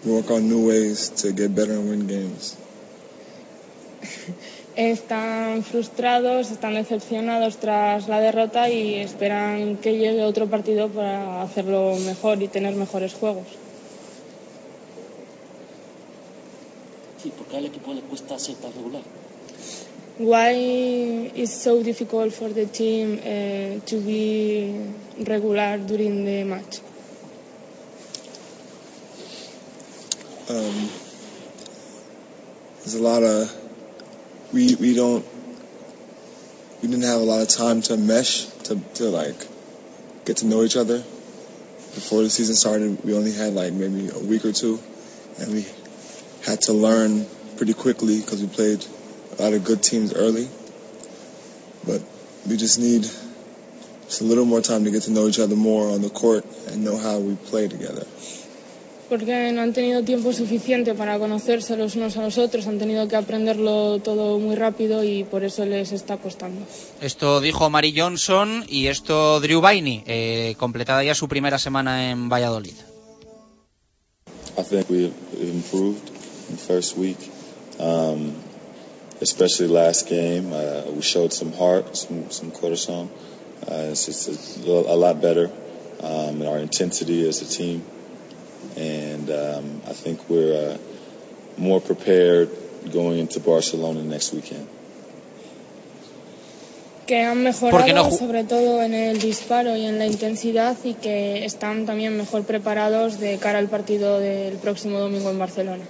work 0.05 0.31
on 0.31 0.49
new 0.49 0.67
ways 0.67 1.09
to 1.21 1.31
get 1.31 1.53
better 1.55 1.73
and 1.73 1.89
win 1.89 2.07
games. 2.07 2.57
Están 4.75 5.63
frustrados, 5.63 6.51
están 6.51 6.73
decepcionados 6.73 7.57
tras 7.57 8.09
la 8.09 8.19
derrota 8.19 8.69
y 8.69 8.95
esperan 8.95 9.77
que 9.77 9.97
llegue 9.97 10.21
otro 10.23 10.49
partido 10.49 10.89
para 10.89 11.41
hacerlo 11.41 11.95
mejor 12.05 12.43
y 12.43 12.49
tener 12.49 12.75
mejores 12.75 13.13
juegos. 13.13 13.47
Sí, 17.23 17.31
porque 17.37 17.55
al 17.55 17.65
equipo 17.67 17.93
le 17.93 18.01
cuesta 18.01 18.37
ser 18.37 18.55
tan 18.55 18.73
regular. 18.73 19.01
Why 20.17 20.51
is 20.51 21.53
so 21.53 21.83
difficult 21.83 22.31
for 22.31 22.47
the 22.47 22.65
team 22.65 23.19
uh, 23.19 23.85
to 23.85 23.99
be 23.99 24.93
regular 25.27 25.77
during 25.77 26.23
the 26.23 26.43
match? 26.45 26.79
Um, 30.47 30.89
there's 32.79 32.95
a 32.95 33.03
lot 33.03 33.23
of 33.23 33.53
we 34.53 34.75
we 34.75 34.95
don't 34.95 35.25
we 36.81 36.87
didn't 36.87 37.03
have 37.03 37.19
a 37.19 37.25
lot 37.25 37.41
of 37.41 37.49
time 37.49 37.81
to 37.81 37.97
mesh 37.97 38.45
to 38.69 38.79
to 38.93 39.09
like 39.09 39.45
get 40.23 40.37
to 40.37 40.45
know 40.45 40.63
each 40.63 40.77
other. 40.77 40.99
Before 40.99 42.23
the 42.23 42.29
season 42.29 42.55
started, 42.55 43.03
we 43.03 43.13
only 43.15 43.33
had 43.33 43.53
like 43.53 43.73
maybe 43.73 44.09
a 44.09 44.19
week 44.19 44.45
or 44.45 44.53
two, 44.53 44.79
and 45.39 45.51
we 45.51 45.65
had 46.45 46.61
to 46.61 46.71
learn 46.73 47.25
pretty 47.57 47.73
quickly 47.73 48.21
because 48.21 48.41
we 48.41 48.47
played 48.47 48.85
a 49.37 49.43
lot 49.43 49.53
of 49.53 49.63
good 49.63 49.81
teams 49.81 50.13
early. 50.13 50.47
But 51.85 52.01
we 52.47 52.57
just 52.57 52.79
need 52.79 53.03
just 54.05 54.21
a 54.21 54.23
little 54.23 54.45
more 54.45 54.61
time 54.61 54.85
to 54.85 54.91
get 54.91 55.03
to 55.03 55.11
know 55.11 55.27
each 55.27 55.39
other 55.39 55.55
more 55.55 55.89
on 55.89 56.01
the 56.01 56.09
court 56.09 56.45
and 56.67 56.83
know 56.83 56.97
how 56.97 57.19
we 57.19 57.35
play 57.35 57.67
together. 57.67 58.05
Porque 59.09 59.51
no 59.53 59.61
han 59.61 59.73
tenido 59.73 60.03
tiempo 60.03 60.33
suficiente 60.33 60.95
para 60.95 61.19
conocerse 61.19 61.77
los 61.77 61.95
unos 61.95 62.17
a 62.17 62.23
los 62.23 62.39
otros, 62.39 62.65
han 62.65 62.79
tenido 62.79 63.07
que 63.07 63.15
aprenderlo 63.15 63.99
todo 63.99 64.39
muy 64.39 64.55
rápido 64.55 65.03
y 65.03 65.23
por 65.23 65.43
eso 65.43 65.63
les 65.63 65.91
está 65.91 66.17
costando. 66.17 66.61
Esto 67.01 67.39
dijo 67.39 67.69
Mari 67.69 67.93
Johnson 67.95 68.65
y 68.67 68.87
esto 68.87 69.39
Drew 69.41 69.61
Bainey, 69.61 70.03
eh, 70.07 70.55
completada 70.57 71.03
ya 71.03 71.13
su 71.13 71.27
primera 71.27 71.59
semana 71.59 72.09
en 72.09 72.29
Valladolid. 72.29 72.73
I 74.57 74.63
think 74.63 74.89
we 74.89 75.11
improved 75.39 76.09
in 76.49 76.55
the 76.55 76.61
first 76.61 76.97
week, 76.97 77.17
um, 77.77 78.33
especially 79.21 79.67
last 79.67 80.07
game. 80.07 80.51
Uh, 80.53 80.83
we 80.91 81.01
showed 81.01 81.33
some 81.33 81.51
heart, 81.53 81.95
some, 81.95 82.29
some 82.31 82.51
corazon. 82.51 83.09
Uh, 83.67 83.89
it's 83.91 84.05
just 84.05 84.27
a, 84.27 84.59
little- 84.59 84.91
a 84.93 84.95
lot 84.95 85.21
better 85.21 85.49
um, 86.01 86.41
in 86.41 86.47
our 86.47 86.57
intensity 86.59 87.27
as 87.27 87.41
a 87.41 87.45
team. 87.45 87.83
And 88.77 89.29
um, 89.29 89.81
I 89.87 89.93
think 89.93 90.29
we're 90.29 90.73
uh, 90.73 90.77
more 91.57 91.79
prepared 91.79 92.49
going 92.91 93.19
into 93.19 93.39
Barcelona 93.39 94.03
next 94.03 94.33
weekend. 94.33 94.67
Que 97.07 97.21
han 97.21 97.43
mejorado 97.43 97.93
no 97.93 98.09
sobre 98.11 98.43
todo 98.43 98.81
en 98.81 98.95
el 98.95 99.19
disparo 99.19 99.75
y 99.75 99.85
en 99.85 99.99
la 99.99 100.07
intensidad 100.07 100.75
y 100.83 100.95
que 100.95 101.45
están 101.45 101.85
también 101.85 102.17
mejor 102.17 102.45
preparados 102.45 103.19
de 103.19 103.37
cara 103.37 103.59
al 103.59 103.67
partido 103.69 104.19
del 104.19 104.55
próximo 104.55 104.99
domingo 104.99 105.29
en 105.29 105.37
Barcelona. 105.37 105.83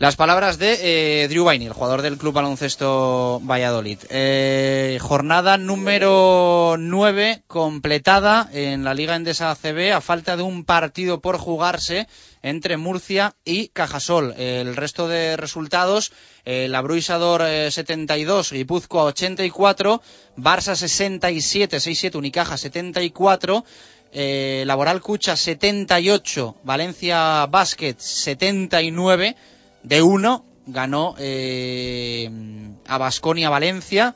Las 0.00 0.16
palabras 0.16 0.58
de 0.58 0.78
eh, 1.24 1.28
Drew 1.28 1.44
Bainey, 1.44 1.66
el 1.66 1.74
jugador 1.74 2.00
del 2.00 2.16
Club 2.16 2.32
Baloncesto 2.32 3.38
Valladolid. 3.44 3.98
Eh, 4.08 4.96
jornada 4.98 5.58
número 5.58 6.76
9 6.78 7.42
completada 7.46 8.48
en 8.50 8.82
la 8.82 8.94
Liga 8.94 9.14
Endesa 9.14 9.50
ACB 9.50 9.92
a 9.92 10.00
falta 10.00 10.38
de 10.38 10.42
un 10.42 10.64
partido 10.64 11.20
por 11.20 11.36
jugarse 11.36 12.08
entre 12.40 12.78
Murcia 12.78 13.34
y 13.44 13.68
Cajasol. 13.68 14.32
El 14.38 14.74
resto 14.74 15.06
de 15.06 15.36
resultados, 15.36 16.12
eh, 16.46 16.68
la 16.70 16.80
Bruisador 16.80 17.42
eh, 17.42 17.70
72, 17.70 18.52
Guipúzcoa 18.52 19.04
84, 19.04 20.00
Barça 20.34 20.76
67, 20.76 21.76
6-7, 21.76 22.16
Unicaja 22.16 22.56
74, 22.56 23.66
eh, 24.14 24.64
Laboral 24.66 25.02
Cucha 25.02 25.36
78, 25.36 26.56
Valencia 26.64 27.44
Basket 27.50 27.96
79, 27.98 29.36
de 29.82 30.02
1 30.02 30.44
ganó 30.66 31.14
eh, 31.18 32.30
a 32.86 32.98
Basconia 32.98 33.50
Valencia. 33.50 34.14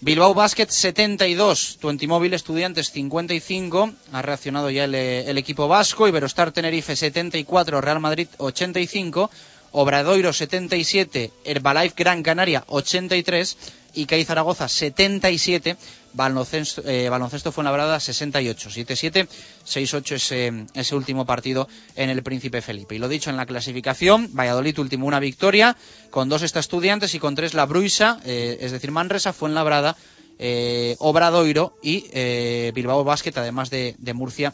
Bilbao 0.00 0.34
Basket 0.34 0.68
72, 0.68 1.78
Tuentimóvil 1.80 2.34
Estudiantes 2.34 2.90
55, 2.90 3.92
ha 4.12 4.20
reaccionado 4.20 4.68
ya 4.68 4.84
el, 4.84 4.94
eh, 4.94 5.30
el 5.30 5.38
equipo 5.38 5.66
vasco, 5.66 6.06
Iberostar 6.06 6.52
Tenerife 6.52 6.94
74, 6.94 7.80
Real 7.80 8.00
Madrid 8.00 8.28
85, 8.36 9.30
Obradoiro 9.72 10.32
77, 10.32 11.32
Herbalife 11.44 11.94
Gran 11.96 12.22
Canaria 12.22 12.64
83 12.68 13.56
y 13.94 14.04
CAI 14.04 14.24
Zaragoza 14.24 14.68
77, 14.68 15.76
Baloncesto, 16.14 16.82
eh, 16.86 17.08
Baloncesto 17.08 17.52
Fuenlabrada 17.52 18.00
68, 18.00 18.70
7-7, 18.70 19.28
6-8 19.66 20.12
ese, 20.14 20.66
ese 20.74 20.94
último 20.94 21.26
partido 21.26 21.68
en 21.96 22.08
el 22.10 22.22
Príncipe 22.22 22.62
Felipe. 22.62 22.94
Y 22.94 22.98
lo 22.98 23.08
dicho 23.08 23.30
en 23.30 23.36
la 23.36 23.46
clasificación, 23.46 24.30
Valladolid 24.32 24.78
último 24.78 25.06
una 25.06 25.20
victoria, 25.20 25.76
con 26.10 26.28
dos 26.28 26.42
está 26.42 26.60
Estudiantes 26.60 27.14
y 27.14 27.18
con 27.18 27.34
tres 27.34 27.54
la 27.54 27.66
Bruisa, 27.66 28.20
eh, 28.24 28.58
es 28.60 28.72
decir, 28.72 28.90
Manresa, 28.90 29.32
Fuenlabrada, 29.32 29.96
eh, 30.38 30.96
Obradoiro 30.98 31.78
y 31.82 32.06
eh, 32.12 32.72
Bilbao 32.74 33.04
Basket, 33.04 33.32
además 33.36 33.70
de, 33.70 33.94
de 33.98 34.14
Murcia, 34.14 34.52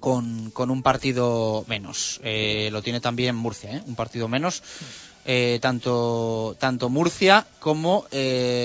con, 0.00 0.50
con 0.50 0.70
un 0.70 0.82
partido 0.82 1.64
menos. 1.68 2.20
Eh, 2.24 2.70
lo 2.72 2.82
tiene 2.82 3.00
también 3.00 3.36
Murcia, 3.36 3.82
un 3.86 3.94
partido 3.94 4.28
menos. 4.28 4.62
Tanto, 5.60 6.56
tanto 6.58 6.88
Murcia 6.88 7.46
como 7.60 8.06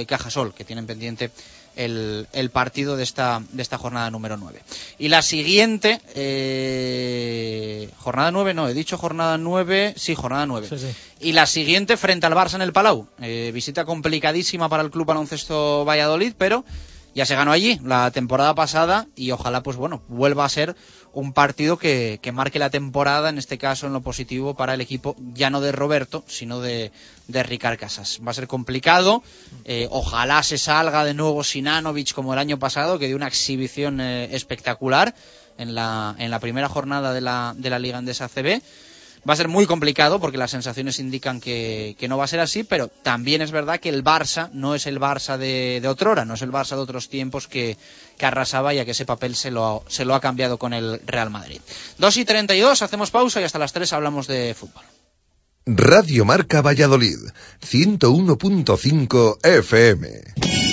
Cajasol, 0.07 0.55
que 0.55 0.65
tienen 0.65 0.87
pendiente 0.87 1.29
el, 1.77 2.27
el 2.33 2.49
partido 2.49 2.97
de 2.97 3.03
esta, 3.03 3.41
de 3.51 3.61
esta 3.61 3.77
jornada 3.77 4.11
número 4.11 4.35
9. 4.35 4.61
Y 4.99 5.07
la 5.07 5.21
siguiente, 5.21 6.01
eh, 6.15 7.89
jornada 7.97 8.31
9, 8.31 8.53
no, 8.53 8.67
he 8.67 8.73
dicho 8.73 8.97
jornada 8.97 9.37
9, 9.37 9.93
sí, 9.95 10.15
jornada 10.15 10.45
9. 10.45 10.67
Sí, 10.69 10.77
sí. 10.79 10.87
Y 11.21 11.31
la 11.31 11.45
siguiente 11.45 11.95
frente 11.95 12.25
al 12.25 12.33
Barça 12.33 12.55
en 12.55 12.61
el 12.61 12.73
Palau. 12.73 13.07
Eh, 13.21 13.51
visita 13.53 13.85
complicadísima 13.85 14.67
para 14.67 14.83
el 14.83 14.91
Club 14.91 15.05
Baloncesto 15.05 15.85
Valladolid, 15.85 16.33
pero 16.37 16.65
ya 17.15 17.25
se 17.25 17.35
ganó 17.35 17.51
allí 17.51 17.79
la 17.83 18.11
temporada 18.11 18.53
pasada 18.53 19.07
y 19.15 19.31
ojalá, 19.31 19.63
pues 19.63 19.77
bueno, 19.77 20.03
vuelva 20.07 20.45
a 20.45 20.49
ser 20.49 20.75
un 21.19 21.33
partido 21.33 21.79
que, 21.79 22.19
que 22.21 22.31
marque 22.31 22.59
la 22.59 22.69
temporada, 22.69 23.29
en 23.29 23.39
este 23.39 23.57
caso 23.57 23.87
en 23.87 23.93
lo 23.93 24.01
positivo 24.01 24.53
para 24.53 24.75
el 24.75 24.81
equipo, 24.81 25.15
ya 25.33 25.49
no 25.49 25.61
de 25.61 25.71
Roberto, 25.71 26.23
sino 26.27 26.59
de, 26.59 26.91
de 27.27 27.41
Ricard 27.41 27.79
Casas. 27.79 28.19
Va 28.25 28.29
a 28.29 28.35
ser 28.35 28.45
complicado, 28.45 29.23
eh, 29.65 29.87
ojalá 29.89 30.43
se 30.43 30.59
salga 30.59 31.03
de 31.05 31.15
nuevo 31.15 31.43
Sinanovic 31.43 32.13
como 32.13 32.33
el 32.33 32.39
año 32.39 32.59
pasado, 32.59 32.99
que 32.99 33.07
dio 33.07 33.15
una 33.15 33.27
exhibición 33.27 33.99
eh, 33.99 34.35
espectacular 34.35 35.15
en 35.57 35.73
la, 35.73 36.15
en 36.19 36.29
la 36.29 36.39
primera 36.39 36.69
jornada 36.69 37.11
de 37.13 37.21
la, 37.21 37.55
de 37.57 37.71
la 37.71 37.79
Liga 37.79 37.97
Endesa 37.97 38.29
CB. 38.29 38.61
Va 39.27 39.33
a 39.33 39.37
ser 39.37 39.47
muy 39.47 39.65
complicado 39.65 40.19
porque 40.19 40.37
las 40.37 40.51
sensaciones 40.51 40.99
indican 40.99 41.39
que, 41.39 41.95
que 41.99 42.07
no 42.07 42.17
va 42.17 42.25
a 42.25 42.27
ser 42.27 42.39
así, 42.39 42.63
pero 42.63 42.87
también 42.87 43.41
es 43.41 43.51
verdad 43.51 43.79
que 43.79 43.89
el 43.89 44.03
Barça 44.03 44.49
no 44.53 44.75
es 44.75 44.87
el 44.87 44.99
Barça 44.99 45.37
de, 45.37 45.79
de 45.81 45.87
otrora, 45.87 46.25
no 46.25 46.35
es 46.35 46.41
el 46.41 46.51
Barça 46.51 46.75
de 46.75 46.81
otros 46.81 47.09
tiempos 47.09 47.47
que, 47.47 47.77
que 48.17 48.25
arrasaba 48.25 48.73
y 48.73 48.79
a 48.79 48.85
que 48.85 48.91
ese 48.91 49.05
papel 49.05 49.35
se 49.35 49.51
lo, 49.51 49.83
se 49.87 50.05
lo 50.05 50.15
ha 50.15 50.21
cambiado 50.21 50.57
con 50.57 50.73
el 50.73 51.01
Real 51.05 51.29
Madrid. 51.29 51.61
2 51.97 52.17
y 52.17 52.25
32, 52.25 52.81
hacemos 52.81 53.11
pausa 53.11 53.41
y 53.41 53.43
hasta 53.43 53.59
las 53.59 53.73
3 53.73 53.93
hablamos 53.93 54.27
de 54.27 54.53
fútbol. 54.53 54.83
Radio 55.65 56.23
Marca 56.23 56.61
Valladolid, 56.61 57.19
101.5 57.61 59.45
FM. 59.45 60.66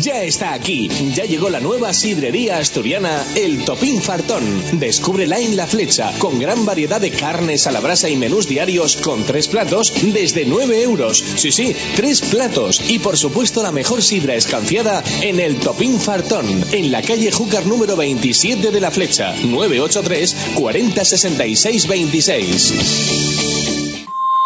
Ya 0.00 0.22
está 0.22 0.52
aquí, 0.52 0.88
ya 1.14 1.24
llegó 1.24 1.48
la 1.48 1.60
nueva 1.60 1.92
sidrería 1.92 2.58
asturiana 2.58 3.24
El 3.34 3.64
Topín 3.64 4.00
Fartón. 4.02 4.42
Descúbrela 4.78 5.38
en 5.38 5.56
La 5.56 5.66
Flecha, 5.66 6.12
con 6.18 6.38
gran 6.38 6.64
variedad 6.64 7.00
de 7.00 7.10
carnes 7.10 7.66
a 7.66 7.72
la 7.72 7.80
brasa 7.80 8.08
y 8.08 8.16
menús 8.16 8.48
diarios 8.48 8.96
con 8.96 9.24
tres 9.24 9.48
platos 9.48 9.92
desde 10.12 10.44
9 10.44 10.82
euros. 10.82 11.22
Sí, 11.36 11.52
sí, 11.52 11.74
tres 11.94 12.20
platos. 12.20 12.82
Y 12.88 12.98
por 12.98 13.16
supuesto 13.16 13.62
la 13.62 13.72
mejor 13.72 14.02
sidra 14.02 14.34
escanciada 14.34 15.02
en 15.22 15.40
El 15.40 15.56
Topín 15.56 16.00
Fartón, 16.00 16.64
en 16.72 16.90
la 16.90 17.02
calle 17.02 17.30
Júcar 17.30 17.66
número 17.66 17.96
27 17.96 18.70
de 18.70 18.80
La 18.80 18.90
Flecha, 18.90 19.34
983 19.44 20.36
40 20.54 21.04
66 21.04 21.86
26. 21.86 23.45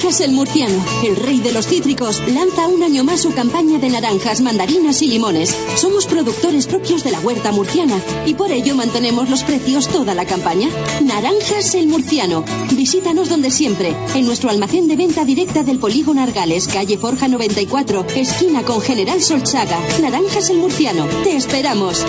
Naranjas 0.00 0.26
el 0.26 0.32
Murciano, 0.32 0.82
el 1.04 1.14
rey 1.14 1.40
de 1.40 1.52
los 1.52 1.66
cítricos, 1.66 2.22
lanza 2.26 2.66
un 2.68 2.82
año 2.82 3.04
más 3.04 3.20
su 3.20 3.34
campaña 3.34 3.78
de 3.78 3.90
naranjas, 3.90 4.40
mandarinas 4.40 5.02
y 5.02 5.08
limones. 5.08 5.54
Somos 5.76 6.06
productores 6.06 6.66
propios 6.66 7.04
de 7.04 7.10
la 7.10 7.20
huerta 7.20 7.52
murciana 7.52 8.00
y 8.24 8.32
por 8.32 8.50
ello 8.50 8.74
mantenemos 8.74 9.28
los 9.28 9.42
precios 9.42 9.88
toda 9.88 10.14
la 10.14 10.24
campaña. 10.24 10.70
Naranjas 11.04 11.74
el 11.74 11.88
Murciano. 11.88 12.46
Visítanos 12.72 13.28
donde 13.28 13.50
siempre, 13.50 13.94
en 14.14 14.24
nuestro 14.24 14.48
almacén 14.48 14.88
de 14.88 14.96
venta 14.96 15.26
directa 15.26 15.64
del 15.64 15.78
Polígono 15.78 16.22
Argales, 16.22 16.66
calle 16.66 16.96
Forja 16.96 17.28
94, 17.28 18.06
esquina 18.16 18.62
con 18.62 18.80
General 18.80 19.20
Solchaga. 19.20 19.78
Naranjas 20.00 20.48
el 20.48 20.56
Murciano. 20.56 21.08
Te 21.24 21.36
esperamos. 21.36 22.06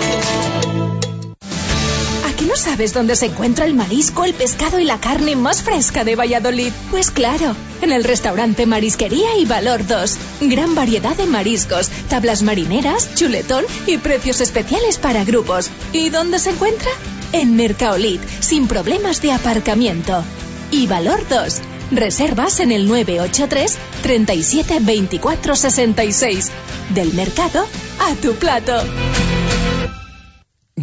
¿A 2.52 2.54
que 2.54 2.60
no 2.60 2.70
sabes 2.70 2.92
dónde 2.92 3.16
se 3.16 3.26
encuentra 3.26 3.64
el 3.64 3.72
marisco, 3.72 4.24
el 4.24 4.34
pescado 4.34 4.78
y 4.78 4.84
la 4.84 5.00
carne 5.00 5.36
más 5.36 5.62
fresca 5.62 6.04
de 6.04 6.16
Valladolid? 6.16 6.70
Pues 6.90 7.10
claro, 7.10 7.56
en 7.80 7.92
el 7.92 8.04
restaurante 8.04 8.66
Marisquería 8.66 9.38
y 9.38 9.46
Valor 9.46 9.86
2. 9.86 10.16
Gran 10.42 10.74
variedad 10.74 11.16
de 11.16 11.24
mariscos, 11.24 11.88
tablas 12.10 12.42
marineras, 12.42 13.14
chuletón 13.14 13.64
y 13.86 13.96
precios 13.96 14.42
especiales 14.42 14.98
para 14.98 15.24
grupos. 15.24 15.70
¿Y 15.94 16.10
dónde 16.10 16.38
se 16.38 16.50
encuentra? 16.50 16.90
En 17.32 17.56
Mercaolit, 17.56 18.20
sin 18.40 18.68
problemas 18.68 19.22
de 19.22 19.32
aparcamiento. 19.32 20.22
Y 20.70 20.86
Valor 20.86 21.26
2. 21.28 21.60
Reservas 21.92 22.60
en 22.60 22.70
el 22.70 22.86
983 22.86 23.78
37 24.02 24.78
24 24.80 25.56
66. 25.56 26.50
Del 26.90 27.14
mercado 27.14 27.66
a 27.98 28.14
tu 28.16 28.34
plato. 28.34 28.74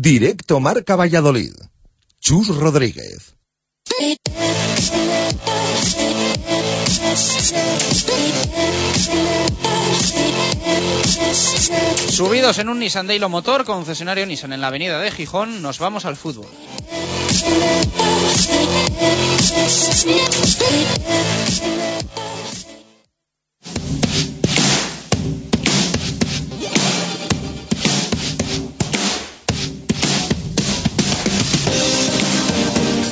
Directo 0.01 0.61
Marca 0.61 0.95
Valladolid. 0.95 1.51
Chus 2.21 2.47
Rodríguez. 2.55 3.35
Subidos 12.07 12.59
en 12.59 12.69
un 12.69 12.80
Nissan 12.80 13.07
Daylo 13.07 13.27
Motor, 13.27 13.65
concesionario 13.65 14.26
Nissan 14.26 14.53
en 14.53 14.61
la 14.61 14.67
avenida 14.67 15.01
de 15.01 15.11
Gijón, 15.11 15.61
nos 15.61 15.80
vamos 15.80 16.05
al 16.05 16.15
fútbol. 16.15 16.47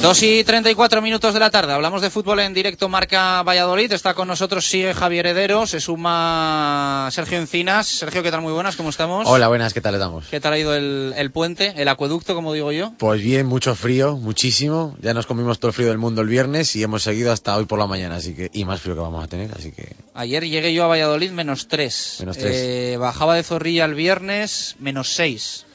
Dos 0.01 0.21
y 0.23 0.43
34 0.43 1.01
minutos 1.01 1.33
de 1.33 1.39
la 1.39 1.49
tarde. 1.49 1.73
Hablamos 1.73 2.01
de 2.01 2.09
fútbol 2.09 2.39
en 2.39 2.53
directo 2.53 2.87
Marca 2.87 3.41
Valladolid. 3.43 3.91
Está 3.91 4.13
con 4.13 4.27
nosotros, 4.27 4.65
sigue 4.65 4.93
Javier 4.93 5.25
Heredero. 5.25 5.67
Se 5.67 5.81
suma 5.81 7.09
Sergio 7.11 7.37
Encinas. 7.39 7.87
Sergio, 7.87 8.23
¿qué 8.23 8.31
tal? 8.31 8.41
Muy 8.41 8.53
buenas, 8.53 8.75
¿cómo 8.77 8.89
estamos? 8.89 9.27
Hola, 9.27 9.47
buenas, 9.49 9.73
¿qué 9.73 9.81
tal 9.81 9.95
estamos? 9.95 10.25
¿Qué 10.29 10.39
tal 10.39 10.53
ha 10.53 10.59
ido 10.59 10.75
el, 10.75 11.13
el 11.17 11.31
puente, 11.31 11.73
el 11.75 11.87
acueducto, 11.89 12.35
como 12.35 12.53
digo 12.53 12.71
yo? 12.71 12.93
Pues 12.97 13.21
bien, 13.21 13.47
mucho 13.47 13.75
frío, 13.75 14.15
muchísimo. 14.15 14.95
Ya 15.01 15.13
nos 15.13 15.25
comimos 15.25 15.59
todo 15.59 15.69
el 15.69 15.73
frío 15.73 15.89
del 15.89 15.97
mundo 15.97 16.21
el 16.21 16.27
viernes 16.29 16.75
y 16.75 16.83
hemos 16.83 17.03
seguido 17.03 17.33
hasta 17.33 17.57
hoy 17.57 17.65
por 17.65 17.79
la 17.79 17.87
mañana, 17.87 18.15
así 18.15 18.33
que 18.33 18.49
y 18.53 18.63
más 18.63 18.79
frío 18.79 18.95
que 18.95 19.01
vamos 19.01 19.23
a 19.23 19.27
tener, 19.27 19.51
así 19.57 19.71
que 19.71 19.95
Ayer 20.13 20.47
llegué 20.47 20.73
yo 20.73 20.85
a 20.85 20.87
Valladolid 20.87 21.31
menos 21.31 21.67
3. 21.67 22.17
Menos 22.21 22.37
tres. 22.37 22.97
bajaba 22.97 23.35
de 23.35 23.43
Zorrilla 23.43 23.85
el 23.85 23.93
viernes 23.95 24.75
menos 24.79 25.09
6. 25.09 25.66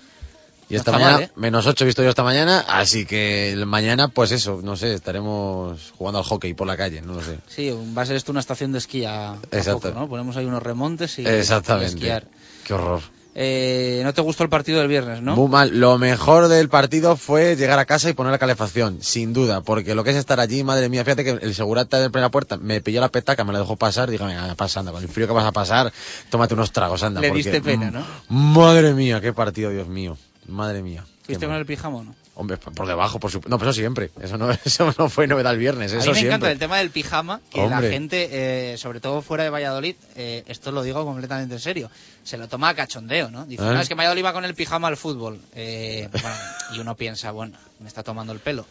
Y 0.73 0.77
esta 0.77 0.93
mañana 0.93 1.13
mal, 1.13 1.23
¿eh? 1.23 1.31
menos 1.37 1.67
8 1.67 1.85
he 1.85 1.87
visto 1.87 2.03
yo 2.03 2.09
esta 2.09 2.23
mañana, 2.23 2.65
así 2.67 3.05
que 3.05 3.63
mañana 3.67 4.09
pues 4.09 4.33
eso, 4.33 4.61
no 4.63 4.77
sé, 4.77 4.95
estaremos 4.95 5.93
jugando 5.97 6.19
al 6.19 6.25
hockey 6.25 6.55
por 6.55 6.67
la 6.67 6.77
calle, 6.77 7.03
no 7.03 7.15
lo 7.15 7.23
sé. 7.23 7.39
Sí, 7.47 7.71
va 7.97 8.03
a 8.03 8.07
ser 8.07 8.17
esto 8.17 8.33
una 8.33 8.41
estación 8.41 8.73
de 8.73 8.79
esquí 8.79 9.05
a, 9.05 9.33
a 9.33 9.39
Exacto. 9.53 9.91
poco, 9.91 10.01
¿no? 10.01 10.09
Ponemos 10.09 10.37
ahí 10.37 10.47
unos 10.47 10.63
remontes 10.63 11.19
y, 11.19 11.27
Exactamente. 11.27 11.89
esquiar. 11.95 12.27
Qué 12.65 12.75
horror. 12.75 13.03
Eh, 13.35 14.03
¿No 14.05 14.13
te 14.13 14.21
gustó 14.21 14.45
el 14.45 14.51
partido 14.51 14.79
del 14.79 14.89
viernes, 14.89 15.23
no? 15.23 15.35
Muy 15.35 15.49
mal. 15.49 15.79
Lo 15.79 15.97
mejor 15.99 16.49
del 16.49 16.69
partido 16.69 17.17
fue 17.17 17.57
llegar 17.57 17.79
a 17.79 17.87
casa 17.87 18.11
y 18.11 18.13
poner 18.13 18.31
la 18.31 18.39
calefacción, 18.39 18.99
sin 19.01 19.33
duda, 19.33 19.63
porque 19.63 19.95
lo 19.95 20.05
que 20.05 20.11
es 20.11 20.17
estar 20.17 20.39
allí, 20.39 20.63
madre 20.65 20.91
mía, 20.91 21.03
fíjate 21.05 21.25
que 21.25 21.31
el 21.31 21.55
segurata 21.55 21.99
de 21.99 22.11
primera 22.11 22.31
puerta 22.31 22.59
me 22.59 22.83
pilló 22.83 23.01
la 23.01 23.09
petaca, 23.09 23.45
me 23.45 23.55
la 23.55 23.61
dejó 23.61 23.77
pasar, 23.77 24.11
dije, 24.11 24.25
venga, 24.25 24.55
pasa, 24.55 24.81
anda, 24.81 24.93
con 24.93 25.03
el 25.03 25.09
frío 25.09 25.27
que 25.27 25.33
vas 25.33 25.47
a 25.47 25.53
pasar, 25.53 25.93
tómate 26.29 26.53
unos 26.53 26.73
tragos, 26.73 27.03
anda. 27.03 27.23
Le 27.23 27.29
porque, 27.29 27.43
diste 27.43 27.63
pena, 27.63 27.91
mm, 27.91 27.95
¿no? 27.95 28.07
Madre 28.29 28.93
mía, 28.93 29.21
qué 29.23 29.33
partido, 29.33 29.71
Dios 29.71 29.89
mío. 29.89 30.19
Madre 30.47 30.83
mía. 30.83 31.05
¿Fuiste 31.25 31.47
con 31.47 31.55
el 31.55 31.67
pijama 31.67 31.99
o 31.99 32.05
no? 32.05 32.15
Hombre, 32.35 32.57
por 32.57 32.87
debajo, 32.87 33.21
por 33.21 33.31
supuesto. 33.31 33.51
No, 33.51 33.59
pero 33.59 33.71
eso 33.71 33.79
siempre. 33.81 34.11
Eso 34.21 34.39
no, 34.39 34.51
eso 34.65 34.93
no 34.99 35.09
fue 35.09 35.27
novedad 35.27 35.53
el 35.53 35.59
viernes, 35.59 35.93
A 35.93 35.99
eso 35.99 36.07
mí 36.07 36.13
me 36.13 36.15
siempre. 36.15 36.27
encanta 36.29 36.51
el 36.51 36.59
tema 36.59 36.79
del 36.79 36.91
pijama, 36.91 37.41
que 37.51 37.67
la 37.69 37.81
gente, 37.81 38.73
eh, 38.73 38.77
sobre 38.79 39.01
todo 39.01 39.23
fuera 39.23 39.45
de 39.45 39.51
Valladolid, 39.51 39.95
eh, 40.17 40.43
esto 40.47 40.73
lo 40.73 40.83
digo 40.83 41.05
completamente 41.05 41.55
en 41.55 41.61
serio, 41.61 41.91
se 42.25 42.39
lo 42.39 42.49
toma 42.49 42.71
a 42.71 42.75
cachondeo, 42.75 43.31
¿no? 43.31 43.45
Dice, 43.45 43.63
¿Eh? 43.63 43.67
no, 43.67 43.81
es 43.81 43.89
que 43.89 43.95
Valladolid 43.95 44.25
va 44.25 44.33
con 44.33 44.45
el 44.45 44.55
pijama 44.55 44.89
al 44.89 44.97
fútbol. 44.97 45.41
Eh, 45.55 46.09
bueno, 46.13 46.37
y 46.75 46.79
uno 46.81 46.97
piensa, 46.97 47.31
bueno, 47.33 47.57
me 47.81 47.89
está 47.89 48.03
tomando 48.03 48.33
el 48.33 48.41
pelo. 48.41 48.67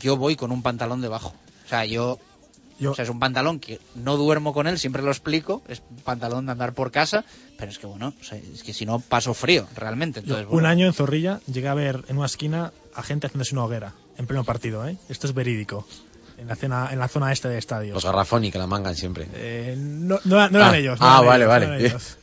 Yo 0.00 0.16
voy 0.16 0.34
con 0.34 0.50
un 0.50 0.62
pantalón 0.62 1.00
debajo. 1.02 1.34
O 1.66 1.68
sea, 1.68 1.84
yo... 1.84 2.18
O 2.90 2.94
sea, 2.94 3.04
es 3.04 3.08
un 3.10 3.20
pantalón 3.20 3.60
que 3.60 3.78
no 3.94 4.16
duermo 4.16 4.52
con 4.52 4.66
él, 4.66 4.78
siempre 4.78 5.02
lo 5.02 5.10
explico, 5.10 5.62
es 5.68 5.80
un 5.90 5.96
pantalón 5.98 6.46
de 6.46 6.52
andar 6.52 6.74
por 6.74 6.90
casa, 6.90 7.24
pero 7.56 7.70
es 7.70 7.78
que 7.78 7.86
bueno, 7.86 8.12
o 8.20 8.24
sea, 8.24 8.36
es 8.38 8.62
que 8.64 8.72
si 8.72 8.84
no 8.84 8.98
paso 8.98 9.32
frío, 9.34 9.66
realmente. 9.76 10.20
Entonces, 10.20 10.46
Un 10.46 10.52
bueno, 10.52 10.68
año 10.68 10.86
en 10.86 10.92
Zorrilla 10.92 11.40
llegué 11.46 11.68
a 11.68 11.74
ver 11.74 12.04
en 12.08 12.16
una 12.18 12.26
esquina 12.26 12.72
a 12.94 13.02
gente 13.02 13.28
haciéndose 13.28 13.54
una 13.54 13.64
hoguera 13.64 13.92
en 14.18 14.26
pleno 14.26 14.44
partido, 14.44 14.86
¿eh? 14.86 14.96
Esto 15.08 15.26
es 15.28 15.32
verídico. 15.34 15.86
En 16.38 16.48
la 16.48 16.56
zona, 16.56 16.88
en 16.90 16.98
la 16.98 17.06
zona 17.08 17.30
este 17.30 17.48
de 17.48 17.58
estadios. 17.58 17.94
Los 17.94 18.04
garrafón 18.04 18.44
y 18.44 18.50
que 18.50 18.58
la 18.58 18.66
mangan 18.66 18.96
siempre. 18.96 19.28
Eh, 19.34 19.76
no, 19.78 20.18
no 20.24 20.34
eran- 20.36 20.50
no 20.52 20.58
eran 20.58 20.74
Ah, 20.74 20.78
ellos. 20.78 20.98
no 21.00 21.06
ah, 21.06 21.14
eran 21.22 21.26
vale, 21.26 21.44
ellos, 21.44 21.48
vale. 21.48 21.92
no 21.92 22.21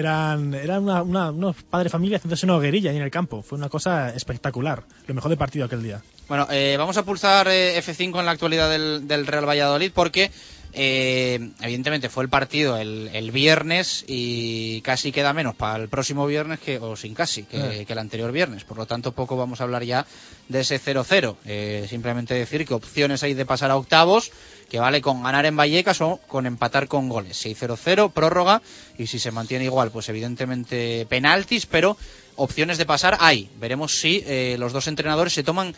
eran. 0.00 0.54
Eran, 0.54 0.82
una, 0.84 1.02
una- 1.02 1.30
unos 1.30 1.56
padres 1.62 1.86
de 1.86 1.90
familia 1.90 2.16
haciéndose 2.18 2.46
una 2.46 2.56
hoguerilla 2.56 2.90
ahí 2.90 2.96
en 2.96 3.02
el 3.02 3.10
campo. 3.10 3.42
Fue 3.42 3.58
una 3.58 3.68
cosa 3.68 4.14
espectacular. 4.14 4.84
Lo 5.06 5.14
mejor 5.14 5.28
del 5.30 5.38
partido 5.38 5.64
aquel 5.66 5.82
día. 5.82 6.02
Bueno, 6.28 6.46
eh, 6.50 6.74
vamos 6.78 6.96
a 6.96 7.04
pulsar 7.04 7.46
eh, 7.48 7.78
F5 7.80 8.18
en 8.18 8.26
la 8.26 8.32
actualidad 8.32 8.68
del, 8.70 9.06
del 9.06 9.26
Real 9.26 9.48
Valladolid 9.48 9.92
porque 9.94 10.30
eh, 10.78 11.52
evidentemente 11.62 12.10
fue 12.10 12.22
el 12.22 12.28
partido 12.28 12.76
el, 12.76 13.08
el 13.14 13.30
viernes 13.30 14.04
y 14.06 14.82
casi 14.82 15.10
queda 15.10 15.32
menos 15.32 15.54
para 15.54 15.82
el 15.82 15.88
próximo 15.88 16.26
viernes 16.26 16.60
que 16.60 16.78
o 16.78 16.96
sin 16.96 17.14
casi 17.14 17.44
que, 17.44 17.56
Eh. 17.56 17.84
que 17.86 17.92
el 17.94 17.98
anterior 17.98 18.30
viernes. 18.30 18.64
Por 18.64 18.76
lo 18.76 18.84
tanto, 18.84 19.12
poco 19.12 19.38
vamos 19.38 19.60
a 19.60 19.64
hablar 19.64 19.84
ya 19.84 20.06
de 20.50 20.60
ese 20.60 20.78
0-0. 20.78 21.36
Eh, 21.46 21.86
simplemente 21.88 22.34
decir 22.34 22.66
que 22.66 22.74
opciones 22.74 23.22
hay 23.22 23.32
de 23.32 23.46
pasar 23.46 23.70
a 23.70 23.76
octavos 23.76 24.30
que 24.68 24.78
vale 24.78 25.00
con 25.00 25.22
ganar 25.22 25.46
en 25.46 25.56
Vallecas 25.56 26.02
o 26.02 26.20
con 26.26 26.44
empatar 26.44 26.88
con 26.88 27.08
goles. 27.08 27.42
6-0-0, 27.42 28.12
prórroga 28.12 28.60
y 28.98 29.06
si 29.06 29.18
se 29.18 29.30
mantiene 29.30 29.64
igual, 29.64 29.90
pues 29.90 30.10
evidentemente 30.10 31.06
penaltis, 31.08 31.64
pero 31.64 31.96
opciones 32.34 32.76
de 32.76 32.84
pasar 32.84 33.16
hay. 33.20 33.48
Veremos 33.58 33.98
si 33.98 34.22
eh, 34.26 34.56
los 34.58 34.74
dos 34.74 34.88
entrenadores 34.88 35.32
se 35.32 35.42
toman 35.42 35.74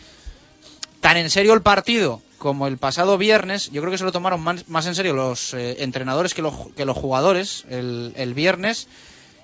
tan 0.99 1.15
en 1.15 1.29
serio 1.29 1.53
el 1.53 1.61
partido 1.61 2.21
como 2.39 2.67
el 2.67 2.77
pasado 2.77 3.17
viernes, 3.17 3.69
yo 3.71 3.81
creo 3.81 3.91
que 3.91 3.97
se 3.97 4.03
lo 4.03 4.11
tomaron 4.11 4.41
más, 4.41 4.67
más 4.67 4.87
en 4.87 4.95
serio 4.95 5.13
los 5.13 5.53
eh, 5.53 5.83
entrenadores 5.83 6.33
que 6.33 6.41
los, 6.41 6.53
que 6.75 6.85
los 6.85 6.97
jugadores 6.97 7.65
el, 7.69 8.33
viernes 8.33 8.87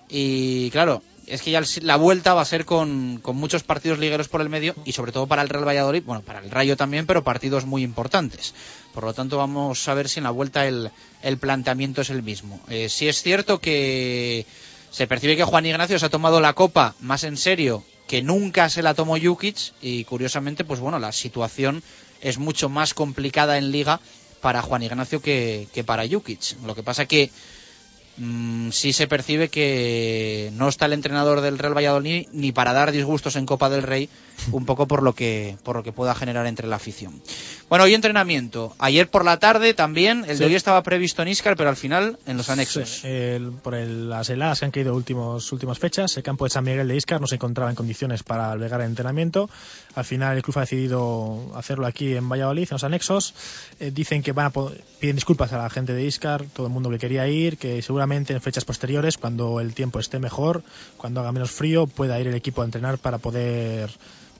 Y 0.09 0.71
claro, 0.71 1.03
es 1.27 1.41
que 1.41 1.51
ya 1.51 1.61
la 1.81 1.97
vuelta 1.97 2.33
va 2.33 2.41
a 2.41 2.45
ser 2.45 2.65
con, 2.65 3.19
con 3.21 3.35
muchos 3.35 3.63
partidos 3.63 3.99
ligueros 3.99 4.27
por 4.27 4.41
el 4.41 4.49
medio 4.49 4.75
y 4.85 4.93
sobre 4.93 5.11
todo 5.11 5.27
para 5.27 5.41
el 5.41 5.49
Real 5.49 5.67
Valladolid, 5.67 6.03
bueno, 6.03 6.21
para 6.21 6.39
el 6.39 6.49
Rayo 6.49 6.77
también, 6.77 7.05
pero 7.05 7.23
partidos 7.23 7.65
muy 7.65 7.83
importantes. 7.83 8.55
Por 8.93 9.03
lo 9.03 9.13
tanto, 9.13 9.37
vamos 9.37 9.87
a 9.87 9.93
ver 9.93 10.07
si 10.07 10.19
en 10.19 10.23
la 10.23 10.31
vuelta 10.31 10.65
el, 10.65 10.89
el 11.21 11.37
planteamiento 11.37 12.01
es 12.01 12.09
el 12.09 12.23
mismo. 12.23 12.59
Eh, 12.69 12.87
sí 12.89 13.07
es 13.07 13.21
cierto 13.21 13.59
que 13.59 14.45
se 14.89 15.07
percibe 15.07 15.35
que 15.35 15.43
Juan 15.43 15.65
Ignacio 15.65 15.99
se 15.99 16.05
ha 16.05 16.09
tomado 16.09 16.39
la 16.39 16.53
copa 16.53 16.95
más 17.01 17.25
en 17.25 17.35
serio 17.35 17.83
que 18.07 18.21
nunca 18.21 18.69
se 18.69 18.83
la 18.83 18.93
tomó 18.93 19.17
Jukic 19.19 19.57
y 19.81 20.03
curiosamente, 20.03 20.63
pues 20.63 20.79
bueno, 20.79 20.99
la 20.99 21.11
situación 21.11 21.83
es 22.25 22.39
mucho 22.39 22.69
más 22.69 22.95
complicada 22.95 23.57
en 23.59 23.71
liga 23.71 23.99
para 24.41 24.63
Juan 24.63 24.81
Ignacio 24.81 25.21
que, 25.21 25.67
que 25.73 25.83
para 25.83 26.07
Jukic. 26.07 26.57
Lo 26.65 26.73
que 26.73 26.81
pasa 26.81 27.05
que 27.05 27.29
mm, 28.17 28.71
sí 28.71 28.93
se 28.93 29.07
percibe 29.07 29.49
que 29.49 30.49
no 30.53 30.67
está 30.67 30.87
el 30.87 30.93
entrenador 30.93 31.41
del 31.41 31.59
Real 31.59 31.77
Valladolid 31.77 32.27
ni 32.33 32.51
para 32.51 32.73
dar 32.73 32.91
disgustos 32.91 33.35
en 33.35 33.45
Copa 33.45 33.69
del 33.69 33.83
Rey, 33.83 34.09
un 34.51 34.65
poco 34.65 34.87
por 34.87 35.03
lo 35.03 35.13
que 35.13 35.55
por 35.63 35.75
lo 35.75 35.83
que 35.83 35.91
pueda 35.91 36.15
generar 36.15 36.47
entre 36.47 36.67
la 36.67 36.77
afición. 36.77 37.21
Bueno, 37.67 37.85
hoy 37.85 37.95
entrenamiento. 37.95 38.75
Ayer 38.77 39.09
por 39.09 39.25
la 39.25 39.39
tarde 39.39 39.73
también, 39.73 40.23
el 40.27 40.33
Sí. 40.37 40.39
de 40.41 40.45
hoy 40.45 40.55
estaba 40.55 40.83
previsto 40.83 41.23
en 41.23 41.29
Iscar, 41.29 41.57
pero 41.57 41.67
al 41.67 41.75
final 41.75 42.19
en 42.27 42.37
los 42.37 42.49
anexos. 42.49 42.87
Sí, 43.01 43.07
el- 43.07 43.51
por 43.53 43.73
el- 43.73 44.07
las 44.07 44.29
heladas 44.29 44.59
que 44.59 44.65
han 44.65 44.71
caído 44.71 44.93
últimos, 44.93 45.51
últimas 45.51 45.79
fechas, 45.79 46.15
el 46.15 46.21
campo 46.21 46.45
de 46.45 46.51
San 46.51 46.63
Miguel 46.63 46.87
de 46.87 46.95
Iscar 46.95 47.19
no 47.19 47.25
se 47.25 47.35
encontraba 47.35 47.71
en 47.71 47.75
condiciones 47.75 48.21
para 48.21 48.51
albergar 48.51 48.81
el 48.81 48.87
entrenamiento. 48.87 49.49
Al 49.95 50.05
final 50.05 50.37
el 50.37 50.43
club 50.43 50.59
ha 50.59 50.61
decidido 50.61 51.51
hacerlo 51.55 51.87
aquí 51.87 52.15
en 52.15 52.29
Valladolid, 52.29 52.63
en 52.69 52.75
los 52.75 52.83
anexos. 52.83 53.33
Eh, 53.79 53.89
dicen 53.91 54.21
que 54.21 54.31
van 54.31 54.45
a 54.45 54.51
piden 54.99 55.15
disculpas 55.15 55.51
a 55.51 55.57
la 55.57 55.69
gente 55.71 55.93
de 55.93 56.05
Iscar, 56.05 56.45
todo 56.53 56.67
el 56.67 56.71
mundo 56.73 56.91
que 56.91 56.99
quería 56.99 57.27
ir, 57.27 57.57
que 57.57 57.81
seguramente 57.81 58.33
en 58.33 58.41
fechas 58.41 58.63
posteriores, 58.63 59.17
cuando 59.17 59.59
el 59.59 59.73
tiempo 59.73 59.97
esté 59.99 60.19
mejor, 60.19 60.61
cuando 60.97 61.19
haga 61.21 61.31
menos 61.31 61.49
frío, 61.49 61.87
pueda 61.87 62.19
ir 62.19 62.27
el 62.27 62.35
equipo 62.35 62.61
a 62.61 62.65
entrenar 62.65 62.99
para 62.99 63.17
poder 63.17 63.89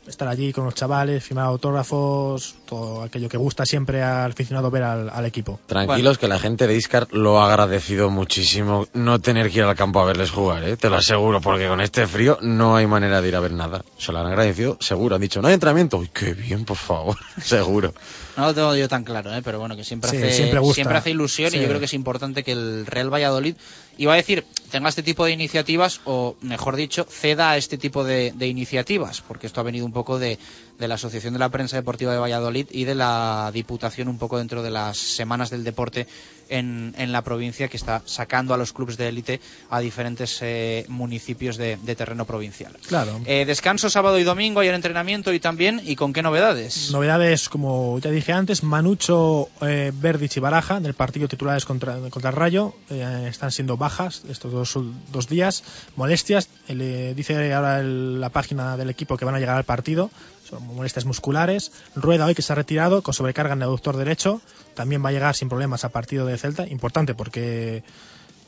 estar 0.08 0.28
allí 0.28 0.54
con 0.54 0.66
los 0.66 0.76
chavales, 0.76 1.24
firmar 1.24 1.46
autógrafos, 1.46 2.56
todo 2.66 3.04
aquello 3.04 3.30
que 3.30 3.38
gusta 3.38 3.66
siempre 3.66 4.04
al 4.04 4.32
aficionado 4.32 4.72
ver 4.72 4.84
al, 4.84 5.26
equipo. 5.26 5.60
Tranquilos 5.66 6.18
que 6.18 6.28
la 6.28 6.40
gente 6.40 6.68
de 6.68 6.76
Iscar 6.76 7.08
lo 7.12 7.42
ha 7.42 7.48
agradecido 7.48 8.10
muchísimo 8.10 8.88
no 8.94 9.20
tener 9.20 9.50
que 9.50 9.60
ir 9.60 9.64
al 9.64 9.76
campo 9.76 10.00
a 10.00 10.06
verles 10.06 10.32
jugar, 10.32 10.64
¿eh? 10.64 10.78
te 10.78 10.90
lo 10.90 10.98
aseguro, 10.98 11.42
porque 11.42 11.68
con 11.68 11.82
este 11.82 12.08
frío 12.08 12.38
no 12.42 12.76
hay 12.76 12.88
manera 12.88 13.22
de 13.22 13.28
ir 13.28 13.36
a 13.36 13.40
ver 13.40 13.54
nada. 13.54 13.84
Se 13.98 14.12
lo 14.12 14.20
han 14.20 14.28
agradecido, 14.28 14.78
seguro. 14.80 15.16
Han 15.16 15.22
dicho, 15.22 15.42
no 15.42 15.48
hay 15.48 15.54
entrenamiento. 15.54 15.98
Uy, 15.98 16.10
qué 16.14 16.34
bien, 16.34 16.66
por 16.66 16.78
favor, 16.78 17.18
seguro. 17.42 17.94
No 18.38 18.48
lo 18.48 18.54
tengo 18.54 18.76
yo 18.76 18.88
tan 18.90 19.04
claro, 19.04 19.34
¿eh? 19.34 19.42
pero 19.44 19.60
bueno, 19.60 19.76
que 19.76 19.84
siempre 19.84 20.10
Sí, 20.12 20.18
hace, 20.18 20.34
siempre 20.74 20.98
hace 20.98 21.12
ilusión 21.12 21.52
Sí. 21.52 21.58
y 21.58 21.62
yo 21.62 21.68
creo 21.68 21.80
que 21.80 21.86
es 21.86 21.94
importante 21.94 22.44
que 22.44 22.52
el 22.52 22.86
Real 22.86 23.14
Valladolid, 23.14 23.56
iba 23.98 24.14
a 24.14 24.16
decir, 24.18 24.44
tenga 24.72 24.90
este 24.90 25.04
tipo 25.04 25.24
de 25.26 25.32
iniciativas 25.32 26.02
o, 26.06 26.36
mejor 26.42 26.76
dicho, 26.76 27.06
ceda 27.10 27.52
a 27.52 27.58
este 27.58 27.78
tipo 27.78 28.04
de, 28.04 28.34
de 28.36 28.48
iniciativas, 28.48 29.22
porque 29.22 29.48
esto 29.48 29.62
ha 29.62 29.64
venido 29.64 29.86
un 29.86 29.94
poco 29.94 30.20
de, 30.20 30.38
de 30.80 30.88
la 30.88 30.96
Asociación 30.96 31.34
de 31.34 31.40
la 31.40 31.50
Prensa 31.50 31.76
Deportiva 31.78 32.12
de 32.12 32.20
Valladolid 32.20 32.68
y 32.72 32.84
de 32.84 32.96
la 32.96 33.50
Diputación 33.54 34.08
un 34.08 34.18
poco 34.18 34.38
dentro 34.38 34.62
de 34.64 34.72
las 34.72 34.98
semanas 34.98 35.50
del 35.50 35.64
deporte 35.64 36.08
en, 36.48 36.94
en 36.98 37.12
la 37.12 37.24
provincia 37.24 37.68
que 37.70 37.78
está 37.78 38.02
sacando 38.06 38.54
a 38.54 38.58
los 38.58 38.72
clubes 38.72 38.98
de 38.98 39.08
élite 39.08 39.40
a 39.72 39.80
diferentes 39.80 40.38
eh, 40.42 40.86
municipios 40.90 41.58
de, 41.58 41.78
de 41.78 41.96
terreno 41.96 42.26
provincial. 42.26 42.72
Claro. 42.88 43.20
Eh, 43.26 43.46
descanso 43.46 43.90
sábado 43.90 44.20
y 44.20 44.24
domingo, 44.24 44.60
ayer 44.60 44.74
entrenamiento 44.76 45.34
y 45.34 45.40
también, 45.40 45.82
¿y 45.84 45.96
con 45.96 46.14
qué 46.14 46.22
novedades? 46.22 46.92
Novedades, 46.92 47.50
como 47.50 47.98
ya 48.00 48.12
dije 48.12 48.32
antes, 48.34 48.62
Manucho, 48.62 49.50
eh, 49.62 49.92
Verdic 49.96 50.38
y 50.38 50.40
Baraja 50.40 50.80
del 50.80 50.94
partido 50.94 51.28
titulares 51.28 51.66
contra, 51.66 51.98
contra 52.12 52.30
el 52.30 52.36
Rayo 52.36 52.76
eh, 52.92 53.26
están 53.30 53.52
siendo 53.52 53.78
bajas 53.78 54.22
estos 54.30 54.52
dos, 54.52 54.78
dos 55.12 55.28
días, 55.28 55.64
molestias. 55.96 56.50
Le 56.68 57.16
dice 57.16 57.54
ahora 57.54 57.80
el- 57.80 58.22
la 58.22 58.30
página 58.30 58.78
del 58.78 58.90
equipo 58.92 59.18
que 59.18 59.26
van 59.26 59.34
a 59.36 59.40
llegar 59.40 59.58
al 59.58 59.64
partido, 59.64 60.12
son 60.48 60.66
molestias 60.76 61.06
musculares. 61.06 61.72
Rueda 61.96 62.26
hoy 62.26 62.36
que 62.36 62.42
se 62.42 62.54
ha 62.54 62.56
retirado 62.56 63.02
con 63.02 63.14
sobrecarga 63.14 63.54
en 63.54 63.60
el 63.60 63.64
aductor 63.64 63.98
derecho, 63.98 64.42
también 64.76 65.04
va 65.04 65.10
a 65.10 65.12
llegar 65.12 65.36
sin 65.36 65.50
problemas 65.50 65.84
al 65.84 65.92
partido 65.92 66.26
de 66.26 66.38
Celta, 66.38 66.68
importante 66.68 67.16
porque 67.16 67.84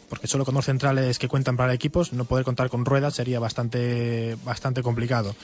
porque 0.10 0.28
solo 0.28 0.46
con 0.46 0.56
dos 0.56 0.66
centrales 0.66 1.20
que 1.20 1.28
cuentan 1.28 1.58
para 1.58 1.74
equipos, 1.74 2.14
no 2.14 2.26
poder 2.26 2.46
contar 2.46 2.70
con 2.70 2.86
ruedas 2.86 3.16
sería 3.16 3.40
bastante, 3.40 4.38
bastante 4.46 4.82
complicado. 4.82 5.36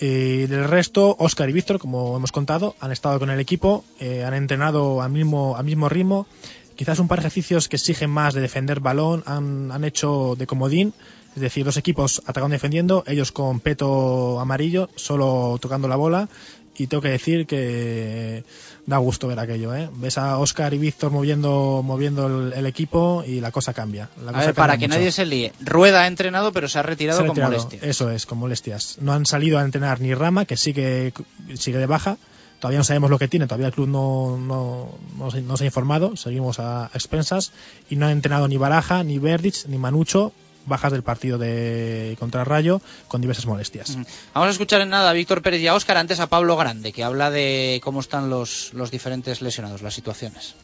Y 0.00 0.46
del 0.46 0.64
resto, 0.64 1.14
Oscar 1.20 1.48
y 1.48 1.52
Víctor, 1.52 1.78
como 1.78 2.16
hemos 2.16 2.32
contado, 2.32 2.74
han 2.80 2.90
estado 2.90 3.20
con 3.20 3.30
el 3.30 3.38
equipo, 3.38 3.84
eh, 4.00 4.24
han 4.24 4.34
entrenado 4.34 5.02
al 5.02 5.12
mismo, 5.12 5.56
al 5.56 5.64
mismo 5.64 5.88
ritmo. 5.88 6.26
Quizás 6.74 6.98
un 6.98 7.06
par 7.06 7.18
de 7.18 7.28
ejercicios 7.28 7.68
que 7.68 7.76
exigen 7.76 8.10
más 8.10 8.34
de 8.34 8.40
defender 8.40 8.80
balón 8.80 9.22
han, 9.26 9.70
han 9.70 9.84
hecho 9.84 10.34
de 10.36 10.46
comodín, 10.48 10.94
es 11.34 11.40
decir, 11.40 11.64
dos 11.64 11.76
equipos 11.76 12.22
atacando 12.26 12.54
y 12.54 12.56
defendiendo, 12.56 13.04
ellos 13.06 13.32
con 13.32 13.60
peto 13.60 14.40
amarillo, 14.40 14.88
solo 14.96 15.58
tocando 15.60 15.88
la 15.88 15.96
bola. 15.96 16.28
Y 16.74 16.86
tengo 16.86 17.02
que 17.02 17.10
decir 17.10 17.46
que 17.46 18.44
da 18.86 18.96
gusto 18.96 19.28
ver 19.28 19.38
aquello, 19.38 19.74
¿eh? 19.74 19.90
Ves 19.92 20.16
a 20.16 20.38
Oscar 20.38 20.72
y 20.72 20.78
Víctor 20.78 21.12
moviendo, 21.12 21.82
moviendo 21.84 22.26
el, 22.26 22.54
el 22.54 22.66
equipo 22.66 23.22
y 23.26 23.40
la 23.40 23.50
cosa 23.50 23.74
cambia. 23.74 24.08
La 24.24 24.30
A 24.30 24.34
cosa 24.34 24.46
ver, 24.46 24.54
para 24.54 24.78
que 24.78 24.88
nadie 24.88 25.12
se 25.12 25.26
líe. 25.26 25.52
Rueda 25.60 26.02
ha 26.02 26.06
entrenado, 26.06 26.50
pero 26.52 26.68
se 26.68 26.78
ha 26.78 26.82
retirado 26.82 27.18
Se 27.18 27.24
ha 27.24 27.26
con 27.26 27.36
retirado, 27.36 27.52
molestia. 27.52 27.78
Eso 27.82 28.10
es, 28.10 28.24
con 28.24 28.38
molestias. 28.38 28.96
No 29.00 29.12
han 29.12 29.26
salido 29.26 29.58
a 29.58 29.62
entrenar 29.62 30.00
ni 30.00 30.14
Rama, 30.14 30.46
que 30.46 30.56
sigue, 30.56 31.12
sigue 31.54 31.76
de 31.76 31.86
baja. 31.86 32.16
Todavía 32.58 32.78
no 32.78 32.84
sabemos 32.84 33.10
lo 33.10 33.18
que 33.18 33.28
tiene, 33.28 33.46
todavía 33.46 33.66
el 33.66 33.72
club 33.72 33.88
no, 33.88 34.38
no, 34.38 34.98
no 35.18 35.30
se, 35.30 35.42
no 35.42 35.56
se 35.56 35.64
ha 35.64 35.66
informado, 35.66 36.16
seguimos 36.16 36.58
a 36.58 36.90
expensas. 36.94 37.52
Y 37.90 37.96
no 37.96 38.06
han 38.06 38.12
entrenado 38.12 38.48
ni 38.48 38.56
Baraja, 38.56 39.04
ni 39.04 39.18
Verdic, 39.18 39.66
ni 39.66 39.78
Manucho, 39.78 40.32
bajas 40.66 40.92
del 40.92 41.02
partido 41.02 41.38
de 41.38 42.16
contra 42.18 42.44
Rayo, 42.44 42.80
con 43.08 43.20
diversas 43.20 43.46
molestias. 43.46 43.96
Vamos 44.34 44.48
a 44.48 44.50
escuchar 44.50 44.80
en 44.80 44.90
nada 44.90 45.10
a 45.10 45.12
Víctor 45.12 45.42
Pérez 45.42 45.60
y 45.60 45.66
a 45.66 45.74
Óscar, 45.74 45.96
antes 45.96 46.20
a 46.20 46.28
Pablo 46.28 46.56
Grande, 46.56 46.92
que 46.92 47.04
habla 47.04 47.30
de 47.30 47.80
cómo 47.82 48.00
están 48.00 48.30
los, 48.30 48.72
los 48.74 48.90
diferentes 48.90 49.42
lesionados, 49.42 49.82
las 49.82 49.94
situaciones. 49.94 50.54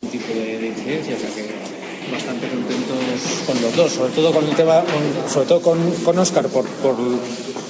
tipo 0.00 0.28
de, 0.28 0.58
de 0.58 0.66
incidencia, 0.68 1.16
o 1.16 1.18
sea 1.18 1.30
que 1.34 2.12
bastante 2.12 2.48
contentos 2.48 2.98
con 3.46 3.60
los 3.60 3.76
dos, 3.76 3.92
sobre 3.92 4.12
todo 4.12 4.32
con 4.32 4.44
el 4.48 4.54
tema, 4.56 4.82
sobre 5.28 5.46
todo 5.46 5.60
con, 5.60 5.90
con 6.04 6.18
Oscar 6.18 6.48
por, 6.48 6.64
por, 6.66 6.96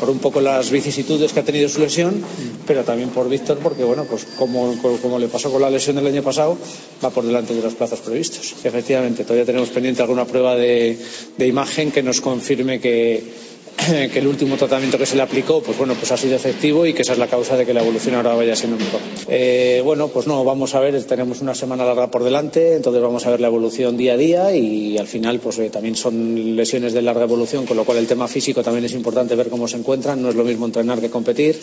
por 0.00 0.10
un 0.10 0.18
poco 0.18 0.40
las 0.40 0.70
vicisitudes 0.70 1.32
que 1.32 1.40
ha 1.40 1.44
tenido 1.44 1.68
su 1.68 1.80
lesión, 1.80 2.22
pero 2.66 2.84
también 2.84 3.10
por 3.10 3.28
Víctor 3.28 3.58
porque 3.62 3.84
bueno, 3.84 4.04
pues 4.04 4.26
como, 4.36 4.76
como, 4.80 4.96
como 4.98 5.18
le 5.18 5.28
pasó 5.28 5.50
con 5.50 5.62
la 5.62 5.70
lesión 5.70 5.96
del 5.96 6.06
año 6.06 6.22
pasado, 6.22 6.56
va 7.04 7.10
por 7.10 7.24
delante 7.24 7.54
de 7.54 7.62
los 7.62 7.74
plazos 7.74 8.00
previstos. 8.00 8.54
Efectivamente, 8.64 9.24
todavía 9.24 9.44
tenemos 9.46 9.68
pendiente 9.70 10.02
alguna 10.02 10.24
prueba 10.24 10.54
de, 10.56 10.98
de 11.36 11.46
imagen 11.46 11.90
que 11.90 12.02
nos 12.02 12.20
confirme 12.20 12.80
que 12.80 13.53
que 14.12 14.18
el 14.18 14.26
último 14.26 14.56
tratamiento 14.56 14.96
que 14.98 15.06
se 15.06 15.16
le 15.16 15.22
aplicó 15.22 15.62
pues 15.62 15.76
bueno 15.76 15.94
pues 15.94 16.10
ha 16.12 16.16
sido 16.16 16.36
efectivo 16.36 16.86
y 16.86 16.92
que 16.94 17.02
esa 17.02 17.12
es 17.12 17.18
la 17.18 17.26
causa 17.26 17.56
de 17.56 17.66
que 17.66 17.74
la 17.74 17.82
evolución 17.82 18.14
ahora 18.14 18.34
vaya 18.34 18.54
siendo 18.56 18.76
mejor. 18.78 19.00
Eh, 19.28 19.80
bueno 19.84 20.08
pues 20.08 20.26
no 20.26 20.44
vamos 20.44 20.74
a 20.74 20.80
ver 20.80 21.02
tenemos 21.04 21.40
una 21.40 21.54
semana 21.54 21.84
larga 21.84 22.10
por 22.10 22.22
delante 22.24 22.74
entonces 22.76 23.02
vamos 23.02 23.26
a 23.26 23.30
ver 23.30 23.40
la 23.40 23.48
evolución 23.48 23.96
día 23.96 24.14
a 24.14 24.16
día 24.16 24.54
y 24.56 24.96
al 24.98 25.06
final 25.06 25.40
pues 25.40 25.58
eh, 25.58 25.70
también 25.70 25.96
son 25.96 26.56
lesiones 26.56 26.92
de 26.92 27.02
larga 27.02 27.24
evolución 27.24 27.66
con 27.66 27.76
lo 27.76 27.84
cual 27.84 27.98
el 27.98 28.06
tema 28.06 28.28
físico 28.28 28.62
también 28.62 28.84
es 28.84 28.92
importante 28.92 29.34
ver 29.34 29.48
cómo 29.48 29.66
se 29.68 29.76
encuentran 29.76 30.22
no 30.22 30.28
es 30.30 30.34
lo 30.36 30.44
mismo 30.44 30.66
entrenar 30.66 31.00
que 31.00 31.10
competir 31.10 31.58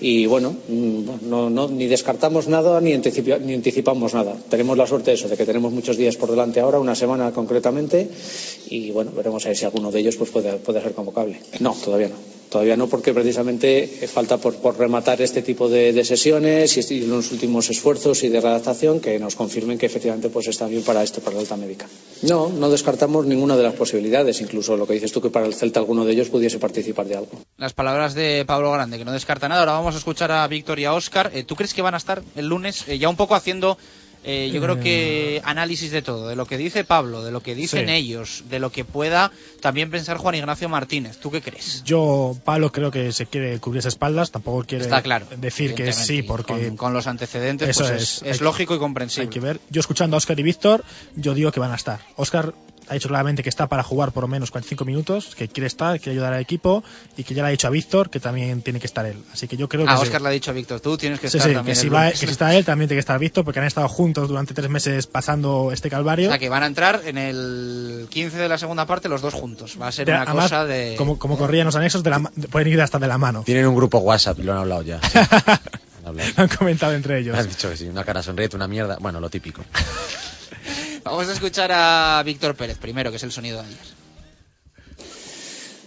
y 0.00 0.26
bueno 0.26 0.54
mm, 0.68 1.28
no, 1.28 1.50
no, 1.50 1.68
ni 1.68 1.86
descartamos 1.86 2.48
nada 2.48 2.80
ni, 2.80 2.92
anticipa- 2.92 3.38
ni 3.40 3.54
anticipamos 3.54 4.14
nada. 4.14 4.36
Tenemos 4.48 4.76
la 4.78 4.86
suerte 4.86 5.10
de 5.10 5.16
eso 5.16 5.28
de 5.28 5.36
que 5.36 5.44
tenemos 5.44 5.72
muchos 5.72 5.96
días 5.96 6.16
por 6.16 6.30
delante 6.30 6.60
ahora 6.60 6.78
una 6.78 6.94
semana 6.94 7.32
concretamente 7.32 8.08
y 8.68 8.90
bueno 8.92 9.10
veremos 9.16 9.44
a 9.44 9.48
ver 9.48 9.56
si 9.56 9.64
alguno 9.64 9.90
de 9.90 10.00
ellos 10.00 10.16
pues 10.16 10.30
puede 10.30 10.80
ser 10.82 10.92
convocable 10.92 11.38
no 11.60 11.72
todavía 11.72 12.08
no 12.08 12.26
todavía 12.50 12.76
no 12.76 12.86
porque 12.86 13.12
precisamente 13.12 14.08
falta 14.12 14.38
por, 14.38 14.78
rematar 14.78 15.20
este 15.20 15.42
tipo 15.42 15.68
de, 15.68 16.04
sesiones 16.04 16.76
y, 16.90 17.00
los 17.00 17.32
últimos 17.32 17.68
esfuerzos 17.70 18.22
y 18.22 18.28
de 18.28 18.40
readaptación 18.40 19.00
que 19.00 19.18
nos 19.18 19.34
confirmen 19.34 19.78
que 19.78 19.86
efectivamente 19.86 20.28
pues 20.28 20.46
está 20.46 20.66
bien 20.66 20.82
para 20.82 21.02
esto 21.02 21.20
para 21.20 21.34
la 21.34 21.40
alta 21.42 21.56
médica 21.56 21.86
no 22.22 22.48
no 22.48 22.70
descartamos 22.70 23.26
ninguna 23.26 23.56
de 23.56 23.62
las 23.62 23.74
posibilidades 23.74 24.40
incluso 24.40 24.76
lo 24.76 24.86
que 24.86 24.94
dices 24.94 25.12
tú 25.12 25.20
que 25.20 25.30
para 25.30 25.46
el 25.46 25.54
Celta 25.54 25.80
alguno 25.80 26.04
de 26.04 26.12
ellos 26.12 26.28
pudiese 26.28 26.58
participar 26.58 27.06
de 27.06 27.16
algo 27.16 27.32
Las 27.58 27.72
palabras 27.72 28.14
de 28.14 28.44
Pablo 28.46 28.70
Grande, 28.72 28.98
que 28.98 29.04
no 29.04 29.12
descarta 29.12 29.48
nada. 29.48 29.60
Ahora 29.60 29.72
vamos 29.72 29.94
a 29.94 29.98
escuchar 29.98 30.30
a 30.30 30.46
Víctor 30.46 30.78
y 30.78 30.84
a 30.84 30.92
Óscar. 30.92 31.30
Eh, 31.34 31.42
¿Tú 31.42 31.56
crees 31.56 31.74
que 31.74 31.82
van 31.82 31.94
a 31.94 31.96
estar 31.96 32.22
el 32.34 32.46
lunes 32.46 32.84
eh, 32.86 32.98
ya 32.98 33.08
un 33.08 33.16
poco 33.16 33.34
haciendo, 33.34 33.78
eh, 34.26 34.50
yo 34.52 34.60
creo 34.60 34.80
que 34.80 35.40
análisis 35.44 35.90
de 35.92 36.02
todo, 36.02 36.28
de 36.28 36.36
lo 36.36 36.44
que 36.46 36.58
dice 36.58 36.82
Pablo, 36.84 37.22
de 37.22 37.30
lo 37.30 37.40
que 37.42 37.54
dicen 37.54 37.86
Sí. 37.86 37.92
ellos, 37.94 38.42
de 38.50 38.58
lo 38.58 38.70
que 38.70 38.84
pueda 38.84 39.30
también 39.60 39.90
pensar 39.90 40.16
Juan 40.18 40.34
Ignacio 40.34 40.68
Martínez? 40.68 41.16
¿Tú 41.18 41.30
qué 41.30 41.40
crees? 41.40 41.82
Yo, 41.84 42.36
Pablo, 42.44 42.72
creo 42.72 42.90
que 42.90 43.12
se 43.12 43.26
quiere 43.26 43.58
cubrir 43.60 43.78
esas 43.78 43.94
espaldas, 43.94 44.30
tampoco 44.32 44.64
quiere 44.66 44.84
Está 44.84 45.00
claro, 45.02 45.26
decir 45.38 45.74
que 45.74 45.92
sí, 45.92 46.22
porque 46.22 46.68
con, 46.68 46.76
con 46.76 46.92
los 46.92 47.06
antecedentes 47.06 47.68
Eso 47.68 47.84
pues 47.88 48.02
es, 48.02 48.22
es, 48.24 48.38
que- 48.38 48.44
lógico 48.44 48.74
y 48.74 48.78
comprensible. 48.78 49.28
hay 49.28 49.30
que 49.32 49.40
ver. 49.40 49.60
Yo 49.70 49.80
escuchando 49.80 50.16
a 50.16 50.18
Oscar 50.18 50.38
y 50.40 50.42
Víctor, 50.42 50.84
yo 51.14 51.32
digo 51.34 51.52
que 51.52 51.60
van 51.60 51.72
a 51.72 51.76
estar. 51.76 52.00
Oscar 52.16 52.52
ha 52.88 52.94
dicho 52.94 53.08
claramente 53.08 53.42
que 53.42 53.48
está 53.48 53.66
para 53.68 53.82
jugar 53.82 54.12
por 54.12 54.22
lo 54.22 54.28
menos 54.28 54.50
45 54.50 54.84
minutos, 54.84 55.34
que 55.34 55.48
quiere 55.48 55.66
estar, 55.66 55.98
quiere 55.98 56.12
ayudar 56.12 56.32
al 56.32 56.40
equipo 56.40 56.84
y 57.16 57.24
que 57.24 57.34
ya 57.34 57.42
le 57.42 57.48
ha 57.48 57.50
dicho 57.50 57.66
a 57.66 57.70
Víctor 57.70 58.10
que 58.10 58.20
también 58.20 58.62
tiene 58.62 58.78
que 58.80 58.86
estar 58.86 59.04
él. 59.06 59.16
Así 59.32 59.48
que 59.48 59.56
yo 59.56 59.68
creo 59.68 59.84
que. 59.86 59.90
Ah, 59.92 59.96
sí. 59.96 60.02
Oscar 60.04 60.22
le 60.22 60.28
ha 60.28 60.32
dicho 60.32 60.50
a 60.50 60.54
Víctor, 60.54 60.80
tú 60.80 60.96
tienes 60.96 61.18
que 61.20 61.28
Sí, 61.28 61.36
estar 61.38 61.50
sí, 61.50 61.54
también. 61.56 61.74
que 61.74 61.80
si, 61.80 61.88
va, 61.88 62.10
que 62.10 62.16
si 62.16 62.26
está 62.26 62.54
él 62.54 62.64
también 62.64 62.88
tiene 62.88 62.96
que 62.98 63.00
estar 63.00 63.18
Víctor 63.18 63.44
porque 63.44 63.60
han 63.60 63.66
estado 63.66 63.88
juntos 63.88 64.28
durante 64.28 64.54
tres 64.54 64.70
meses 64.70 65.06
pasando 65.06 65.70
este 65.72 65.90
calvario. 65.90 66.28
O 66.28 66.30
sea, 66.30 66.38
que 66.38 66.48
van 66.48 66.62
a 66.62 66.66
entrar 66.66 67.02
en 67.04 67.18
el 67.18 68.06
15 68.10 68.36
de 68.36 68.48
la 68.48 68.58
segunda 68.58 68.86
parte 68.86 69.08
los 69.08 69.20
dos 69.22 69.34
juntos. 69.34 69.76
Va 69.80 69.88
a 69.88 69.92
ser 69.92 70.06
De- 70.06 70.12
una 70.12 70.22
además, 70.22 70.44
cosa 70.44 70.64
de... 70.64 70.94
como, 70.96 71.18
como 71.18 71.36
corrían 71.36 71.66
los 71.66 71.76
anexos, 71.76 72.02
de 72.02 72.10
la 72.10 72.20
pueden 72.50 72.68
ir 72.68 72.80
hasta 72.80 72.98
de 72.98 73.08
la 73.08 73.18
mano. 73.18 73.42
Tienen 73.44 73.66
un 73.66 73.74
grupo 73.74 73.98
WhatsApp, 73.98 74.38
lo 74.40 74.52
han 74.52 74.58
hablado 74.58 74.82
ya. 74.82 75.00
Sí, 75.00 75.18
han 75.18 76.06
hablado. 76.06 76.30
Lo 76.36 76.42
han 76.44 76.48
comentado 76.48 76.92
entre 76.94 77.18
ellos. 77.18 77.36
Han 77.36 77.48
dicho 77.48 77.68
que 77.70 77.76
sí, 77.76 77.86
una 77.88 78.04
cara 78.04 78.22
sonriente, 78.22 78.54
una 78.56 78.68
mierda. 78.68 78.96
Bueno, 79.00 79.20
lo 79.20 79.28
típico. 79.30 79.62
Vamos 81.06 81.28
a 81.28 81.32
escuchar 81.34 81.70
a 81.72 82.20
Víctor 82.24 82.56
Pérez 82.56 82.78
primero, 82.78 83.10
que 83.12 83.16
es 83.16 83.22
el 83.22 83.30
sonido 83.30 83.62
de 83.62 83.68
ayer. 83.68 83.78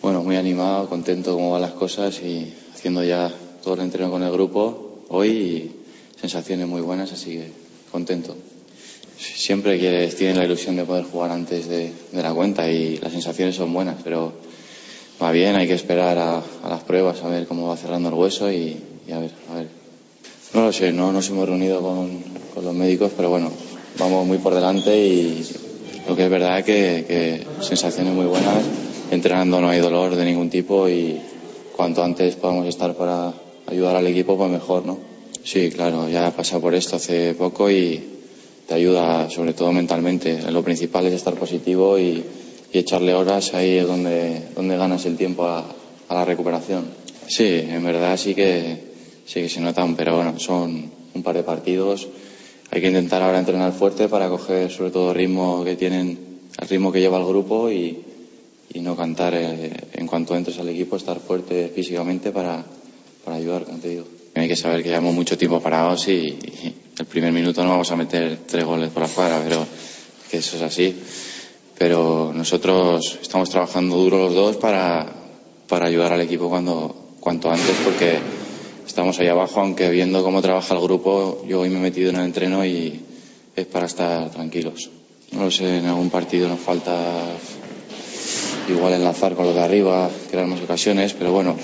Bueno, 0.02 0.24
muy 0.24 0.38
animado, 0.38 0.88
contento 0.88 1.34
cómo 1.36 1.52
van 1.52 1.62
las 1.62 1.72
cosas 1.74 2.22
y 2.22 2.54
haciendo 2.74 3.04
ya 3.04 3.30
todo 3.62 3.74
el 3.74 3.82
entreno 3.82 4.10
con 4.10 4.24
el 4.24 4.32
grupo 4.32 5.04
hoy 5.10 5.30
y 5.30 5.76
sensaciones 6.22 6.68
muy 6.70 6.80
buenas, 6.80 7.12
así 7.12 7.32
que 7.32 7.52
contento. 7.92 8.38
Siempre 9.18 9.78
quieres, 9.78 10.16
tienes 10.16 10.38
la 10.38 10.46
ilusión 10.46 10.78
de 10.78 10.86
poder 10.86 11.04
jugar 11.04 11.32
antes 11.32 11.68
de, 11.68 11.92
de 12.14 12.24
la 12.24 12.34
cuenta 12.34 12.70
y 12.72 12.96
las 12.98 13.12
sensaciones 13.12 13.58
son 13.58 13.74
buenas, 13.74 13.98
pero 14.02 14.32
va 15.22 15.32
bien, 15.34 15.58
hay 15.58 15.68
que 15.68 15.74
esperar 15.74 16.18
a, 16.18 16.38
a 16.64 16.70
las 16.70 16.84
pruebas 16.86 17.22
a 17.24 17.28
ver 17.28 17.46
cómo 17.46 17.68
va 17.68 17.76
cerrando 17.76 18.08
el 18.08 18.16
hueso 18.16 18.50
y, 18.50 18.82
y 19.06 19.12
a 19.12 19.20
ver, 19.20 19.32
a 19.52 19.56
ver. 19.56 19.68
No 20.54 20.62
lo 20.64 20.72
sé, 20.74 20.94
no 20.94 21.12
nos 21.12 21.30
hemos 21.30 21.46
reunido 21.48 21.82
con, 21.82 22.24
con 22.56 22.64
los 22.64 22.74
médicos, 22.74 23.12
pero 23.18 23.30
bueno, 23.30 23.52
vamos 24.00 24.26
muy 24.26 24.38
por 24.38 24.56
delante 24.56 24.98
y 24.98 25.46
lo 26.08 26.16
que 26.16 26.24
es 26.26 26.30
verdad 26.30 26.64
que, 26.64 27.06
que 27.08 27.46
sensaciones 27.64 28.14
muy 28.14 28.26
buenas. 28.26 28.64
Entrenando 29.12 29.60
no 29.60 29.70
hay 29.70 29.80
dolor 29.80 30.16
de 30.16 30.26
ningún 30.26 30.50
tipo 30.50 30.88
y 30.88 31.20
cuanto 31.76 32.04
antes 32.04 32.36
podamos 32.36 32.68
estar 32.68 32.96
para 32.96 33.34
ayudar 33.68 33.96
al 33.96 34.08
equipo, 34.08 34.38
pues 34.38 34.50
mejor, 34.50 34.86
¿no? 34.86 34.98
Sí, 35.44 35.70
claro, 35.72 36.10
ya 36.10 36.28
he 36.28 36.32
pasado 36.32 36.62
por 36.62 36.76
esto 36.76 36.96
hace 36.98 37.34
poco 37.34 37.70
y 37.72 38.04
te 38.68 38.74
ayuda 38.76 39.30
sobre 39.30 39.54
todo 39.54 39.72
mentalmente. 39.72 40.52
Lo 40.52 40.64
principal 40.64 41.06
es 41.08 41.14
estar 41.14 41.34
positivo 41.36 41.98
y, 41.98 42.24
y 42.72 42.78
echarle 42.78 43.14
horas 43.14 43.54
ahí 43.54 43.78
es 43.78 43.88
donde, 43.88 44.44
donde 44.56 44.78
ganas 44.78 45.06
el 45.06 45.18
tiempo 45.18 45.46
a, 45.46 45.66
a 46.08 46.14
la 46.14 46.26
recuperación. 46.26 46.86
Sí, 47.28 47.48
en 47.48 47.84
verdad 47.84 48.18
sí 48.18 48.36
que, 48.36 48.78
sí 49.26 49.42
que 49.42 49.50
se 49.50 49.62
notan, 49.62 49.96
pero 49.96 50.16
bueno, 50.16 50.40
son 50.40 50.92
un 51.14 51.24
par 51.24 51.36
de 51.36 51.44
partidos. 51.44 52.08
Hay 52.72 52.82
que 52.82 52.88
intentar 52.88 53.22
ahora 53.22 53.40
entrenar 53.40 53.74
fuerte 53.74 54.08
para 54.08 54.30
coger 54.30 54.72
sobre 54.72 54.92
todo 54.92 55.10
el 55.10 55.16
ritmo 55.16 55.64
que 55.64 55.76
tienen, 55.76 56.40
el 56.60 56.68
ritmo 56.68 56.92
que 56.92 57.00
lleva 57.00 57.18
el 57.18 57.26
grupo 57.26 57.72
y, 57.72 58.04
y 58.74 58.80
no 58.82 58.96
cantar 58.96 59.34
eh, 59.34 59.72
en 59.94 60.06
cuanto 60.06 60.36
entres 60.36 60.60
al 60.60 60.70
equipo, 60.70 60.96
estar 60.96 61.20
fuerte 61.20 61.72
físicamente 61.74 62.32
para, 62.32 62.64
para 63.26 63.38
ayudar, 63.38 63.66
como 63.66 63.80
te 63.80 63.90
digo. 63.90 64.06
Hay 64.36 64.48
que 64.48 64.56
saber 64.56 64.84
que 64.84 64.90
llevamos 64.90 65.16
mucho 65.16 65.38
tiempo 65.38 65.60
parados 65.60 66.08
y, 66.08 66.38
el 67.00 67.06
primer 67.06 67.32
minuto 67.32 67.64
no 67.64 67.70
vamos 67.70 67.90
a 67.92 67.96
meter 67.96 68.40
tres 68.46 68.66
goles 68.66 68.90
por 68.90 69.04
afuera, 69.04 69.42
pero 69.42 69.66
que 70.30 70.38
eso 70.38 70.58
es 70.58 70.62
así. 70.62 70.94
Pero 71.78 72.34
nosotros 72.36 73.20
estamos 73.22 73.50
trabajando 73.50 73.96
duro 73.96 74.18
los 74.18 74.36
dos 74.36 74.58
para, 74.58 75.10
para 75.70 75.88
ayudar 75.88 76.12
al 76.12 76.22
equipo 76.22 76.50
cuanto 76.50 77.50
antes, 77.50 77.76
porque 77.86 78.20
estamos 78.90 79.20
ahí 79.20 79.28
abajo, 79.28 79.60
aunque 79.60 79.88
viendo 79.92 80.24
cómo 80.24 80.42
trabaja 80.42 80.74
el 80.74 80.82
grupo, 80.82 81.46
yo 81.48 81.60
hoy 81.60 81.70
me 81.70 81.78
he 81.78 81.82
metido 81.82 82.10
en 82.10 82.16
el 82.16 82.26
entreno 82.26 82.66
y 82.66 83.00
es 83.56 83.66
para 83.68 83.86
estar 83.86 84.32
tranquilos. 84.32 84.90
No 85.32 85.44
lo 85.44 85.52
sé, 85.52 85.78
en 85.78 85.86
algún 85.86 86.10
partido 86.10 86.50
nos 86.50 86.60
falta 86.60 86.98
igual 88.68 88.94
enlazar 88.94 89.36
con 89.36 89.46
los 89.46 89.54
de 89.54 89.62
arriba, 89.62 90.10
crear 90.32 90.48
más 90.48 90.60
ocasiones, 90.62 91.14
pero 91.14 91.32
bueno, 91.32 91.56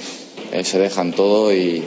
eh, 0.51 0.63
se 0.63 0.77
dejan 0.77 1.13
todo 1.13 1.51
y 1.51 1.83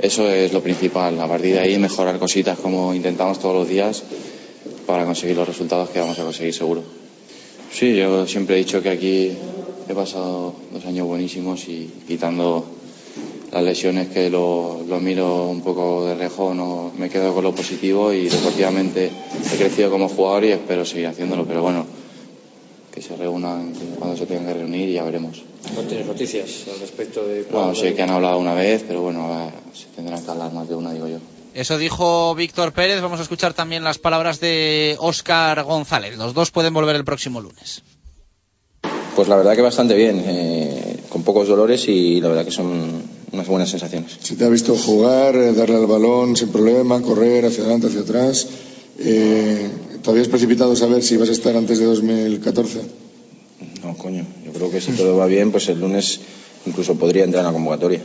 eso 0.00 0.28
es 0.28 0.52
lo 0.52 0.60
principal. 0.60 1.20
A 1.20 1.28
partir 1.28 1.54
de 1.54 1.60
ahí 1.60 1.78
mejorar 1.78 2.18
cositas 2.18 2.58
como 2.58 2.92
intentamos 2.92 3.38
todos 3.38 3.54
los 3.54 3.68
días 3.68 4.02
para 4.88 5.04
conseguir 5.04 5.36
los 5.36 5.46
resultados 5.46 5.90
que 5.90 6.00
vamos 6.00 6.18
a 6.18 6.24
conseguir 6.24 6.52
seguro. 6.52 6.82
Sí, 7.72 7.94
yo 7.94 8.26
siempre 8.26 8.56
he 8.56 8.58
dicho 8.58 8.82
que 8.82 8.90
aquí 8.90 9.30
he 9.88 9.94
pasado 9.94 10.52
dos 10.72 10.84
años 10.84 11.06
buenísimos 11.06 11.68
y 11.68 11.88
quitando 12.08 12.79
las 13.52 13.62
lesiones 13.62 14.08
que 14.08 14.30
lo, 14.30 14.82
lo 14.88 15.00
miro 15.00 15.48
un 15.48 15.62
poco 15.62 16.06
de 16.06 16.14
rejo, 16.14 16.54
no, 16.54 16.92
me 16.96 17.08
quedo 17.08 17.34
con 17.34 17.44
lo 17.44 17.54
positivo 17.54 18.12
y 18.12 18.28
deportivamente 18.28 19.10
he 19.52 19.56
crecido 19.56 19.90
como 19.90 20.08
jugador 20.08 20.44
y 20.44 20.52
espero 20.52 20.84
seguir 20.84 21.08
haciéndolo, 21.08 21.44
pero 21.44 21.62
bueno, 21.62 21.86
que 22.92 23.02
se 23.02 23.16
reúnan 23.16 23.72
cuando 23.98 24.16
se 24.16 24.26
tengan 24.26 24.46
que 24.46 24.54
reunir 24.54 24.88
y 24.88 24.94
ya 24.94 25.04
veremos. 25.04 25.42
¿No 25.74 25.82
tienes 25.82 26.06
noticias 26.06 26.66
al 26.72 26.80
respecto 26.80 27.26
de 27.26 27.42
Bueno, 27.44 27.74
sé 27.74 27.94
que 27.94 28.02
han 28.02 28.10
hablado 28.10 28.38
una 28.38 28.54
vez, 28.54 28.84
pero 28.86 29.02
bueno, 29.02 29.52
se 29.72 29.86
tendrán 29.96 30.24
que 30.24 30.30
hablar 30.30 30.52
más 30.52 30.68
de 30.68 30.74
una, 30.74 30.92
digo 30.92 31.08
yo. 31.08 31.18
Eso 31.54 31.78
dijo 31.78 32.34
Víctor 32.34 32.72
Pérez. 32.72 33.00
Vamos 33.00 33.18
a 33.18 33.24
escuchar 33.24 33.54
también 33.54 33.82
las 33.82 33.98
palabras 33.98 34.38
de 34.38 34.96
Óscar 35.00 35.64
González. 35.64 36.16
Los 36.16 36.32
dos 36.32 36.52
pueden 36.52 36.72
volver 36.72 36.94
el 36.94 37.04
próximo 37.04 37.40
lunes. 37.40 37.82
Pues 39.16 39.28
la 39.28 39.36
verdad 39.36 39.56
que 39.56 39.62
bastante 39.62 39.94
bien, 39.94 40.22
eh, 40.24 41.00
con 41.08 41.24
pocos 41.24 41.48
dolores 41.48 41.88
y 41.88 42.20
la 42.20 42.28
verdad 42.28 42.44
que 42.44 42.52
son 42.52 43.02
unas 43.32 43.46
buenas 43.46 43.70
sensaciones. 43.70 44.16
Se 44.22 44.36
te 44.36 44.44
ha 44.44 44.48
visto 44.48 44.74
jugar, 44.76 45.36
eh, 45.36 45.52
darle 45.52 45.76
al 45.76 45.86
balón 45.86 46.36
sin 46.36 46.48
problema, 46.48 47.00
correr 47.00 47.46
hacia 47.46 47.62
adelante, 47.64 47.86
hacia 47.88 48.00
atrás. 48.00 48.46
Eh, 48.98 49.68
¿Todavía 50.02 50.22
es 50.22 50.28
precipitado 50.28 50.74
saber 50.76 51.02
si 51.02 51.16
vas 51.16 51.28
a 51.28 51.32
estar 51.32 51.56
antes 51.56 51.78
de 51.78 51.84
2014? 51.84 52.80
No, 53.84 53.96
coño, 53.96 54.24
yo 54.44 54.52
creo 54.52 54.70
que 54.70 54.80
si 54.80 54.92
todo 54.92 55.16
va 55.16 55.26
bien, 55.26 55.50
pues 55.52 55.68
el 55.68 55.78
lunes 55.80 56.20
incluso 56.66 56.94
podría 56.96 57.24
entrar 57.24 57.42
en 57.42 57.46
la 57.48 57.52
convocatoria. 57.52 58.00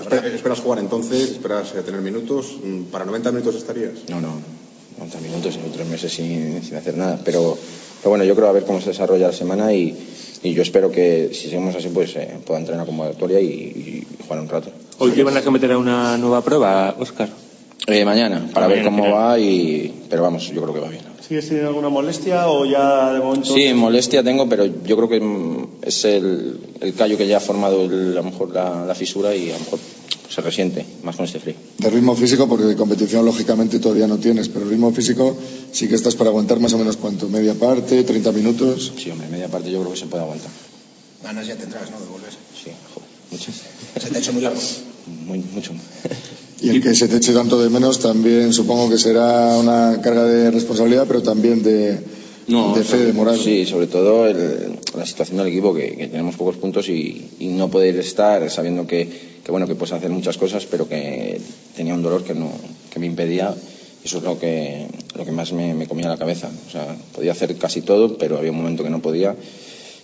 Espera- 0.00 0.26
¿Esperas 0.26 0.60
jugar 0.60 0.78
entonces? 0.80 1.30
¿Esperas 1.30 1.72
eh, 1.74 1.82
tener 1.84 2.00
minutos? 2.02 2.56
Mm, 2.62 2.82
¿Para 2.92 3.04
90 3.04 3.32
minutos 3.32 3.54
estarías? 3.56 3.92
No, 4.08 4.20
no, 4.20 4.34
90 4.98 5.20
minutos, 5.20 5.56
en 5.64 5.72
tres 5.72 5.86
meses 5.88 6.12
sin, 6.12 6.62
sin 6.62 6.74
hacer 6.76 6.96
nada. 6.96 7.20
Pero, 7.24 7.56
pero 8.00 8.10
bueno, 8.10 8.24
yo 8.24 8.34
creo 8.34 8.48
a 8.48 8.52
ver 8.52 8.64
cómo 8.64 8.80
se 8.80 8.90
desarrolla 8.90 9.28
la 9.28 9.32
semana 9.32 9.72
y, 9.72 9.96
y 10.42 10.52
yo 10.52 10.62
espero 10.62 10.90
que 10.90 11.30
si 11.32 11.48
seguimos 11.48 11.74
así, 11.74 11.88
pues 11.88 12.14
eh, 12.16 12.36
pueda 12.44 12.60
entrar 12.60 12.74
en 12.74 12.80
la 12.80 12.86
convocatoria 12.86 13.40
y, 13.40 13.46
y 13.46 14.06
jugar 14.24 14.40
un 14.40 14.48
rato. 14.48 14.70
Hoy 14.98 15.10
te 15.12 15.22
van 15.22 15.36
a 15.36 15.42
cometer 15.42 15.72
a 15.72 15.78
una 15.78 16.16
nueva 16.18 16.42
prueba, 16.42 16.94
Óscar. 16.98 17.28
Eh, 17.86 18.04
mañana, 18.04 18.48
para 18.52 18.66
ver 18.66 18.82
cómo 18.82 19.04
final. 19.04 19.18
va 19.18 19.38
y... 19.38 19.94
Pero 20.10 20.22
vamos, 20.22 20.48
yo 20.50 20.60
creo 20.62 20.74
que 20.74 20.80
va 20.80 20.88
bien. 20.88 21.02
¿Sigues 21.26 21.46
teniendo 21.48 21.70
alguna 21.70 21.88
molestia 21.88 22.48
o 22.48 22.64
ya 22.64 23.12
de 23.12 23.18
momento? 23.20 23.52
Sí, 23.54 23.72
molestia 23.74 24.22
tengo, 24.22 24.48
pero 24.48 24.64
yo 24.66 24.96
creo 24.96 25.08
que 25.08 25.66
es 25.88 26.04
el, 26.04 26.58
el 26.80 26.94
callo 26.94 27.16
que 27.18 27.26
ya 27.26 27.38
ha 27.38 27.40
formado 27.40 27.84
el- 27.84 28.12
a 28.12 28.22
lo 28.22 28.24
mejor 28.24 28.52
la, 28.54 28.84
la 28.86 28.94
fisura 28.94 29.34
y 29.34 29.50
a 29.50 29.54
lo 29.54 29.58
mejor 29.60 29.78
se 30.28 30.40
resiente 30.40 30.84
más 31.02 31.16
con 31.16 31.24
este 31.24 31.40
frío. 31.40 31.54
De 31.78 31.90
ritmo 31.90 32.14
físico, 32.14 32.46
porque 32.46 32.64
de 32.66 32.76
competición 32.76 33.24
lógicamente 33.24 33.78
todavía 33.80 34.06
no 34.06 34.18
tienes, 34.18 34.48
pero 34.48 34.68
ritmo 34.68 34.92
físico 34.92 35.36
sí 35.72 35.88
que 35.88 35.96
estás 35.96 36.14
para 36.14 36.30
aguantar 36.30 36.60
más 36.60 36.72
o 36.74 36.78
menos 36.78 36.96
cuánto, 36.96 37.28
media 37.28 37.54
parte, 37.54 38.04
30 38.04 38.30
minutos. 38.32 38.92
Sí, 38.96 39.10
hombre, 39.10 39.26
media 39.28 39.48
parte 39.48 39.70
yo 39.70 39.80
creo 39.80 39.92
que 39.92 39.98
se 39.98 40.06
puede 40.06 40.22
aguantar. 40.22 40.50
Ganas 41.24 41.46
ya 41.46 41.56
tendrás, 41.56 41.90
¿no? 41.90 41.98
De 41.98 42.06
volver. 42.06 42.30
Sí, 42.30 42.70
joder, 42.94 43.08
muchas. 43.32 43.54
Se 44.00 44.10
te 44.10 44.16
ha 44.16 44.20
hecho 44.20 44.32
muy 44.32 44.42
largo. 44.42 44.60
Muy, 45.26 45.38
mucho. 45.54 45.72
Y 46.60 46.70
el 46.70 46.82
que 46.82 46.94
se 46.94 47.06
te 47.08 47.16
eche 47.16 47.32
tanto 47.32 47.60
de 47.60 47.68
menos 47.68 47.98
también 47.98 48.52
supongo 48.52 48.88
que 48.88 48.96
será 48.98 49.56
una 49.58 50.00
carga 50.02 50.24
de 50.24 50.50
responsabilidad, 50.50 51.04
pero 51.06 51.22
también 51.22 51.62
de, 51.62 51.98
de 52.74 52.82
fe, 52.84 52.96
de 53.06 53.12
moral. 53.12 53.38
Sí, 53.38 53.66
sobre 53.66 53.86
todo 53.88 54.26
el- 54.26 54.78
la 54.96 55.04
situación 55.04 55.36
del 55.38 55.48
equipo, 55.48 55.74
que, 55.74 55.94
que 55.96 56.06
tenemos 56.08 56.34
pocos 56.36 56.56
puntos 56.56 56.88
y, 56.88 57.28
y 57.38 57.48
no 57.48 57.68
poder 57.68 57.96
estar 57.98 58.48
sabiendo 58.50 58.86
que, 58.86 59.06
que, 59.44 59.50
bueno, 59.50 59.66
que 59.66 59.74
puedes 59.74 59.92
hacer 59.92 60.08
muchas 60.10 60.38
cosas, 60.38 60.64
pero 60.64 60.88
que 60.88 61.38
tenía 61.76 61.92
un 61.92 62.02
dolor 62.02 62.24
que, 62.24 62.34
no, 62.34 62.50
que 62.90 62.98
me 63.00 63.06
impedía. 63.06 63.54
Eso 64.02 64.18
es 64.18 64.24
lo 64.24 64.38
que, 64.38 64.86
lo 65.14 65.24
que 65.26 65.32
más 65.32 65.52
me, 65.52 65.74
me 65.74 65.86
comía 65.86 66.08
la 66.08 66.16
cabeza. 66.16 66.48
O 66.68 66.70
sea, 66.70 66.96
podía 67.14 67.32
hacer 67.32 67.54
casi 67.56 67.82
todo, 67.82 68.16
pero 68.16 68.38
había 68.38 68.52
un 68.52 68.56
momento 68.56 68.82
que 68.82 68.90
no 68.90 69.02
podía. 69.02 69.34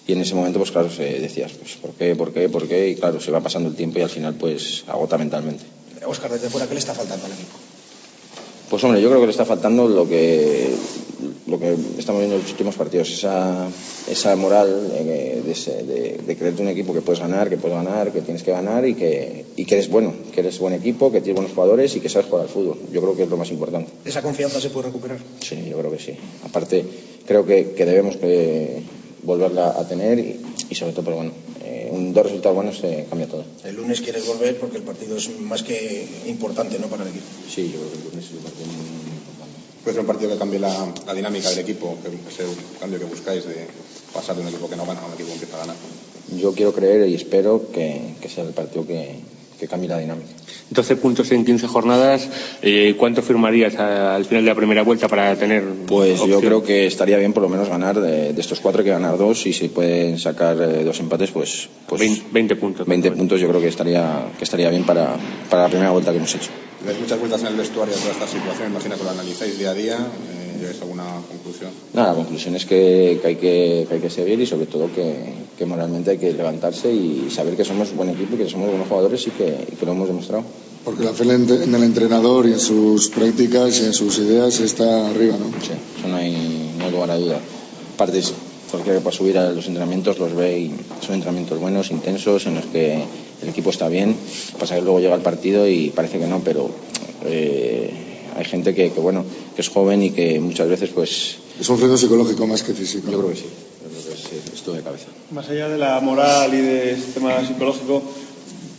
Y 0.07 0.13
en 0.13 0.21
ese 0.21 0.35
momento, 0.35 0.59
pues 0.59 0.73
claro, 0.73 0.91
se 0.91 1.05
decías, 1.21 1.53
pues, 1.53 1.77
¿por 1.81 1.93
qué, 1.93 2.15
por 2.17 2.33
qué, 2.35 2.49
por 2.51 2.67
qué? 2.69 2.91
Y 2.91 2.97
claro, 2.97 3.21
se 3.21 3.31
va 3.31 3.41
pasando 3.41 3.69
el 3.71 3.77
tiempo 3.77 4.01
y 4.01 4.03
al 4.03 4.11
final, 4.11 4.35
pues, 4.35 4.83
agota 4.89 5.17
mentalmente. 5.17 5.63
Oscar, 6.07 6.31
desde 6.33 6.49
fuera, 6.51 6.67
¿qué 6.67 6.75
le 6.75 6.81
está 6.81 6.95
faltando 6.95 7.27
al 7.27 7.33
equipo? 7.33 7.57
Pues 8.71 8.83
hombre, 8.85 9.03
yo 9.03 9.09
creo 9.09 9.21
que 9.21 9.27
le 9.27 9.33
está 9.33 9.45
faltando 9.45 9.87
lo 9.89 10.09
que 10.09 10.75
lo 11.47 11.59
que 11.59 11.77
estamos 11.99 12.21
viendo 12.21 12.37
en 12.37 12.43
los 12.43 12.51
últimos 12.51 12.75
partidos, 12.75 13.11
esa, 13.11 13.69
esa 14.09 14.35
moral 14.35 14.91
eh, 14.95 15.43
de, 15.45 15.83
de- 15.85 16.19
de 16.27 16.37
creerte 16.37 16.63
un 16.63 16.69
equipo 16.69 16.93
que 16.95 17.01
puedes 17.03 17.21
ganar, 17.21 17.49
que 17.51 17.59
puedes 17.59 17.77
ganar, 17.77 18.13
que 18.13 18.23
tienes 18.23 18.43
que 18.43 18.51
ganar 18.51 18.87
y 18.87 18.95
que, 18.95 19.45
y 19.57 19.65
que 19.67 19.75
eres 19.75 19.89
bueno, 19.91 20.15
que 20.33 20.41
eres 20.41 20.59
buen 20.59 20.73
equipo, 20.75 21.13
que 21.13 21.21
tienes 21.21 21.37
buenos 21.37 21.53
jugadores 21.55 21.95
y 21.95 22.01
que 22.01 22.09
sabes 22.09 22.29
jugar 22.29 22.45
al 22.47 22.49
fútbol. 22.49 22.79
Yo 22.91 23.01
creo 23.03 23.15
que 23.15 23.23
es 23.25 23.29
lo 23.29 23.37
más 23.37 23.51
importante. 23.51 23.93
¿Esa 24.05 24.23
confianza 24.23 24.61
se 24.61 24.71
puede 24.71 24.87
recuperar? 24.87 25.19
Sí, 25.41 25.67
yo 25.69 25.79
creo 25.79 25.91
que 25.93 25.99
sí. 26.01 26.17
Aparte, 26.45 26.85
creo 27.27 27.45
que, 27.45 27.73
que 27.73 27.85
debemos 27.85 28.17
que 28.17 28.83
volverla 29.23 29.69
a 29.79 29.87
tener 29.87 30.19
y, 30.19 30.41
y 30.71 30.75
sobre 30.75 30.93
todo, 30.93 31.05
pero 31.05 31.17
bueno, 31.19 31.33
eh, 31.33 31.52
un, 31.93 32.13
dos 32.13 32.25
resultados 32.25 32.57
buenos 32.57 32.79
se 32.79 33.07
cambia 33.09 33.29
todo. 33.29 33.45
El 33.65 33.77
lunes 33.77 34.01
quieres 34.01 34.27
volver 34.27 34.59
porque 34.59 34.79
el 34.79 34.83
partido 34.83 35.17
es 35.17 35.39
más 35.41 35.63
que 35.63 36.09
importante, 36.27 36.79
¿no? 36.79 36.87
Para 36.87 37.03
el 37.05 37.11
equipo. 37.11 37.27
Sí, 37.49 37.71
yo 37.73 37.79
creo 37.81 37.91
que 37.91 37.99
el 37.99 38.05
lunes 38.11 38.25
es 38.25 38.33
un 38.33 38.43
partido 38.43 38.67
muy, 38.67 38.77
muy 38.77 39.13
importante. 39.21 39.57
Puede 39.85 39.95
ser 39.95 40.01
un 40.01 40.07
partido 40.07 40.31
que 40.33 40.39
cambie 40.39 40.59
la, 40.59 40.95
la 41.07 41.15
dinámica 41.15 41.51
del 41.51 41.59
equipo, 41.59 41.99
que 42.03 42.09
ese 42.09 42.45
cambio 42.81 42.99
que 42.99 43.05
buscáis 43.05 43.45
de 43.45 43.67
pasar 44.13 44.37
de 44.37 44.43
un 44.43 44.49
equipo 44.49 44.69
que 44.69 44.77
no 44.77 44.87
gana 44.87 45.01
a 45.01 45.07
un 45.07 45.13
equipo 45.13 45.29
que 45.29 45.35
empieza 45.35 45.57
a 45.57 45.61
ganar. 45.61 45.77
Yo 46.37 46.55
quiero 46.55 46.73
creer 46.73 47.09
y 47.09 47.15
espero 47.15 47.71
que, 47.73 48.15
que 48.21 48.29
sea 48.29 48.45
el 48.45 48.55
partido 48.55 48.87
que, 48.87 49.21
que 49.63 49.69
cambie 49.69 49.89
la 49.89 49.99
dinámica. 49.99 50.27
12 50.71 50.97
puntos 50.97 51.31
en 51.31 51.45
15 51.45 51.69
jornadas. 51.69 52.29
Eh, 52.63 52.97
¿Cuánto 52.99 53.23
firmarías 53.23 53.77
a- 53.77 54.17
al 54.17 54.25
final 54.25 54.43
de 54.45 54.51
la 54.51 54.57
primera 54.57 54.83
vuelta 54.83 55.07
para 55.07 55.37
tener 55.37 55.63
Pues 55.87 56.19
yo 56.27 56.41
creo 56.41 56.63
que 56.65 56.87
estaría 56.87 57.17
bien 57.19 57.33
por 57.33 57.43
lo 57.45 57.49
menos 57.49 57.69
ganar 57.69 58.01
de, 58.01 58.33
de 58.33 58.41
estos 58.41 58.59
cuatro 58.59 58.81
hay 58.81 58.87
que 58.87 58.91
ganar 58.91 59.17
dos 59.19 59.47
y 59.47 59.53
si 59.53 59.69
pueden 59.69 60.19
sacar 60.19 60.57
eh, 60.61 60.83
dos 60.83 60.99
empates 60.99 61.31
pues, 61.31 61.69
pues 61.87 62.01
20, 62.33 62.57
puntos. 62.57 62.87
20 62.87 63.13
puntos 63.13 63.41
yo 63.41 63.49
creo 63.49 63.61
que 63.61 63.69
estaría 63.69 64.27
que 64.37 64.43
estaría 64.45 64.69
bien 64.71 64.85
para, 64.85 65.15
para 65.49 65.63
la 65.65 65.69
primera 65.69 65.91
vuelta 65.93 66.11
que 66.11 66.17
hemos 66.19 66.35
hecho. 66.35 66.51
Dais 66.85 66.99
muchas 66.99 67.19
vueltas 67.21 67.41
en 67.43 67.47
el 67.49 67.55
vestuario 67.57 67.95
toda 67.95 68.11
esta 68.11 68.27
situación, 68.27 68.71
imagino 68.73 68.97
que 68.97 69.05
lo 69.05 69.11
analizáis 69.11 69.57
día 69.57 69.71
a 69.71 69.75
día, 69.75 69.95
eh, 69.99 70.42
llegáis 70.63 70.79
a 70.81 70.83
alguna 70.83 71.05
conclusión. 71.29 71.71
Nada, 71.93 72.09
la 72.11 72.15
conclusión 72.15 72.57
es 72.57 72.65
que, 72.65 73.19
que 73.21 73.27
hay 73.29 73.37
que, 73.37 73.87
que 73.89 73.95
hay 73.97 74.01
que 74.01 74.11
seguir 74.11 74.41
y 74.41 74.47
sobre 74.47 74.67
todo 74.67 74.89
que, 74.95 75.15
que 75.59 75.67
moralmente 75.67 76.13
hay 76.13 76.19
que 76.19 76.33
levantarse 76.33 76.93
y 76.93 77.29
saber 77.31 77.57
que 77.57 77.65
somos 77.65 77.95
buen 77.95 78.09
equipo 78.11 78.35
y 78.37 78.39
que 78.39 78.49
somos 78.49 78.69
buenos 78.71 78.89
jugadores 78.89 79.27
y 79.27 79.31
que, 79.31 79.49
y 79.73 79.77
que 79.77 79.85
lo 79.87 79.93
hemos 79.93 80.09
demostrado. 80.09 80.45
Porque 80.85 81.05
la 81.05 81.13
fe 81.13 81.25
en 81.25 81.31
el 81.31 81.63
en 81.63 81.75
el 81.75 81.83
entrenador 81.85 82.47
y 82.49 82.53
en 82.55 82.59
sus 82.61 83.09
prácticas 83.11 83.81
y 83.81 83.85
en 83.85 83.93
sus 83.93 84.19
ideas 84.19 84.59
está 84.61 85.11
arriba, 85.11 85.37
¿no? 85.39 85.47
Sí, 85.61 85.73
eso 85.99 86.09
no 86.09 86.17
hay, 86.17 86.75
no 86.79 86.85
hay 86.87 86.91
lugar 86.91 87.11
a 87.13 87.17
duda. 87.19 87.39
Aparte, 87.95 88.19
es- 88.19 88.33
cualquiera 88.71 88.99
que 88.99 89.03
pueda 89.05 89.15
subir 89.17 89.37
a 89.39 89.51
los 89.53 89.67
entrenamientos 89.67 90.19
los 90.19 90.35
ve 90.35 90.59
y 90.59 90.75
son 91.05 91.15
entrenamientos 91.17 91.61
buenos, 91.61 91.91
intensos, 91.91 92.47
en 92.47 92.55
los 92.55 92.65
que 92.67 93.05
el 93.43 93.49
equipo 93.51 93.69
está 93.71 93.87
bien. 93.89 94.17
Pasa 94.59 94.75
que 94.77 94.81
luego 94.81 94.99
llega 94.99 95.15
el 95.15 95.21
partido 95.21 95.69
y 95.69 95.91
parece 95.91 96.19
que 96.19 96.27
no, 96.27 96.41
pero 96.43 96.71
eh, 97.27 97.91
hay 98.37 98.45
gente 98.45 98.75
que, 98.75 98.91
que, 98.93 99.01
bueno, 99.01 99.25
que 99.55 99.63
es 99.63 99.69
joven 99.69 100.03
y 100.03 100.11
que 100.11 100.41
muchas 100.41 100.69
veces, 100.69 100.91
pues. 100.91 101.37
Es 101.61 101.69
un 101.69 101.79
freno 101.79 101.97
psicológico 101.97 102.47
más 102.47 102.63
que 102.63 102.73
físico. 102.75 103.11
Yo 103.11 103.19
creo 103.19 103.31
que 103.31 103.37
sí. 103.37 103.47
Yo 103.83 103.89
creo 103.91 104.03
que 104.05 104.37
es, 104.37 104.55
es 104.55 104.63
todo 104.63 104.75
de 104.75 104.83
cabeza. 104.83 105.07
Más 105.31 105.49
allá 105.49 105.69
de 105.69 105.79
la 105.79 106.01
moral 106.01 106.53
y 106.55 106.59
de 106.59 106.93
este 106.93 107.13
tema 107.13 107.47
psicológico, 107.47 108.03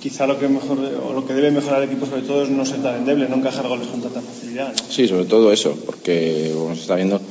quizá 0.04 0.28
lo 0.28 0.38
que 0.38 0.50
mejor 0.50 0.78
o 0.80 1.14
lo 1.14 1.26
que 1.26 1.34
debe 1.34 1.50
mejorar 1.52 1.82
el 1.82 1.90
equipo 1.90 2.06
sobre 2.06 2.24
todo 2.24 2.44
es 2.44 2.50
no 2.50 2.66
ser 2.66 2.82
tan 2.82 2.96
endeble, 2.98 3.30
no 3.30 3.38
encajar 3.38 3.68
goles 3.70 3.88
con 3.88 4.02
tanta 4.02 4.20
facilidad. 4.20 4.74
¿no? 4.74 4.92
Sí, 4.92 5.08
sobre 5.08 5.26
todo 5.26 5.52
eso, 5.54 5.78
porque 5.86 6.52
como 6.54 6.76
se 6.76 6.82
está 6.82 6.96
viendo, 6.96 7.22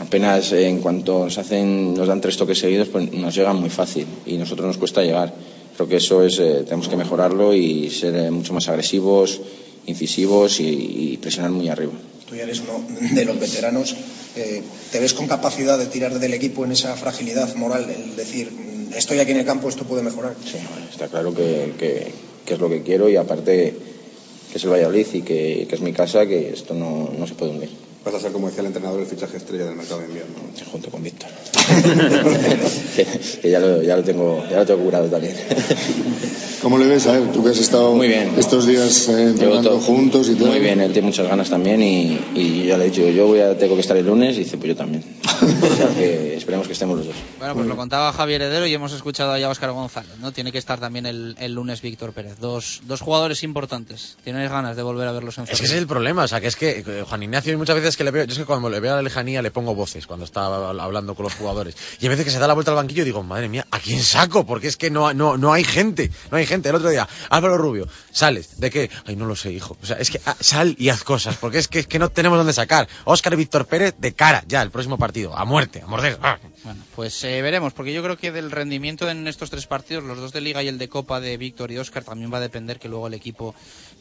apenas 0.00 0.50
en 0.50 0.80
cuanto 0.80 1.24
nos 1.24 1.38
hacen, 1.38 1.94
nos 1.94 2.08
dan 2.08 2.20
tres 2.20 2.36
toques 2.36 2.58
seguidos, 2.58 2.88
pues 2.88 3.12
nos 3.12 3.32
llegan 3.34 3.60
muy 3.60 3.70
fácil 3.70 4.06
y 4.26 4.36
nosotros 4.36 4.66
nos 4.66 4.78
cuesta 4.78 5.02
llegar. 5.02 5.32
Creo 5.76 5.88
que 5.88 5.96
eso 5.96 6.24
es, 6.24 6.40
eh, 6.40 6.62
tenemos 6.64 6.88
que 6.88 6.96
mejorarlo 6.96 7.54
y 7.54 7.88
ser 7.90 8.16
eh, 8.16 8.30
mucho 8.32 8.52
más 8.52 8.68
agresivos, 8.68 9.40
incisivos 9.86 10.60
y, 10.60 11.12
y 11.12 11.16
presionar 11.18 11.50
muy 11.50 11.68
arriba. 11.68 11.92
Tú 12.28 12.36
ya 12.36 12.44
eres 12.44 12.60
uno 12.60 12.84
de 13.14 13.24
los 13.24 13.38
veteranos. 13.38 13.94
eh, 14.36 14.62
¿Te 14.90 15.00
ves 15.00 15.12
con 15.12 15.26
capacidad 15.26 15.78
de 15.78 15.86
tirar 15.86 16.18
del 16.18 16.34
equipo 16.34 16.64
en 16.64 16.72
esa 16.72 16.94
fragilidad 16.96 17.54
moral? 17.56 17.88
El 17.90 18.16
decir, 18.16 18.50
mm, 18.52 18.94
estoy 18.94 19.18
aquí 19.18 19.32
en 19.32 19.38
el 19.38 19.44
campo, 19.44 19.68
esto 19.68 19.84
puede 19.84 20.02
mejorar. 20.02 20.34
Sí, 20.44 20.56
está 20.90 21.08
claro 21.08 21.34
que, 21.34 21.72
que- 21.78 22.12
que 22.46 22.54
es 22.54 22.60
lo 22.60 22.68
que 22.68 22.82
quiero 22.82 23.08
y 23.08 23.16
aparte 23.16 23.74
que 24.50 24.58
es 24.58 24.64
el 24.64 24.70
Valladolid 24.70 25.06
y 25.12 25.22
que, 25.22 25.66
que 25.68 25.74
es 25.74 25.80
mi 25.80 25.92
casa, 25.92 26.26
que 26.26 26.50
esto 26.52 26.74
no, 26.74 27.10
no 27.16 27.26
se 27.26 27.34
puede 27.34 27.52
hundir. 27.52 27.70
Vas 28.04 28.14
a 28.14 28.20
ser, 28.20 28.32
como 28.32 28.48
decía 28.48 28.60
el 28.60 28.66
entrenador, 28.66 29.00
el 29.00 29.06
fichaje 29.06 29.36
estrella 29.36 29.66
del 29.66 29.76
mercado 29.76 30.00
de 30.00 30.06
invierno. 30.06 30.34
Junto 30.70 30.90
con 30.90 31.02
Víctor. 31.02 31.30
que, 32.96 33.06
que 33.40 33.50
ya, 33.50 33.60
lo, 33.60 33.82
ya, 33.82 33.96
lo 33.96 34.02
tengo, 34.02 34.44
ya 34.50 34.58
lo 34.58 34.66
tengo 34.66 34.82
curado 34.82 35.06
también. 35.08 35.36
¿Cómo 36.62 36.78
le 36.78 36.86
ves 36.86 37.06
a 37.08 37.16
él? 37.16 37.30
Tú 37.32 37.42
que 37.42 37.50
has 37.50 37.58
estado 37.58 37.92
Muy 37.92 38.06
bien. 38.06 38.34
estos 38.38 38.66
días 38.66 39.08
eh, 39.08 39.30
entrenando 39.30 39.78
juntos 39.80 40.28
y 40.28 40.34
todo. 40.34 40.48
Muy 40.48 40.60
bien, 40.60 40.80
él 40.80 40.92
tiene 40.92 41.06
muchas 41.06 41.26
ganas 41.28 41.50
también 41.50 41.82
y, 41.82 42.20
y 42.34 42.66
ya 42.66 42.78
le 42.78 42.84
he 42.86 42.90
dicho, 42.90 43.08
yo 43.08 43.26
voy 43.26 43.40
a, 43.40 43.58
tengo 43.58 43.74
que 43.74 43.80
estar 43.80 43.96
el 43.96 44.06
lunes 44.06 44.36
y 44.36 44.40
dice, 44.40 44.56
pues 44.58 44.68
yo 44.68 44.76
también. 44.76 45.04
o 45.42 45.76
sea 45.76 45.88
que 45.88 46.36
esperemos 46.36 46.66
que 46.66 46.72
estemos 46.72 46.96
los 46.98 47.06
dos. 47.06 47.16
Bueno, 47.38 47.54
pues 47.54 47.66
lo 47.66 47.76
contaba 47.76 48.12
Javier 48.12 48.42
Heredero 48.42 48.66
y 48.66 48.74
hemos 48.74 48.92
escuchado 48.92 49.36
ya 49.38 49.46
a 49.46 49.50
Óscar 49.50 49.72
González, 49.72 50.12
¿no? 50.20 50.30
Tiene 50.30 50.52
que 50.52 50.58
estar 50.58 50.78
también 50.78 51.06
el, 51.06 51.36
el 51.40 51.52
lunes 51.52 51.82
Víctor 51.82 52.12
Pérez. 52.12 52.38
Dos, 52.38 52.82
dos 52.86 53.00
jugadores 53.00 53.42
importantes. 53.42 54.16
¿Tienes 54.22 54.48
ganas 54.48 54.76
de 54.76 54.82
volver 54.82 55.08
a 55.08 55.12
verlos 55.12 55.38
en 55.38 55.44
Es 55.44 55.50
que 55.50 55.66
ese 55.66 55.74
es 55.74 55.80
el 55.80 55.86
problema, 55.88 56.24
o 56.24 56.28
sea, 56.28 56.40
que 56.40 56.46
es 56.46 56.56
que 56.56 56.84
eh, 56.86 57.04
Juan 57.08 57.22
Ignacio 57.24 57.56
muchas 57.58 57.76
veces 57.76 57.91
que 57.96 58.04
le 58.04 58.10
veo, 58.10 58.24
yo 58.24 58.32
es 58.32 58.38
que 58.38 58.44
cuando 58.44 58.68
le 58.70 58.80
veo 58.80 58.92
a 58.92 58.96
la 58.96 59.02
lejanía 59.02 59.42
le 59.42 59.50
pongo 59.50 59.74
voces 59.74 60.06
cuando 60.06 60.24
está 60.24 60.46
hablando 60.46 61.14
con 61.14 61.24
los 61.24 61.34
jugadores. 61.34 61.76
Y 62.00 62.06
a 62.06 62.10
veces 62.10 62.24
que 62.24 62.30
se 62.30 62.38
da 62.38 62.46
la 62.46 62.54
vuelta 62.54 62.70
al 62.70 62.76
banquillo 62.76 63.04
digo, 63.04 63.22
madre 63.22 63.48
mía, 63.48 63.66
¿a 63.70 63.78
quién 63.78 64.02
saco? 64.02 64.46
Porque 64.46 64.68
es 64.68 64.76
que 64.76 64.90
no, 64.90 65.12
no, 65.14 65.36
no 65.36 65.52
hay 65.52 65.64
gente, 65.64 66.10
no 66.30 66.36
hay 66.36 66.46
gente. 66.46 66.68
El 66.68 66.76
otro 66.76 66.90
día, 66.90 67.08
Álvaro 67.30 67.58
Rubio, 67.58 67.88
sales, 68.10 68.60
¿de 68.60 68.70
qué? 68.70 68.90
Ay, 69.06 69.16
no 69.16 69.26
lo 69.26 69.36
sé, 69.36 69.52
hijo. 69.52 69.76
O 69.82 69.86
sea, 69.86 69.96
es 69.96 70.10
que 70.10 70.20
ah, 70.26 70.36
sal 70.40 70.76
y 70.78 70.88
haz 70.88 71.04
cosas, 71.04 71.36
porque 71.36 71.58
es 71.58 71.68
que, 71.68 71.80
es 71.80 71.86
que 71.86 71.98
no 71.98 72.08
tenemos 72.08 72.38
dónde 72.38 72.52
sacar. 72.52 72.88
Óscar 73.04 73.36
Víctor 73.36 73.66
Pérez 73.66 73.94
de 73.98 74.12
cara, 74.12 74.44
ya, 74.46 74.62
el 74.62 74.70
próximo 74.70 74.98
partido, 74.98 75.36
a 75.36 75.44
muerte, 75.44 75.82
a 75.82 75.86
morder. 75.86 76.18
Bueno, 76.64 76.82
pues 76.94 77.22
eh, 77.24 77.42
veremos, 77.42 77.72
porque 77.72 77.92
yo 77.92 78.02
creo 78.02 78.16
que 78.16 78.32
del 78.32 78.50
rendimiento 78.50 79.08
en 79.08 79.26
estos 79.26 79.50
tres 79.50 79.66
partidos, 79.66 80.04
los 80.04 80.18
dos 80.18 80.32
de 80.32 80.40
Liga 80.40 80.62
y 80.62 80.68
el 80.68 80.78
de 80.78 80.88
Copa 80.88 81.20
de 81.20 81.36
Víctor 81.36 81.72
y 81.72 81.78
Óscar, 81.78 82.04
también 82.04 82.32
va 82.32 82.38
a 82.38 82.40
depender 82.40 82.78
que 82.78 82.88
luego 82.88 83.06
el 83.06 83.14
equipo 83.14 83.54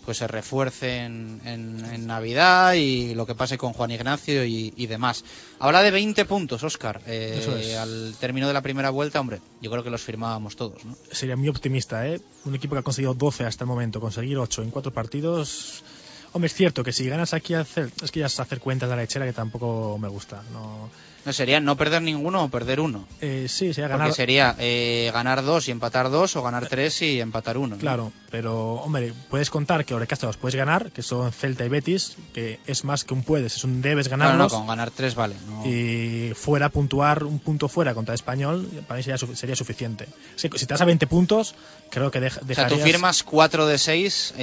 pues 0.05 0.17
se 0.17 0.27
refuerce 0.27 0.97
en, 1.05 1.41
en- 1.45 1.85
en 1.85 2.07
Navidad 2.07 2.73
y 2.73 3.13
lo 3.13 3.25
que 3.25 3.35
pase 3.35 3.57
con 3.57 3.73
Juan 3.73 3.91
Ignacio 3.91 4.43
y, 4.45 4.73
y 4.75 4.87
demás. 4.87 5.23
Habla 5.59 5.83
de 5.83 5.91
20 5.91 6.25
puntos, 6.25 6.63
Óscar, 6.63 7.01
eh, 7.05 7.37
Eso 7.39 7.55
es. 7.57 7.75
al 7.77 8.15
término 8.19 8.47
de 8.47 8.53
la 8.53 8.61
primera 8.61 8.89
vuelta, 8.89 9.19
hombre, 9.19 9.41
yo 9.61 9.69
creo 9.69 9.83
que 9.83 9.89
los 9.91 10.01
firmábamos 10.01 10.55
todos, 10.55 10.83
¿no? 10.85 10.95
Sería 11.11 11.35
muy 11.37 11.49
optimista, 11.49 12.07
¿eh? 12.07 12.19
Un 12.45 12.55
equipo 12.55 12.73
que 12.75 12.79
ha 12.79 12.83
conseguido 12.83 13.13
12 13.13 13.45
hasta 13.45 13.63
el 13.63 13.67
momento, 13.67 13.99
conseguir 14.01 14.37
8 14.37 14.63
en 14.63 14.71
4 14.71 14.91
partidos. 14.91 15.83
Hombre, 16.33 16.47
es 16.47 16.53
cierto 16.53 16.83
que 16.83 16.93
si 16.93 17.07
ganas 17.09 17.33
aquí, 17.33 17.53
a 17.53 17.59
hacer, 17.61 17.91
es 18.01 18.09
que 18.09 18.21
ya 18.21 18.25
es 18.27 18.39
hacer 18.39 18.59
cuentas 18.59 18.89
de 18.89 18.95
la 18.95 19.01
lechera 19.01 19.25
que 19.25 19.33
tampoco 19.33 19.97
me 19.99 20.07
gusta. 20.07 20.41
No, 20.53 20.89
No 21.25 21.33
sería 21.33 21.59
no 21.59 21.77
perder 21.77 22.01
ninguno 22.01 22.43
o 22.43 22.49
perder 22.49 22.79
uno. 22.79 23.07
eh, 23.21 23.45
sí, 23.47 23.73
sería 23.73 23.87
Porque 23.89 23.97
ganar. 23.99 24.13
sería 24.13 24.55
eh, 24.59 25.11
ganar 25.13 25.43
dos 25.43 25.67
y 25.67 25.71
empatar 25.71 26.09
dos 26.09 26.35
o 26.35 26.41
ganar 26.41 26.67
tres 26.67 27.01
y 27.01 27.19
empatar 27.21 27.57
uno. 27.57 27.75
¿no? 27.75 27.79
Claro, 27.81 28.11
pero 28.31 28.73
hombre, 28.75 29.13
puedes 29.29 29.49
contar 29.49 29.85
que 29.85 29.93
Orecasta 29.93 30.25
los 30.27 30.37
puedes 30.37 30.55
ganar, 30.55 30.91
que 30.91 31.01
son 31.03 31.31
Celta 31.31 31.63
y 31.65 31.69
Betis, 31.69 32.17
que 32.33 32.59
es 32.65 32.83
más 32.85 33.03
que 33.03 33.13
un 33.13 33.23
puedes, 33.23 33.55
es 33.57 33.63
un 33.63 33.81
debes 33.81 34.09
No, 34.09 34.17
no, 34.17 34.23
ganarlos. 34.23 34.53
con 34.53 34.65
ganar 34.67 34.89
tres 34.91 35.13
vale. 35.15 35.35
no. 35.47 35.65
y 35.67 36.33
fuera 36.35 36.69
puntuar 36.69 37.23
un 37.23 37.39
punto 37.39 37.67
fuera 37.67 37.93
contra 37.93 38.15
Español, 38.15 38.67
para 38.87 38.97
mí 38.97 39.03
sería, 39.03 39.17
sería 39.35 39.55
suficiente. 39.55 40.07
Si, 40.35 40.49
si 40.55 40.65
te 40.65 40.73
das 40.73 40.81
a 40.81 40.85
20 40.85 41.05
puntos, 41.07 41.53
creo 41.91 42.09
que 42.09 42.19
deja- 42.19 42.39
O 42.41 42.45
sea, 42.53 42.67
tú 42.67 42.75
dejarías... 42.75 42.83
firmas 42.83 43.23
4 43.23 43.67
de 43.67 43.77
6 43.77 44.33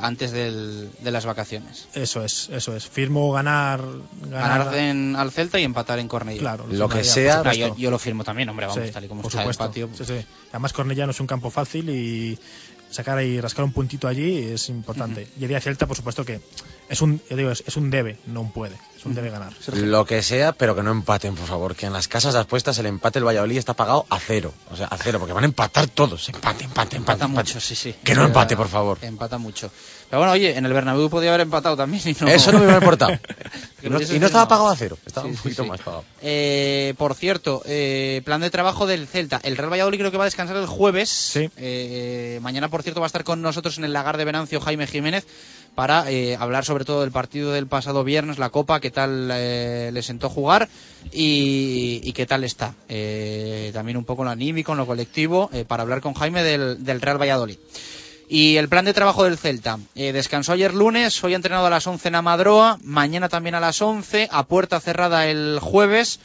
antes 0.00 0.30
del- 0.32 0.90
de 1.00 1.10
las 1.10 1.26
vacaciones. 1.26 1.88
Eso 1.94 2.24
es, 2.24 2.48
eso 2.50 2.74
es. 2.76 2.86
Firmo 2.86 3.32
ganar... 3.32 3.82
Ganar 4.30 4.74
en- 4.76 5.16
al 5.16 5.30
Celta 5.30 5.58
y 5.60 5.64
empatar 5.64 5.98
en 5.98 6.05
Cornellá. 6.08 6.40
Claro, 6.40 6.66
Lo 6.68 6.88
que 6.88 7.04
sea- 7.04 7.42
Ah, 7.44 7.54
yo, 7.54 7.76
yo 7.76 7.90
lo 7.90 7.98
firmo 7.98 8.24
también, 8.24 8.48
hombre, 8.48 8.66
vamos, 8.66 8.84
Sí, 8.84 8.90
tal 8.92 9.04
y 9.04 9.08
como 9.08 9.22
por 9.22 9.30
está 9.30 9.42
supuesto. 9.42 9.64
el 9.64 9.68
patio. 9.68 9.90
Sí, 9.94 10.04
sí. 10.04 10.26
Además, 10.50 10.72
Cornellá 10.72 11.06
no 11.06 11.10
es 11.12 11.20
un 11.20 11.26
campo 11.26 11.50
fácil 11.50 11.88
y 11.90 12.38
sacar 12.90 13.20
y 13.22 13.40
rascar 13.40 13.64
un 13.64 13.72
puntito 13.72 14.06
allí 14.08 14.38
es 14.38 14.68
importante. 14.68 15.26
Y 15.38 15.42
el 15.42 15.48
día 15.48 15.60
Celta, 15.60 15.86
por 15.86 15.96
supuesto 15.96 16.24
que 16.24 16.40
es 16.88 17.02
un, 17.02 17.20
yo 17.28 17.36
digo, 17.36 17.50
es, 17.50 17.64
es 17.66 17.76
un 17.76 17.90
debe, 17.90 18.16
no 18.26 18.40
un 18.42 18.52
puede. 18.52 18.76
Es 18.96 19.04
un 19.04 19.14
debe 19.14 19.28
ganar. 19.30 19.52
Lo 19.74 20.04
que 20.06 20.22
sea, 20.22 20.52
pero 20.52 20.74
que 20.74 20.82
no 20.82 20.90
empaten, 20.92 21.34
por 21.34 21.46
favor. 21.46 21.74
Que 21.76 21.86
en 21.86 21.92
las 21.92 22.08
casas 22.08 22.32
de 22.34 22.40
apuestas 22.40 22.78
el 22.78 22.86
empate 22.86 23.18
del 23.18 23.26
Valladolid 23.26 23.58
está 23.58 23.74
pagado 23.74 24.06
a 24.08 24.18
cero. 24.20 24.52
O 24.70 24.76
sea, 24.76 24.86
a 24.86 24.96
cero, 24.96 25.18
porque 25.18 25.32
van 25.34 25.42
a 25.44 25.46
empatar 25.46 25.88
todos. 25.88 26.28
Empate, 26.28 26.64
empate, 26.64 26.64
empate. 26.64 26.96
Empata 26.96 27.24
empate. 27.26 27.50
mucho, 27.50 27.60
sí, 27.60 27.74
sí. 27.74 27.94
Que 28.04 28.14
no 28.14 28.24
empate, 28.24 28.56
por 28.56 28.68
favor. 28.68 28.98
Empata 29.02 29.36
mucho. 29.36 29.70
Pero 30.08 30.20
bueno, 30.20 30.32
oye, 30.32 30.56
en 30.56 30.64
el 30.64 30.72
Bernabéu 30.72 31.10
podía 31.10 31.30
haber 31.30 31.40
empatado 31.42 31.76
también. 31.76 32.02
Y 32.06 32.16
no, 32.20 32.28
Eso 32.28 32.52
no 32.52 32.58
me 32.58 32.64
hubiera 32.64 32.80
importado. 32.80 33.12
Y 33.82 33.88
no, 33.90 33.98
hubiese 33.98 34.16
y 34.16 34.18
no 34.18 34.26
estaba 34.26 34.48
pagado 34.48 34.68
a 34.68 34.74
cero. 34.76 34.98
Estaba 35.06 35.26
Sí, 35.28 35.30
un 35.32 35.36
poquito 35.36 35.62
sí. 35.62 35.68
más 35.68 35.80
pagado. 35.80 36.04
Eh, 36.22 36.94
por 36.96 37.14
cierto, 37.14 37.62
eh, 37.66 38.20
plan 38.24 38.40
de 38.40 38.50
trabajo 38.50 38.86
del 38.86 39.06
Celta. 39.06 39.38
El 39.44 39.56
Real 39.56 39.70
Valladolid 39.70 39.98
creo 39.98 40.10
que 40.10 40.16
va 40.16 40.24
a 40.24 40.26
descansar 40.26 40.56
el 40.56 40.66
jueves. 40.66 41.38
Eh, 41.56 42.40
mañana, 42.42 42.68
por 42.68 42.82
cierto, 42.82 43.00
va 43.00 43.06
a 43.06 43.08
estar 43.08 43.22
con 43.22 43.42
nosotros 43.42 43.78
en 43.78 43.84
el 43.84 43.92
lagar 43.92 44.16
de 44.16 44.24
Venancio 44.24 44.60
Jaime 44.60 44.86
Jiménez 44.88 45.24
para 45.76 46.10
eh, 46.10 46.36
hablar 46.40 46.64
sobre 46.64 46.84
todo 46.86 47.02
del 47.02 47.12
partido 47.12 47.52
del 47.52 47.66
pasado 47.66 48.02
viernes, 48.02 48.38
la 48.38 48.48
Copa, 48.48 48.80
qué 48.80 48.90
tal 48.90 49.28
eh, 49.32 49.90
le 49.92 50.02
sentó 50.02 50.30
jugar 50.30 50.68
y, 51.12 52.00
y 52.02 52.12
qué 52.12 52.24
tal 52.26 52.42
está. 52.44 52.74
Eh, 52.88 53.70
también 53.74 53.98
un 53.98 54.04
poco 54.04 54.22
en 54.22 54.26
lo 54.26 54.30
anímico, 54.32 54.72
en 54.72 54.78
lo 54.78 54.86
colectivo, 54.86 55.50
para 55.68 55.82
hablar 55.82 56.00
con 56.00 56.14
Jaime 56.14 56.42
del, 56.42 56.82
del 56.82 57.00
Real 57.02 57.20
Valladolid. 57.20 57.58
Y 58.28 58.56
el 58.56 58.68
plan 58.68 58.84
de 58.84 58.92
trabajo 58.94 59.24
del 59.24 59.38
Celta. 59.38 59.78
Eh, 59.94 60.12
descansó 60.12 60.52
ayer 60.52 60.74
lunes, 60.74 61.22
hoy 61.22 61.34
ha 61.34 61.36
entrenado 61.36 61.66
a 61.66 61.70
las 61.70 61.86
11 61.86 62.08
en 62.08 62.14
Amadroa, 62.16 62.78
mañana 62.82 63.28
también 63.28 63.54
a 63.54 63.60
las 63.60 63.80
11, 63.80 64.28
a 64.32 64.42
puerta 64.46 64.80
cerrada 64.80 65.26
el 65.28 65.58
jueves. 65.60 66.18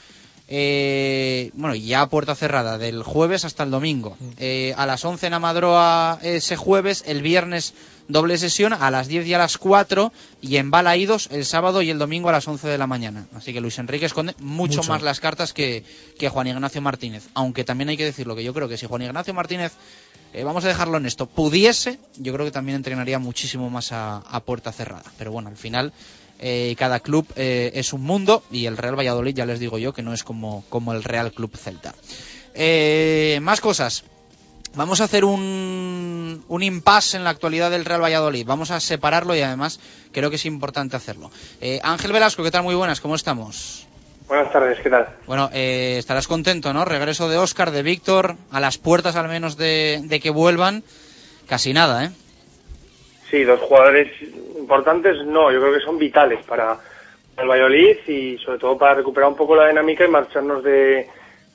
eh, 0.53 1.51
bueno, 1.53 1.75
ya 1.75 2.01
a 2.01 2.09
puerta 2.09 2.35
cerrada 2.35 2.77
del 2.77 3.03
jueves 3.03 3.45
hasta 3.45 3.63
el 3.63 3.71
domingo. 3.71 4.17
Eh, 4.37 4.73
a 4.77 4.85
las 4.85 5.05
11 5.05 5.27
en 5.27 5.33
Amadroa 5.35 6.19
ese 6.23 6.55
jueves, 6.57 7.03
el 7.07 7.21
viernes 7.21 7.73
doble 8.09 8.37
sesión 8.37 8.73
a 8.73 8.91
las 8.91 9.07
10 9.07 9.25
y 9.27 9.33
a 9.33 9.37
las 9.37 9.57
4 9.57 10.11
y 10.41 10.57
en 10.57 10.69
Balaídos 10.71 11.29
el 11.31 11.45
sábado 11.45 11.81
y 11.81 11.89
el 11.89 11.99
domingo 11.99 12.27
a 12.27 12.33
las 12.33 12.47
11 12.47 12.67
de 12.67 12.77
la 12.77 12.87
mañana. 12.87 13.27
Así 13.33 13.53
que 13.53 13.61
Luis 13.61 13.79
Enrique 13.79 14.07
esconde 14.07 14.33
mucho, 14.39 14.79
Mucho. 14.79 14.91
más 14.91 15.01
las 15.03 15.21
cartas 15.21 15.53
que, 15.53 15.85
que 16.19 16.27
Juan 16.27 16.47
Ignacio 16.47 16.81
Martínez. 16.81 17.29
Aunque 17.33 17.63
también 17.63 17.87
hay 17.89 17.95
que 17.95 18.03
decirlo, 18.05 18.35
que 18.35 18.43
yo 18.43 18.53
creo 18.53 18.67
que 18.67 18.75
si 18.77 18.87
Juan 18.87 19.03
Ignacio 19.03 19.33
Martínez, 19.33 19.71
eh, 20.33 20.43
vamos 20.43 20.63
a 20.65 20.69
dejarlo 20.69 20.97
en 20.97 21.05
esto, 21.05 21.25
pudiese, 21.25 21.99
yo 22.17 22.33
creo 22.33 22.45
que 22.45 22.51
también 22.51 22.77
entrenaría 22.77 23.19
muchísimo 23.19 23.69
más 23.69 23.91
a, 23.91 24.41
puerta 24.45 24.71
cerrada. 24.71 25.03
Pero 25.17 25.31
bueno, 25.31 25.49
al 25.49 25.57
final 25.57 25.93
eh, 26.39 26.75
cada 26.77 26.99
club 26.99 27.27
eh, 27.35 27.71
es 27.75 27.93
un 27.93 28.01
mundo 28.01 28.43
y 28.51 28.65
el 28.65 28.77
Real 28.77 28.97
Valladolid 28.97 29.35
ya 29.35 29.45
les 29.45 29.59
digo 29.59 29.77
yo 29.77 29.93
que 29.93 30.01
no 30.01 30.13
es 30.13 30.23
como, 30.23 30.63
como 30.69 30.93
el 30.93 31.03
Real 31.03 31.31
Club 31.31 31.55
Celta. 31.55 31.93
Eh, 32.53 33.39
más 33.41 33.61
cosas. 33.61 34.03
Vamos 34.73 35.01
a 35.01 35.03
hacer 35.03 35.25
un, 35.25 36.45
un 36.47 36.63
impasse 36.63 37.17
en 37.17 37.25
la 37.25 37.29
actualidad 37.29 37.69
del 37.69 37.83
Real 37.83 38.01
Valladolid. 38.01 38.45
Vamos 38.45 38.71
a 38.71 38.79
separarlo 38.79 39.35
y 39.35 39.41
además 39.41 39.81
creo 40.13 40.29
que 40.29 40.37
es 40.37 40.45
importante 40.45 40.95
hacerlo. 40.95 41.29
Ángel 41.83 42.13
Velasco, 42.13 42.41
¿qué 42.41 42.51
tal? 42.51 42.63
Muy 42.63 42.75
buenas, 42.75 43.01
¿cómo 43.01 43.15
estamos? 43.15 43.85
Buenas 44.31 44.53
tardes, 44.53 44.79
¿qué 44.79 44.89
tal? 44.89 45.09
Bueno, 45.27 45.49
eh, 45.51 45.97
estarás 45.97 46.25
contento, 46.25 46.71
¿no? 46.71 46.85
Regreso 46.85 47.27
de 47.27 47.37
Óscar, 47.37 47.71
de 47.71 47.83
Víctor, 47.83 48.37
a 48.49 48.61
las 48.61 48.77
puertas 48.77 49.17
al 49.17 49.27
menos 49.27 49.57
de, 49.57 49.99
de 50.05 50.21
que 50.21 50.29
vuelvan. 50.29 50.85
Casi 51.49 51.73
nada, 51.73 52.05
¿eh? 52.05 52.11
Sí, 53.29 53.43
dos 53.43 53.59
jugadores 53.59 54.09
importantes, 54.57 55.17
no, 55.25 55.51
yo 55.51 55.59
creo 55.59 55.73
que 55.73 55.83
son 55.83 55.99
vitales 55.99 56.45
para 56.45 56.77
el 57.35 57.45
Valladolid 57.45 57.97
y 58.07 58.37
sobre 58.37 58.57
todo 58.57 58.77
para 58.77 58.93
recuperar 58.93 59.27
un 59.27 59.35
poco 59.35 59.53
la 59.53 59.67
dinámica 59.67 60.05
y 60.05 60.07
marcharnos 60.07 60.63
de, 60.63 61.09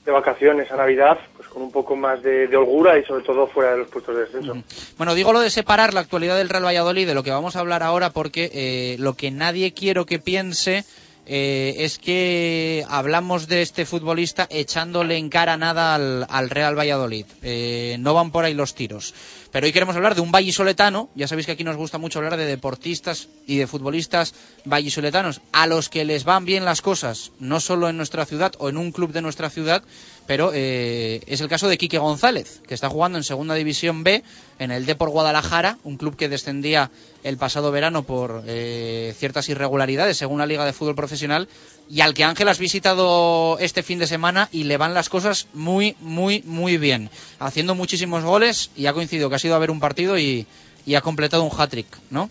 de 0.05 0.13
vacaciones 0.13 0.71
a 0.71 0.77
Navidad 0.77 1.19
pues 1.35 1.49
con 1.49 1.63
un 1.63 1.73
poco 1.73 1.97
más 1.97 2.23
de, 2.23 2.47
de 2.47 2.59
holgura 2.59 2.99
y 2.99 3.05
sobre 3.07 3.25
todo 3.25 3.47
fuera 3.47 3.71
de 3.71 3.79
los 3.79 3.89
puestos 3.89 4.15
de 4.15 4.21
descenso. 4.25 4.55
Bueno, 4.99 5.15
digo 5.15 5.33
lo 5.33 5.41
de 5.41 5.49
separar 5.49 5.95
la 5.95 6.01
actualidad 6.01 6.37
del 6.37 6.51
Real 6.51 6.67
Valladolid 6.67 7.07
de 7.07 7.15
lo 7.15 7.23
que 7.23 7.31
vamos 7.31 7.57
a 7.57 7.61
hablar 7.61 7.83
ahora 7.83 8.11
porque 8.11 8.51
eh, 8.53 8.97
lo 8.99 9.15
que 9.15 9.31
nadie 9.31 9.73
quiero 9.73 10.05
que 10.05 10.19
piense 10.19 10.85
eh, 11.27 11.75
es 11.79 11.99
que 11.99 12.85
hablamos 12.89 13.49
de 13.49 13.63
este 13.63 13.85
futbolista 13.85 14.47
echándole 14.49 15.17
en 15.17 15.29
cara 15.29 15.57
nada 15.57 15.95
al, 15.95 16.27
al 16.29 16.51
Real 16.51 16.79
Valladolid. 16.79 17.27
Eh, 17.43 17.97
no 17.99 18.15
van 18.15 18.31
por 18.31 18.45
ahí 18.45 18.55
los 18.55 18.75
tiros. 18.75 19.13
Pero 19.51 19.67
hoy 19.67 19.73
queremos 19.73 19.97
hablar 19.97 20.15
de 20.15 20.21
un 20.21 20.31
vallisoletano. 20.31 21.09
Ya 21.15 21.27
sabéis 21.27 21.47
que 21.47 21.53
aquí 21.53 21.65
nos 21.65 21.77
gusta 21.77 21.99
mucho 21.99 22.19
hablar 22.19 22.37
de 22.37 22.47
deportistas 22.47 23.29
y 23.47 23.57
de 23.57 23.67
futbolistas 23.67 24.35
vallisoletanos 24.65 25.41
a 25.53 25.67
los 25.67 25.89
que 25.89 26.05
les 26.05 26.25
van 26.25 26.45
bien 26.45 26.65
las 26.65 26.83
cosas, 26.83 27.33
no 27.41 27.59
solo 27.59 27.89
en 27.89 27.97
nuestra 27.97 28.25
ciudad 28.25 28.53
o 28.59 28.69
en 28.69 28.77
un 28.77 28.93
club 28.93 29.13
de 29.13 29.23
nuestra 29.23 29.51
ciudad, 29.51 29.83
pero 30.27 30.51
eh, 30.55 31.21
es 31.27 31.41
el 31.41 31.49
caso 31.49 31.69
de 31.69 31.79
Quique 31.79 31.99
González, 31.99 32.61
que 32.67 32.75
está 32.75 32.89
jugando 32.89 33.19
en 33.19 33.25
Segunda 33.25 33.55
División 33.55 34.05
B 34.05 34.23
en 34.59 34.71
el 34.71 34.87
Depor 34.87 35.11
Guadalajara, 35.11 35.79
un 35.85 35.97
club 35.97 36.17
que 36.17 36.29
descendía 36.29 36.91
el 37.23 37.37
pasado 37.37 37.71
verano 37.71 38.03
por 38.03 38.43
eh, 38.47 39.13
ciertas 39.17 39.49
irregularidades 39.49 40.17
según 40.17 40.39
la 40.39 40.47
Liga 40.47 40.65
de 40.65 40.73
Fútbol 40.73 40.95
Profesional 40.95 41.49
y 41.89 42.01
al 42.01 42.15
que 42.15 42.25
Ángel 42.25 42.49
has 42.49 42.59
visitado 42.59 43.59
este 43.61 43.83
fin 43.83 43.99
de 43.99 44.07
semana 44.07 44.49
y 44.53 44.65
le 44.65 44.77
van 44.77 44.95
las 44.95 45.09
cosas 45.09 45.49
muy, 45.55 45.97
muy, 46.01 46.43
muy 46.45 46.79
bien, 46.79 47.11
haciendo 47.39 47.75
muchísimos 47.75 48.25
goles 48.25 48.71
y 48.77 48.87
ha 48.87 48.93
coincidido 48.93 49.29
que 49.29 49.37
ha 49.37 49.41
sido 49.41 49.55
a 49.55 49.61
ver 49.61 49.71
un 49.71 49.81
partido 49.81 50.19
y, 50.19 50.47
ha 50.95 51.01
completado 51.01 51.43
un 51.43 51.51
hat-trick, 51.51 51.89
¿no? 52.11 52.31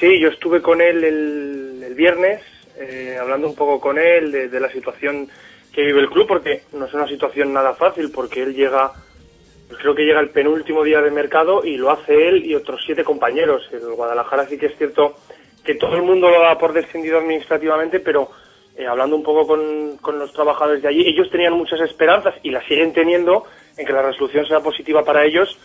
Sí, 0.00 0.20
yo 0.20 0.28
estuve 0.28 0.60
con 0.60 0.80
él 0.80 1.04
el, 1.04 1.82
el 1.86 1.94
viernes, 1.94 2.40
eh, 2.76 3.16
hablando 3.20 3.48
un 3.48 3.54
poco 3.54 3.80
con 3.80 3.98
él 3.98 4.32
de 4.32 4.60
la 4.60 4.70
situación 4.70 5.28
que 5.72 5.82
vive 5.82 6.00
el 6.00 6.10
club, 6.10 6.26
porque 6.26 6.62
no 6.72 6.86
es 6.86 6.94
una 6.94 7.06
situación 7.06 7.52
nada 7.52 7.74
fácil, 7.74 8.10
porque 8.10 8.42
él 8.42 8.54
llega, 8.54 8.92
pues 9.68 9.80
creo 9.80 9.94
que 9.94 10.04
llega 10.04 10.20
el 10.20 10.30
penúltimo 10.30 10.82
día 10.82 11.00
de 11.00 11.10
mercado 11.10 11.64
y 11.64 11.76
lo 11.76 11.90
hace 11.90 12.28
él 12.28 12.44
y 12.44 12.54
otros 12.54 12.80
siete 12.84 13.04
compañeros. 13.04 13.68
El 13.72 13.92
Guadalajara 13.94 14.46
sí 14.46 14.58
que 14.58 14.66
es 14.66 14.76
cierto 14.76 15.16
que 15.64 15.74
todo 15.74 15.96
el 15.96 16.02
mundo 16.02 16.30
lo 16.30 16.40
da 16.40 16.56
por 16.58 16.72
descendido 16.72 17.18
administrativamente, 17.18 18.00
pero 18.00 18.30
eh, 18.76 18.86
hablando 18.86 19.16
un 19.16 19.22
poco 19.22 19.46
con, 19.46 19.98
con 19.98 20.18
los 20.18 20.32
trabajadores 20.32 20.82
de 20.82 20.88
allí, 20.88 21.06
ellos 21.06 21.30
tenían 21.30 21.52
muchas 21.52 21.80
esperanzas 21.80 22.34
y 22.42 22.50
las 22.50 22.64
siguen 22.64 22.92
teniendo 22.92 23.44
en 23.76 23.86
que 23.86 23.92
la 23.92 24.02
resolución 24.02 24.46
sea 24.46 24.60
positiva 24.60 25.04
para 25.04 25.24
ellos. 25.24 25.58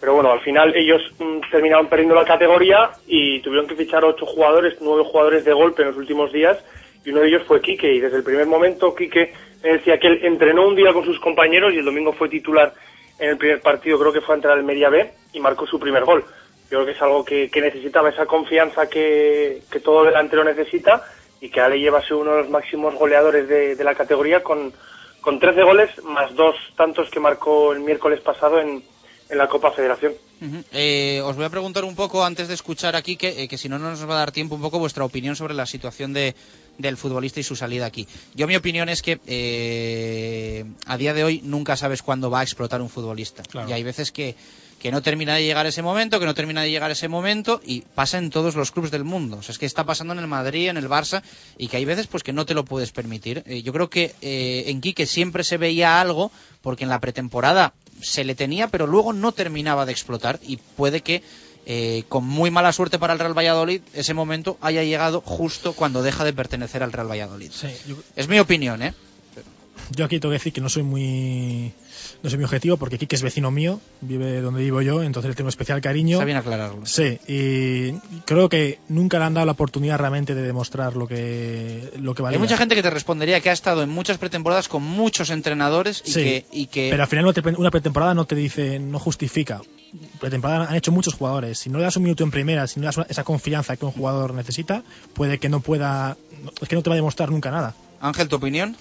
Pero 0.00 0.14
bueno, 0.14 0.30
al 0.30 0.40
final 0.40 0.74
ellos 0.76 1.02
mm, 1.18 1.50
terminaron 1.50 1.88
perdiendo 1.88 2.14
la 2.14 2.24
categoría 2.24 2.90
y 3.06 3.40
tuvieron 3.40 3.66
que 3.66 3.74
fichar 3.74 4.04
ocho 4.04 4.26
jugadores, 4.26 4.76
nueve 4.80 5.02
jugadores 5.04 5.44
de 5.44 5.52
golpe 5.52 5.82
en 5.82 5.88
los 5.88 5.96
últimos 5.96 6.32
días 6.32 6.58
y 7.04 7.10
uno 7.10 7.20
de 7.20 7.28
ellos 7.28 7.42
fue 7.46 7.60
Quique 7.60 7.92
y 7.92 8.00
desde 8.00 8.18
el 8.18 8.22
primer 8.22 8.46
momento 8.46 8.94
Quique 8.94 9.32
decía 9.62 9.98
que 9.98 10.06
él 10.06 10.20
entrenó 10.22 10.66
un 10.66 10.76
día 10.76 10.92
con 10.92 11.04
sus 11.04 11.18
compañeros 11.20 11.72
y 11.72 11.78
el 11.78 11.84
domingo 11.84 12.12
fue 12.12 12.28
titular 12.28 12.74
en 13.18 13.30
el 13.30 13.36
primer 13.36 13.60
partido, 13.60 13.98
creo 13.98 14.12
que 14.12 14.20
fue 14.20 14.34
ante 14.34 14.46
el 14.46 14.54
Almería 14.54 14.88
B 14.88 15.10
y 15.32 15.40
marcó 15.40 15.66
su 15.66 15.78
primer 15.78 16.04
gol. 16.04 16.24
Yo 16.70 16.78
creo 16.78 16.86
que 16.86 16.92
es 16.92 17.02
algo 17.02 17.24
que, 17.24 17.50
que 17.50 17.60
necesitaba, 17.60 18.10
esa 18.10 18.26
confianza 18.26 18.88
que, 18.88 19.62
que 19.70 19.80
todo 19.80 20.04
delantero 20.04 20.44
necesita 20.44 21.04
y 21.40 21.50
que 21.50 21.60
ahora 21.60 21.76
lleva 21.76 21.98
a 21.98 22.02
ser 22.02 22.14
uno 22.14 22.32
de 22.32 22.42
los 22.42 22.50
máximos 22.50 22.94
goleadores 22.94 23.48
de, 23.48 23.74
de 23.74 23.84
la 23.84 23.94
categoría 23.94 24.42
con, 24.42 24.72
con 25.20 25.38
13 25.38 25.62
goles 25.62 25.90
más 26.04 26.34
dos 26.34 26.54
tantos 26.76 27.10
que 27.10 27.20
marcó 27.20 27.72
el 27.72 27.80
miércoles 27.80 28.20
pasado 28.20 28.60
en, 28.60 28.82
en 29.28 29.38
la 29.38 29.48
Copa 29.48 29.70
Federación. 29.72 30.12
Ujú. 30.40 30.64
Eh, 30.72 31.20
os 31.24 31.36
voy 31.36 31.44
a 31.44 31.50
preguntar 31.50 31.84
un 31.84 31.96
poco, 31.96 32.24
antes 32.24 32.48
de 32.48 32.54
escuchar 32.54 32.96
aquí, 32.96 33.16
que, 33.16 33.42
eh, 33.42 33.48
que 33.48 33.58
si 33.58 33.68
no, 33.68 33.78
no 33.78 33.90
nos 33.90 34.08
va 34.08 34.14
a 34.14 34.18
dar 34.18 34.32
tiempo, 34.32 34.54
un 34.54 34.62
poco 34.62 34.78
vuestra 34.78 35.04
opinión 35.04 35.36
sobre 35.36 35.54
la 35.54 35.66
situación 35.66 36.12
de, 36.12 36.34
del 36.78 36.96
futbolista 36.96 37.40
y 37.40 37.42
su 37.42 37.56
salida 37.56 37.86
aquí. 37.86 38.06
Yo 38.34 38.46
mi 38.46 38.56
opinión 38.56 38.88
es 38.88 39.02
que 39.02 39.20
eh, 39.26 40.64
a 40.86 40.96
día 40.96 41.12
de 41.12 41.24
hoy 41.24 41.40
nunca 41.44 41.76
sabes 41.76 42.02
cuándo 42.02 42.30
va 42.30 42.40
a 42.40 42.42
explotar 42.42 42.80
un 42.80 42.88
futbolista. 42.88 43.42
Claro. 43.42 43.68
Y 43.68 43.72
hay 43.72 43.82
veces 43.82 44.12
que, 44.12 44.36
que 44.78 44.92
no 44.92 45.02
termina 45.02 45.34
de 45.34 45.42
llegar 45.42 45.66
ese 45.66 45.82
momento, 45.82 46.20
que 46.20 46.26
no 46.26 46.34
termina 46.34 46.62
de 46.62 46.70
llegar 46.70 46.90
ese 46.90 47.08
momento 47.08 47.60
y 47.64 47.82
pasa 47.82 48.18
en 48.18 48.30
todos 48.30 48.54
los 48.54 48.70
clubes 48.70 48.90
del 48.90 49.04
mundo. 49.04 49.38
O 49.38 49.42
sea, 49.42 49.52
es 49.52 49.58
que 49.58 49.66
está 49.66 49.84
pasando 49.84 50.12
en 50.12 50.20
el 50.20 50.28
Madrid, 50.28 50.68
en 50.68 50.76
el 50.76 50.88
Barça 50.88 51.22
y 51.56 51.68
que 51.68 51.76
hay 51.76 51.84
veces 51.84 52.06
pues 52.06 52.22
que 52.22 52.32
no 52.32 52.46
te 52.46 52.54
lo 52.54 52.64
puedes 52.64 52.92
permitir. 52.92 53.42
Eh, 53.46 53.62
yo 53.62 53.72
creo 53.72 53.90
que 53.90 54.14
eh, 54.22 54.64
en 54.66 54.80
Quique 54.80 55.06
siempre 55.06 55.42
se 55.42 55.56
veía 55.56 56.00
algo 56.00 56.30
porque 56.62 56.84
en 56.84 56.90
la 56.90 57.00
pretemporada 57.00 57.74
se 58.00 58.22
le 58.22 58.36
tenía 58.36 58.68
pero 58.68 58.86
luego 58.86 59.12
no 59.12 59.32
terminaba 59.32 59.84
de 59.84 59.90
explotar 59.92 60.38
y 60.46 60.58
puede 60.58 61.00
que 61.00 61.22
eh, 61.70 62.04
con 62.08 62.24
muy 62.24 62.50
mala 62.50 62.72
suerte 62.72 62.98
para 62.98 63.12
el 63.12 63.18
Real 63.18 63.36
Valladolid 63.36 63.82
ese 63.92 64.14
momento 64.14 64.56
haya 64.62 64.82
llegado 64.84 65.20
justo 65.20 65.74
cuando 65.74 66.02
deja 66.02 66.24
de 66.24 66.32
pertenecer 66.32 66.82
al 66.82 66.92
Real 66.92 67.10
Valladolid. 67.10 67.52
Es 68.16 68.26
mi 68.26 68.40
opinión, 68.40 68.82
¿eh? 68.82 68.94
Yo 69.94 70.04
aquí 70.04 70.18
tengo 70.20 70.30
que 70.32 70.38
decir 70.38 70.52
que 70.52 70.60
no 70.60 70.68
soy 70.68 70.82
muy 70.82 71.72
no 72.22 72.30
soy 72.30 72.38
muy 72.38 72.44
objetivo 72.44 72.76
porque 72.76 72.98
Kike 72.98 73.16
es 73.16 73.22
vecino 73.22 73.50
mío, 73.50 73.80
vive 74.00 74.40
donde 74.40 74.62
vivo 74.62 74.82
yo, 74.82 75.02
entonces 75.02 75.28
le 75.30 75.34
tengo 75.34 75.48
especial 75.48 75.80
cariño. 75.80 76.16
Está 76.16 76.24
bien 76.24 76.36
aclararlo. 76.36 76.84
Sí, 76.86 77.18
y 77.28 77.92
creo 78.24 78.48
que 78.48 78.78
nunca 78.88 79.18
le 79.18 79.24
han 79.24 79.34
dado 79.34 79.46
la 79.46 79.52
oportunidad 79.52 79.98
realmente 79.98 80.34
de 80.34 80.42
demostrar 80.42 80.96
lo 80.96 81.06
que 81.06 81.90
lo 81.98 82.14
que 82.14 82.22
valía. 82.22 82.36
Hay 82.36 82.40
mucha 82.42 82.56
gente 82.56 82.74
que 82.74 82.82
te 82.82 82.90
respondería 82.90 83.40
que 83.40 83.50
ha 83.50 83.52
estado 83.52 83.82
en 83.82 83.88
muchas 83.90 84.18
pretemporadas 84.18 84.68
con 84.68 84.82
muchos 84.82 85.30
entrenadores 85.30 86.02
y 86.04 86.12
Sí, 86.12 86.22
que, 86.22 86.46
y 86.52 86.66
que 86.66 86.88
Pero 86.90 87.02
al 87.02 87.08
final 87.08 87.24
una 87.26 87.32
pre- 87.34 87.54
una 87.56 87.70
pretemporada 87.70 88.14
no 88.14 88.24
te 88.26 88.34
dice, 88.34 88.78
no 88.78 88.98
justifica. 88.98 89.60
Pretemporada 90.20 90.68
han 90.68 90.74
hecho 90.76 90.92
muchos 90.92 91.14
jugadores. 91.14 91.58
Si 91.58 91.70
no 91.70 91.78
le 91.78 91.84
das 91.84 91.96
un 91.96 92.02
minuto 92.02 92.22
en 92.24 92.30
primera, 92.30 92.66
si 92.66 92.78
no 92.80 92.88
le 92.88 92.94
das 92.94 93.06
esa 93.08 93.24
confianza 93.24 93.76
que 93.76 93.84
un 93.86 93.92
jugador 93.92 94.34
necesita, 94.34 94.82
puede 95.14 95.38
que 95.38 95.48
no 95.48 95.60
pueda, 95.60 96.16
es 96.60 96.68
que 96.68 96.74
no 96.76 96.82
te 96.82 96.90
va 96.90 96.94
a 96.94 96.96
demostrar 96.96 97.30
nunca 97.30 97.50
nada. 97.50 97.74
Ángel, 98.00 98.28
¿tu 98.28 98.36
opinión? 98.36 98.76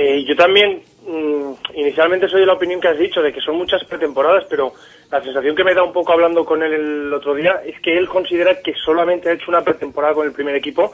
Eh, 0.00 0.24
yo 0.24 0.36
también 0.36 0.80
mm, 1.08 1.74
inicialmente 1.74 2.28
soy 2.28 2.42
de 2.42 2.46
la 2.46 2.52
opinión 2.52 2.80
que 2.80 2.86
has 2.86 2.98
dicho 3.00 3.20
de 3.20 3.32
que 3.32 3.40
son 3.40 3.56
muchas 3.56 3.82
pretemporadas, 3.82 4.44
pero 4.48 4.72
la 5.10 5.20
sensación 5.20 5.56
que 5.56 5.64
me 5.64 5.74
da 5.74 5.82
un 5.82 5.92
poco 5.92 6.12
hablando 6.12 6.44
con 6.44 6.62
él 6.62 6.72
el 6.72 7.12
otro 7.12 7.34
día 7.34 7.62
es 7.66 7.80
que 7.80 7.98
él 7.98 8.06
considera 8.06 8.62
que 8.62 8.74
solamente 8.74 9.28
ha 9.28 9.32
hecho 9.32 9.50
una 9.50 9.64
pretemporada 9.64 10.14
con 10.14 10.24
el 10.24 10.32
primer 10.32 10.54
equipo, 10.54 10.92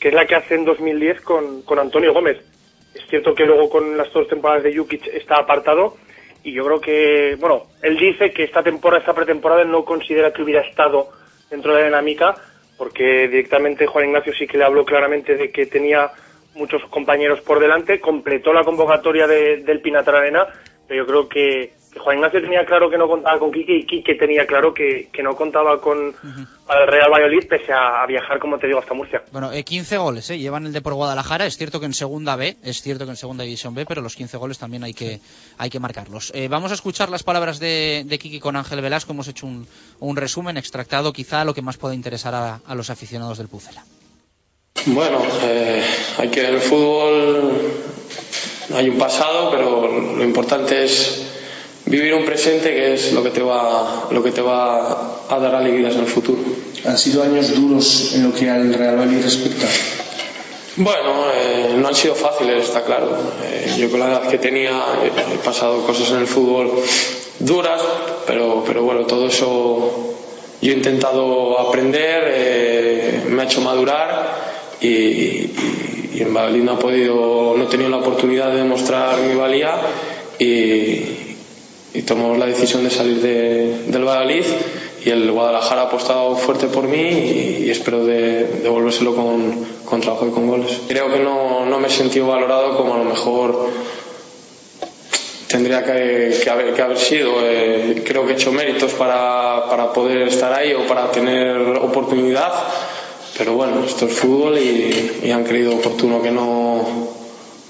que 0.00 0.08
es 0.08 0.14
la 0.14 0.24
que 0.24 0.36
hace 0.36 0.54
en 0.54 0.64
2010 0.64 1.20
con, 1.20 1.62
con 1.64 1.78
Antonio 1.78 2.14
Gómez. 2.14 2.38
Es 2.94 3.06
cierto 3.10 3.34
que 3.34 3.44
luego 3.44 3.68
con 3.68 3.94
las 3.94 4.10
dos 4.10 4.26
temporadas 4.26 4.62
de 4.62 4.74
Jukic 4.74 5.06
está 5.08 5.36
apartado 5.36 5.98
y 6.42 6.54
yo 6.54 6.64
creo 6.64 6.80
que, 6.80 7.36
bueno, 7.38 7.64
él 7.82 7.98
dice 7.98 8.32
que 8.32 8.44
esta 8.44 8.62
temporada, 8.62 9.00
esta 9.00 9.14
pretemporada 9.14 9.64
no 9.64 9.84
considera 9.84 10.32
que 10.32 10.42
hubiera 10.42 10.62
estado 10.62 11.10
dentro 11.50 11.74
de 11.74 11.80
la 11.80 11.86
dinámica 11.88 12.34
porque 12.78 13.28
directamente 13.28 13.86
Juan 13.86 14.06
Ignacio 14.06 14.32
sí 14.32 14.46
que 14.46 14.56
le 14.56 14.64
habló 14.64 14.86
claramente 14.86 15.36
de 15.36 15.50
que 15.50 15.66
tenía 15.66 16.10
muchos 16.56 16.82
compañeros 16.90 17.40
por 17.42 17.60
delante, 17.60 18.00
completó 18.00 18.52
la 18.52 18.64
convocatoria 18.64 19.26
de- 19.26 19.58
del 19.58 19.80
Pinatar 19.80 20.16
Arena, 20.16 20.46
pero 20.88 21.02
yo 21.04 21.06
creo 21.06 21.28
que, 21.28 21.72
que 21.92 21.98
Juan 21.98 22.16
Ignacio 22.18 22.40
tenía 22.40 22.64
claro 22.64 22.88
que 22.90 22.96
no 22.98 23.08
contaba 23.08 23.38
con 23.38 23.50
Quique 23.52 23.74
y 23.76 23.84
Quique 23.86 24.14
tenía 24.14 24.46
claro 24.46 24.72
que, 24.72 25.08
que 25.12 25.22
no 25.22 25.34
contaba 25.36 25.80
con 25.80 26.14
para 26.66 26.84
el 26.84 26.90
Real 26.90 27.10
Valladolid 27.12 27.46
pese 27.48 27.72
a, 27.72 28.02
a 28.02 28.06
viajar, 28.06 28.38
como 28.40 28.58
te 28.58 28.66
digo, 28.66 28.78
hasta 28.80 28.92
Murcia. 28.94 29.22
Bueno, 29.32 29.52
eh, 29.52 29.62
15 29.64 29.98
goles, 29.98 30.28
¿eh? 30.30 30.38
Llevan 30.38 30.66
el 30.66 30.72
de 30.72 30.80
por 30.80 30.94
Guadalajara. 30.94 31.46
Es 31.46 31.56
cierto 31.56 31.78
que 31.80 31.86
en 31.86 31.94
segunda 31.94 32.34
B, 32.36 32.56
es 32.64 32.82
cierto 32.82 33.04
que 33.04 33.10
en 33.10 33.16
segunda 33.16 33.44
división 33.44 33.74
B, 33.74 33.84
pero 33.86 34.00
los 34.02 34.16
15 34.16 34.36
goles 34.36 34.58
también 34.58 34.82
hay 34.84 34.92
que, 34.94 35.20
hay 35.58 35.70
que 35.70 35.78
marcarlos. 35.80 36.32
Eh, 36.34 36.48
vamos 36.48 36.70
a 36.72 36.74
escuchar 36.74 37.08
las 37.08 37.22
palabras 37.22 37.58
de, 37.60 38.02
de 38.06 38.18
Kiki 38.18 38.40
con 38.40 38.56
Ángel 38.56 38.80
Velasco. 38.80 39.12
Hemos 39.12 39.28
hecho 39.28 39.46
un, 39.46 39.66
un 40.00 40.16
resumen 40.16 40.56
extractado, 40.56 41.12
quizá 41.12 41.44
lo 41.44 41.54
que 41.54 41.62
más 41.62 41.76
pueda 41.76 41.94
interesar 41.94 42.34
a, 42.34 42.60
a 42.66 42.74
los 42.74 42.90
aficionados 42.90 43.38
del 43.38 43.48
Pucela. 43.48 43.84
Bueno, 44.84 45.18
eh, 45.44 45.82
hay 46.18 46.28
que 46.28 46.46
en 46.46 46.54
el 46.54 46.60
fútbol 46.60 47.52
hay 48.74 48.88
un 48.88 48.98
pasado, 48.98 49.50
pero 49.50 50.16
lo 50.16 50.22
importante 50.22 50.84
es 50.84 51.22
vivir 51.86 52.14
un 52.14 52.24
presente 52.24 52.70
que 52.70 52.94
es 52.94 53.12
lo 53.12 53.22
que 53.22 53.30
te 53.30 53.42
va, 53.42 54.08
lo 54.10 54.22
que 54.22 54.30
te 54.30 54.42
va 54.42 55.22
a 55.28 55.38
dar 55.38 55.54
alegrías 55.54 55.94
en 55.94 56.00
el 56.00 56.06
futuro. 56.06 56.38
Han 56.84 56.98
sido 56.98 57.22
años 57.22 57.54
duros 57.54 58.12
en 58.14 58.24
lo 58.24 58.34
que 58.34 58.50
al 58.50 58.72
Real 58.74 58.96
Valladolid 58.96 59.22
respecta. 59.22 59.66
Bueno, 60.76 61.24
eh, 61.34 61.74
no 61.76 61.88
han 61.88 61.94
sido 61.94 62.14
fáciles, 62.14 62.64
está 62.64 62.84
claro. 62.84 63.16
Eh, 63.44 63.76
yo 63.78 63.90
con 63.90 63.98
la 63.98 64.10
edad 64.10 64.28
que 64.28 64.38
tenía 64.38 64.84
he, 65.02 65.34
he 65.34 65.38
pasado 65.38 65.80
cosas 65.86 66.10
en 66.10 66.18
el 66.18 66.26
fútbol 66.26 66.70
duras, 67.38 67.80
pero, 68.26 68.62
pero 68.66 68.82
bueno, 68.82 69.06
todo 69.06 69.26
eso 69.26 70.14
yo 70.60 70.72
he 70.72 70.74
intentado 70.74 71.58
aprender, 71.60 72.24
eh, 72.26 73.22
me 73.28 73.42
ha 73.42 73.44
hecho 73.44 73.60
madurar 73.60 74.55
y, 74.80 74.86
y, 74.86 76.12
y 76.14 76.22
en 76.22 76.34
Valladolid 76.34 76.62
no, 76.62 76.72
ha 76.72 76.78
podido, 76.78 77.54
no 77.56 77.64
he 77.64 77.66
tenido 77.66 77.90
la 77.90 77.98
oportunidad 77.98 78.50
de 78.50 78.58
demostrar 78.58 79.18
mi 79.20 79.34
valía 79.34 79.74
y, 80.38 81.02
y 81.94 82.02
tomamos 82.06 82.38
la 82.38 82.46
decisión 82.46 82.84
de 82.84 82.90
salir 82.90 83.20
de, 83.20 83.84
del 83.88 84.04
Valladolid 84.04 84.44
y 85.04 85.10
el 85.10 85.30
Guadalajara 85.30 85.82
ha 85.82 85.84
apostado 85.84 86.36
fuerte 86.36 86.66
por 86.66 86.88
mí 86.88 86.98
y, 86.98 87.64
y 87.66 87.70
espero 87.70 88.04
de, 88.04 88.44
devolvérselo 88.62 89.14
con, 89.14 89.64
con 89.84 90.00
trabajo 90.00 90.26
y 90.26 90.30
con 90.30 90.48
goles. 90.48 90.80
Creo 90.88 91.12
que 91.12 91.20
no, 91.20 91.64
no 91.64 91.78
me 91.78 91.86
he 91.86 91.90
sentido 91.90 92.26
valorado 92.26 92.76
como 92.76 92.94
a 92.94 92.98
lo 92.98 93.04
mejor 93.04 93.70
tendría 95.46 95.84
que, 95.84 96.38
que, 96.42 96.50
haber, 96.50 96.74
que 96.74 96.82
haber, 96.82 96.98
sido. 96.98 97.34
Eh, 97.42 98.02
creo 98.04 98.26
que 98.26 98.32
he 98.32 98.34
hecho 98.34 98.52
méritos 98.52 98.92
para, 98.94 99.68
para, 99.70 99.92
poder 99.92 100.28
estar 100.28 100.52
ahí 100.52 100.74
o 100.74 100.86
para 100.86 101.10
tener 101.10 101.56
oportunidad, 101.78 102.52
pero 103.38 103.54
bueno, 103.54 103.84
esto 103.84 104.06
es 104.06 104.12
fútbol 104.12 104.58
y, 104.58 105.20
y 105.24 105.30
han 105.30 105.44
creído 105.44 105.74
oportuno 105.76 106.22
que 106.22 106.30
no 106.30 107.16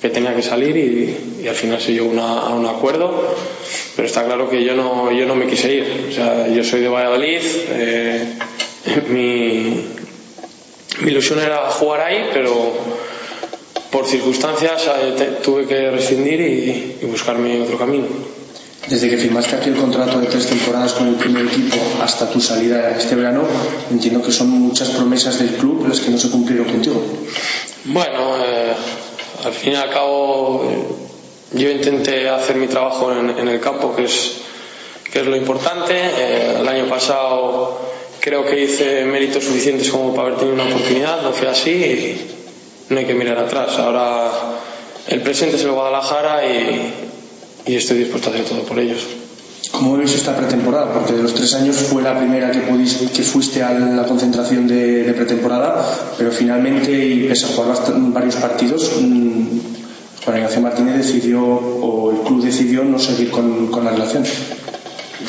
que 0.01 0.11
tenía 0.11 0.35
que 0.35 0.43
salir 0.43 0.77
y, 0.77 1.49
al 1.49 1.55
final 1.55 1.81
se 1.81 1.93
llegó 1.93 2.11
a 2.21 2.55
un 2.55 2.67
acuerdo, 2.67 3.37
pero 3.95 4.09
está 4.09 4.25
claro 4.25 4.51
que 4.51 4.65
yo 4.65 4.75
no, 4.75 5.13
yo 5.13 5.27
no 5.27 5.37
me 5.37 5.47
quise 5.47 5.73
ir. 5.73 6.07
O 6.11 6.13
sea, 6.13 6.49
yo 6.49 6.65
soy 6.65 6.81
de 6.81 6.89
Valladolid, 6.89 7.41
eh, 7.71 8.35
mi, 9.09 9.85
mi 11.03 11.11
ilusión 11.11 11.39
era 11.39 11.71
jugar 11.71 12.01
ahí, 12.01 12.31
pero 12.33 12.53
por 13.93 14.07
circunstancias 14.07 14.91
eh, 15.01 15.39
tuve 15.43 15.67
que 15.67 15.91
rescindir 15.93 16.41
y, 16.41 16.97
y, 17.01 17.07
buscarme 17.07 17.61
otro 17.61 17.79
camino. 17.79 18.07
Desde 18.89 19.11
que 19.11 19.17
firmaste 19.17 19.57
aquí 19.57 19.71
el 19.71 19.77
contrato 19.77 20.21
de 20.21 20.27
tres 20.27 20.47
temporadas 20.47 20.93
con 20.93 21.09
el 21.09 21.15
primer 21.17 21.47
equipo 21.47 21.77
hasta 22.01 22.31
tu 22.31 22.41
salida 22.41 22.97
este 22.97 23.17
verano, 23.17 23.43
entiendo 23.91 24.23
que 24.23 24.31
son 24.31 24.49
muchas 24.49 24.91
promesas 24.91 25.39
del 25.39 25.51
club 25.57 25.87
las 25.89 26.01
que 26.01 26.11
no 26.11 26.19
se 26.19 26.31
cumplieron 26.31 26.67
contigo. 26.67 27.03
Bueno, 27.87 28.37
eh, 28.45 28.73
al 29.45 29.53
fin 29.53 29.73
y 29.73 29.77
al 29.77 29.91
cabo 29.91 30.65
eh, 30.65 31.59
yo 31.59 31.71
intenté 31.71 32.29
hacer 32.29 32.57
mi 32.57 32.69
trabajo 32.69 33.13
en, 33.13 33.31
en, 33.31 33.49
el 33.49 33.61
campo, 33.61 33.95
que 33.95 34.05
es, 34.05 34.39
que 35.13 35.21
es 35.21 35.27
lo 35.27 35.37
importante. 35.37 35.95
Eh, 35.95 36.57
el 36.61 36.69
año 36.69 36.87
pasado 36.87 37.81
creo 38.21 38.45
que 38.45 38.63
hice 38.63 39.05
méritos 39.05 39.45
suficientes 39.45 39.91
como 39.91 40.15
para 40.15 40.29
haber 40.29 40.39
tenido 40.39 40.55
una 40.55 40.67
oportunidad, 40.67 41.23
no 41.23 41.33
fue 41.33 41.49
así. 41.49 41.71
Y, 41.71 42.37
no 42.89 42.99
hay 42.99 43.05
que 43.05 43.15
mirar 43.15 43.39
atrás. 43.39 43.79
Ahora 43.79 44.31
el 45.09 45.21
presente 45.23 45.57
es 45.57 45.63
el 45.65 45.73
Guadalajara 45.73 46.47
y, 46.47 46.93
y 47.67 47.75
estoy 47.75 47.99
dispuesto 47.99 48.31
a 48.31 48.33
hacer 48.33 48.47
todo 48.47 48.61
por 48.61 48.79
ellos. 48.79 49.07
¿Cómo 49.73 49.97
ves 49.97 50.15
esta 50.15 50.37
pretemporada? 50.37 50.93
Porque 50.93 51.13
de 51.13 51.23
los 51.23 51.35
tres 51.35 51.53
años 51.55 51.77
fue 51.77 52.03
la 52.03 52.17
primera 52.17 52.51
que, 52.51 52.61
pudiste, 52.61 53.07
que 53.07 53.23
fuiste 53.23 53.63
a 53.63 53.73
la 53.73 54.05
concentración 54.05 54.67
de, 54.69 55.03
de, 55.03 55.13
pretemporada, 55.13 56.15
pero 56.17 56.31
finalmente, 56.31 56.93
y 56.93 57.29
pese 57.29 57.47
a 57.47 57.49
jugar 57.49 57.77
varios 58.13 58.37
partidos, 58.37 58.93
mmm, 59.01 59.59
Juan 60.25 60.37
Ignacio 60.39 60.61
Martínez 60.61 60.97
decidió, 60.97 61.43
o 61.43 62.11
el 62.13 62.19
club 62.19 62.43
decidió 62.43 62.85
no 62.85 62.99
seguir 62.99 63.31
con, 63.31 63.67
con 63.69 63.85
la 63.85 63.91
relación. 63.91 64.25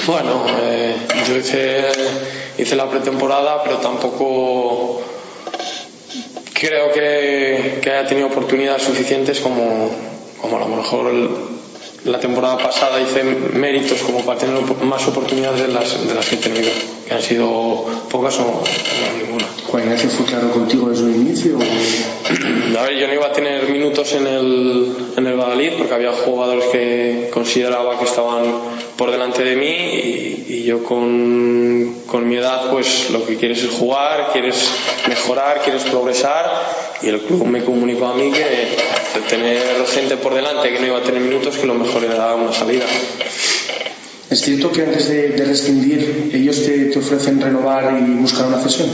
Bueno, 0.06 0.46
eh, 0.62 0.96
yo 1.28 1.38
hice, 1.38 1.82
hice 2.58 2.76
la 2.76 2.90
pretemporada, 2.90 3.64
pero 3.64 3.78
tampoco 3.78 5.02
creo 6.54 6.92
que, 6.94 7.80
que 7.82 7.90
haya 7.92 8.08
tenido 8.08 8.28
oportunidades 8.28 8.84
suficientes 8.84 9.40
como, 9.40 9.90
como 10.42 10.58
a 10.58 10.60
lo 10.62 10.68
mejor 10.68 11.14
el, 11.14 11.30
la 12.08 12.20
temporada 12.20 12.58
pasada 12.58 13.00
hice 13.02 13.24
méritos 13.24 14.02
como 14.02 14.26
para 14.26 14.40
tener 14.40 14.62
más 14.84 15.08
oportunidades 15.08 15.62
de 15.62 15.68
las, 15.68 16.08
de 16.08 16.14
las 16.14 16.26
que 16.28 16.36
he 16.36 16.38
tenido, 16.38 16.70
que 17.08 17.14
han 17.14 17.22
sido 17.22 17.86
pocas 18.10 18.40
o 18.40 18.44
no, 18.44 18.64
ninguna. 19.18 19.46
¿Juan 19.68 19.84
Ignacio 19.84 20.10
fue 20.10 20.26
claro 20.26 20.52
contigo 20.52 20.90
desde 20.90 21.06
el 21.06 21.16
inicio? 21.18 21.58
A 22.78 22.84
ver, 22.84 22.98
yo 22.98 23.08
no 23.08 23.14
iba 23.14 23.28
a 23.28 23.32
tener 23.32 23.70
minutos 23.70 24.14
en 24.14 24.26
el, 24.28 24.96
en 25.18 25.28
el 25.28 25.36
Badalid 25.36 25.74
porque 25.78 25.94
había 25.94 26.14
jugadores 26.14 26.66
que 26.72 27.30
consideraba 27.34 28.00
que 28.00 28.06
estaban 28.06 28.46
por 28.96 29.12
delante 29.12 29.44
de 29.44 29.56
mí 29.56 29.68
y, 29.68 30.46
y 30.48 30.64
yo 30.64 30.84
con, 30.84 32.04
con 32.08 32.28
mi 32.28 32.38
edad 32.38 32.72
pues 32.72 33.10
lo 33.12 33.26
que 33.26 33.36
quieres 33.36 33.64
es 33.64 33.72
jugar, 33.72 34.30
quieres 34.32 34.70
mejorar, 35.08 35.62
quieres 35.64 35.84
progresar 35.84 36.50
y 37.02 37.10
el 37.10 37.20
club 37.20 37.46
me 37.46 37.64
comunicó 37.64 38.08
a 38.08 38.14
mí 38.16 38.32
que 38.32 38.68
tener 39.30 39.86
gente 39.88 40.18
por 40.18 40.34
delante 40.34 40.72
que 40.72 40.80
no 40.80 40.88
iba 40.88 40.98
a 40.98 41.04
tener 41.04 41.22
minutos 41.22 41.58
que 41.58 41.68
lo 41.68 41.74
mejor 41.74 41.97
era 42.04 42.36
una 42.36 42.54
salida. 42.54 42.86
¿Es 44.30 44.42
cierto 44.42 44.72
que 44.72 44.84
antes 44.84 45.08
de, 45.08 45.30
de 45.30 45.46
rescindir 45.46 46.32
ellos 46.34 46.64
te, 46.66 46.86
te, 46.86 47.00
ofrecen 47.00 47.42
renovar 47.42 47.98
y 47.98 48.12
buscar 48.16 48.48
una 48.48 48.60
cesión? 48.60 48.90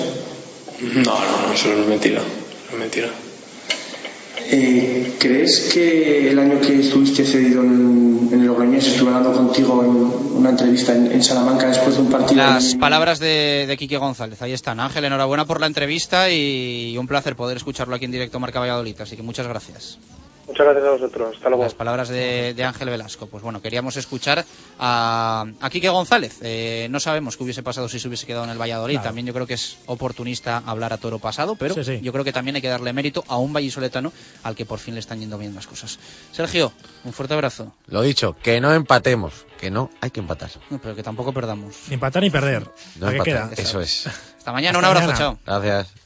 No, 0.82 1.02
no, 1.04 1.48
no, 1.48 1.54
eso 1.54 1.70
no 1.70 1.82
es 1.82 1.88
mentira. 1.88 2.20
No 2.20 2.74
es 2.74 2.80
mentira. 2.80 3.08
Eh, 4.46 5.14
¿Crees 5.20 5.72
que 5.74 6.30
el 6.30 6.38
año 6.38 6.60
que 6.60 6.82
estuviste 6.82 7.24
cedido 7.26 7.64
en, 7.64 8.30
en 8.32 8.42
el 8.42 8.46
Logroñés 8.46 8.86
estuve 8.86 9.10
hablando 9.10 9.34
contigo 9.34 9.82
en 9.84 10.38
una 10.38 10.50
entrevista 10.52 10.94
en, 10.94 11.12
en 11.12 11.24
Salamanca 11.24 11.68
después 11.68 11.96
de 11.96 12.02
un 12.02 12.12
partido? 12.12 12.44
Las 12.44 12.74
en... 12.74 12.80
palabras 12.80 13.20
de, 13.20 13.66
de 13.68 13.78
Quique 13.78 13.98
González, 13.98 14.42
ahí 14.42 14.54
están. 14.54 14.80
Ángel, 14.80 15.06
enhorabuena 15.06 15.46
por 15.46 15.60
la 15.60 15.68
entrevista 15.68 16.30
y 16.30 16.96
un 16.98 17.08
placer 17.08 17.36
poder 17.36 17.58
escucharlo 17.58 17.96
aquí 17.96 18.06
en 18.06 18.12
directo 18.12 18.40
Marca 18.40 18.60
Valladolid, 18.60 19.00
así 19.02 19.16
que 19.16 19.24
muchas 19.24 19.48
gracias. 19.48 19.98
Muchas 20.48 20.66
gracias 20.66 20.86
a 20.86 20.92
vosotros. 20.92 21.36
Hasta 21.38 21.50
luego. 21.50 21.64
Las 21.64 21.74
palabras 21.74 22.10
de, 22.10 22.54
de 22.54 22.64
Ángel 22.64 22.90
Velasco. 22.90 23.28
Pues 23.28 23.42
bueno, 23.44 23.62
queríamos 23.62 23.96
escuchar 23.98 24.44
a, 24.80 25.46
a 25.62 25.70
Quique 25.70 25.90
González. 25.90 26.40
Eh, 26.42 26.88
no 26.90 27.00
sabemos 27.00 27.38
qué 27.38 27.44
hubiese 27.44 27.64
pasado 27.64 27.88
si 27.88 28.00
se 28.00 28.08
hubiese 28.08 28.26
quedado 28.26 28.44
en 28.44 28.50
el 28.50 28.60
Valladolid. 28.60 28.96
Claro. 28.96 29.08
También 29.10 29.28
yo 29.28 29.34
creo 29.34 29.48
que 29.48 29.54
es 29.54 29.78
oportunista 29.86 30.62
hablar 30.66 30.92
a 30.94 30.98
toro 30.98 31.20
pasado, 31.20 31.56
pero 31.56 31.76
sí, 31.76 31.84
sí. 31.84 32.00
yo 32.02 32.12
creo 32.12 32.24
que 32.26 32.34
también 32.34 32.56
hay 32.56 32.62
que 32.62 32.68
darle 32.68 32.92
mérito 32.94 33.24
a 33.28 33.38
un 33.38 33.54
vallisoletano 33.54 34.12
al 34.44 34.56
que 34.56 34.66
por 34.66 34.80
fin 34.80 34.94
le 34.96 35.00
están 35.00 35.20
yendo 35.20 35.38
bien 35.38 35.56
las 35.56 35.68
cosas. 35.68 35.98
Sergio, 36.32 36.74
un 37.06 37.14
fuerte 37.14 37.34
abrazo. 37.34 37.72
Lo 37.88 38.02
dicho, 38.02 38.36
que 38.44 38.60
no 38.60 38.74
empatemos, 38.74 39.46
que 39.60 39.72
no 39.72 39.90
hay 40.02 40.12
que 40.12 40.20
empatar. 40.20 40.50
No, 40.70 40.80
pero 40.80 40.96
que 40.96 41.04
tampoco 41.04 41.32
perdamos. 41.34 41.76
Ni 41.88 41.94
empatar 41.94 42.22
ni 42.22 42.30
perder. 42.30 42.70
No 43.00 43.10
empatar, 43.10 43.24
queda? 43.24 43.50
eso 43.56 43.80
es. 43.80 44.08
Hasta 44.08 44.52
mañana, 44.52 44.78
Hasta 44.78 44.80
un 44.80 44.86
abrazo, 44.98 45.08
mañana. 45.08 45.38
chao. 45.46 45.62
Gracias. 45.62 46.03